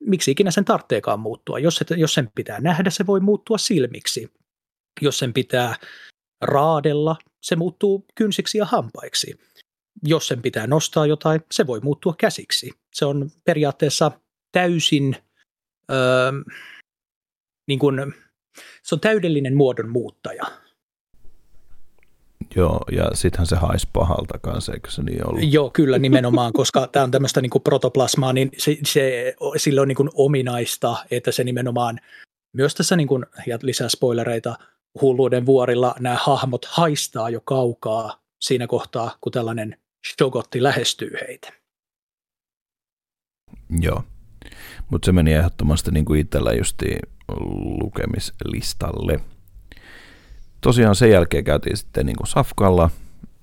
miksi 0.00 0.30
ikinä 0.30 0.50
sen 0.50 0.64
tarvitseekaan 0.64 1.20
muuttua. 1.20 1.58
Jos, 1.58 1.76
se, 1.76 1.84
jos 1.96 2.14
sen 2.14 2.30
pitää 2.34 2.60
nähdä, 2.60 2.90
se 2.90 3.06
voi 3.06 3.20
muuttua 3.20 3.58
silmiksi. 3.58 4.32
Jos 5.00 5.18
sen 5.18 5.32
pitää 5.32 5.76
raadella, 6.40 7.16
se 7.42 7.56
muuttuu 7.56 8.06
kynsiksi 8.14 8.58
ja 8.58 8.64
hampaiksi. 8.64 9.38
Jos 10.02 10.28
sen 10.28 10.42
pitää 10.42 10.66
nostaa 10.66 11.06
jotain, 11.06 11.40
se 11.52 11.66
voi 11.66 11.80
muuttua 11.80 12.14
käsiksi. 12.18 12.70
Se 12.94 13.04
on 13.04 13.30
periaatteessa 13.44 14.10
täysin 14.52 15.16
öö, 15.90 16.32
niin 17.68 17.78
kuin, 17.78 18.14
se 18.82 18.94
on 18.94 19.01
täydellinen 19.01 19.56
muodon 19.56 19.89
muuttaja. 19.89 20.44
Joo, 22.56 22.81
ja 22.93 23.10
sittenhän 23.14 23.47
se 23.47 23.56
haisi 23.56 23.89
pahalta 23.93 24.39
kanssa, 24.39 24.72
eikö 24.72 24.90
se 24.90 25.02
niin 25.02 25.28
ollut? 25.28 25.52
Joo, 25.52 25.70
kyllä 25.70 25.98
nimenomaan, 25.98 26.52
koska 26.60 26.86
tämä 26.86 27.05
on 27.05 27.10
tämmöistä 27.10 27.40
niin 27.40 27.62
protoplasmaa, 27.64 28.32
niin 28.32 28.51
se, 28.59 28.76
se, 28.85 29.35
sillä 29.56 29.82
on 29.82 29.89
niin 29.89 29.97
kuin 29.97 30.10
ominaista, 30.14 30.97
että 31.10 31.32
se 31.32 31.44
nimenomaan 31.44 32.01
myös 32.52 32.74
tässä, 32.74 32.97
niin 32.97 33.09
kuin, 33.09 33.26
ja 33.47 33.59
lisää 33.62 33.89
spoilereita, 33.89 34.56
hulluuden 35.01 35.47
vuorilla 35.47 35.94
nämä 36.01 36.16
hahmot 36.20 36.64
haistaa 36.64 37.31
jo 37.31 37.40
kaukaa 37.40 38.20
siinä 38.40 38.66
kohtaa, 38.66 39.16
kun 39.20 39.32
tällainen 39.32 39.78
shogotti 40.09 40.62
lähestyy 40.62 41.10
heitä. 41.28 41.52
Joo, 43.81 44.02
mutta 44.90 45.06
se 45.06 45.12
meni 45.12 45.32
ehdottomasti 45.32 45.90
niin 45.90 46.04
kuin 46.04 46.20
itsellä 46.20 46.52
justiin 46.52 46.98
lukemislistalle. 47.80 49.20
Tosiaan 50.60 50.94
sen 50.94 51.10
jälkeen 51.10 51.44
käytiin 51.44 51.76
sitten 51.76 52.06
niin 52.06 52.16
kuin 52.16 52.26
Safkalla 52.26 52.90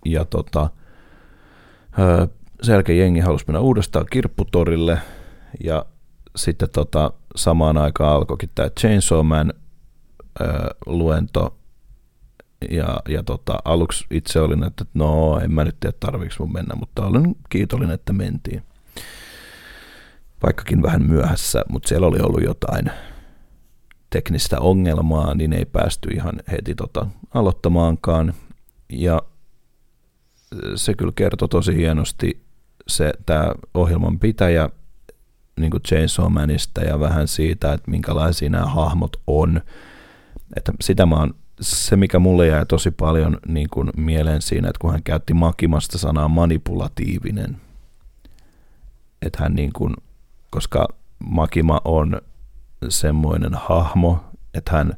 ja 0.05 0.25
tota, 0.25 0.69
sen 2.61 2.73
jälkeen 2.73 2.99
jengi 2.99 3.19
halusi 3.19 3.45
mennä 3.47 3.59
uudestaan 3.59 4.05
kirpputorille 4.11 4.97
ja 5.63 5.85
sitten 6.35 6.69
tota, 6.69 7.13
samaan 7.35 7.77
aikaan 7.77 8.15
alkoikin 8.15 8.49
tämä 8.55 8.69
Chainsaw 8.69 9.25
Man 9.25 9.53
luento 10.85 11.57
ja, 12.71 12.99
ja 13.09 13.23
tota, 13.23 13.59
aluksi 13.65 14.05
itse 14.11 14.39
olin, 14.39 14.63
että 14.63 14.85
no 14.93 15.39
en 15.39 15.51
mä 15.51 15.63
nyt 15.63 15.79
tiedä 15.79 15.97
tarviiko 15.99 16.35
mun 16.39 16.53
mennä, 16.53 16.75
mutta 16.75 17.05
olen 17.05 17.35
kiitollinen, 17.49 17.95
että 17.95 18.13
mentiin. 18.13 18.63
Vaikkakin 20.43 20.81
vähän 20.81 21.03
myöhässä, 21.03 21.63
mutta 21.69 21.87
siellä 21.89 22.07
oli 22.07 22.19
ollut 22.19 22.43
jotain 22.43 22.91
teknistä 24.09 24.59
ongelmaa, 24.59 25.33
niin 25.35 25.53
ei 25.53 25.65
päästy 25.65 26.09
ihan 26.09 26.33
heti 26.51 26.75
tota 26.75 27.07
aloittamaankaan. 27.33 28.33
Ja 28.89 29.21
se 30.75 30.93
kyllä 30.93 31.13
kertoi 31.15 31.49
tosi 31.49 31.75
hienosti 31.75 32.43
se 32.87 33.13
tämä 33.25 33.51
ohjelman 33.73 34.19
pitäjä 34.19 34.69
niin 35.59 35.71
kuin 35.71 35.83
Chainsaw 35.83 36.31
Manista 36.31 36.81
ja 36.81 36.99
vähän 36.99 37.27
siitä, 37.27 37.73
että 37.73 37.91
minkälaisia 37.91 38.49
nämä 38.49 38.65
hahmot 38.65 39.21
on. 39.27 39.61
Että 40.55 40.73
sitä 40.81 41.05
mä 41.05 41.15
oon, 41.15 41.35
se 41.61 41.95
mikä 41.95 42.19
mulle 42.19 42.47
jäi 42.47 42.65
tosi 42.65 42.91
paljon 42.91 43.37
niin 43.47 43.67
kuin 43.69 43.89
mieleen 43.97 44.41
siinä, 44.41 44.69
että 44.69 44.79
kun 44.79 44.91
hän 44.91 45.03
käytti 45.03 45.33
Makimasta 45.33 45.97
sanaa 45.97 46.27
manipulatiivinen, 46.27 47.57
että 49.21 49.43
hän 49.43 49.53
niin 49.53 49.73
kuin, 49.73 49.93
koska 50.51 50.87
Makima 51.19 51.81
on 51.85 52.21
semmoinen 52.89 53.53
hahmo, 53.53 54.23
että 54.53 54.71
hän 54.71 54.93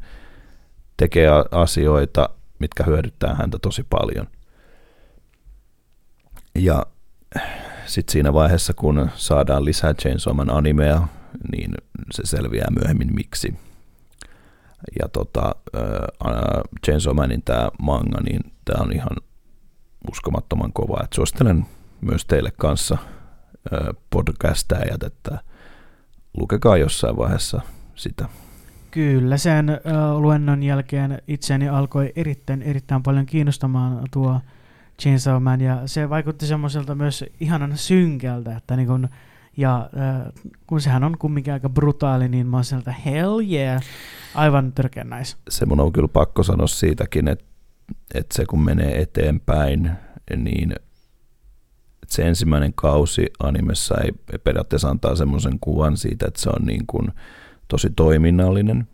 tekee 0.97 1.29
asioita, 1.51 2.29
mitkä 2.59 2.83
hyödyttää 2.83 3.35
häntä 3.35 3.59
tosi 3.59 3.83
paljon. 3.89 4.27
Ja 6.55 6.85
sitten 7.85 8.11
siinä 8.11 8.33
vaiheessa, 8.33 8.73
kun 8.73 9.09
saadaan 9.15 9.65
lisää 9.65 9.93
Chainsaw 9.93 10.35
Man 10.35 10.49
animea, 10.49 11.07
niin 11.51 11.73
se 12.11 12.21
selviää 12.25 12.67
myöhemmin 12.79 13.15
miksi. 13.15 13.55
Ja 15.01 15.07
tota, 15.07 15.55
Chainsaw 16.85 17.15
Manin 17.15 17.43
tämä 17.43 17.69
manga, 17.81 18.21
niin 18.21 18.41
tämä 18.65 18.83
on 18.83 18.93
ihan 18.93 19.17
uskomattoman 20.11 20.73
kova. 20.73 21.03
Et 21.03 21.13
suosittelen 21.13 21.65
myös 22.01 22.25
teille 22.25 22.51
kanssa 22.57 22.97
podcastajat, 24.09 25.03
että 25.03 25.39
lukekaa 26.37 26.77
jossain 26.77 27.17
vaiheessa 27.17 27.61
sitä. 27.95 28.25
Kyllä, 28.91 29.37
sen 29.37 29.79
luennon 30.17 30.63
jälkeen 30.63 31.21
itseäni 31.27 31.69
alkoi 31.69 32.13
erittäin, 32.15 32.61
erittäin 32.61 33.03
paljon 33.03 33.25
kiinnostamaan 33.25 34.07
tuo 34.11 34.41
Chainsaw 35.01 35.43
Man, 35.43 35.61
ja 35.61 35.81
se 35.85 36.09
vaikutti 36.09 36.45
semmoiselta 36.45 36.95
myös 36.95 37.25
ihanan 37.39 37.77
synkältä, 37.77 38.57
että 38.57 38.75
niin 38.75 38.87
kun, 38.87 39.09
ja 39.57 39.89
kun 40.67 40.81
sehän 40.81 41.03
on 41.03 41.17
kumminkin 41.17 41.53
aika 41.53 41.69
brutaali, 41.69 42.29
niin 42.29 42.47
mä 42.47 42.57
oon 42.57 42.63
sieltä 42.63 42.91
hell 42.91 43.39
yeah, 43.39 43.83
aivan 44.35 44.71
törkeän 44.71 45.09
nice. 45.09 45.37
Se 45.49 45.65
mun 45.65 45.79
on 45.79 45.93
kyllä 45.93 46.07
pakko 46.07 46.43
sanoa 46.43 46.67
siitäkin, 46.67 47.27
että, 47.27 47.45
että 48.13 48.35
se 48.35 48.45
kun 48.45 48.63
menee 48.63 49.01
eteenpäin, 49.01 49.91
niin 50.37 50.75
se 52.07 52.27
ensimmäinen 52.27 52.73
kausi 52.75 53.25
animessa 53.39 53.95
ei 54.03 54.11
periaatteessa 54.43 54.89
antaa 54.89 55.15
semmoisen 55.15 55.59
kuvan 55.61 55.97
siitä, 55.97 56.27
että 56.27 56.41
se 56.41 56.49
on 56.49 56.65
niin 56.65 56.87
kuin 56.87 57.07
tosi 57.67 57.89
toiminnallinen. 57.95 58.87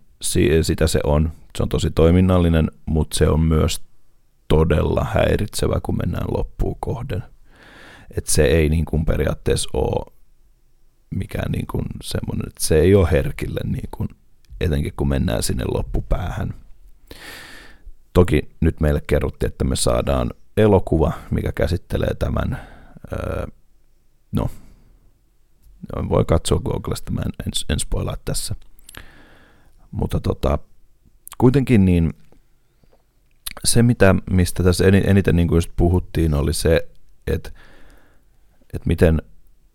Sitä 0.61 0.87
se 0.87 0.99
on. 1.03 1.31
Se 1.57 1.63
on 1.63 1.69
tosi 1.69 1.91
toiminnallinen, 1.91 2.71
mutta 2.85 3.17
se 3.17 3.29
on 3.29 3.39
myös 3.39 3.81
todella 4.47 5.03
häiritsevä, 5.13 5.79
kun 5.83 5.97
mennään 5.97 6.27
loppuun 6.37 6.77
kohden. 6.79 7.23
Et 8.17 8.27
se 8.27 8.43
ei 8.43 8.69
niin 8.69 8.85
kuin 8.85 9.05
periaatteessa 9.05 9.69
ole 9.73 10.13
mikään 11.15 11.51
niin 11.51 11.67
kuin 11.67 11.85
semmoinen, 12.03 12.47
että 12.47 12.63
se 12.63 12.79
ei 12.79 12.95
ole 12.95 13.11
herkille, 13.11 13.59
niin 13.63 13.89
kuin, 13.91 14.09
etenkin 14.61 14.93
kun 14.97 15.09
mennään 15.09 15.43
sinne 15.43 15.63
loppupäähän. 15.73 16.53
Toki 18.13 18.49
nyt 18.59 18.79
meille 18.79 19.01
kerrottiin, 19.07 19.51
että 19.51 19.65
me 19.65 19.75
saadaan 19.75 20.29
elokuva, 20.57 21.11
mikä 21.31 21.51
käsittelee 21.51 22.13
tämän, 22.19 22.59
öö, 23.13 23.45
no, 24.31 24.49
voi 26.09 26.25
katsoa 26.25 26.59
Googlesta, 26.59 27.11
mä 27.11 27.21
en, 27.21 27.31
en, 27.45 27.51
en 27.69 27.79
spoilaa 27.79 28.17
tässä. 28.25 28.55
Mutta 29.91 30.19
tota, 30.19 30.59
kuitenkin 31.37 31.85
niin 31.85 32.13
se, 33.65 33.83
mitä, 33.83 34.15
mistä 34.31 34.63
tässä 34.63 34.83
eniten 34.85 35.35
niin 35.35 35.47
kuin 35.47 35.57
just 35.57 35.71
puhuttiin, 35.75 36.33
oli 36.33 36.53
se, 36.53 36.89
että, 37.27 37.51
että 38.73 38.87
miten 38.87 39.21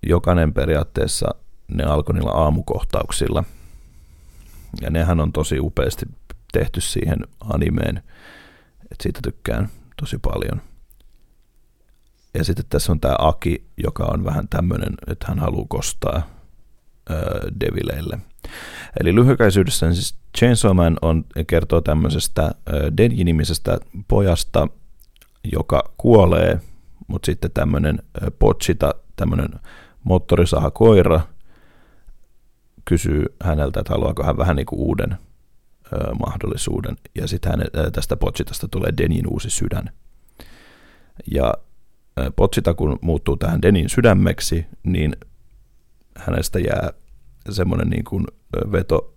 jokainen 0.07 0.55
periaatteessa 0.55 1.35
ne 1.69 1.85
alkoi 1.85 2.15
niillä 2.15 2.33
aamukohtauksilla. 2.33 3.45
Ja 4.81 4.91
nehän 4.91 5.21
on 5.21 5.33
tosi 5.33 5.61
upeasti 5.61 6.07
tehty 6.53 6.81
siihen 6.81 7.19
animeen, 7.41 7.97
että 8.83 9.03
siitä 9.03 9.21
tykkään 9.23 9.69
tosi 9.97 10.19
paljon. 10.19 10.61
Ja 12.35 12.45
sitten 12.45 12.65
tässä 12.69 12.93
on 12.93 13.01
tämä 13.01 13.15
Aki, 13.19 13.67
joka 13.83 14.05
on 14.05 14.25
vähän 14.25 14.49
tämmöinen, 14.49 14.95
että 15.07 15.27
hän 15.29 15.39
haluaa 15.39 15.67
kostaa 15.69 16.23
öö, 17.11 17.51
devileille. 17.61 18.19
Eli 19.01 19.15
lyhykäisyydessä 19.15 19.95
siis 19.95 20.15
Chainsaw 20.39 20.77
Man 20.77 20.97
on, 21.03 21.25
kertoo 21.47 21.81
tämmöisestä 21.81 22.55
Denji-nimisestä 22.97 23.79
pojasta, 24.09 24.69
joka 25.53 25.93
kuolee, 25.97 26.61
mutta 27.07 27.27
sitten 27.27 27.51
tämmöinen 27.51 27.99
Pochita, 28.39 28.95
tämmöinen 29.17 29.49
moottorisaha 30.05 30.71
koira, 30.71 31.21
kysyy 32.85 33.25
häneltä, 33.43 33.81
että 33.81 33.93
haluaako 33.93 34.25
hän 34.25 34.37
vähän 34.37 34.57
niin 34.57 34.67
kuin 34.67 34.81
uuden 34.81 35.19
ö, 35.93 36.15
mahdollisuuden. 36.27 36.97
Ja 37.15 37.29
sitten 37.29 37.53
tästä 37.93 38.17
Pochitasta 38.17 38.69
tulee 38.69 38.93
Denin 38.99 39.27
uusi 39.27 39.51
sydän. 39.51 39.91
Ja 41.31 41.55
Potsita 42.37 42.75
kun 42.75 42.99
muuttuu 43.03 43.37
tähän 43.37 43.63
Denin 43.63 43.89
sydämeksi, 43.89 44.67
niin 44.83 45.17
hänestä 46.17 46.59
jää 46.59 46.91
semmoinen 47.51 47.89
niin 47.89 48.05
kuin 48.05 48.25
veto 48.73 49.15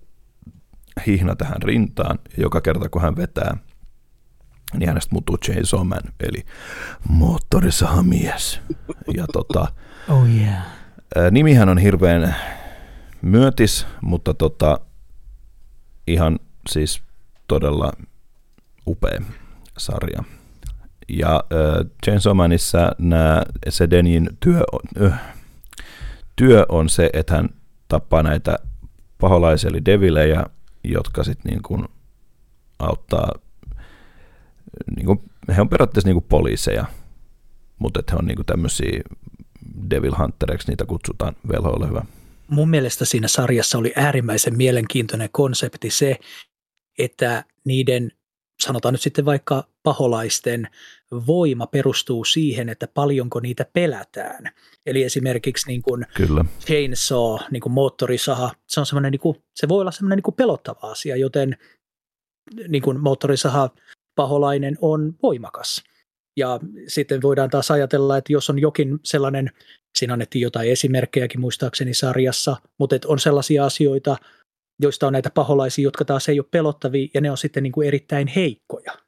hihna 1.08 1.36
tähän 1.36 1.62
rintaan, 1.62 2.20
ja 2.38 2.44
joka 2.44 2.62
kerta 2.62 2.90
kun 2.90 3.02
hän 3.02 3.16
vetää, 3.16 3.58
niin 4.74 4.88
hänestä 4.88 5.16
muuttuu 5.16 5.38
Chainsaw 5.38 5.88
Man, 5.88 6.14
eli 6.20 6.46
moottorisahamies. 7.10 8.62
Ja 9.18 9.26
tota, 9.34 9.68
oh 10.10 10.28
yeah. 10.36 10.64
nimihän 11.32 11.70
on 11.70 11.78
hirveän 11.78 12.36
myötis, 13.22 13.88
mutta 14.02 14.34
tota, 14.34 14.80
ihan 16.08 16.40
siis 16.70 17.02
todella 17.48 17.92
upea 18.88 19.22
sarja. 19.78 20.24
Ja 21.10 21.36
äh, 21.36 21.86
Chainsaw 22.06 22.36
Manissa 22.36 22.92
nää, 22.98 23.46
se 23.70 23.90
Denin 23.90 24.30
työ 24.40 24.62
on, 24.72 25.06
äh, 25.06 25.22
työ 26.36 26.66
on 26.70 26.90
se, 26.90 27.10
että 27.14 27.36
hän 27.36 27.50
tappaa 27.88 28.24
näitä 28.24 28.60
paholaisia 29.18 29.70
eli 29.70 29.86
devilejä, 29.86 30.44
jotka 30.84 31.24
sitten 31.24 31.52
niin 31.52 31.64
kuin 31.64 31.86
auttaa, 32.80 33.32
niin 34.96 35.06
kuin, 35.06 35.20
he 35.56 35.62
on 35.62 35.70
periaatteessa 35.70 36.08
niin 36.08 36.16
kuin 36.16 36.26
poliiseja, 36.30 36.86
mutta 37.80 38.00
että 38.00 38.12
he 38.12 38.18
on 38.18 38.26
niin 38.26 38.36
kuin 38.36 38.46
tämmöisiä 38.46 39.02
devil 39.90 40.16
huntereiksi, 40.18 40.68
niitä 40.68 40.86
kutsutaan, 40.86 41.36
velho 41.48 41.70
ole 41.70 41.88
hyvä. 41.88 42.06
Mun 42.48 42.70
mielestä 42.70 43.06
siinä 43.06 43.28
sarjassa 43.28 43.78
oli 43.78 43.94
äärimmäisen 43.96 44.58
mielenkiintoinen 44.58 45.30
konsepti 45.32 45.90
se, 45.90 46.20
että 47.00 47.44
niiden 47.66 48.12
sanotaan 48.60 48.94
nyt 48.94 49.02
sitten 49.02 49.26
vaikka 49.26 49.64
paholaisten 49.84 50.68
voima 51.28 51.68
perustuu 51.68 52.26
siihen, 52.26 52.70
että 52.70 52.88
paljonko 52.88 53.40
niitä 53.40 53.66
pelätään. 53.74 54.52
Eli 54.86 55.04
esimerkiksi 55.04 55.68
niin 55.68 55.82
kuin 55.82 56.06
Kyllä. 56.14 56.46
chainsaw, 56.60 57.38
niin 57.52 57.62
kuin 57.62 57.74
moottorisaha, 57.74 58.52
se, 58.68 58.80
on 58.80 58.86
semmoinen, 58.86 59.12
niin 59.12 59.20
kuin, 59.20 59.44
se 59.56 59.68
voi 59.68 59.82
olla 59.82 59.92
semmoinen 59.92 60.18
niin 60.18 60.24
kuin 60.24 60.36
pelottava 60.36 60.92
asia, 60.92 61.16
joten 61.16 61.58
niin 62.68 62.82
kuin 62.82 63.00
moottorisaha 63.00 63.70
paholainen 64.16 64.78
on 64.82 65.16
voimakas. 65.24 65.84
Ja 66.38 66.60
sitten 66.88 67.22
voidaan 67.22 67.50
taas 67.50 67.72
ajatella, 67.72 68.18
että 68.18 68.34
jos 68.34 68.50
on 68.50 68.60
jokin 68.60 69.00
sellainen, 69.04 69.52
siinä 69.98 70.14
annettiin 70.14 70.42
jotain 70.42 70.72
esimerkkejäkin 70.72 71.42
muistaakseni 71.42 71.94
sarjassa, 71.94 72.58
mutta 72.80 72.96
on 73.06 73.20
sellaisia 73.20 73.66
asioita, 73.66 74.18
joista 74.82 75.08
on 75.08 75.14
näitä 75.14 75.30
paholaisia, 75.30 75.84
jotka 75.84 76.06
taas 76.06 76.30
ei 76.30 76.40
ole 76.40 76.48
pelottavia 76.52 77.08
ja 77.14 77.22
ne 77.22 77.32
on 77.32 77.38
sitten 77.38 77.64
niin 77.64 77.74
kuin 77.74 77.88
erittäin 77.88 78.28
heikkoja. 78.28 79.07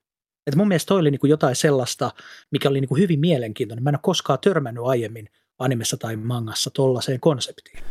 Et 0.50 0.56
mun 0.56 0.68
mielestä 0.68 0.88
toi 0.88 1.00
oli 1.00 1.12
niin 1.12 1.20
kuin 1.20 1.30
jotain 1.30 1.56
sellaista, 1.56 2.12
mikä 2.52 2.70
oli 2.70 2.82
niin 2.82 2.90
kuin 2.90 3.02
hyvin 3.02 3.20
mielenkiintoinen. 3.20 3.84
Mä 3.84 3.90
en 3.90 3.96
ole 3.96 4.00
koskaan 4.04 4.40
törmännyt 4.40 4.84
aiemmin 4.84 5.30
animessa 5.60 5.98
tai 5.98 6.16
mangassa 6.16 6.70
tollaiseen 6.70 7.20
konseptiin. 7.20 7.84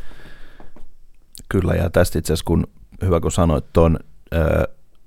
Kyllä, 1.49 1.75
ja 1.75 1.91
tästä 1.91 2.19
itse 2.19 2.33
asiassa, 2.33 2.45
kun 2.45 2.67
hyvä 3.03 3.21
kun 3.21 3.33
sanoit 3.33 3.73
tuon, 3.73 3.99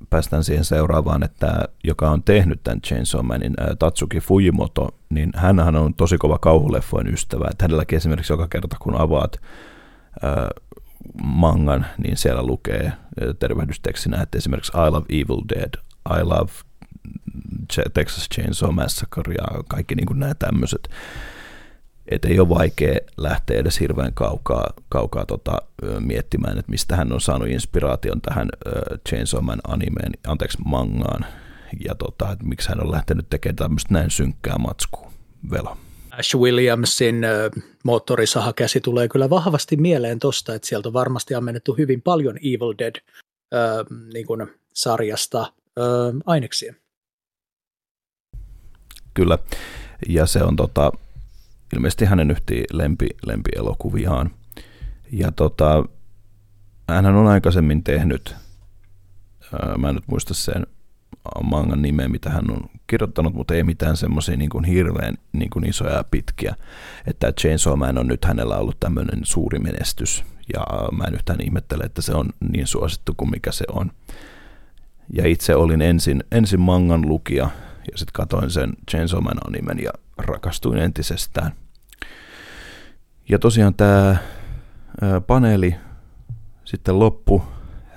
päästään 0.09 0.43
siihen 0.43 0.65
seuraavaan, 0.65 1.23
että 1.23 1.67
joka 1.83 2.09
on 2.09 2.23
tehnyt 2.23 2.63
tämän 2.63 2.81
Chainsaw 2.81 3.25
Manin, 3.25 3.53
Tatsuki 3.79 4.19
Fujimoto, 4.19 4.89
niin 5.09 5.31
hän 5.35 5.75
on 5.75 5.93
tosi 5.93 6.17
kova 6.17 6.37
kauhuleffojen 6.37 7.13
ystävä. 7.13 7.47
Että 7.51 7.63
hänelläkin 7.63 7.97
esimerkiksi 7.97 8.33
joka 8.33 8.47
kerta, 8.47 8.75
kun 8.79 8.95
avaat 8.95 9.41
mangan, 11.23 11.85
niin 11.97 12.17
siellä 12.17 12.43
lukee 12.43 12.93
tervehdystekstinä, 13.39 14.21
että 14.21 14.37
esimerkiksi 14.37 14.71
I 14.87 14.91
love 14.91 15.05
Evil 15.09 15.41
Dead, 15.49 15.73
I 16.19 16.23
love 16.23 16.51
Texas 17.93 18.27
Chainsaw 18.35 18.73
Massacre 18.73 19.33
ja 19.33 19.63
kaikki 19.67 19.95
niin 19.95 20.19
nämä 20.19 20.33
tämmöiset. 20.33 20.89
Että 22.07 22.27
ei 22.27 22.39
ole 22.39 22.49
vaikea 22.49 22.95
lähteä 23.17 23.59
edes 23.59 23.79
hirveän 23.79 24.13
kaukaa, 24.13 24.73
kaukaa 24.89 25.25
tota, 25.25 25.61
miettimään, 25.99 26.57
että 26.57 26.71
mistä 26.71 26.95
hän 26.95 27.13
on 27.13 27.21
saanut 27.21 27.47
inspiraation 27.47 28.21
tähän 28.21 28.49
Chainsaw 29.09 29.43
Man 29.43 29.61
animeen, 29.67 30.11
anteeksi 30.27 30.57
mangaan, 30.65 31.25
ja 31.85 31.95
tota, 31.95 32.31
että 32.31 32.45
miksi 32.45 32.69
hän 32.69 32.83
on 32.83 32.91
lähtenyt 32.91 33.29
tekemään 33.29 33.55
tämmöistä 33.55 33.93
näin 33.93 34.11
synkkää 34.11 34.57
matskua. 34.57 35.11
Velo. 35.51 35.77
Ash 36.11 36.35
Williamsin 36.35 37.21
moottorisahakäsi 37.83 38.81
tulee 38.81 39.07
kyllä 39.07 39.29
vahvasti 39.29 39.77
mieleen 39.77 40.19
tosta, 40.19 40.55
että 40.55 40.67
sieltä 40.67 40.89
on 40.89 40.93
varmasti 40.93 41.35
ammennettu 41.35 41.73
hyvin 41.73 42.01
paljon 42.01 42.37
Evil 42.37 42.73
Dead 42.77 42.95
äh, 42.95 43.85
niin 44.13 44.27
kuin 44.27 44.47
sarjasta 44.73 45.53
aineksia. 46.25 46.73
Kyllä, 49.13 49.37
ja 50.07 50.25
se 50.25 50.43
on 50.43 50.55
tota, 50.55 50.91
ilmeisesti 51.73 52.05
hänen 52.05 52.31
yhti 52.31 52.63
lempi, 52.73 53.07
lempielokuviaan. 53.25 54.31
Ja 55.11 55.31
tota, 55.31 55.85
hän 56.89 57.05
on 57.05 57.27
aikaisemmin 57.27 57.83
tehnyt, 57.83 58.35
ää, 59.53 59.77
mä 59.77 59.89
en 59.89 59.95
nyt 59.95 60.07
muista 60.07 60.33
sen 60.33 60.67
mangan 61.43 61.81
nimeä, 61.81 62.07
mitä 62.07 62.29
hän 62.29 62.51
on 62.51 62.69
kirjoittanut, 62.87 63.33
mutta 63.33 63.53
ei 63.53 63.63
mitään 63.63 63.97
semmoisia 63.97 64.37
niin 64.37 64.49
kuin 64.49 64.63
hirveän 64.63 65.15
niin 65.33 65.49
kuin 65.49 65.69
isoja 65.69 65.95
ja 65.95 66.03
pitkiä. 66.11 66.55
Että 67.07 67.31
Chainsaw 67.31 67.79
Man 67.79 67.97
on 67.97 68.07
nyt 68.07 68.25
hänellä 68.25 68.57
ollut 68.57 68.79
tämmöinen 68.79 69.19
suuri 69.23 69.59
menestys, 69.59 70.25
ja 70.53 70.65
mä 70.91 71.03
en 71.03 71.13
yhtään 71.13 71.41
ihmettele, 71.41 71.83
että 71.83 72.01
se 72.01 72.13
on 72.13 72.29
niin 72.51 72.67
suosittu 72.67 73.13
kuin 73.17 73.31
mikä 73.31 73.51
se 73.51 73.65
on. 73.71 73.91
Ja 75.13 75.27
itse 75.27 75.55
olin 75.55 75.81
ensin, 75.81 76.23
ensin 76.31 76.59
mangan 76.59 77.09
lukija, 77.09 77.49
ja 77.91 77.97
sitten 77.97 78.13
katoin 78.13 78.51
sen 78.51 78.73
Chainsaw 78.91 79.23
Man 79.23 79.47
animen 79.47 79.83
ja 79.83 79.91
rakastuin 80.17 80.77
entisestään. 80.77 81.51
Ja 83.29 83.39
tosiaan 83.39 83.73
tämä 83.73 84.15
paneeli 85.27 85.75
sitten 86.65 86.99
loppu, 86.99 87.43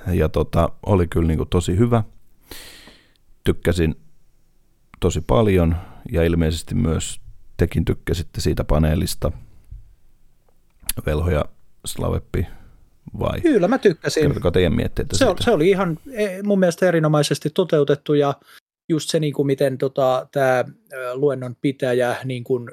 ja 0.07 0.29
tota, 0.29 0.69
oli 0.87 1.07
kyllä 1.07 1.29
niin 1.29 1.39
kuin 1.39 1.49
tosi 1.49 1.79
hyvä– 1.79 2.03
tykkäsin 3.45 3.95
tosi 5.01 5.21
paljon 5.21 5.77
ja 6.13 6.23
ilmeisesti 6.23 6.75
myös 6.75 7.21
tekin 7.57 7.85
tykkäsitte 7.85 8.41
siitä 8.41 8.65
paneelista. 8.65 9.33
Velho 11.07 11.31
ja 11.31 11.45
Slaveppi 11.87 12.47
vai? 13.19 13.41
Kyllä 13.41 13.69
mä 13.69 13.79
tykkäsin. 13.79 14.23
Kertokaa 14.23 14.51
teidän 14.51 14.75
mietteitä 14.75 15.19
se, 15.19 15.27
se 15.41 15.51
oli 15.51 15.71
ihan 15.71 15.99
e, 16.13 16.43
mun 16.43 16.59
mielestä 16.59 16.87
erinomaisesti 16.87 17.51
toteutettu 17.51 18.15
ja 18.15 18.35
just 18.89 19.11
se, 19.11 19.21
niin 19.21 19.33
kuin 19.33 19.47
miten 19.47 19.79
tota, 19.79 20.27
tämä 20.33 20.65
luennon 21.15 21.57
pitäjä 21.61 22.17
niin 22.25 22.45
kuin, 22.45 22.71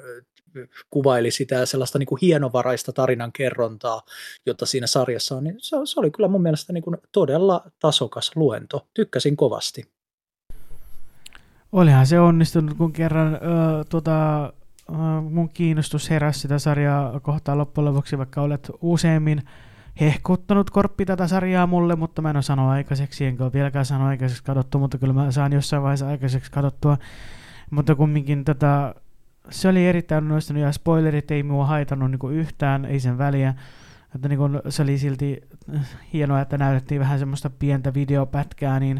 kuvaili 0.90 1.30
sitä 1.30 1.66
sellaista 1.66 1.98
niin 1.98 2.06
kuin 2.06 2.18
hienovaraista 2.22 2.92
tarinan 2.92 3.32
kerrontaa, 3.32 4.02
jota 4.46 4.66
siinä 4.66 4.86
sarjassa 4.86 5.36
on, 5.36 5.44
niin 5.44 5.56
se, 5.58 5.76
se 5.84 6.00
oli 6.00 6.10
kyllä 6.10 6.28
mun 6.28 6.42
mielestä 6.42 6.72
niin 6.72 6.84
kuin 6.84 6.96
todella 7.12 7.64
tasokas 7.78 8.30
luento. 8.34 8.86
Tykkäsin 8.94 9.36
kovasti. 9.36 9.84
Olihan 11.72 12.06
se 12.06 12.20
onnistunut, 12.20 12.76
kun 12.76 12.92
kerran 12.92 13.34
ö, 13.34 13.38
tota, 13.88 14.52
mun 15.30 15.48
kiinnostus 15.48 16.10
heräsi 16.10 16.40
sitä 16.40 16.58
sarjaa 16.58 17.20
kohtaan 17.20 17.58
loppujen 17.58 17.84
lopuksi, 17.84 18.18
vaikka 18.18 18.42
olet 18.42 18.70
useammin 18.80 19.42
hehkuttanut 20.00 20.70
korppi 20.70 21.04
tätä 21.04 21.26
sarjaa 21.26 21.66
mulle, 21.66 21.96
mutta 21.96 22.22
mä 22.22 22.30
en 22.30 22.36
ole 22.36 22.42
sanonut 22.42 22.72
aikaiseksi, 22.72 23.24
enkä 23.24 23.44
ole 23.44 23.52
vieläkään 23.52 23.84
sanonut 23.84 24.10
aikaiseksi 24.10 24.44
katsottua, 24.44 24.80
mutta 24.80 24.98
kyllä 24.98 25.12
mä 25.12 25.30
saan 25.30 25.52
jossain 25.52 25.82
vaiheessa 25.82 26.08
aikaiseksi 26.08 26.50
katsottua. 26.50 26.98
Mutta 27.70 27.94
kumminkin 27.94 28.44
tätä, 28.44 28.94
se 29.50 29.68
oli 29.68 29.86
erittäin 29.86 30.24
onnistunut 30.24 30.62
ja 30.62 30.72
spoilerit 30.72 31.30
ei 31.30 31.42
mua 31.42 31.66
haitannut 31.66 32.10
niin 32.10 32.18
kuin 32.18 32.36
yhtään, 32.36 32.84
ei 32.84 33.00
sen 33.00 33.18
väliä. 33.18 33.54
Että 34.14 34.28
niin 34.28 34.38
kuin 34.38 34.60
se 34.68 34.82
oli 34.82 34.98
silti 34.98 35.40
hienoa, 36.12 36.40
että 36.40 36.58
näytettiin 36.58 37.00
vähän 37.00 37.18
semmoista 37.18 37.50
pientä 37.50 37.94
videopätkää, 37.94 38.80
niin 38.80 38.98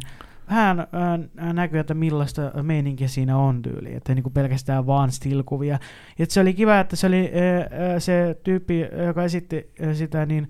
vähän 0.50 0.80
äh, 0.80 1.52
näkyy, 1.52 1.80
että 1.80 1.94
millaista 1.94 2.62
meininkiä 2.62 3.08
siinä 3.08 3.36
on 3.36 3.62
tyyli, 3.62 3.94
että 3.94 4.14
niin 4.14 4.22
kuin 4.22 4.32
pelkästään 4.32 4.86
vaan 4.86 5.12
stilkuvia. 5.12 5.78
Et 6.18 6.30
se 6.30 6.40
oli 6.40 6.54
kiva, 6.54 6.80
että 6.80 6.96
se 6.96 7.06
oli 7.06 7.20
äh, 7.20 7.96
se 7.98 8.36
tyyppi, 8.44 8.80
joka 9.06 9.24
esitti 9.24 9.70
äh, 9.82 9.94
sitä, 9.94 10.26
niin, 10.26 10.48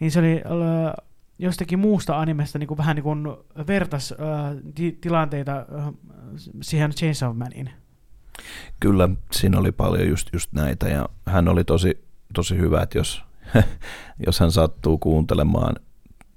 niin 0.00 0.10
se 0.10 0.18
oli 0.18 0.32
äh, 0.34 1.06
jostakin 1.38 1.78
muusta 1.78 2.20
animesta 2.20 2.58
niin 2.58 2.68
kuin 2.68 2.78
vähän 2.78 2.96
niin 2.96 3.04
kuin 3.04 3.26
vertas 3.66 4.14
ti- 4.74 4.98
tilanteita 5.00 5.56
äh, 5.58 5.94
siihen 6.60 6.90
Chainsaw 6.90 7.36
Maniin. 7.36 7.70
Kyllä, 8.80 9.08
siinä 9.32 9.58
oli 9.58 9.72
paljon 9.72 10.08
just, 10.08 10.28
just 10.32 10.52
näitä 10.52 10.88
ja 10.88 11.08
hän 11.26 11.48
oli 11.48 11.64
tosi, 11.64 12.04
tosi 12.34 12.56
hyvä, 12.56 12.82
että 12.82 12.98
jos, 12.98 13.22
jos 14.26 14.40
hän 14.40 14.52
sattuu 14.52 14.98
kuuntelemaan 14.98 15.76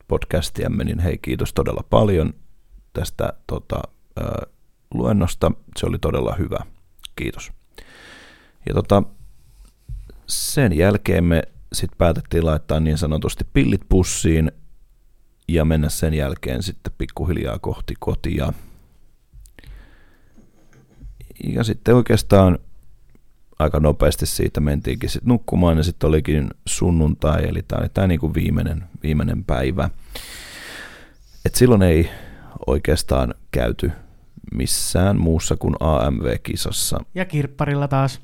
podcastiamme, 0.07 0.83
niin 0.83 0.99
hei 0.99 1.17
kiitos 1.17 1.53
todella 1.53 1.83
paljon 1.89 2.33
tästä 2.93 3.33
tota, 3.47 3.81
ö, 4.19 4.47
luennosta. 4.93 5.51
Se 5.79 5.85
oli 5.85 5.99
todella 5.99 6.35
hyvä. 6.39 6.59
Kiitos. 7.15 7.51
Ja 8.67 8.73
tota, 8.73 9.03
sen 10.27 10.77
jälkeen 10.77 11.23
me 11.23 11.43
sitten 11.73 11.97
päätettiin 11.97 12.45
laittaa 12.45 12.79
niin 12.79 12.97
sanotusti 12.97 13.47
pillit 13.53 13.81
pussiin 13.89 14.51
ja 15.47 15.65
mennä 15.65 15.89
sen 15.89 16.13
jälkeen 16.13 16.63
sitten 16.63 16.93
pikkuhiljaa 16.97 17.59
kohti 17.59 17.93
kotia. 17.99 18.53
Ja 21.43 21.63
sitten 21.63 21.95
oikeastaan 21.95 22.59
aika 23.59 23.79
nopeasti 23.79 24.25
siitä 24.25 24.59
mentiinkin 24.59 25.09
sitten 25.09 25.29
nukkumaan 25.29 25.77
ja 25.77 25.83
sitten 25.83 26.07
olikin 26.07 26.49
sunnuntai, 26.65 27.47
eli 27.47 27.61
tämä 27.67 27.79
oli 27.79 27.89
tämä 27.89 28.07
niinku 28.07 28.33
viimeinen, 28.33 28.83
viimeinen 29.03 29.43
päivä. 29.43 29.89
Et 31.45 31.55
silloin 31.55 31.81
ei 31.81 32.09
oikeastaan 32.67 33.33
käyty 33.51 33.91
missään 34.53 35.19
muussa 35.19 35.55
kuin 35.55 35.75
AMV-kisassa. 35.79 37.03
Ja 37.15 37.25
kirpparilla 37.25 37.87
taas. 37.87 38.21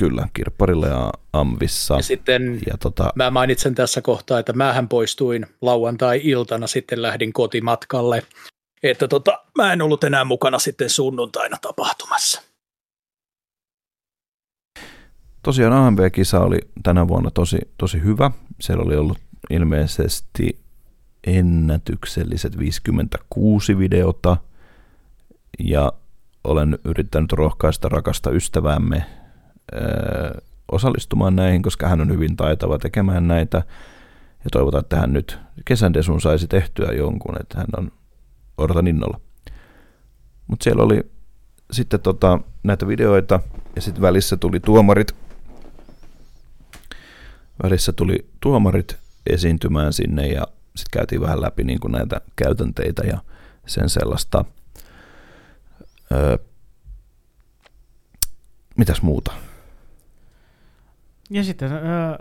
Kyllä, 0.00 0.28
kirpparilla 0.32 0.86
ja 0.86 1.12
Amvissa. 1.32 1.94
Ja 1.94 2.02
sitten 2.02 2.60
ja 2.66 2.76
tota, 2.78 3.12
mä 3.14 3.30
mainitsen 3.30 3.74
tässä 3.74 4.02
kohtaa, 4.02 4.38
että 4.38 4.52
mähän 4.52 4.88
poistuin 4.88 5.46
lauantai-iltana, 5.60 6.66
sitten 6.66 7.02
lähdin 7.02 7.32
kotimatkalle. 7.32 8.22
Että 8.82 9.08
tota, 9.08 9.38
mä 9.58 9.72
en 9.72 9.82
ollut 9.82 10.04
enää 10.04 10.24
mukana 10.24 10.58
sitten 10.58 10.90
sunnuntaina 10.90 11.56
tapahtumassa. 11.62 12.42
tosiaan 15.42 15.72
AMV-kisa 15.72 16.40
oli 16.40 16.58
tänä 16.82 17.08
vuonna 17.08 17.30
tosi, 17.30 17.58
tosi 17.78 18.02
hyvä. 18.02 18.30
Siellä 18.60 18.84
oli 18.84 18.96
ollut 18.96 19.18
ilmeisesti 19.50 20.60
ennätykselliset 21.26 22.58
56 22.58 23.78
videota 23.78 24.36
ja 25.58 25.92
olen 26.44 26.78
yrittänyt 26.84 27.32
rohkaista 27.32 27.88
rakasta 27.88 28.30
ystävämme 28.30 28.96
öö, 28.96 29.19
osallistumaan 30.72 31.36
näihin, 31.36 31.62
koska 31.62 31.88
hän 31.88 32.00
on 32.00 32.10
hyvin 32.12 32.36
taitava 32.36 32.78
tekemään 32.78 33.28
näitä 33.28 33.62
ja 34.44 34.50
toivotaan, 34.52 34.82
että 34.82 34.96
hän 34.96 35.12
nyt 35.12 35.38
kesän 35.64 35.94
desun 35.94 36.20
saisi 36.20 36.48
tehtyä 36.48 36.92
jonkun, 36.92 37.40
että 37.40 37.58
hän 37.58 37.66
on 37.76 37.92
odotan 38.58 38.86
innolla. 38.86 39.20
Mutta 40.46 40.64
siellä 40.64 40.82
oli 40.82 41.10
sitten 41.72 42.00
tota, 42.00 42.40
näitä 42.62 42.88
videoita 42.88 43.40
ja 43.76 43.82
sitten 43.82 44.02
välissä 44.02 44.36
tuli 44.36 44.60
tuomarit. 44.60 45.14
Välissä 47.62 47.92
tuli 47.92 48.26
tuomarit 48.40 48.96
esiintymään 49.26 49.92
sinne 49.92 50.26
ja 50.26 50.46
sitten 50.76 50.98
käytiin 50.98 51.20
vähän 51.20 51.40
läpi 51.40 51.64
niin 51.64 51.80
kuin 51.80 51.92
näitä 51.92 52.20
käytänteitä 52.36 53.02
ja 53.02 53.18
sen 53.66 53.88
sellaista. 53.88 54.44
Öö, 56.12 56.38
mitäs 58.76 59.02
muuta? 59.02 59.32
Ja 61.30 61.44
sitten, 61.44 61.72
öö, 61.72 62.18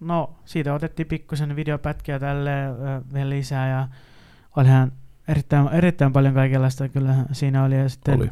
no 0.00 0.34
siitä 0.44 0.74
otettiin 0.74 1.08
pikkusen 1.08 1.56
videopätkiä 1.56 2.18
tälle 2.18 2.66
öö, 2.66 3.00
vielä 3.14 3.30
lisää 3.30 3.68
ja 3.68 3.88
olihan 4.56 4.92
erittäin, 5.28 5.68
erittäin 5.68 6.12
paljon 6.12 6.34
kaikenlaista 6.34 6.88
kyllä 6.88 7.14
siinä 7.32 7.64
oli. 7.64 7.78
Ja 7.78 7.88
sitten 7.88 8.16
Oli. 8.16 8.30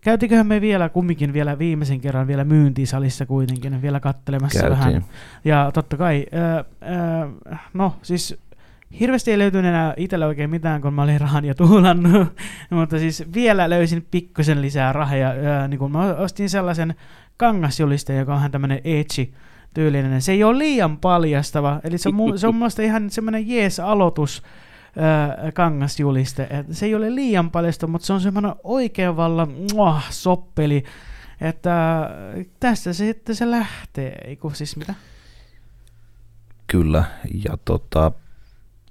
Käytiköhän 0.00 0.46
me 0.46 0.60
vielä 0.60 0.88
kumminkin 0.88 1.32
vielä 1.32 1.58
viimeisen 1.58 2.00
kerran 2.00 2.26
vielä 2.26 2.44
myyntisalissa 2.44 3.26
kuitenkin 3.26 3.82
vielä 3.82 4.00
kattelemassa 4.00 4.60
Käytiin. 4.60 4.78
vähän. 4.78 5.04
Ja 5.44 5.70
totta 5.74 5.96
kai, 5.96 6.26
öö, 6.34 6.56
öö, 6.56 7.28
no 7.74 7.96
siis 8.02 8.38
hirveästi 9.00 9.30
ei 9.30 9.38
löytynyt 9.38 9.68
enää 9.68 9.94
itsellä 9.96 10.26
oikein 10.26 10.50
mitään, 10.50 10.80
kun 10.80 10.94
mä 10.94 11.02
olin 11.02 11.20
rahan 11.20 11.44
jo 11.44 11.54
tuhlannut, 11.54 12.28
mutta 12.70 12.98
siis 12.98 13.24
vielä 13.34 13.70
löysin 13.70 14.06
pikkusen 14.10 14.62
lisää 14.62 14.92
rahaa 14.92 15.16
ja 15.16 15.30
öö, 15.30 15.68
niin 15.68 15.78
kun 15.78 15.92
mä 15.92 16.14
ostin 16.14 16.50
sellaisen 16.50 16.94
kangasjulisteen, 17.36 18.18
joka 18.18 18.34
on 18.34 18.50
tämmönen 18.50 18.80
edgy 18.84 19.32
tyylinen. 19.74 20.22
Se 20.22 20.32
ei 20.32 20.44
ole 20.44 20.58
liian 20.58 20.98
paljastava, 20.98 21.80
eli 21.84 21.98
se 21.98 22.08
on, 22.08 22.14
mu- 22.14 22.38
se 22.38 22.46
on 22.46 22.54
mielestä 22.54 22.82
ihan 22.82 23.10
semmoinen 23.10 23.48
jees 23.48 23.80
aloitus 23.80 24.42
kangasjuliste. 25.54 26.46
Et 26.50 26.66
se 26.70 26.86
ei 26.86 26.94
ole 26.94 27.14
liian 27.14 27.50
paljasta, 27.50 27.86
mutta 27.86 28.06
se 28.06 28.12
on 28.12 28.20
semmoinen 28.20 28.54
oikein 28.64 29.16
vallan 29.16 29.48
muah, 29.72 30.12
soppeli, 30.12 30.84
että 31.40 32.10
tästä 32.60 32.92
se 32.92 33.06
sitten 33.06 33.34
se 33.34 33.50
lähtee, 33.50 34.18
eiku 34.24 34.50
siis 34.50 34.76
mitä? 34.76 34.94
Kyllä, 36.66 37.04
ja 37.44 37.58
tota, 37.64 38.12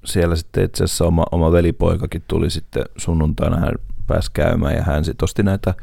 siellä 0.05 0.35
sitten 0.35 0.63
itse 0.63 0.83
asiassa 0.83 1.05
oma, 1.05 1.25
oma 1.31 1.51
velipoikakin 1.51 2.23
tuli 2.27 2.49
sitten 2.49 2.83
sunnuntaina, 2.97 3.59
hän 3.59 3.75
pääsi 4.07 4.31
käymään 4.33 4.75
ja 4.75 4.83
hän 4.83 5.05
sitten 5.05 5.23
osti 5.23 5.43
näitä, 5.43 5.73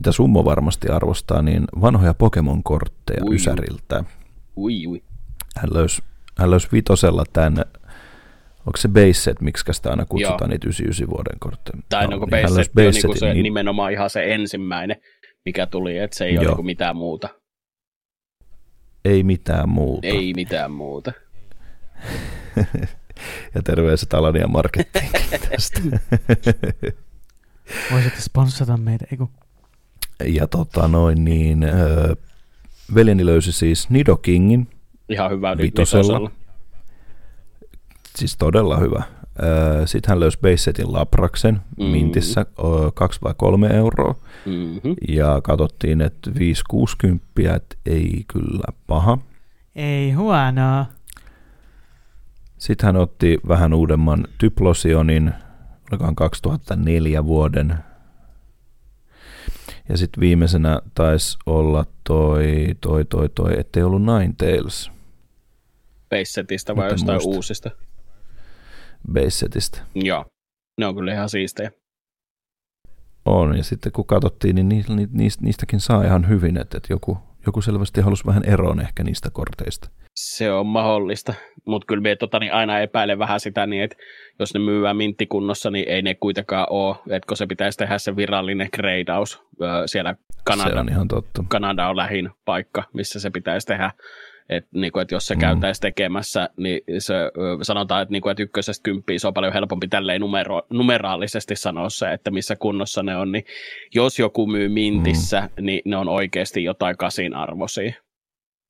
mitä 0.00 0.12
Summo 0.12 0.44
varmasti 0.44 0.88
arvostaa, 0.88 1.42
niin 1.42 1.64
vanhoja 1.80 2.14
Pokemon-kortteja 2.14 3.24
Ui. 3.24 3.34
Ysäriltä. 3.34 4.04
Ui, 4.56 4.86
ui. 4.86 5.02
Hän 5.56 5.70
löysi, 5.72 6.02
hän 6.38 6.50
löysi 6.50 6.68
vitosella 6.72 7.24
tänne, 7.32 7.62
onko 8.58 8.76
se 8.76 8.88
base 8.88 9.34
miksi 9.40 9.64
sitä 9.72 9.90
aina 9.90 10.04
kutsutaan 10.06 10.38
Joo. 10.40 10.48
niitä 10.48 10.66
99 10.66 11.10
vuoden 11.10 11.38
kortteja? 11.38 11.82
Tai 11.88 12.04
no, 12.04 12.10
No, 12.10 12.14
onko 12.14 12.26
niin 12.36 12.44
hän 12.44 12.54
löysi 12.54 12.70
Base 12.74 12.86
on 12.88 12.92
niinku 12.92 13.08
Base-setin, 13.08 13.28
se 13.28 13.34
niin- 13.34 13.42
nimenomaan 13.42 13.92
ihan 13.92 14.10
se 14.10 14.34
ensimmäinen, 14.34 14.96
mikä 15.44 15.66
tuli, 15.66 15.98
että 15.98 16.16
se 16.16 16.24
ei 16.24 16.32
ole 16.38 16.44
Joo. 16.44 16.50
niinku 16.52 16.62
mitään 16.62 16.96
muuta. 16.96 17.28
Ei 19.04 19.22
mitään 19.22 19.68
muuta. 19.68 20.06
Ei 20.06 20.32
mitään 20.34 20.70
muuta. 20.70 21.12
ja 23.54 23.62
terveiset 23.64 24.14
Alania 24.14 24.46
Marketing 24.48 25.12
tästä. 25.50 25.80
Voisitte 27.92 28.20
sponssata 28.20 28.76
meitä, 28.76 29.06
eiku? 29.12 29.30
Ja 30.26 30.46
tota 30.46 30.88
noin 30.88 31.24
niin, 31.24 31.62
öö, 31.64 32.14
veljeni 32.94 33.26
löysi 33.26 33.52
siis 33.52 33.90
Nido 33.90 34.16
Kingin, 34.16 34.68
Ihan 35.08 35.30
hyvä 35.30 35.56
Vitosella. 35.58 36.30
siis 38.16 38.36
todella 38.36 38.76
hyvä. 38.78 39.02
Öö, 39.42 39.86
Sitten 39.86 40.08
hän 40.08 40.20
löysi 40.20 40.38
Basesetin 40.40 40.92
Lapraksen 40.92 41.54
Mm. 41.78 41.84
mm. 41.84 41.90
Mintissä 41.90 42.46
2 42.94 43.20
vai 43.22 43.34
3 43.36 43.66
euroa. 43.68 44.14
Mm-hmm. 44.46 44.94
Ja 45.08 45.40
katsottiin, 45.42 46.00
että 46.00 46.30
5-60, 46.30 47.54
että 47.56 47.76
ei 47.86 48.24
kyllä 48.28 48.64
paha. 48.86 49.18
Ei 49.76 50.12
huonoa. 50.12 50.86
Sitten 52.58 52.86
hän 52.86 52.96
otti 52.96 53.38
vähän 53.48 53.74
uudemman 53.74 54.24
Typlosionin, 54.38 55.32
olikohan 55.92 56.14
2004 56.14 57.24
vuoden. 57.24 57.74
Ja 59.90 59.96
sitten 59.96 60.20
viimeisenä 60.20 60.80
taisi 60.94 61.38
olla 61.46 61.84
toi, 62.04 62.66
toi, 62.80 63.04
toi, 63.04 63.28
toi, 63.28 63.60
ettei 63.60 63.82
ollut 63.82 64.02
Ninetales 64.02 64.90
Basesetistä 66.10 66.76
vai 66.76 66.86
en 66.86 66.92
jostain 66.92 67.16
muista. 67.16 67.36
uusista. 67.36 67.70
Basesetistä. 69.12 69.82
Joo. 69.94 70.24
Ne 70.80 70.86
on 70.86 70.94
kyllä 70.94 71.12
ihan 71.12 71.28
siistejä. 71.28 71.70
On, 73.24 73.56
ja 73.56 73.64
sitten 73.64 73.92
kun 73.92 74.06
katsottiin, 74.06 74.54
niin 74.54 74.68
niistä, 74.68 74.92
niistä, 75.12 75.44
niistäkin 75.44 75.80
saa 75.80 76.04
ihan 76.04 76.28
hyvin, 76.28 76.56
että, 76.56 76.76
että 76.76 76.92
joku, 76.92 77.18
joku 77.46 77.62
selvästi 77.62 78.00
halusi 78.00 78.26
vähän 78.26 78.44
eroon 78.44 78.80
ehkä 78.80 79.02
niistä 79.02 79.30
korteista. 79.32 79.90
Se 80.14 80.52
on 80.52 80.66
mahdollista, 80.66 81.34
mutta 81.66 81.86
kyllä 81.86 82.02
me 82.02 82.16
tota, 82.16 82.38
niin 82.38 82.52
aina 82.52 82.80
epäilen 82.80 83.18
vähän 83.18 83.40
sitä, 83.40 83.66
niin 83.66 83.82
että 83.82 83.96
jos 84.38 84.54
ne 84.54 84.60
myyvää 84.60 84.94
minttikunnossa, 84.94 85.70
niin 85.70 85.88
ei 85.88 86.02
ne 86.02 86.14
kuitenkaan 86.14 86.66
ole, 86.70 86.96
että 87.10 87.26
kun 87.28 87.36
se 87.36 87.46
pitäisi 87.46 87.78
tehdä 87.78 87.98
se 87.98 88.16
virallinen 88.16 88.68
greidaus 88.72 89.42
siellä 89.86 90.14
Kanada, 90.44 90.70
se 90.70 90.78
on 90.78 90.88
ihan 90.88 91.08
totta. 91.08 91.44
Kanada 91.48 91.88
on 91.88 91.96
lähin 91.96 92.30
paikka, 92.44 92.82
missä 92.92 93.20
se 93.20 93.30
pitäisi 93.30 93.66
tehdä, 93.66 93.90
et, 94.50 94.66
niin 94.74 94.92
kuin, 94.92 95.02
että 95.02 95.14
jos 95.14 95.26
se 95.26 95.34
mm. 95.34 95.40
käytäisi 95.40 95.80
tekemässä, 95.80 96.48
niin 96.56 96.80
se, 96.98 97.14
sanotaan, 97.62 98.02
että, 98.02 98.12
niin 98.12 98.22
kuin, 98.22 98.30
että 98.30 98.42
ykkösestä 98.42 98.82
kymppiä 98.82 99.18
se 99.18 99.26
on 99.26 99.34
paljon 99.34 99.52
helpompi 99.52 99.88
tälleen 99.88 100.20
numero, 100.20 100.62
numeraalisesti 100.70 101.56
sanoa 101.56 101.88
se, 101.88 102.12
että 102.12 102.30
missä 102.30 102.56
kunnossa 102.56 103.02
ne 103.02 103.16
on. 103.16 103.32
Niin 103.32 103.44
jos 103.94 104.18
joku 104.18 104.46
myy 104.46 104.68
mintissä, 104.68 105.40
mm. 105.40 105.64
niin 105.66 105.82
ne 105.84 105.96
on 105.96 106.08
oikeasti 106.08 106.64
jotain 106.64 106.96
kasin 106.96 107.34
arvoisia. 107.34 107.92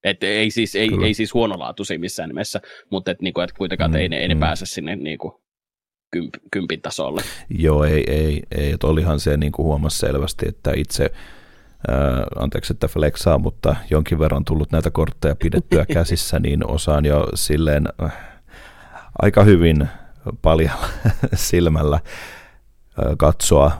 Et 0.05 0.23
ei, 0.23 0.51
siis, 0.51 0.75
ei, 0.75 0.91
ei 1.05 1.15
siis 1.15 1.35
huonolaatuisia 1.35 1.99
missään 1.99 2.29
nimessä, 2.29 2.61
mutta 2.91 3.11
et, 3.11 3.23
niinku, 3.23 3.41
et 3.41 3.53
kuitenkaan 3.53 3.91
mm, 3.91 3.97
ei, 3.97 4.09
ne, 4.09 4.19
ei 4.19 4.29
ne 4.29 4.35
mm. 4.35 4.41
pääse 4.41 4.67
sinne 4.67 4.97
niinku, 4.97 5.43
kymp, 6.13 6.35
kympin 6.53 6.81
tasolle. 6.81 7.23
Joo, 7.59 7.85
ei, 7.85 8.05
ei, 8.07 8.43
ei. 8.51 8.71
Et 8.73 8.85
olihan 8.85 9.21
se 9.21 9.37
niinku 9.37 9.65
huomasi 9.65 9.99
selvästi, 9.99 10.49
että 10.49 10.73
itse 10.77 11.11
Ää, 11.89 12.25
anteeksi, 12.37 12.73
että 12.73 12.89
flexaa, 12.89 13.39
mutta 13.39 13.77
jonkin 13.91 14.19
verran 14.19 14.45
tullut 14.45 14.73
näitä 14.73 14.91
kortteja 14.91 15.37
pidettyä 15.37 15.87
käsissä, 15.95 16.39
niin 16.39 16.71
osaan 16.71 17.05
jo 17.05 17.29
silleen 17.35 17.89
äh, 18.03 18.13
aika 19.23 19.45
hyvin 19.45 19.89
paljalla 20.43 20.89
silmällä 21.35 22.01
katsoa. 23.19 23.73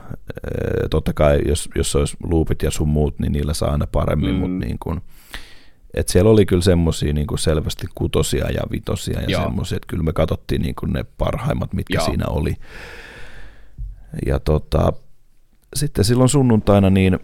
Totta 0.89 1.13
kai, 1.13 1.39
jos, 1.47 1.69
jos 1.75 1.95
olisi 1.95 2.17
loopit 2.23 2.63
ja 2.63 2.71
sun 2.71 2.89
muut, 2.89 3.19
niin 3.19 3.31
niillä 3.31 3.53
saa 3.53 3.71
aina 3.71 3.87
paremmin, 3.87 4.33
mm. 4.33 4.39
mutta 4.39 4.65
niin 4.65 4.79
kuin, 4.79 5.01
et 5.93 6.07
siellä 6.07 6.31
oli 6.31 6.45
kyllä 6.45 6.61
semmoisia 6.61 7.13
niin 7.13 7.27
selvästi 7.39 7.87
kutosia 7.95 8.51
ja 8.51 8.61
vitosia 8.71 9.21
ja 9.27 9.41
semmoisia, 9.41 9.75
että 9.75 9.87
kyllä 9.87 10.03
me 10.03 10.13
katsottiin 10.13 10.61
niin 10.61 10.75
kuin 10.75 10.93
ne 10.93 11.05
parhaimmat, 11.17 11.73
mitkä 11.73 11.97
Joo. 11.97 12.05
siinä 12.05 12.25
oli. 12.27 12.55
Ja 14.25 14.39
tota, 14.39 14.93
sitten 15.75 16.05
silloin 16.05 16.29
sunnuntaina, 16.29 16.89
niin 16.89 17.19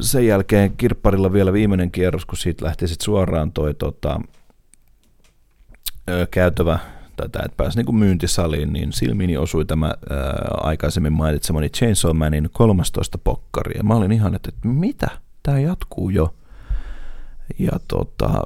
sen 0.00 0.26
jälkeen 0.26 0.76
kirpparilla 0.76 1.32
vielä 1.32 1.52
viimeinen 1.52 1.90
kierros, 1.90 2.26
kun 2.26 2.38
siitä 2.38 2.64
lähti 2.64 2.88
sitten 2.88 3.04
suoraan 3.04 3.52
toi 3.52 3.74
tota, 3.74 4.20
ö, 6.10 6.26
käytävä 6.30 6.78
tätä, 7.16 7.38
että 7.44 7.56
pääsi 7.56 7.78
niin 7.78 7.86
kuin 7.86 7.96
myyntisaliin, 7.96 8.72
niin 8.72 8.92
silmiini 8.92 9.36
osui 9.36 9.64
tämä 9.64 9.86
ää, 9.86 9.94
aikaisemmin 10.60 11.12
mainitsemani 11.12 11.68
Chainsaw 11.68 12.16
Manin 12.16 12.50
13 12.52 13.18
pokkari. 13.18 13.72
Ja 13.76 13.84
mä 13.84 13.94
olin 13.94 14.12
ihan, 14.12 14.34
että, 14.34 14.48
että 14.48 14.68
mitä? 14.68 15.08
Tämä 15.42 15.60
jatkuu 15.60 16.10
jo. 16.10 16.34
Ja 17.58 17.72
tota, 17.88 18.42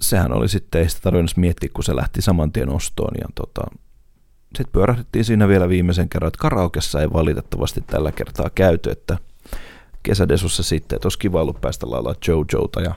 sehän 0.00 0.32
oli 0.32 0.48
sitten, 0.48 0.80
ei 0.80 0.88
sitä 0.88 1.00
tarvinnut 1.02 1.36
miettiä, 1.36 1.70
kun 1.74 1.84
se 1.84 1.96
lähti 1.96 2.22
saman 2.22 2.52
tien 2.52 2.68
ostoon. 2.68 3.14
Ja 3.20 3.26
tota, 3.34 3.62
sitten 4.56 4.72
pyörähdettiin 4.72 5.24
siinä 5.24 5.48
vielä 5.48 5.68
viimeisen 5.68 6.08
kerran, 6.08 6.28
että 6.28 6.40
karaokessa 6.40 7.00
ei 7.00 7.12
valitettavasti 7.12 7.80
tällä 7.86 8.12
kertaa 8.12 8.50
käyty, 8.54 8.90
että– 8.90 9.18
kesädesussa 10.04 10.62
sitten, 10.62 10.96
että 10.96 11.06
olisi 11.06 11.18
kiva 11.18 11.42
ollut 11.42 11.60
päästä 11.60 11.90
laulaa 11.90 12.14
Jojota 12.28 12.80
ja 12.80 12.94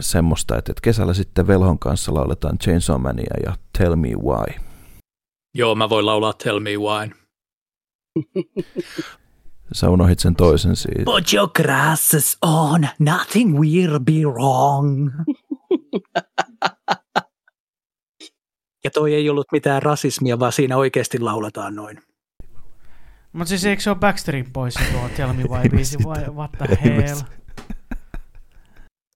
semmoista, 0.00 0.58
että, 0.58 0.72
kesällä 0.82 1.14
sitten 1.14 1.46
Velhon 1.46 1.78
kanssa 1.78 2.14
lauletaan 2.14 2.58
Chainsaw 2.58 3.00
Mania 3.00 3.34
ja 3.46 3.56
Tell 3.78 3.96
Me 3.96 4.08
Why. 4.08 4.54
Joo, 5.54 5.74
mä 5.74 5.88
voin 5.88 6.06
laulaa 6.06 6.32
Tell 6.32 6.60
Me 6.60 6.70
Why. 6.70 7.10
Sä 9.72 9.90
unohit 9.90 10.18
sen 10.18 10.36
toisen 10.36 10.76
siitä. 10.76 11.04
Put 11.04 11.32
your 11.32 11.48
glasses 11.62 12.38
on, 12.42 12.88
nothing 12.98 13.60
will 13.60 13.98
be 13.98 14.12
wrong. 14.12 15.10
ja 18.84 18.90
toi 18.94 19.14
ei 19.14 19.30
ollut 19.30 19.46
mitään 19.52 19.82
rasismia, 19.82 20.38
vaan 20.38 20.52
siinä 20.52 20.76
oikeasti 20.76 21.18
lauletaan 21.18 21.74
noin. 21.74 22.02
Mutta 23.32 23.48
siis 23.48 23.64
eikö 23.64 23.82
se 23.82 23.90
ole 23.90 23.98
Backstreet 23.98 24.52
Boys 24.52 24.74
tuo 24.74 25.08
Tell 25.16 25.32
Me 25.32 25.42
Why 25.42 25.68
biisi 25.68 25.98
vai 26.04 26.24
what 26.34 26.52
the 26.52 26.78
hell? 26.84 27.18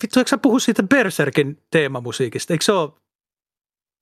Vittu, 0.03 0.21
eikö 0.21 0.29
sä 0.29 0.39
puhu 0.39 0.59
siitä 0.61 0.83
Berserkin 0.83 1.63
teemamusiikista? 1.71 2.55
Eikö 2.55 2.65
se 2.65 2.73
ole 2.73 2.91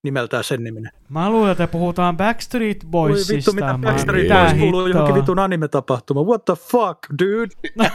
nimeltään 0.04 0.44
sen 0.44 0.64
niminen? 0.64 0.92
Mä 1.08 1.30
luulen, 1.30 1.52
että 1.52 1.66
puhutaan 1.66 2.16
Backstreet 2.16 2.86
Boysista. 2.90 3.32
Oi 3.32 3.36
vittu, 3.36 3.52
mitä 3.52 3.78
Backstreet 3.82 4.28
Boys 4.28 4.52
kuuluu 4.58 4.86
johonkin 4.86 5.14
vitun 5.14 5.38
anime-tapahtuma. 5.38 6.22
What 6.22 6.44
the 6.44 6.54
fuck, 6.54 6.98
dude? 7.18 7.54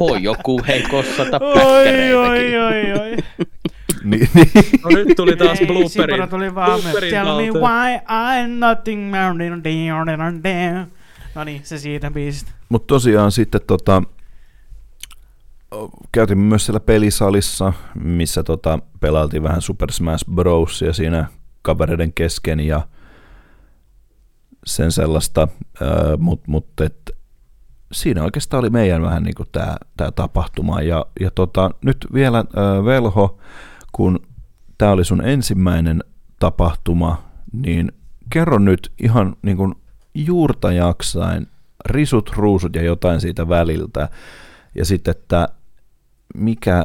Voi 0.00 0.22
joku 0.22 0.60
hei 0.66 0.82
kossata 0.82 1.38
Oi, 1.42 2.14
oi, 2.14 2.56
oi, 2.56 2.92
oi. 3.00 3.16
Niin, 4.04 4.28
niin. 4.34 4.50
No 4.84 4.90
nyt 4.90 5.16
tuli 5.16 5.36
taas 5.36 5.58
blooperi. 5.66 6.28
tuli 6.30 6.54
vaan 6.54 6.80
Tell 7.10 7.36
me 7.36 7.60
why 7.60 7.96
I'm 7.96 8.48
nothing. 8.48 9.12
No 11.34 11.44
niin, 11.44 11.60
se 11.64 11.78
siitä 11.78 12.10
biisistä. 12.10 12.50
Mutta 12.68 12.86
tosiaan 12.86 13.32
sitten 13.32 13.60
tota, 13.66 14.02
käytimme 16.12 16.44
myös 16.44 16.66
siellä 16.66 16.80
pelisalissa, 16.80 17.72
missä 17.94 18.42
tota, 18.42 18.78
pelailtiin 19.00 19.42
vähän 19.42 19.62
Super 19.62 19.92
Smash 19.92 20.24
Bros. 20.30 20.82
ja 20.82 20.92
siinä 20.92 21.24
kavereiden 21.62 22.12
kesken 22.12 22.60
ja 22.60 22.88
sen 24.66 24.92
sellaista, 24.92 25.48
mutta 26.18 26.50
mut, 26.50 26.80
et, 26.80 27.10
siinä 27.92 28.24
oikeastaan 28.24 28.58
oli 28.58 28.70
meidän 28.70 29.02
vähän 29.02 29.22
niin 29.22 29.34
tämä 29.52 29.76
tää 29.96 30.10
tapahtuma. 30.10 30.82
Ja, 30.82 31.06
ja 31.20 31.30
tota, 31.30 31.70
nyt 31.84 32.06
vielä 32.14 32.38
ää, 32.56 32.84
Velho, 32.84 33.38
kun 33.92 34.26
tämä 34.78 34.92
oli 34.92 35.04
sun 35.04 35.24
ensimmäinen 35.24 36.04
tapahtuma, 36.40 37.22
niin 37.52 37.92
kerro 38.30 38.58
nyt 38.58 38.92
ihan 39.02 39.36
niin 39.42 39.56
kuin 39.56 39.74
juurta 40.14 40.72
jaksain, 40.72 41.46
risut, 41.86 42.30
ruusut 42.36 42.76
ja 42.76 42.82
jotain 42.82 43.20
siitä 43.20 43.48
väliltä. 43.48 44.08
Ja 44.74 44.84
sitten, 44.84 45.10
että 45.10 45.48
mikä, 46.34 46.84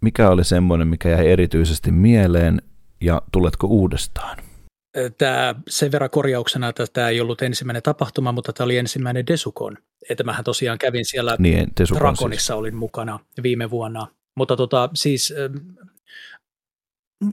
mikä 0.00 0.30
oli 0.30 0.44
semmoinen, 0.44 0.88
mikä 0.88 1.08
jäi 1.08 1.26
erityisesti 1.30 1.90
mieleen 1.90 2.62
ja 3.00 3.22
tuletko 3.32 3.66
uudestaan? 3.66 4.38
Tämä 5.18 5.54
sen 5.68 5.92
verran 5.92 6.10
korjauksena, 6.10 6.68
että 6.68 6.86
tämä 6.92 7.08
ei 7.08 7.20
ollut 7.20 7.42
ensimmäinen 7.42 7.82
tapahtuma, 7.82 8.32
mutta 8.32 8.52
tämä 8.52 8.64
oli 8.64 8.78
ensimmäinen 8.78 9.26
Desukon. 9.26 9.76
Että 10.10 10.24
mähän 10.24 10.44
tosiaan 10.44 10.78
kävin 10.78 11.04
siellä 11.04 11.36
niin, 11.38 11.68
Dragonissa 11.98 12.46
siis. 12.46 12.50
olin 12.50 12.76
mukana 12.76 13.18
viime 13.42 13.70
vuonna. 13.70 14.06
Mutta 14.36 14.56
tota, 14.56 14.90
siis 14.94 15.34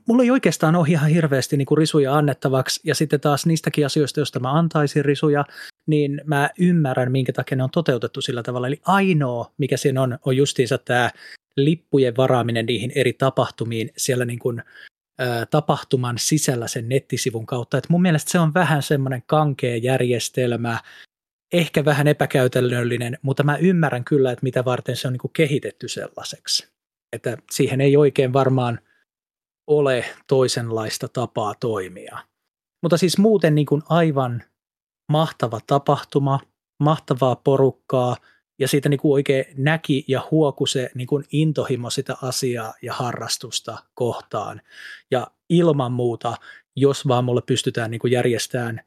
mulla 0.07 0.23
ei 0.23 0.31
oikeastaan 0.31 0.75
ole 0.75 0.87
ihan 0.89 1.09
hirveästi 1.09 1.57
niin 1.57 1.65
kuin 1.65 1.77
risuja 1.77 2.15
annettavaksi, 2.15 2.79
ja 2.83 2.95
sitten 2.95 3.19
taas 3.19 3.45
niistäkin 3.45 3.85
asioista, 3.85 4.19
joista 4.19 4.39
mä 4.39 4.53
antaisin 4.53 5.05
risuja, 5.05 5.45
niin 5.87 6.21
mä 6.25 6.49
ymmärrän, 6.59 7.11
minkä 7.11 7.33
takia 7.33 7.57
ne 7.57 7.63
on 7.63 7.69
toteutettu 7.71 8.21
sillä 8.21 8.43
tavalla. 8.43 8.67
Eli 8.67 8.81
ainoa, 8.85 9.53
mikä 9.57 9.77
siinä 9.77 10.01
on, 10.01 10.19
on 10.25 10.37
justiinsa 10.37 10.77
tämä 10.77 11.11
lippujen 11.57 12.17
varaaminen 12.17 12.65
niihin 12.65 12.91
eri 12.95 13.13
tapahtumiin 13.13 13.89
siellä 13.97 14.25
niin 14.25 14.39
kuin, 14.39 14.63
ä, 15.21 15.45
tapahtuman 15.45 16.17
sisällä 16.17 16.67
sen 16.67 16.89
nettisivun 16.89 17.45
kautta. 17.45 17.77
Et 17.77 17.89
mun 17.89 18.01
mielestä 18.01 18.31
se 18.31 18.39
on 18.39 18.53
vähän 18.53 18.83
semmoinen 18.83 19.23
kankea 19.25 19.77
järjestelmä, 19.77 20.79
ehkä 21.53 21.85
vähän 21.85 22.07
epäkäytännöllinen, 22.07 23.17
mutta 23.21 23.43
mä 23.43 23.57
ymmärrän 23.57 24.03
kyllä, 24.03 24.31
että 24.31 24.43
mitä 24.43 24.65
varten 24.65 24.95
se 24.95 25.07
on 25.07 25.13
niin 25.13 25.19
kuin 25.19 25.33
kehitetty 25.33 25.87
sellaiseksi. 25.87 26.67
Että 27.13 27.37
siihen 27.51 27.81
ei 27.81 27.97
oikein 27.97 28.33
varmaan 28.33 28.79
ole 29.67 30.05
toisenlaista 30.27 31.07
tapaa 31.07 31.53
toimia. 31.59 32.17
Mutta 32.83 32.97
siis 32.97 33.17
muuten 33.17 33.55
niin 33.55 33.65
kuin 33.65 33.81
aivan 33.89 34.43
mahtava 35.11 35.59
tapahtuma, 35.67 36.39
mahtavaa 36.79 37.35
porukkaa 37.35 38.17
ja 38.59 38.67
siitä 38.67 38.89
niin 38.89 38.99
kuin 38.99 39.13
oikein 39.13 39.45
näki 39.57 40.05
ja 40.07 40.27
huoku 40.31 40.65
se 40.65 40.89
niin 40.95 41.07
kuin 41.07 41.25
intohimo 41.31 41.89
sitä 41.89 42.15
asiaa 42.21 42.73
ja 42.81 42.93
harrastusta 42.93 43.77
kohtaan. 43.93 44.61
Ja 45.11 45.27
ilman 45.49 45.91
muuta, 45.91 46.37
jos 46.75 47.07
vaan 47.07 47.23
mulle 47.23 47.41
pystytään 47.41 47.91
niin 47.91 47.99
kuin 47.99 48.11
järjestämään 48.11 48.81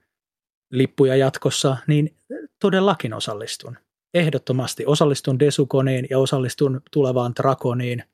lippuja 0.73 1.16
jatkossa, 1.16 1.77
niin 1.86 2.16
todellakin 2.61 3.15
osallistun. 3.15 3.78
Ehdottomasti 4.15 4.86
osallistun 4.86 5.39
Desukoniin 5.39 6.07
ja 6.11 6.19
osallistun 6.19 6.81
tulevaan 6.90 7.32
Drakoniin. 7.35 8.05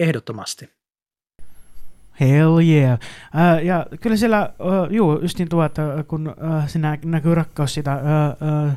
Ehdottomasti. 0.00 0.68
Hell 2.20 2.58
yeah. 2.58 2.92
Uh, 2.94 3.64
ja 3.64 3.86
kyllä 4.00 4.16
siellä, 4.16 4.52
uh, 4.58 4.92
juu, 4.94 5.20
just 5.22 5.38
niin 5.38 5.48
tuo, 5.48 5.64
että 5.64 6.04
kun 6.08 6.28
uh, 6.28 6.68
siinä 6.68 6.98
näkyy 7.04 7.34
rakkaus 7.34 7.74
sitä 7.74 7.94
uh, 7.94 8.66
uh, 8.66 8.72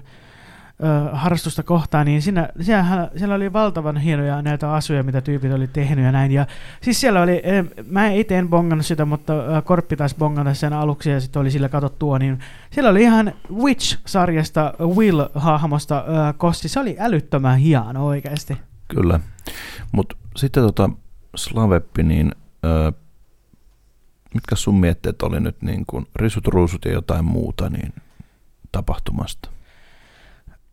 ö, 0.84 1.10
harrastusta 1.12 1.64
kohtaan, 1.64 2.06
niin 2.06 2.22
siinä, 2.22 2.50
siellä, 2.62 3.10
siellä 3.16 3.36
oli 3.36 3.54
valtavan 3.54 3.98
hienoja 3.98 4.42
näitä 4.42 4.74
asuja, 4.74 5.04
mitä 5.04 5.22
tyypit 5.22 5.54
oli 5.54 5.68
tehnyt 5.68 6.06
ja 6.06 6.12
näin. 6.12 6.32
Ja 6.32 6.46
siis 6.82 7.02
siellä 7.02 7.22
oli, 7.22 7.42
mä 7.90 8.10
itse 8.10 8.38
en 8.38 8.50
bongannut 8.50 8.86
sitä, 8.86 9.06
mutta 9.06 9.34
Korppi 9.64 9.96
taisi 9.96 10.16
bongata 10.16 10.54
sen 10.54 10.74
aluksi 10.74 11.10
ja 11.10 11.20
sitten 11.20 11.40
oli 11.40 11.52
sillä 11.52 11.70
katsottua, 11.70 12.20
niin 12.20 12.40
siellä 12.72 12.90
oli 12.90 13.02
ihan 13.02 13.34
Witch-sarjasta 13.54 14.74
Will-hahmosta 14.80 16.04
kosti. 16.38 16.68
Se 16.68 16.80
oli 16.80 16.96
älyttömän 17.00 17.58
hieno 17.58 18.06
oikeasti. 18.06 18.58
Kyllä, 18.88 19.20
mutta 19.92 20.16
sitten 20.36 20.64
tota 20.64 20.90
Slaveppi, 21.36 22.04
niin 22.04 22.32
ö, 22.66 22.92
mitkä 24.34 24.56
sun 24.56 24.80
mietteet 24.80 25.22
oli 25.22 25.40
nyt 25.40 25.62
niin 25.62 25.86
kuin 25.88 26.08
risut, 26.16 26.48
ruusut 26.48 26.86
ja 26.86 26.92
jotain 26.92 27.26
muuta 27.26 27.70
niin 27.70 27.94
tapahtumasta? 28.72 29.50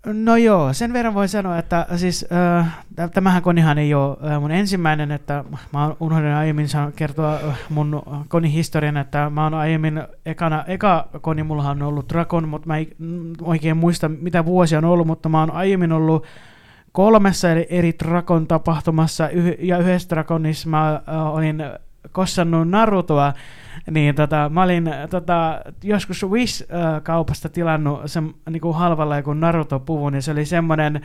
No 0.06 0.36
joo, 0.36 0.72
sen 0.72 0.92
verran 0.92 1.14
voi 1.14 1.28
sanoa, 1.28 1.58
että 1.58 1.86
siis 1.96 2.26
äh, 2.32 2.78
tämähän 3.14 3.42
konihan 3.42 3.78
ei 3.78 3.94
ole 3.94 4.16
äh, 4.30 4.40
mun 4.40 4.50
ensimmäinen, 4.50 5.10
että 5.10 5.44
mä 5.72 5.96
unohdin 6.00 6.32
aiemmin 6.32 6.66
kertoa 6.96 7.38
mun 7.70 8.02
konihistorian, 8.28 8.96
että 8.96 9.30
mä 9.30 9.44
oon 9.44 9.54
aiemmin, 9.54 10.02
ekana, 10.26 10.64
eka 10.66 11.08
koni 11.20 11.42
mulla 11.42 11.70
on 11.70 11.82
ollut 11.82 12.08
Dragon, 12.08 12.48
mutta 12.48 12.66
mä 12.66 12.78
en 12.78 12.86
oikein 13.42 13.76
muista 13.76 14.08
mitä 14.08 14.44
vuosia 14.44 14.78
on 14.78 14.84
ollut, 14.84 15.06
mutta 15.06 15.28
mä 15.28 15.40
oon 15.40 15.50
aiemmin 15.50 15.92
ollut 15.92 16.26
kolmessa 16.92 17.50
eri, 17.50 17.66
eri 17.70 17.94
Dragon 18.04 18.46
tapahtumassa 18.46 19.28
ja 19.58 19.78
yhdessä 19.78 20.08
Dragonissa 20.10 20.68
mä 20.68 20.94
äh, 20.94 21.26
olin 21.26 21.62
kossannut 22.12 22.68
Narutoa, 22.68 23.32
niin 23.90 24.14
tota, 24.14 24.50
mä 24.52 24.62
olin 24.62 24.90
tota, 25.10 25.60
joskus 25.82 26.26
Wish-kaupasta 26.26 27.48
tilannut 27.48 28.00
sen 28.06 28.34
niin 28.50 28.60
kuin 28.60 28.76
halvalla 28.76 29.16
joku 29.16 29.34
Naruto-puvun, 29.34 30.12
niin 30.12 30.22
se 30.22 30.30
oli 30.30 30.44
semmoinen 30.44 31.00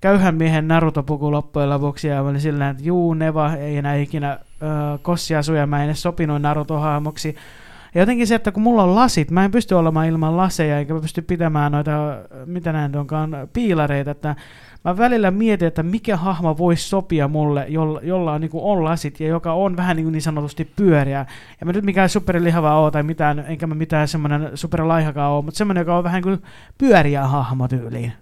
köyhän 0.00 0.34
miehen 0.34 0.68
Naruto-puku 0.68 1.32
loppujen 1.32 1.70
lopuksi, 1.70 2.08
ja 2.08 2.22
mä 2.22 2.28
olin 2.28 2.40
silleen, 2.40 2.70
että 2.70 2.82
juu, 2.82 3.14
Neva 3.14 3.54
ei 3.54 3.76
enää 3.76 3.94
ikinä 3.94 4.38
kossia 5.02 5.42
suja, 5.42 5.66
mä 5.66 5.78
en 5.78 5.84
edes 5.84 6.02
sopinut 6.02 6.42
Naruto-hahmoksi. 6.42 7.36
Ja 7.94 8.02
jotenkin 8.02 8.26
se, 8.26 8.34
että 8.34 8.52
kun 8.52 8.62
mulla 8.62 8.82
on 8.82 8.94
lasit, 8.94 9.30
mä 9.30 9.44
en 9.44 9.50
pysty 9.50 9.74
olemaan 9.74 10.06
ilman 10.06 10.36
laseja, 10.36 10.78
eikä 10.78 10.94
mä 10.94 11.00
pysty 11.00 11.22
pitämään 11.22 11.72
noita, 11.72 11.90
mitä 12.46 12.72
näin 12.72 12.96
onkaan, 12.96 13.30
piilareita, 13.52 14.10
että 14.10 14.36
mä 14.84 14.96
välillä 14.96 15.30
mietin, 15.30 15.68
että 15.68 15.82
mikä 15.82 16.16
hahmo 16.16 16.58
voisi 16.58 16.88
sopia 16.88 17.28
mulle, 17.28 17.66
jolla, 17.68 18.00
jolla 18.02 18.32
on, 18.32 18.40
niin 18.40 18.50
kuin 18.50 18.64
on 18.64 18.84
lasit 18.84 19.20
ja 19.20 19.28
joka 19.28 19.52
on 19.52 19.76
vähän 19.76 19.96
niin, 19.96 20.04
kuin 20.04 20.12
niin 20.12 20.22
sanotusti 20.22 20.64
pyöriä. 20.76 21.26
Ja 21.60 21.66
mä 21.66 21.72
nyt 21.72 21.84
mikään 21.84 22.08
superlihava 22.08 22.78
oo 22.78 22.90
tai 22.90 23.02
mitään, 23.02 23.44
enkä 23.48 23.66
mä 23.66 23.74
mitään 23.74 24.08
semmoinen 24.08 24.50
superlaihakaan 24.54 25.32
oo, 25.32 25.42
mutta 25.42 25.58
semmoinen, 25.58 25.80
joka 25.80 25.96
on 25.98 26.04
vähän 26.04 26.22
kuin 26.22 26.42
pyöriä 26.78 27.26
hahmo 27.26 27.68
tyyliin. 27.68 28.12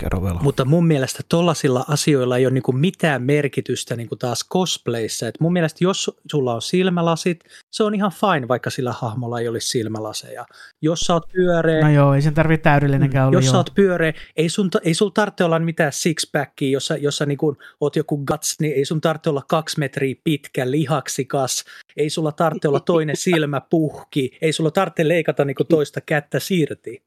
Kerro 0.00 0.22
vielä. 0.22 0.40
Mutta 0.42 0.64
mun 0.64 0.86
mielestä 0.86 1.22
tollasilla 1.28 1.84
asioilla 1.88 2.36
ei 2.36 2.46
ole 2.46 2.54
niinku 2.54 2.72
mitään 2.72 3.22
merkitystä 3.22 3.96
niinku 3.96 4.16
taas 4.16 4.48
cosplayissa. 4.52 5.28
Et 5.28 5.40
mun 5.40 5.52
mielestä 5.52 5.84
jos 5.84 6.10
sulla 6.30 6.54
on 6.54 6.62
silmälasit, 6.62 7.44
se 7.70 7.82
on 7.82 7.94
ihan 7.94 8.12
fine, 8.12 8.48
vaikka 8.48 8.70
sillä 8.70 8.92
hahmolla 8.92 9.40
ei 9.40 9.48
olisi 9.48 9.68
silmälaseja. 9.68 10.46
Jos 10.82 11.00
sä 11.00 11.14
oot 11.14 11.28
pyöreä... 11.32 11.80
No 11.80 11.90
joo, 11.90 12.14
ei 12.14 12.22
sen 12.22 12.34
tarvitse 12.34 12.62
täydellinenkään 12.62 13.28
olla. 13.28 13.36
Jos 13.36 13.44
joo. 13.44 13.52
sä 13.52 13.56
oot 13.56 13.70
pyöreä, 13.74 14.12
ei, 14.36 14.48
sun, 14.48 14.70
ei 14.82 14.94
sul 14.94 15.08
tarvitse 15.08 15.44
olla 15.44 15.58
mitään 15.58 15.92
six-packia, 15.92 16.70
jossa, 16.70 16.96
jossa 16.96 17.26
niinku 17.26 17.56
oot 17.80 17.96
joku 17.96 18.24
guts, 18.24 18.60
niin 18.60 18.72
ei 18.72 18.84
sun 18.84 19.00
tarvitse 19.00 19.30
olla 19.30 19.42
kaksi 19.48 19.78
metriä 19.78 20.14
pitkä, 20.24 20.70
lihaksikas, 20.70 21.64
ei 21.96 22.10
sulla 22.10 22.32
tarvitse 22.32 22.68
olla 22.68 22.80
toinen 22.80 23.16
silmä 23.26 23.60
puhki, 23.60 24.38
ei 24.42 24.52
sulla 24.52 24.70
tarvitse 24.70 25.08
leikata 25.08 25.44
niinku 25.44 25.64
toista 25.64 26.00
kättä 26.00 26.40
siirti. 26.40 27.02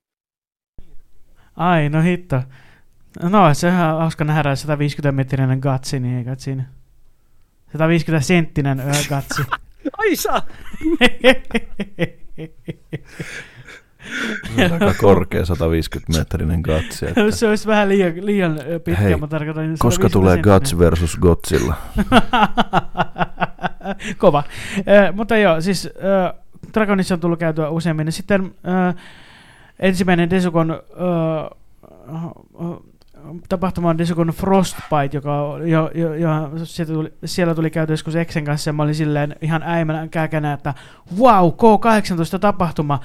Ai, 1.56 1.90
no 1.90 2.02
hitto. 2.02 2.42
No, 3.22 3.54
se 3.54 3.68
on 3.68 3.74
hauska 3.74 4.24
nähdä 4.24 4.56
150 4.56 5.12
metrinen 5.12 5.60
gatsi, 5.60 6.00
niin 6.00 6.18
eikä 6.18 6.36
siinä. 6.38 6.66
150 7.72 8.26
senttinen 8.26 8.84
gatsi. 9.10 9.44
Ai 9.98 10.16
saa! 10.16 10.42
aika 14.72 14.94
korkea 15.02 15.46
150 15.46 16.20
metrinen 16.20 16.62
gatsi. 16.62 17.06
Että... 17.06 17.32
se 17.32 17.48
olisi 17.48 17.68
vähän 17.68 17.90
liian, 17.90 18.26
liian 18.26 18.60
pitkä, 18.84 19.02
Hei, 19.02 19.16
mä 19.16 19.28
tarkoitan 19.28 19.76
Koska 19.80 20.10
tulee 20.10 20.38
Guts 20.38 20.80
versus 20.80 21.18
Godzilla? 21.18 21.76
Kova. 24.18 24.44
Äh, 24.78 25.16
mutta 25.16 25.38
joo, 25.38 25.62
siis 25.62 25.86
äh, 25.86 26.34
Dragonissa 26.74 27.14
on 27.14 27.20
tullut 27.20 27.40
käytyä 27.40 27.70
useammin. 27.70 28.12
Sitten 28.12 28.56
äh, 28.68 28.96
ensimmäinen 29.80 30.30
Desukon 30.30 30.72
äh, 30.72 30.78
tapahtuma 33.50 33.90
on 33.90 33.98
Desukon 33.98 34.28
Frostbite, 34.28 35.18
joka 35.18 35.32
jo, 35.66 35.92
jo, 35.96 36.14
jo, 36.14 36.30
siellä, 36.64 36.94
tuli, 36.94 37.14
siellä 37.26 37.56
tuli 37.56 37.70
käyty 37.70 37.94
joskus 37.94 38.16
Exen 38.16 38.46
kanssa, 38.46 38.70
ja 38.70 38.74
mä 38.74 38.84
olin 38.84 38.96
silleen 38.96 39.36
ihan 39.42 39.64
äimänä 39.64 40.08
kääkänä, 40.08 40.54
että 40.54 40.74
wow, 41.20 41.50
K18 41.50 42.40
tapahtuma, 42.40 43.00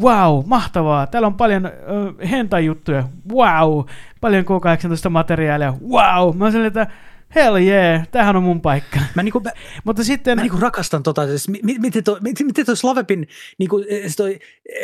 wow, 0.00 0.42
mahtavaa, 0.46 1.06
täällä 1.06 1.26
on 1.26 1.34
paljon 1.34 1.66
uh, 1.66 2.28
hentajuttuja, 2.30 3.04
wow, 3.32 3.84
paljon 4.20 4.44
K18-materiaalia, 4.44 5.74
wow, 5.88 6.36
mä 6.36 6.44
olin 6.44 6.52
silleen, 6.52 6.66
että 6.66 6.86
hell 7.34 7.56
yeah, 7.56 8.08
tämähän 8.08 8.36
on 8.36 8.42
mun 8.42 8.60
paikka. 8.60 9.00
Mä, 9.14 9.22
niinku, 9.22 9.40
mä, 9.40 9.50
Mutta 9.84 10.04
sitten... 10.04 10.38
mä 10.38 10.42
niinku 10.42 10.56
rakastan 10.60 11.02
tota, 11.02 11.26
siis, 11.26 11.48
miten 11.62 12.04
toi, 12.04 12.18
miten 12.20 12.66
toi 12.66 12.76
Slavepin 12.76 13.28
niinku, 13.58 13.84
toi, 14.16 14.38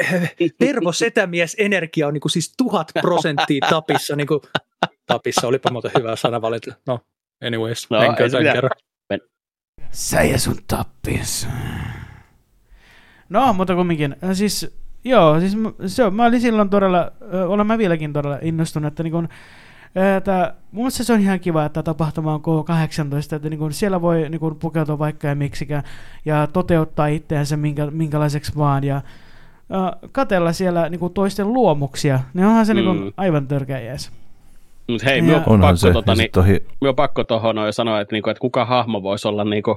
äh, 0.05 0.31
Tervo 0.59 0.93
Setämies 0.93 1.56
energia 1.59 2.06
on 2.06 2.12
niinku, 2.14 2.28
siis 2.28 2.55
tuhat 2.56 2.93
prosenttia 3.01 3.66
tapissa. 3.70 4.16
Niinku, 4.16 4.43
tapissa, 5.06 5.46
olipa 5.48 5.70
muuten 5.70 5.90
hyvä 5.98 6.16
sanavalinta. 6.16 6.74
No, 6.86 7.00
anyways, 7.46 7.90
No, 7.90 7.98
menkö 8.00 8.28
tämän 8.28 8.40
mitään. 8.42 8.56
kerran. 8.56 8.70
Sä 9.90 10.22
ja 10.22 10.38
sun 10.38 10.56
tappis. 10.68 11.48
No, 13.28 13.52
mutta 13.52 13.74
kumminkin. 13.74 14.16
Äh, 14.24 14.30
Siis, 14.32 14.76
joo, 15.04 15.40
siis 15.40 15.56
se, 15.86 16.04
on- 16.04 16.14
mä 16.14 16.24
olin 16.24 16.40
silloin 16.40 16.70
todella, 16.70 17.12
ö, 17.34 17.48
olen 17.48 17.66
mä 17.66 17.78
vieläkin 17.78 18.12
todella 18.12 18.38
innostunut, 18.42 18.88
että 18.92 19.02
niin 19.02 19.12
kun, 19.12 19.28
että 20.16 20.54
mun 20.72 20.82
mielestä 20.84 21.04
se 21.04 21.12
on 21.12 21.20
ihan 21.20 21.40
kiva, 21.40 21.64
että 21.64 21.82
tapahtuma 21.82 22.34
on 22.34 22.40
K18, 22.40 23.36
että 23.36 23.48
niin 23.50 23.58
kun 23.58 23.72
siellä 23.72 24.02
voi 24.02 24.28
niin 24.28 24.40
kun 24.40 24.56
pukeutua 24.58 24.98
vaikka 24.98 25.28
ja 25.28 25.34
miksikään 25.34 25.82
ja 26.24 26.46
toteuttaa 26.46 27.06
itseänsä 27.06 27.56
minkä, 27.56 27.86
minkälaiseksi 27.90 28.56
vaan 28.56 28.84
ja 28.84 28.96
äh, 28.96 29.02
katella 30.12 30.52
siellä 30.52 30.88
niin 30.88 30.98
kun 31.00 31.14
toisten 31.14 31.52
luomuksia, 31.52 32.20
niin 32.34 32.46
onhan 32.46 32.66
se 32.66 32.74
mm. 32.74 32.80
niin 32.80 32.86
kun 32.86 33.12
aivan 33.16 33.48
törkeä 33.48 33.80
jees. 33.80 34.12
Mut 34.88 35.04
hei, 35.04 35.16
Ja- 35.16 35.22
minun 35.22 35.36
on 35.36 35.42
Onhan 35.46 35.60
pakko, 35.60 35.76
se. 35.76 35.92
tota, 35.92 36.12
ja 36.12 36.16
niin, 36.16 36.22
sit 36.24 36.36
ohi, 36.36 36.52
minun 36.80 36.88
on 36.88 36.96
pakko 36.96 37.24
tuohon 37.24 37.56
noin 37.56 37.72
sanoa, 37.72 38.00
että, 38.00 38.14
niinku, 38.14 38.30
että 38.30 38.40
kuka 38.40 38.64
hahmo 38.64 39.02
voisi 39.02 39.28
olla 39.28 39.44
niinku, 39.44 39.76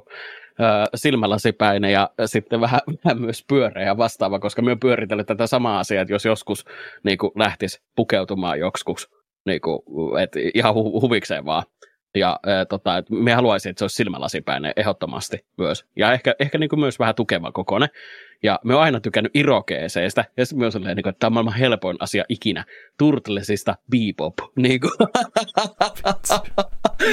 silmälasipäinen 0.95 1.91
ja 1.91 2.10
sitten 2.26 2.61
vähän, 2.61 2.80
vähän 3.06 3.22
myös 3.22 3.44
pyöreä 3.49 3.86
ja 3.86 3.98
vastaava, 3.98 4.40
koska 4.40 4.61
minä 4.61 4.76
pyöritellyt 4.81 5.27
tätä 5.27 5.48
samaa 5.48 5.80
asiaa, 5.80 6.02
että 6.02 6.14
jos 6.14 6.26
joskus 6.26 6.65
niinku, 7.03 7.31
lähtisi 7.36 7.80
pukeutumaan 7.95 8.60
joksikus, 8.60 9.10
niinku, 9.45 9.84
et 10.22 10.31
ihan 10.53 10.73
hu- 10.76 11.02
huvikseen 11.02 11.45
vaan. 11.45 11.64
Ja 12.15 12.40
äh, 12.48 12.68
tota, 12.69 12.98
et 12.98 13.10
me 13.10 13.34
haluaisin, 13.34 13.69
että 13.69 13.80
se 13.80 13.84
olisi 13.84 13.95
silmälasipäinen 13.95 14.73
ehdottomasti 14.76 15.45
myös. 15.57 15.86
Ja 15.95 16.14
ehkä, 16.14 16.36
ehkä 16.40 16.57
niinku 16.57 16.76
myös 16.76 16.99
vähän 16.99 17.15
tukeva 17.15 17.52
kokoinen. 17.52 17.90
Ja 18.44 18.60
me 18.65 18.76
oon 18.76 18.84
aina 18.84 18.99
tykännyt 18.99 19.31
irokeeseistä. 19.36 20.26
Ja 20.38 20.45
sitten 20.45 20.60
myös 20.60 20.73
silleen, 20.73 20.95
niinku, 20.95 21.10
että 21.10 21.19
tämä 21.19 21.27
on 21.27 21.34
maailman 21.34 21.53
helpoin 21.53 21.98
asia 21.99 22.23
ikinä. 22.30 22.65
Turtlesista 22.98 23.76
bebop. 23.91 24.34
Niinku. 24.56 24.90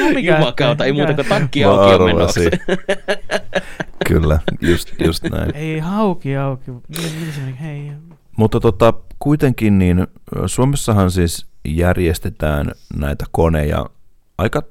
No 0.00 0.10
mikä 0.14 0.38
Jumakauta, 0.38 0.84
ei 0.84 0.92
muuta 0.92 1.14
kuin 1.14 1.28
takki 1.28 1.64
auki 1.64 2.04
menoksi. 2.04 2.40
kyllä, 4.08 4.38
just, 4.60 4.92
just 5.04 5.24
näin. 5.24 5.56
Ei 5.56 5.78
hauki 5.78 6.36
auki. 6.36 6.70
Hei. 7.60 7.92
Mutta 8.36 8.60
tota, 8.60 8.94
kuitenkin 9.18 9.78
niin 9.78 10.06
Suomessahan 10.46 11.10
siis 11.10 11.46
järjestetään 11.64 12.72
näitä 12.96 13.24
koneja 13.30 13.86
aika 14.38 14.62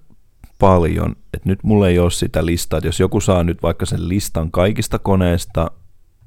paljon. 0.67 1.15
Et 1.33 1.45
nyt 1.45 1.63
mulla 1.63 1.87
ei 1.87 1.99
ole 1.99 2.11
sitä 2.11 2.45
listaa, 2.45 2.77
että 2.77 2.87
jos 2.87 2.99
joku 2.99 3.21
saa 3.21 3.43
nyt 3.43 3.63
vaikka 3.63 3.85
sen 3.85 4.09
listan 4.09 4.51
kaikista 4.51 4.99
koneista, 4.99 5.71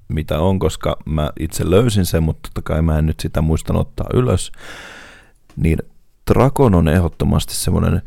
mitä 0.09 0.41
on, 0.41 0.59
koska 0.59 0.97
mä 1.05 1.31
itse 1.41 1.71
löysin 1.71 2.07
sen, 2.07 2.23
mutta 2.23 2.49
totta 2.49 2.63
kai 2.63 2.83
mä 2.83 2.99
en 2.99 3.07
nyt 3.07 3.21
sitä 3.21 3.41
muistan 3.41 3.77
ottaa 3.77 4.07
ylös, 4.15 4.53
niin 5.57 5.79
Drakon 6.31 6.75
on 6.75 6.89
ehdottomasti 6.89 7.55
semmoinen 7.55 8.03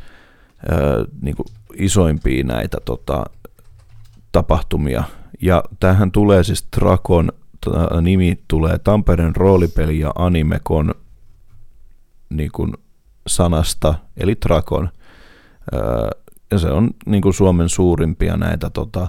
niin 1.22 1.36
isoimpia 1.76 2.44
näitä 2.44 2.78
tota, 2.86 3.26
tapahtumia. 4.32 5.04
Ja 5.42 5.64
tähän 5.80 6.12
tulee 6.12 6.44
siis 6.44 6.68
Drakon 6.78 7.32
tota, 7.66 8.02
nimi 8.02 8.40
tulee 8.48 8.80
Tampereen 8.80 9.36
roolipeli- 9.36 10.00
ja 10.00 10.12
animekon 10.16 10.94
niin 12.30 12.52
kuin 12.52 12.74
sanasta, 13.28 13.96
eli 14.18 14.38
Drakon. 14.46 14.90
Öö, 15.74 15.82
ja 16.52 16.60
se 16.60 16.68
on 16.68 16.90
niin 17.06 17.22
kuin 17.22 17.34
Suomen 17.34 17.70
suurimpia 17.70 18.38
näitä 18.38 18.70
tota, 18.70 19.08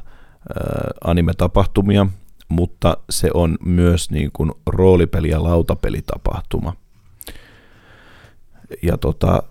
anime-tapahtumia, 1.05 2.07
mutta 2.49 2.97
se 3.11 3.31
on 3.35 3.59
myös 3.65 4.11
niin 4.11 4.31
kuin 4.33 4.53
roolipeli- 4.67 5.31
ja 5.31 5.43
lautapelitapahtuma. 5.43 6.77
Ja 8.83 8.99
tota, 8.99 9.43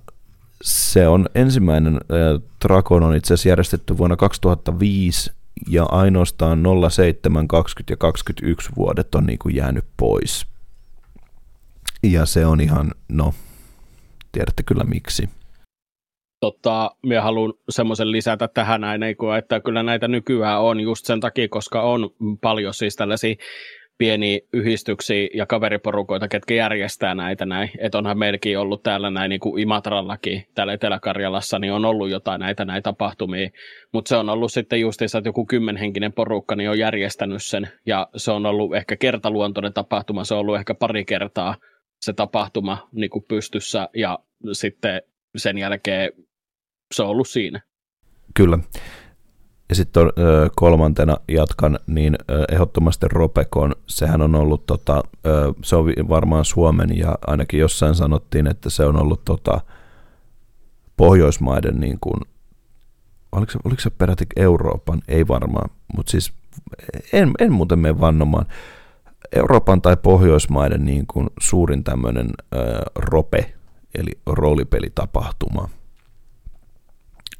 se 0.61 1.07
on 1.07 1.29
ensimmäinen 1.35 1.95
äh, 1.95 2.41
Drakon 2.65 3.03
on 3.03 3.15
itse 3.15 3.33
asiassa 3.33 3.49
järjestetty 3.49 3.97
vuonna 3.97 4.15
2005 4.15 5.31
ja 5.67 5.83
ainoastaan 5.83 6.63
07, 6.89 7.47
20 7.47 7.93
ja 7.93 7.97
21 7.97 8.71
vuodet 8.75 9.15
on 9.15 9.25
niin 9.25 9.39
kuin 9.39 9.55
jäänyt 9.55 9.85
pois. 9.97 10.45
Ja 12.03 12.25
se 12.25 12.45
on 12.45 12.61
ihan, 12.61 12.91
no, 13.09 13.33
tiedätte 14.31 14.63
kyllä 14.63 14.83
miksi. 14.83 15.29
Tota, 16.41 16.91
minä 17.03 17.21
haluan 17.21 17.53
semmoisen 17.69 18.11
lisätä 18.11 18.47
tähän 18.47 18.81
näin, 18.81 19.03
että 19.37 19.59
kyllä 19.59 19.83
näitä 19.83 20.07
nykyään 20.07 20.61
on 20.61 20.79
just 20.79 21.05
sen 21.05 21.19
takia, 21.19 21.47
koska 21.49 21.81
on 21.81 22.09
paljon 22.41 22.73
siis 22.73 22.95
tällaisia 22.95 23.35
pieniä 23.97 24.39
yhdistyksiä 24.53 25.27
ja 25.33 25.45
kaveriporukoita, 25.45 26.27
ketkä 26.27 26.53
järjestää 26.53 27.15
näitä 27.15 27.45
näin. 27.45 27.69
Että 27.79 27.97
onhan 27.97 28.17
meilläkin 28.17 28.59
ollut 28.59 28.83
täällä 28.83 29.11
näin 29.11 29.29
niin 29.29 29.39
kuin 29.39 29.61
Imatrallakin, 29.61 30.45
täällä 30.55 30.73
Etelä-Karjalassa, 30.73 31.59
niin 31.59 31.73
on 31.73 31.85
ollut 31.85 32.09
jotain 32.09 32.39
näitä 32.39 32.65
näitä 32.65 32.83
tapahtumia. 32.83 33.49
Mutta 33.93 34.09
se 34.09 34.15
on 34.15 34.29
ollut 34.29 34.51
sitten 34.51 34.79
justiinsa, 34.81 35.17
että 35.17 35.27
joku 35.27 35.45
kymmenhenkinen 35.45 36.13
porukka 36.13 36.55
niin 36.55 36.69
on 36.69 36.79
järjestänyt 36.79 37.43
sen. 37.43 37.69
Ja 37.85 38.07
se 38.15 38.31
on 38.31 38.45
ollut 38.45 38.75
ehkä 38.75 38.95
kertaluontoinen 38.95 39.73
tapahtuma, 39.73 40.23
se 40.23 40.33
on 40.33 40.39
ollut 40.39 40.55
ehkä 40.55 40.73
pari 40.73 41.05
kertaa 41.05 41.55
se 42.01 42.13
tapahtuma 42.13 42.89
niin 42.91 43.09
kuin 43.09 43.25
pystyssä. 43.27 43.89
Ja 43.95 44.19
sitten 44.51 45.01
sen 45.35 45.57
jälkeen 45.57 46.11
se 46.91 47.03
on 47.03 47.09
ollut 47.09 47.27
siinä. 47.27 47.61
Kyllä. 48.33 48.59
Ja 49.69 49.75
sitten 49.75 50.03
kolmantena 50.55 51.17
jatkan, 51.27 51.79
niin 51.87 52.15
ehdottomasti 52.51 53.05
Ropekon, 53.09 53.75
sehän 53.87 54.21
on 54.21 54.35
ollut, 54.35 54.65
tota, 54.65 55.03
se 55.63 55.75
on 55.75 55.85
varmaan 56.09 56.45
Suomen 56.45 56.97
ja 56.97 57.17
ainakin 57.27 57.59
jossain 57.59 57.95
sanottiin, 57.95 58.47
että 58.47 58.69
se 58.69 58.85
on 58.85 59.01
ollut 59.01 59.25
tota, 59.25 59.61
Pohjoismaiden, 60.97 61.79
niin 61.79 61.97
kuin, 62.01 62.21
oliko, 63.31 63.51
se, 63.51 63.59
oliko 63.63 63.81
se 63.81 63.89
peräti 63.89 64.25
Euroopan, 64.35 65.01
ei 65.07 65.27
varmaan, 65.27 65.69
mutta 65.95 66.11
siis 66.11 66.33
en, 67.13 67.31
en 67.39 67.51
muuten 67.51 67.79
mene 67.79 67.99
vannomaan, 67.99 68.45
Euroopan 69.35 69.81
tai 69.81 69.97
Pohjoismaiden 69.97 70.85
niin 70.85 71.07
kuin 71.07 71.29
suurin 71.39 71.83
tämmöinen 71.83 72.29
rope, 72.95 73.53
eli 73.95 74.11
roolipelitapahtuma. 74.25 75.69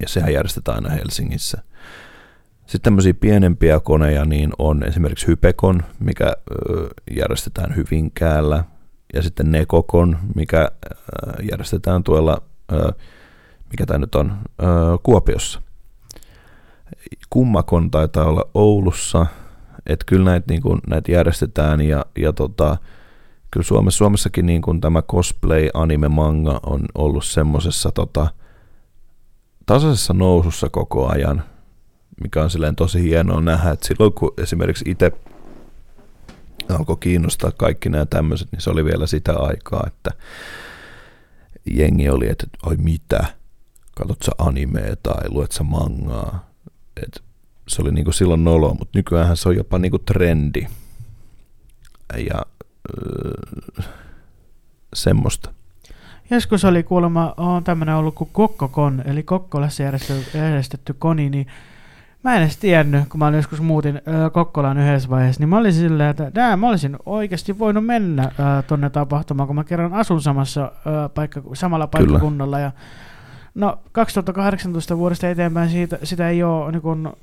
Ja 0.02 0.08
sehän 0.08 0.34
järjestetään 0.34 0.76
aina 0.76 0.96
Helsingissä. 0.96 1.64
Sitten 2.60 2.82
tämmöisiä 2.82 3.14
pienempiä 3.14 3.80
koneja 3.80 4.26
niin 4.26 4.50
on 4.60 4.84
esimerkiksi 4.84 5.28
Hypekon, 5.28 5.84
mikä 6.00 6.34
järjestetään 7.18 7.76
Hyvinkäällä, 7.76 8.64
ja 9.14 9.22
sitten 9.22 9.52
Nekokon, 9.52 10.18
mikä 10.36 10.72
järjestetään 11.52 12.04
tuolla, 12.04 12.42
mikä 13.72 13.86
tämä 13.86 13.98
nyt 13.98 14.16
on, 14.16 14.38
Kuopiossa. 15.04 15.62
Kummakon 17.30 17.92
taitaa 17.92 18.26
olla 18.26 18.50
Oulussa, 18.54 19.26
että 19.86 20.06
kyllä 20.08 20.26
näitä, 20.26 20.46
niin 20.50 20.62
kuin, 20.62 20.80
näitä 20.88 21.12
järjestetään, 21.12 21.82
ja, 21.82 22.06
ja 22.18 22.34
tota, 22.34 22.78
kyllä 23.52 23.64
Suomessa, 23.64 23.98
Suomessakin 23.98 24.46
niin 24.46 24.62
kuin 24.62 24.82
tämä 24.82 25.02
cosplay, 25.02 25.70
anime, 25.74 26.08
manga 26.08 26.60
on 26.66 26.82
ollut 26.96 27.26
semmoisessa 27.26 27.92
tota, 27.92 28.28
tasaisessa 29.74 30.14
nousussa 30.14 30.70
koko 30.70 31.08
ajan, 31.08 31.44
mikä 32.24 32.44
on 32.44 32.50
silleen 32.50 32.76
tosi 32.76 33.02
hienoa 33.02 33.42
nähdä, 33.42 33.72
että 33.72 33.88
silloin 33.88 34.14
kun 34.14 34.34
esimerkiksi 34.38 34.86
itse 34.88 35.12
alkoi 36.70 36.98
kiinnostaa 37.00 37.52
kaikki 37.52 37.90
nämä 37.90 38.06
tämmöiset, 38.06 38.52
niin 38.52 38.62
se 38.62 38.70
oli 38.70 38.86
vielä 38.86 39.08
sitä 39.08 39.34
aikaa, 39.34 39.84
että 39.88 40.12
jengi 41.66 42.10
oli, 42.10 42.30
että 42.30 42.48
oi 42.66 42.78
mitä, 42.78 43.26
katsot 43.96 44.22
sä 44.22 44.32
animea 44.38 44.96
tai 45.04 45.30
luet 45.30 45.52
sä 45.52 45.64
mangaa. 45.64 46.50
Et 47.04 47.24
se 47.68 47.82
oli 47.82 47.92
niinku 47.92 48.12
silloin 48.12 48.44
nolo, 48.44 48.74
mutta 48.74 49.00
nykyään 49.00 49.38
se 49.38 49.50
on 49.50 49.56
jopa 49.56 49.80
niinku 49.80 50.00
trendi. 50.00 50.68
Ja 52.30 52.46
öö, 52.98 53.32
semmoista. 54.94 55.54
Joskus 56.32 56.66
oli 56.66 56.84
kuulemma, 56.84 57.34
on 57.38 57.64
tämmöinen 57.64 57.96
ollut 57.96 58.16
kuin 58.16 58.30
Kokkokon, 58.34 59.04
eli 59.06 59.24
Kokkolassa 59.24 59.84
järjestetty, 59.84 60.38
järjestetty 60.38 60.96
koni, 61.00 61.30
niin 61.30 61.48
Mä 62.24 62.36
en 62.36 62.42
edes 62.42 62.58
tiennyt, 62.58 63.10
kun 63.10 63.20
mä 63.20 63.28
olin 63.28 63.38
joskus 63.38 63.62
muutin 63.62 63.96
äh, 63.96 64.32
Kokkolaan 64.32 64.78
yhdessä 64.78 65.10
vaiheessa, 65.10 65.42
niin 65.42 65.50
mä 65.50 65.58
olin 65.58 65.74
silleen, 65.74 66.10
että 66.10 66.32
nää, 66.36 66.58
mä 66.58 66.70
olisin 66.70 66.98
oikeasti 67.06 67.60
voinut 67.60 67.86
mennä 67.86 68.24
äh, 68.24 68.64
tonne 68.68 68.90
tapahtumaan, 68.90 69.48
kun 69.48 69.56
mä 69.56 69.64
kerran 69.64 69.94
asun 69.94 70.22
samassa, 70.22 70.64
äh, 70.64 71.14
paikka, 71.16 71.42
samalla 71.54 71.88
paikkakunnalla. 71.88 72.60
Ja, 72.60 72.72
no 73.56 73.80
2018 73.92 74.98
vuodesta 74.98 75.30
eteenpäin 75.30 75.70
siitä, 75.70 76.00
sitä 76.04 76.30
ei 76.30 76.44
ole 76.44 76.72
niin 76.72 76.82
kun, 76.82 77.14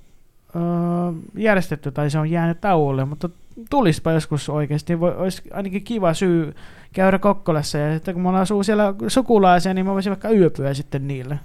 äh, 0.57 1.15
järjestetty 1.35 1.93
tai 1.93 2.11
se 2.11 2.19
on 2.19 2.31
jäänyt 2.31 2.61
tauolle, 2.61 3.05
mutta 3.05 3.29
tulispa 3.71 4.13
joskus 4.13 4.49
oikeasti, 4.49 5.01
voi, 5.01 5.17
olisi 5.17 5.43
ainakin 5.53 5.85
kiva 5.85 6.15
syy 6.15 6.55
käydä 6.99 7.19
Kokkolassa 7.19 7.79
ja 7.79 7.95
sitten 7.95 8.15
kun 8.15 8.23
mulla 8.23 8.41
asuu 8.41 8.63
siellä 8.63 8.95
sukulaisia, 9.09 9.75
niin 9.75 9.87
mä 9.87 9.95
voisin 9.95 10.11
vaikka 10.11 10.31
yöpyä 10.31 10.75
sitten 10.75 11.09
niille. 11.09 11.39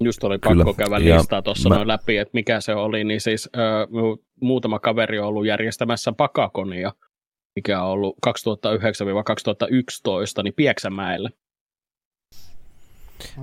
Just 0.00 0.24
oli 0.24 0.38
pakko 0.38 0.74
Kyllä. 0.74 0.76
käydä 0.76 1.16
listaa 1.16 1.42
tuossa 1.42 1.68
mä... 1.68 1.86
läpi, 1.86 2.16
että 2.16 2.30
mikä 2.34 2.60
se 2.60 2.74
oli, 2.74 3.04
niin 3.04 3.20
siis 3.20 3.50
ö, 3.56 3.60
muutama 4.40 4.78
kaveri 4.78 5.18
on 5.18 5.26
ollut 5.26 5.46
järjestämässä 5.46 6.12
pakakonia, 6.12 6.92
mikä 7.56 7.82
on 7.82 7.90
ollut 7.90 8.16
2009-2011, 8.26 8.30
niin 10.42 10.54
Pieksämäellä. 10.54 11.30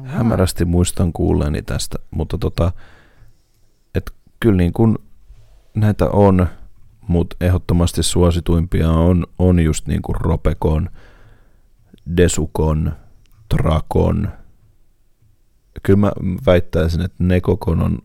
Hämärästi 0.04 0.66
muistan 0.66 1.14
kuulleeni 1.14 1.62
tästä, 1.62 1.98
mutta 2.12 2.38
tota, 2.38 2.72
et 3.96 4.12
kyllä 4.40 4.58
niin 4.58 4.74
kuin 4.74 4.98
näitä 5.76 6.10
on, 6.10 6.48
mutta 7.10 7.36
ehdottomasti 7.42 8.04
suosituimpia 8.04 8.90
on, 8.90 9.28
on 9.40 9.60
just 9.60 9.88
niin 9.88 10.02
kuin 10.02 10.16
Ropekon, 10.16 10.90
Desukon, 12.18 12.92
Trakon, 13.50 14.30
kyllä 15.84 16.00
mä 16.00 16.12
väittäisin, 16.46 17.02
että 17.02 17.24
Nekokon 17.24 17.82
on 17.82 18.00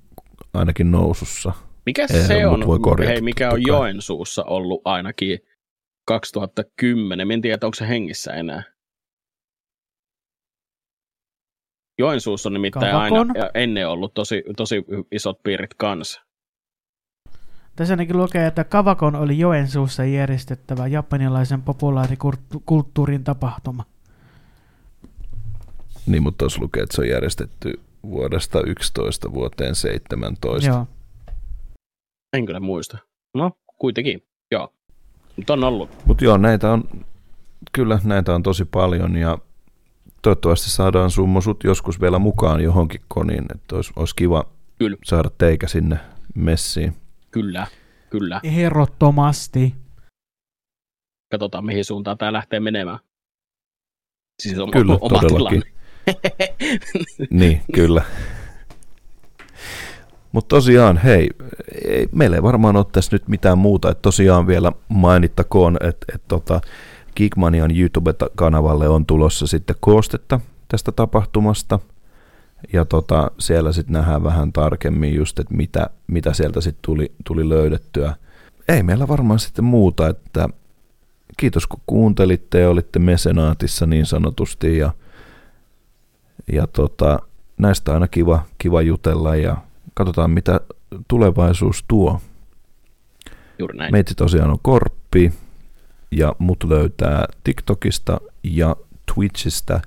ainakin 0.55 0.91
nousussa. 0.91 1.53
Mikä 1.87 2.09
se 2.09 2.47
on, 2.47 2.67
voi 2.67 2.79
korjata, 2.79 3.13
hei, 3.13 3.21
mikä 3.21 3.51
on 3.51 3.63
Joensuussa 3.67 4.45
ollut 4.45 4.83
ainakin 4.85 5.39
2010? 6.07 7.31
En 7.31 7.41
tiedä, 7.41 7.59
onko 7.63 7.75
se 7.75 7.89
hengissä 7.89 8.33
enää. 8.33 8.63
Joensuussa 11.99 12.49
on 12.49 12.53
nimittäin 12.53 12.93
Kavakon. 12.93 13.31
aina 13.37 13.51
ennen 13.55 13.89
ollut 13.89 14.15
tosi, 14.15 14.45
tosi 14.57 14.85
isot 15.13 15.43
piirit 15.43 15.75
kanssa. 15.75 16.21
Tässä 17.77 17.93
ainakin 17.93 18.17
lukee, 18.17 18.47
että 18.47 18.65
Kavakon 18.65 19.17
oli 19.17 19.39
Joensuussa 19.39 20.05
järjestettävä 20.05 20.87
japanilaisen 20.87 21.63
populaarikulttuurin 21.63 23.25
tapahtuma. 23.25 23.85
Niin, 26.07 26.23
mutta 26.23 26.39
tuossa 26.39 26.61
lukee, 26.63 26.83
että 26.83 26.97
se 26.97 27.03
on 27.03 27.09
järjestetty 27.09 27.81
vuodesta 28.03 28.63
11 28.67 29.33
vuoteen 29.33 29.75
17. 29.75 30.71
Joo. 30.71 30.87
En 32.33 32.47
kyllä 32.47 32.61
muista. 32.61 32.99
No, 33.35 33.51
kuitenkin, 33.79 34.23
joo. 34.51 34.73
Mutta 35.37 35.53
on 35.53 35.65
ollut. 35.65 35.91
Mutta 36.05 36.25
joo, 36.25 36.37
näitä 36.37 36.73
on, 36.73 36.85
kyllä 37.73 38.01
näitä 38.05 38.35
on 38.35 38.43
tosi 38.43 38.65
paljon 38.65 39.17
ja 39.17 39.39
toivottavasti 40.23 40.71
saadaan 40.71 41.11
summosut 41.11 41.65
joskus 41.65 42.01
vielä 42.01 42.19
mukaan 42.19 42.61
johonkin 42.61 43.01
koniin, 43.09 43.45
että 43.55 43.77
olisi, 43.77 43.93
olisi 43.97 44.17
kiva 44.17 44.45
kyllä. 44.79 44.97
saada 45.05 45.31
teikä 45.39 45.69
sinne 45.69 45.99
messiin. 46.35 46.97
Kyllä, 47.35 47.67
kyllä. 48.11 48.41
Ehdottomasti. 48.43 49.75
Katsotaan, 51.33 51.65
mihin 51.65 51.85
suuntaan 51.85 52.19
tämä 52.19 52.33
lähtee 52.33 52.61
menemään. 52.61 52.99
Siis 54.43 54.59
on 54.59 54.71
Kyllä, 54.71 54.99
oma 55.01 55.21
todellakin. 55.21 55.63
Tilanne. 55.63 57.27
niin, 57.41 57.61
kyllä. 57.75 58.03
Mutta 60.33 60.57
tosiaan, 60.57 60.97
hei, 60.97 61.31
ei, 61.85 62.09
meillä 62.13 62.37
ei 62.37 62.43
varmaan 62.43 62.77
ole 62.77 62.87
tässä 62.93 63.15
nyt 63.15 63.29
mitään 63.29 63.59
muuta. 63.59 63.91
että 63.91 64.03
tosiaan 64.03 64.47
vielä 64.47 64.73
mainittakoon, 64.89 65.77
että 65.81 66.07
et, 66.15 66.23
tota, 66.29 66.61
Geekmanian 67.17 67.77
YouTube-kanavalle 67.77 68.89
on 68.89 69.07
tulossa 69.07 69.47
sitten 69.47 69.77
koostetta 69.81 70.41
tästä 70.69 70.93
tapahtumasta. 70.93 71.79
Ja 72.73 72.85
tota, 72.85 73.31
siellä 73.39 73.73
sitten 73.73 73.93
nähdään 73.93 74.25
vähän 74.25 74.53
tarkemmin 74.53 75.15
just, 75.15 75.39
että 75.39 75.55
mitä, 75.55 75.91
mitä 76.07 76.33
sieltä 76.33 76.61
sitten 76.61 76.83
tuli, 76.83 77.13
tuli 77.25 77.49
löydettyä. 77.49 78.17
Ei 78.69 78.83
meillä 78.83 79.09
varmaan 79.09 79.39
sitten 79.39 79.65
muuta, 79.65 80.09
että 80.09 80.49
kiitos 81.37 81.67
kun 81.67 81.81
kuuntelitte 81.87 82.61
ja 82.61 82.71
olitte 82.71 82.99
mesenaatissa 82.99 83.87
niin 83.87 84.07
sanotusti 84.07 84.79
ja– 84.79 84.93
ja 86.53 86.67
tota, 86.67 87.19
näistä 87.59 87.91
on 87.91 87.95
aina 87.95 88.09
kiva, 88.09 88.43
kiva 88.59 88.83
jutella 88.83 89.37
ja 89.37 89.57
katsotaan 89.95 90.31
mitä 90.31 90.61
tulevaisuus 91.09 91.85
tuo. 91.89 92.21
Juuri 93.59 93.79
näin. 93.79 93.93
Meitsi 93.93 94.15
tosiaan 94.15 94.51
on 94.51 94.59
Korppi 94.63 95.33
ja 96.11 96.37
mut 96.39 96.65
löytää 96.65 97.27
TikTokista 97.45 98.21
ja 98.43 98.77
Twitchistä 99.15 99.81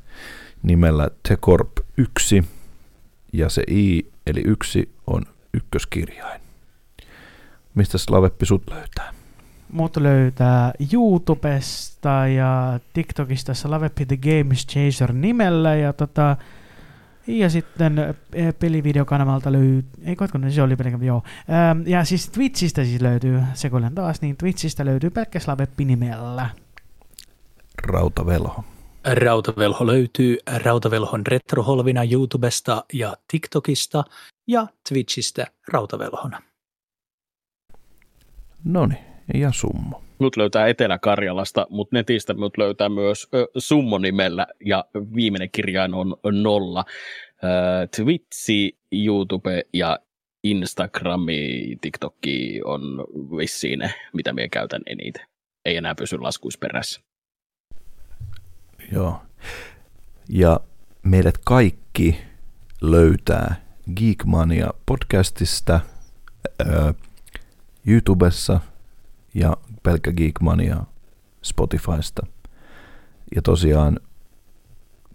nimellä 0.63 1.09
Tecorp 1.27 1.71
1 1.97 2.43
ja 3.33 3.49
se 3.49 3.63
I 3.71 4.11
eli 4.27 4.41
1 4.45 4.89
on 5.07 5.25
ykköskirjain. 5.53 6.41
Mistä 7.75 7.97
Slaveppi 7.97 8.45
sut 8.45 8.63
löytää? 8.69 9.13
Mut 9.71 9.97
löytää 9.97 10.73
YouTubesta 10.93 12.27
ja 12.27 12.79
TikTokista 12.93 13.53
Slaveppi 13.53 14.05
The 14.05 14.17
Games 14.17 14.67
Chaser 14.67 15.13
nimellä 15.13 15.75
ja 15.75 15.93
tota, 15.93 16.37
ja 17.27 17.49
sitten 17.49 17.99
eh, 18.33 18.53
pelivideokanavalta 18.59 19.51
löytyy, 19.51 19.85
ei 20.03 20.15
koetko, 20.15 20.39
se 20.49 20.61
oli 20.61 20.75
pelkkä, 20.75 21.05
joo. 21.05 21.23
Ähm, 21.49 21.87
ja 21.87 22.03
siis 22.05 22.29
Twitchistä 22.29 22.83
siis 22.83 23.01
löytyy, 23.01 23.43
sekoilen 23.53 23.95
taas, 23.95 24.21
niin 24.21 24.37
Twitchistä 24.37 24.85
löytyy 24.85 25.09
pelkkä 25.09 25.39
Slaveppi 25.39 25.85
nimellä. 25.85 26.49
Rautavelho. 27.83 28.63
Rautavelho 29.13 29.87
löytyy 29.87 30.37
Rautavelhon 30.63 31.27
retroholvina 31.27 32.03
YouTubesta 32.11 32.85
ja 32.93 33.13
TikTokista 33.31 34.03
ja 34.47 34.67
Twitchistä 34.89 35.47
Rautavelhona. 35.67 36.41
No 38.63 38.85
niin, 38.85 39.05
ja 39.33 39.51
summo. 39.51 40.03
Mut 40.19 40.37
löytää 40.37 40.67
Etelä-Karjalasta, 40.67 41.67
mutta 41.69 41.95
netistä 41.95 42.33
mut 42.33 42.57
löytää 42.57 42.89
myös 42.89 43.27
ö, 43.33 43.47
Summo-nimellä 43.57 44.47
ja 44.65 44.85
viimeinen 45.15 45.49
kirjain 45.51 45.93
on 45.93 46.17
nolla. 46.43 46.85
Ö, 47.43 47.47
Twitchi, 47.95 48.77
YouTube 48.91 49.63
ja 49.73 49.99
Instagrami, 50.43 51.75
TikTokki 51.81 52.61
on 52.65 52.81
vissiin 53.37 53.79
ne, 53.79 53.93
mitä 54.13 54.33
minä 54.33 54.47
käytän 54.47 54.81
eniten. 54.85 55.25
Ei 55.65 55.77
enää 55.77 55.95
pysy 55.95 56.17
laskuisperässä. 56.17 57.06
Joo. 58.91 59.21
Ja 60.29 60.59
meidät 61.03 61.37
kaikki 61.45 62.21
löytää 62.81 63.55
Geekmania 63.95 64.73
podcastista, 64.85 65.79
ää, 66.59 66.93
YouTubessa 67.87 68.59
ja 69.33 69.57
pelkkä 69.83 70.11
Geekmania 70.11 70.83
Spotifysta. 71.43 72.25
Ja 73.35 73.41
tosiaan, 73.41 73.99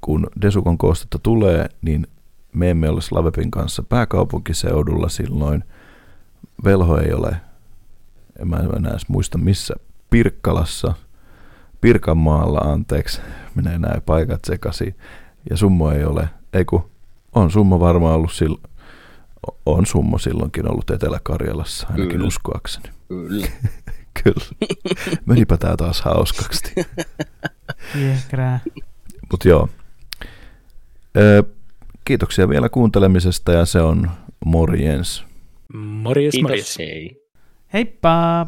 kun 0.00 0.26
Desukon 0.42 0.78
koostetta 0.78 1.18
tulee, 1.22 1.68
niin 1.82 2.06
me 2.52 2.70
emme 2.70 2.88
ole 2.88 3.00
Slavepin 3.00 3.50
kanssa 3.50 3.82
pääkaupunkiseudulla 3.82 5.08
silloin. 5.08 5.64
Velho 6.64 6.98
ei 6.98 7.12
ole, 7.12 7.36
en 8.38 8.48
mä 8.48 8.56
enää 8.76 8.90
edes 8.90 9.08
muista 9.08 9.38
missä, 9.38 9.74
Pirkkalassa, 10.10 10.94
Pirkanmaalla, 11.82 12.58
anteeksi, 12.58 13.20
menee 13.54 13.78
nämä 13.78 14.00
paikat 14.06 14.44
sekaisin. 14.44 14.94
Ja 15.50 15.56
Summo 15.56 15.90
ei 15.90 16.04
ole, 16.04 16.28
ei 16.52 16.64
kun, 16.64 16.90
on 17.34 17.50
Summo 17.50 17.80
varmaan 17.80 18.14
ollut 18.14 18.32
silloin, 18.32 18.62
on 19.66 19.86
Summo 19.86 20.18
silloinkin 20.18 20.70
ollut 20.70 20.90
Etelä-Karjalassa, 20.90 21.86
ainakin 21.90 22.10
Kyllä. 22.10 22.26
uskoakseni. 22.26 22.88
Kyllä. 23.08 23.46
Kyllä. 24.24 24.72
Menipä 25.26 25.56
tää 25.56 25.76
taas 25.76 26.02
hauskaksi. 26.02 26.62
Jehkrää. 28.00 28.60
Mutta 29.30 29.48
joo. 29.48 29.68
Ö, 31.16 31.42
kiitoksia 32.04 32.48
vielä 32.48 32.68
kuuntelemisesta 32.68 33.52
ja 33.52 33.64
se 33.64 33.80
on 33.80 34.10
morjens. 34.44 35.24
Morjes, 35.74 36.32
Kiitos, 36.32 36.50
morjes. 36.50 36.78
hei. 36.78 37.22
Heippa! 37.72 38.46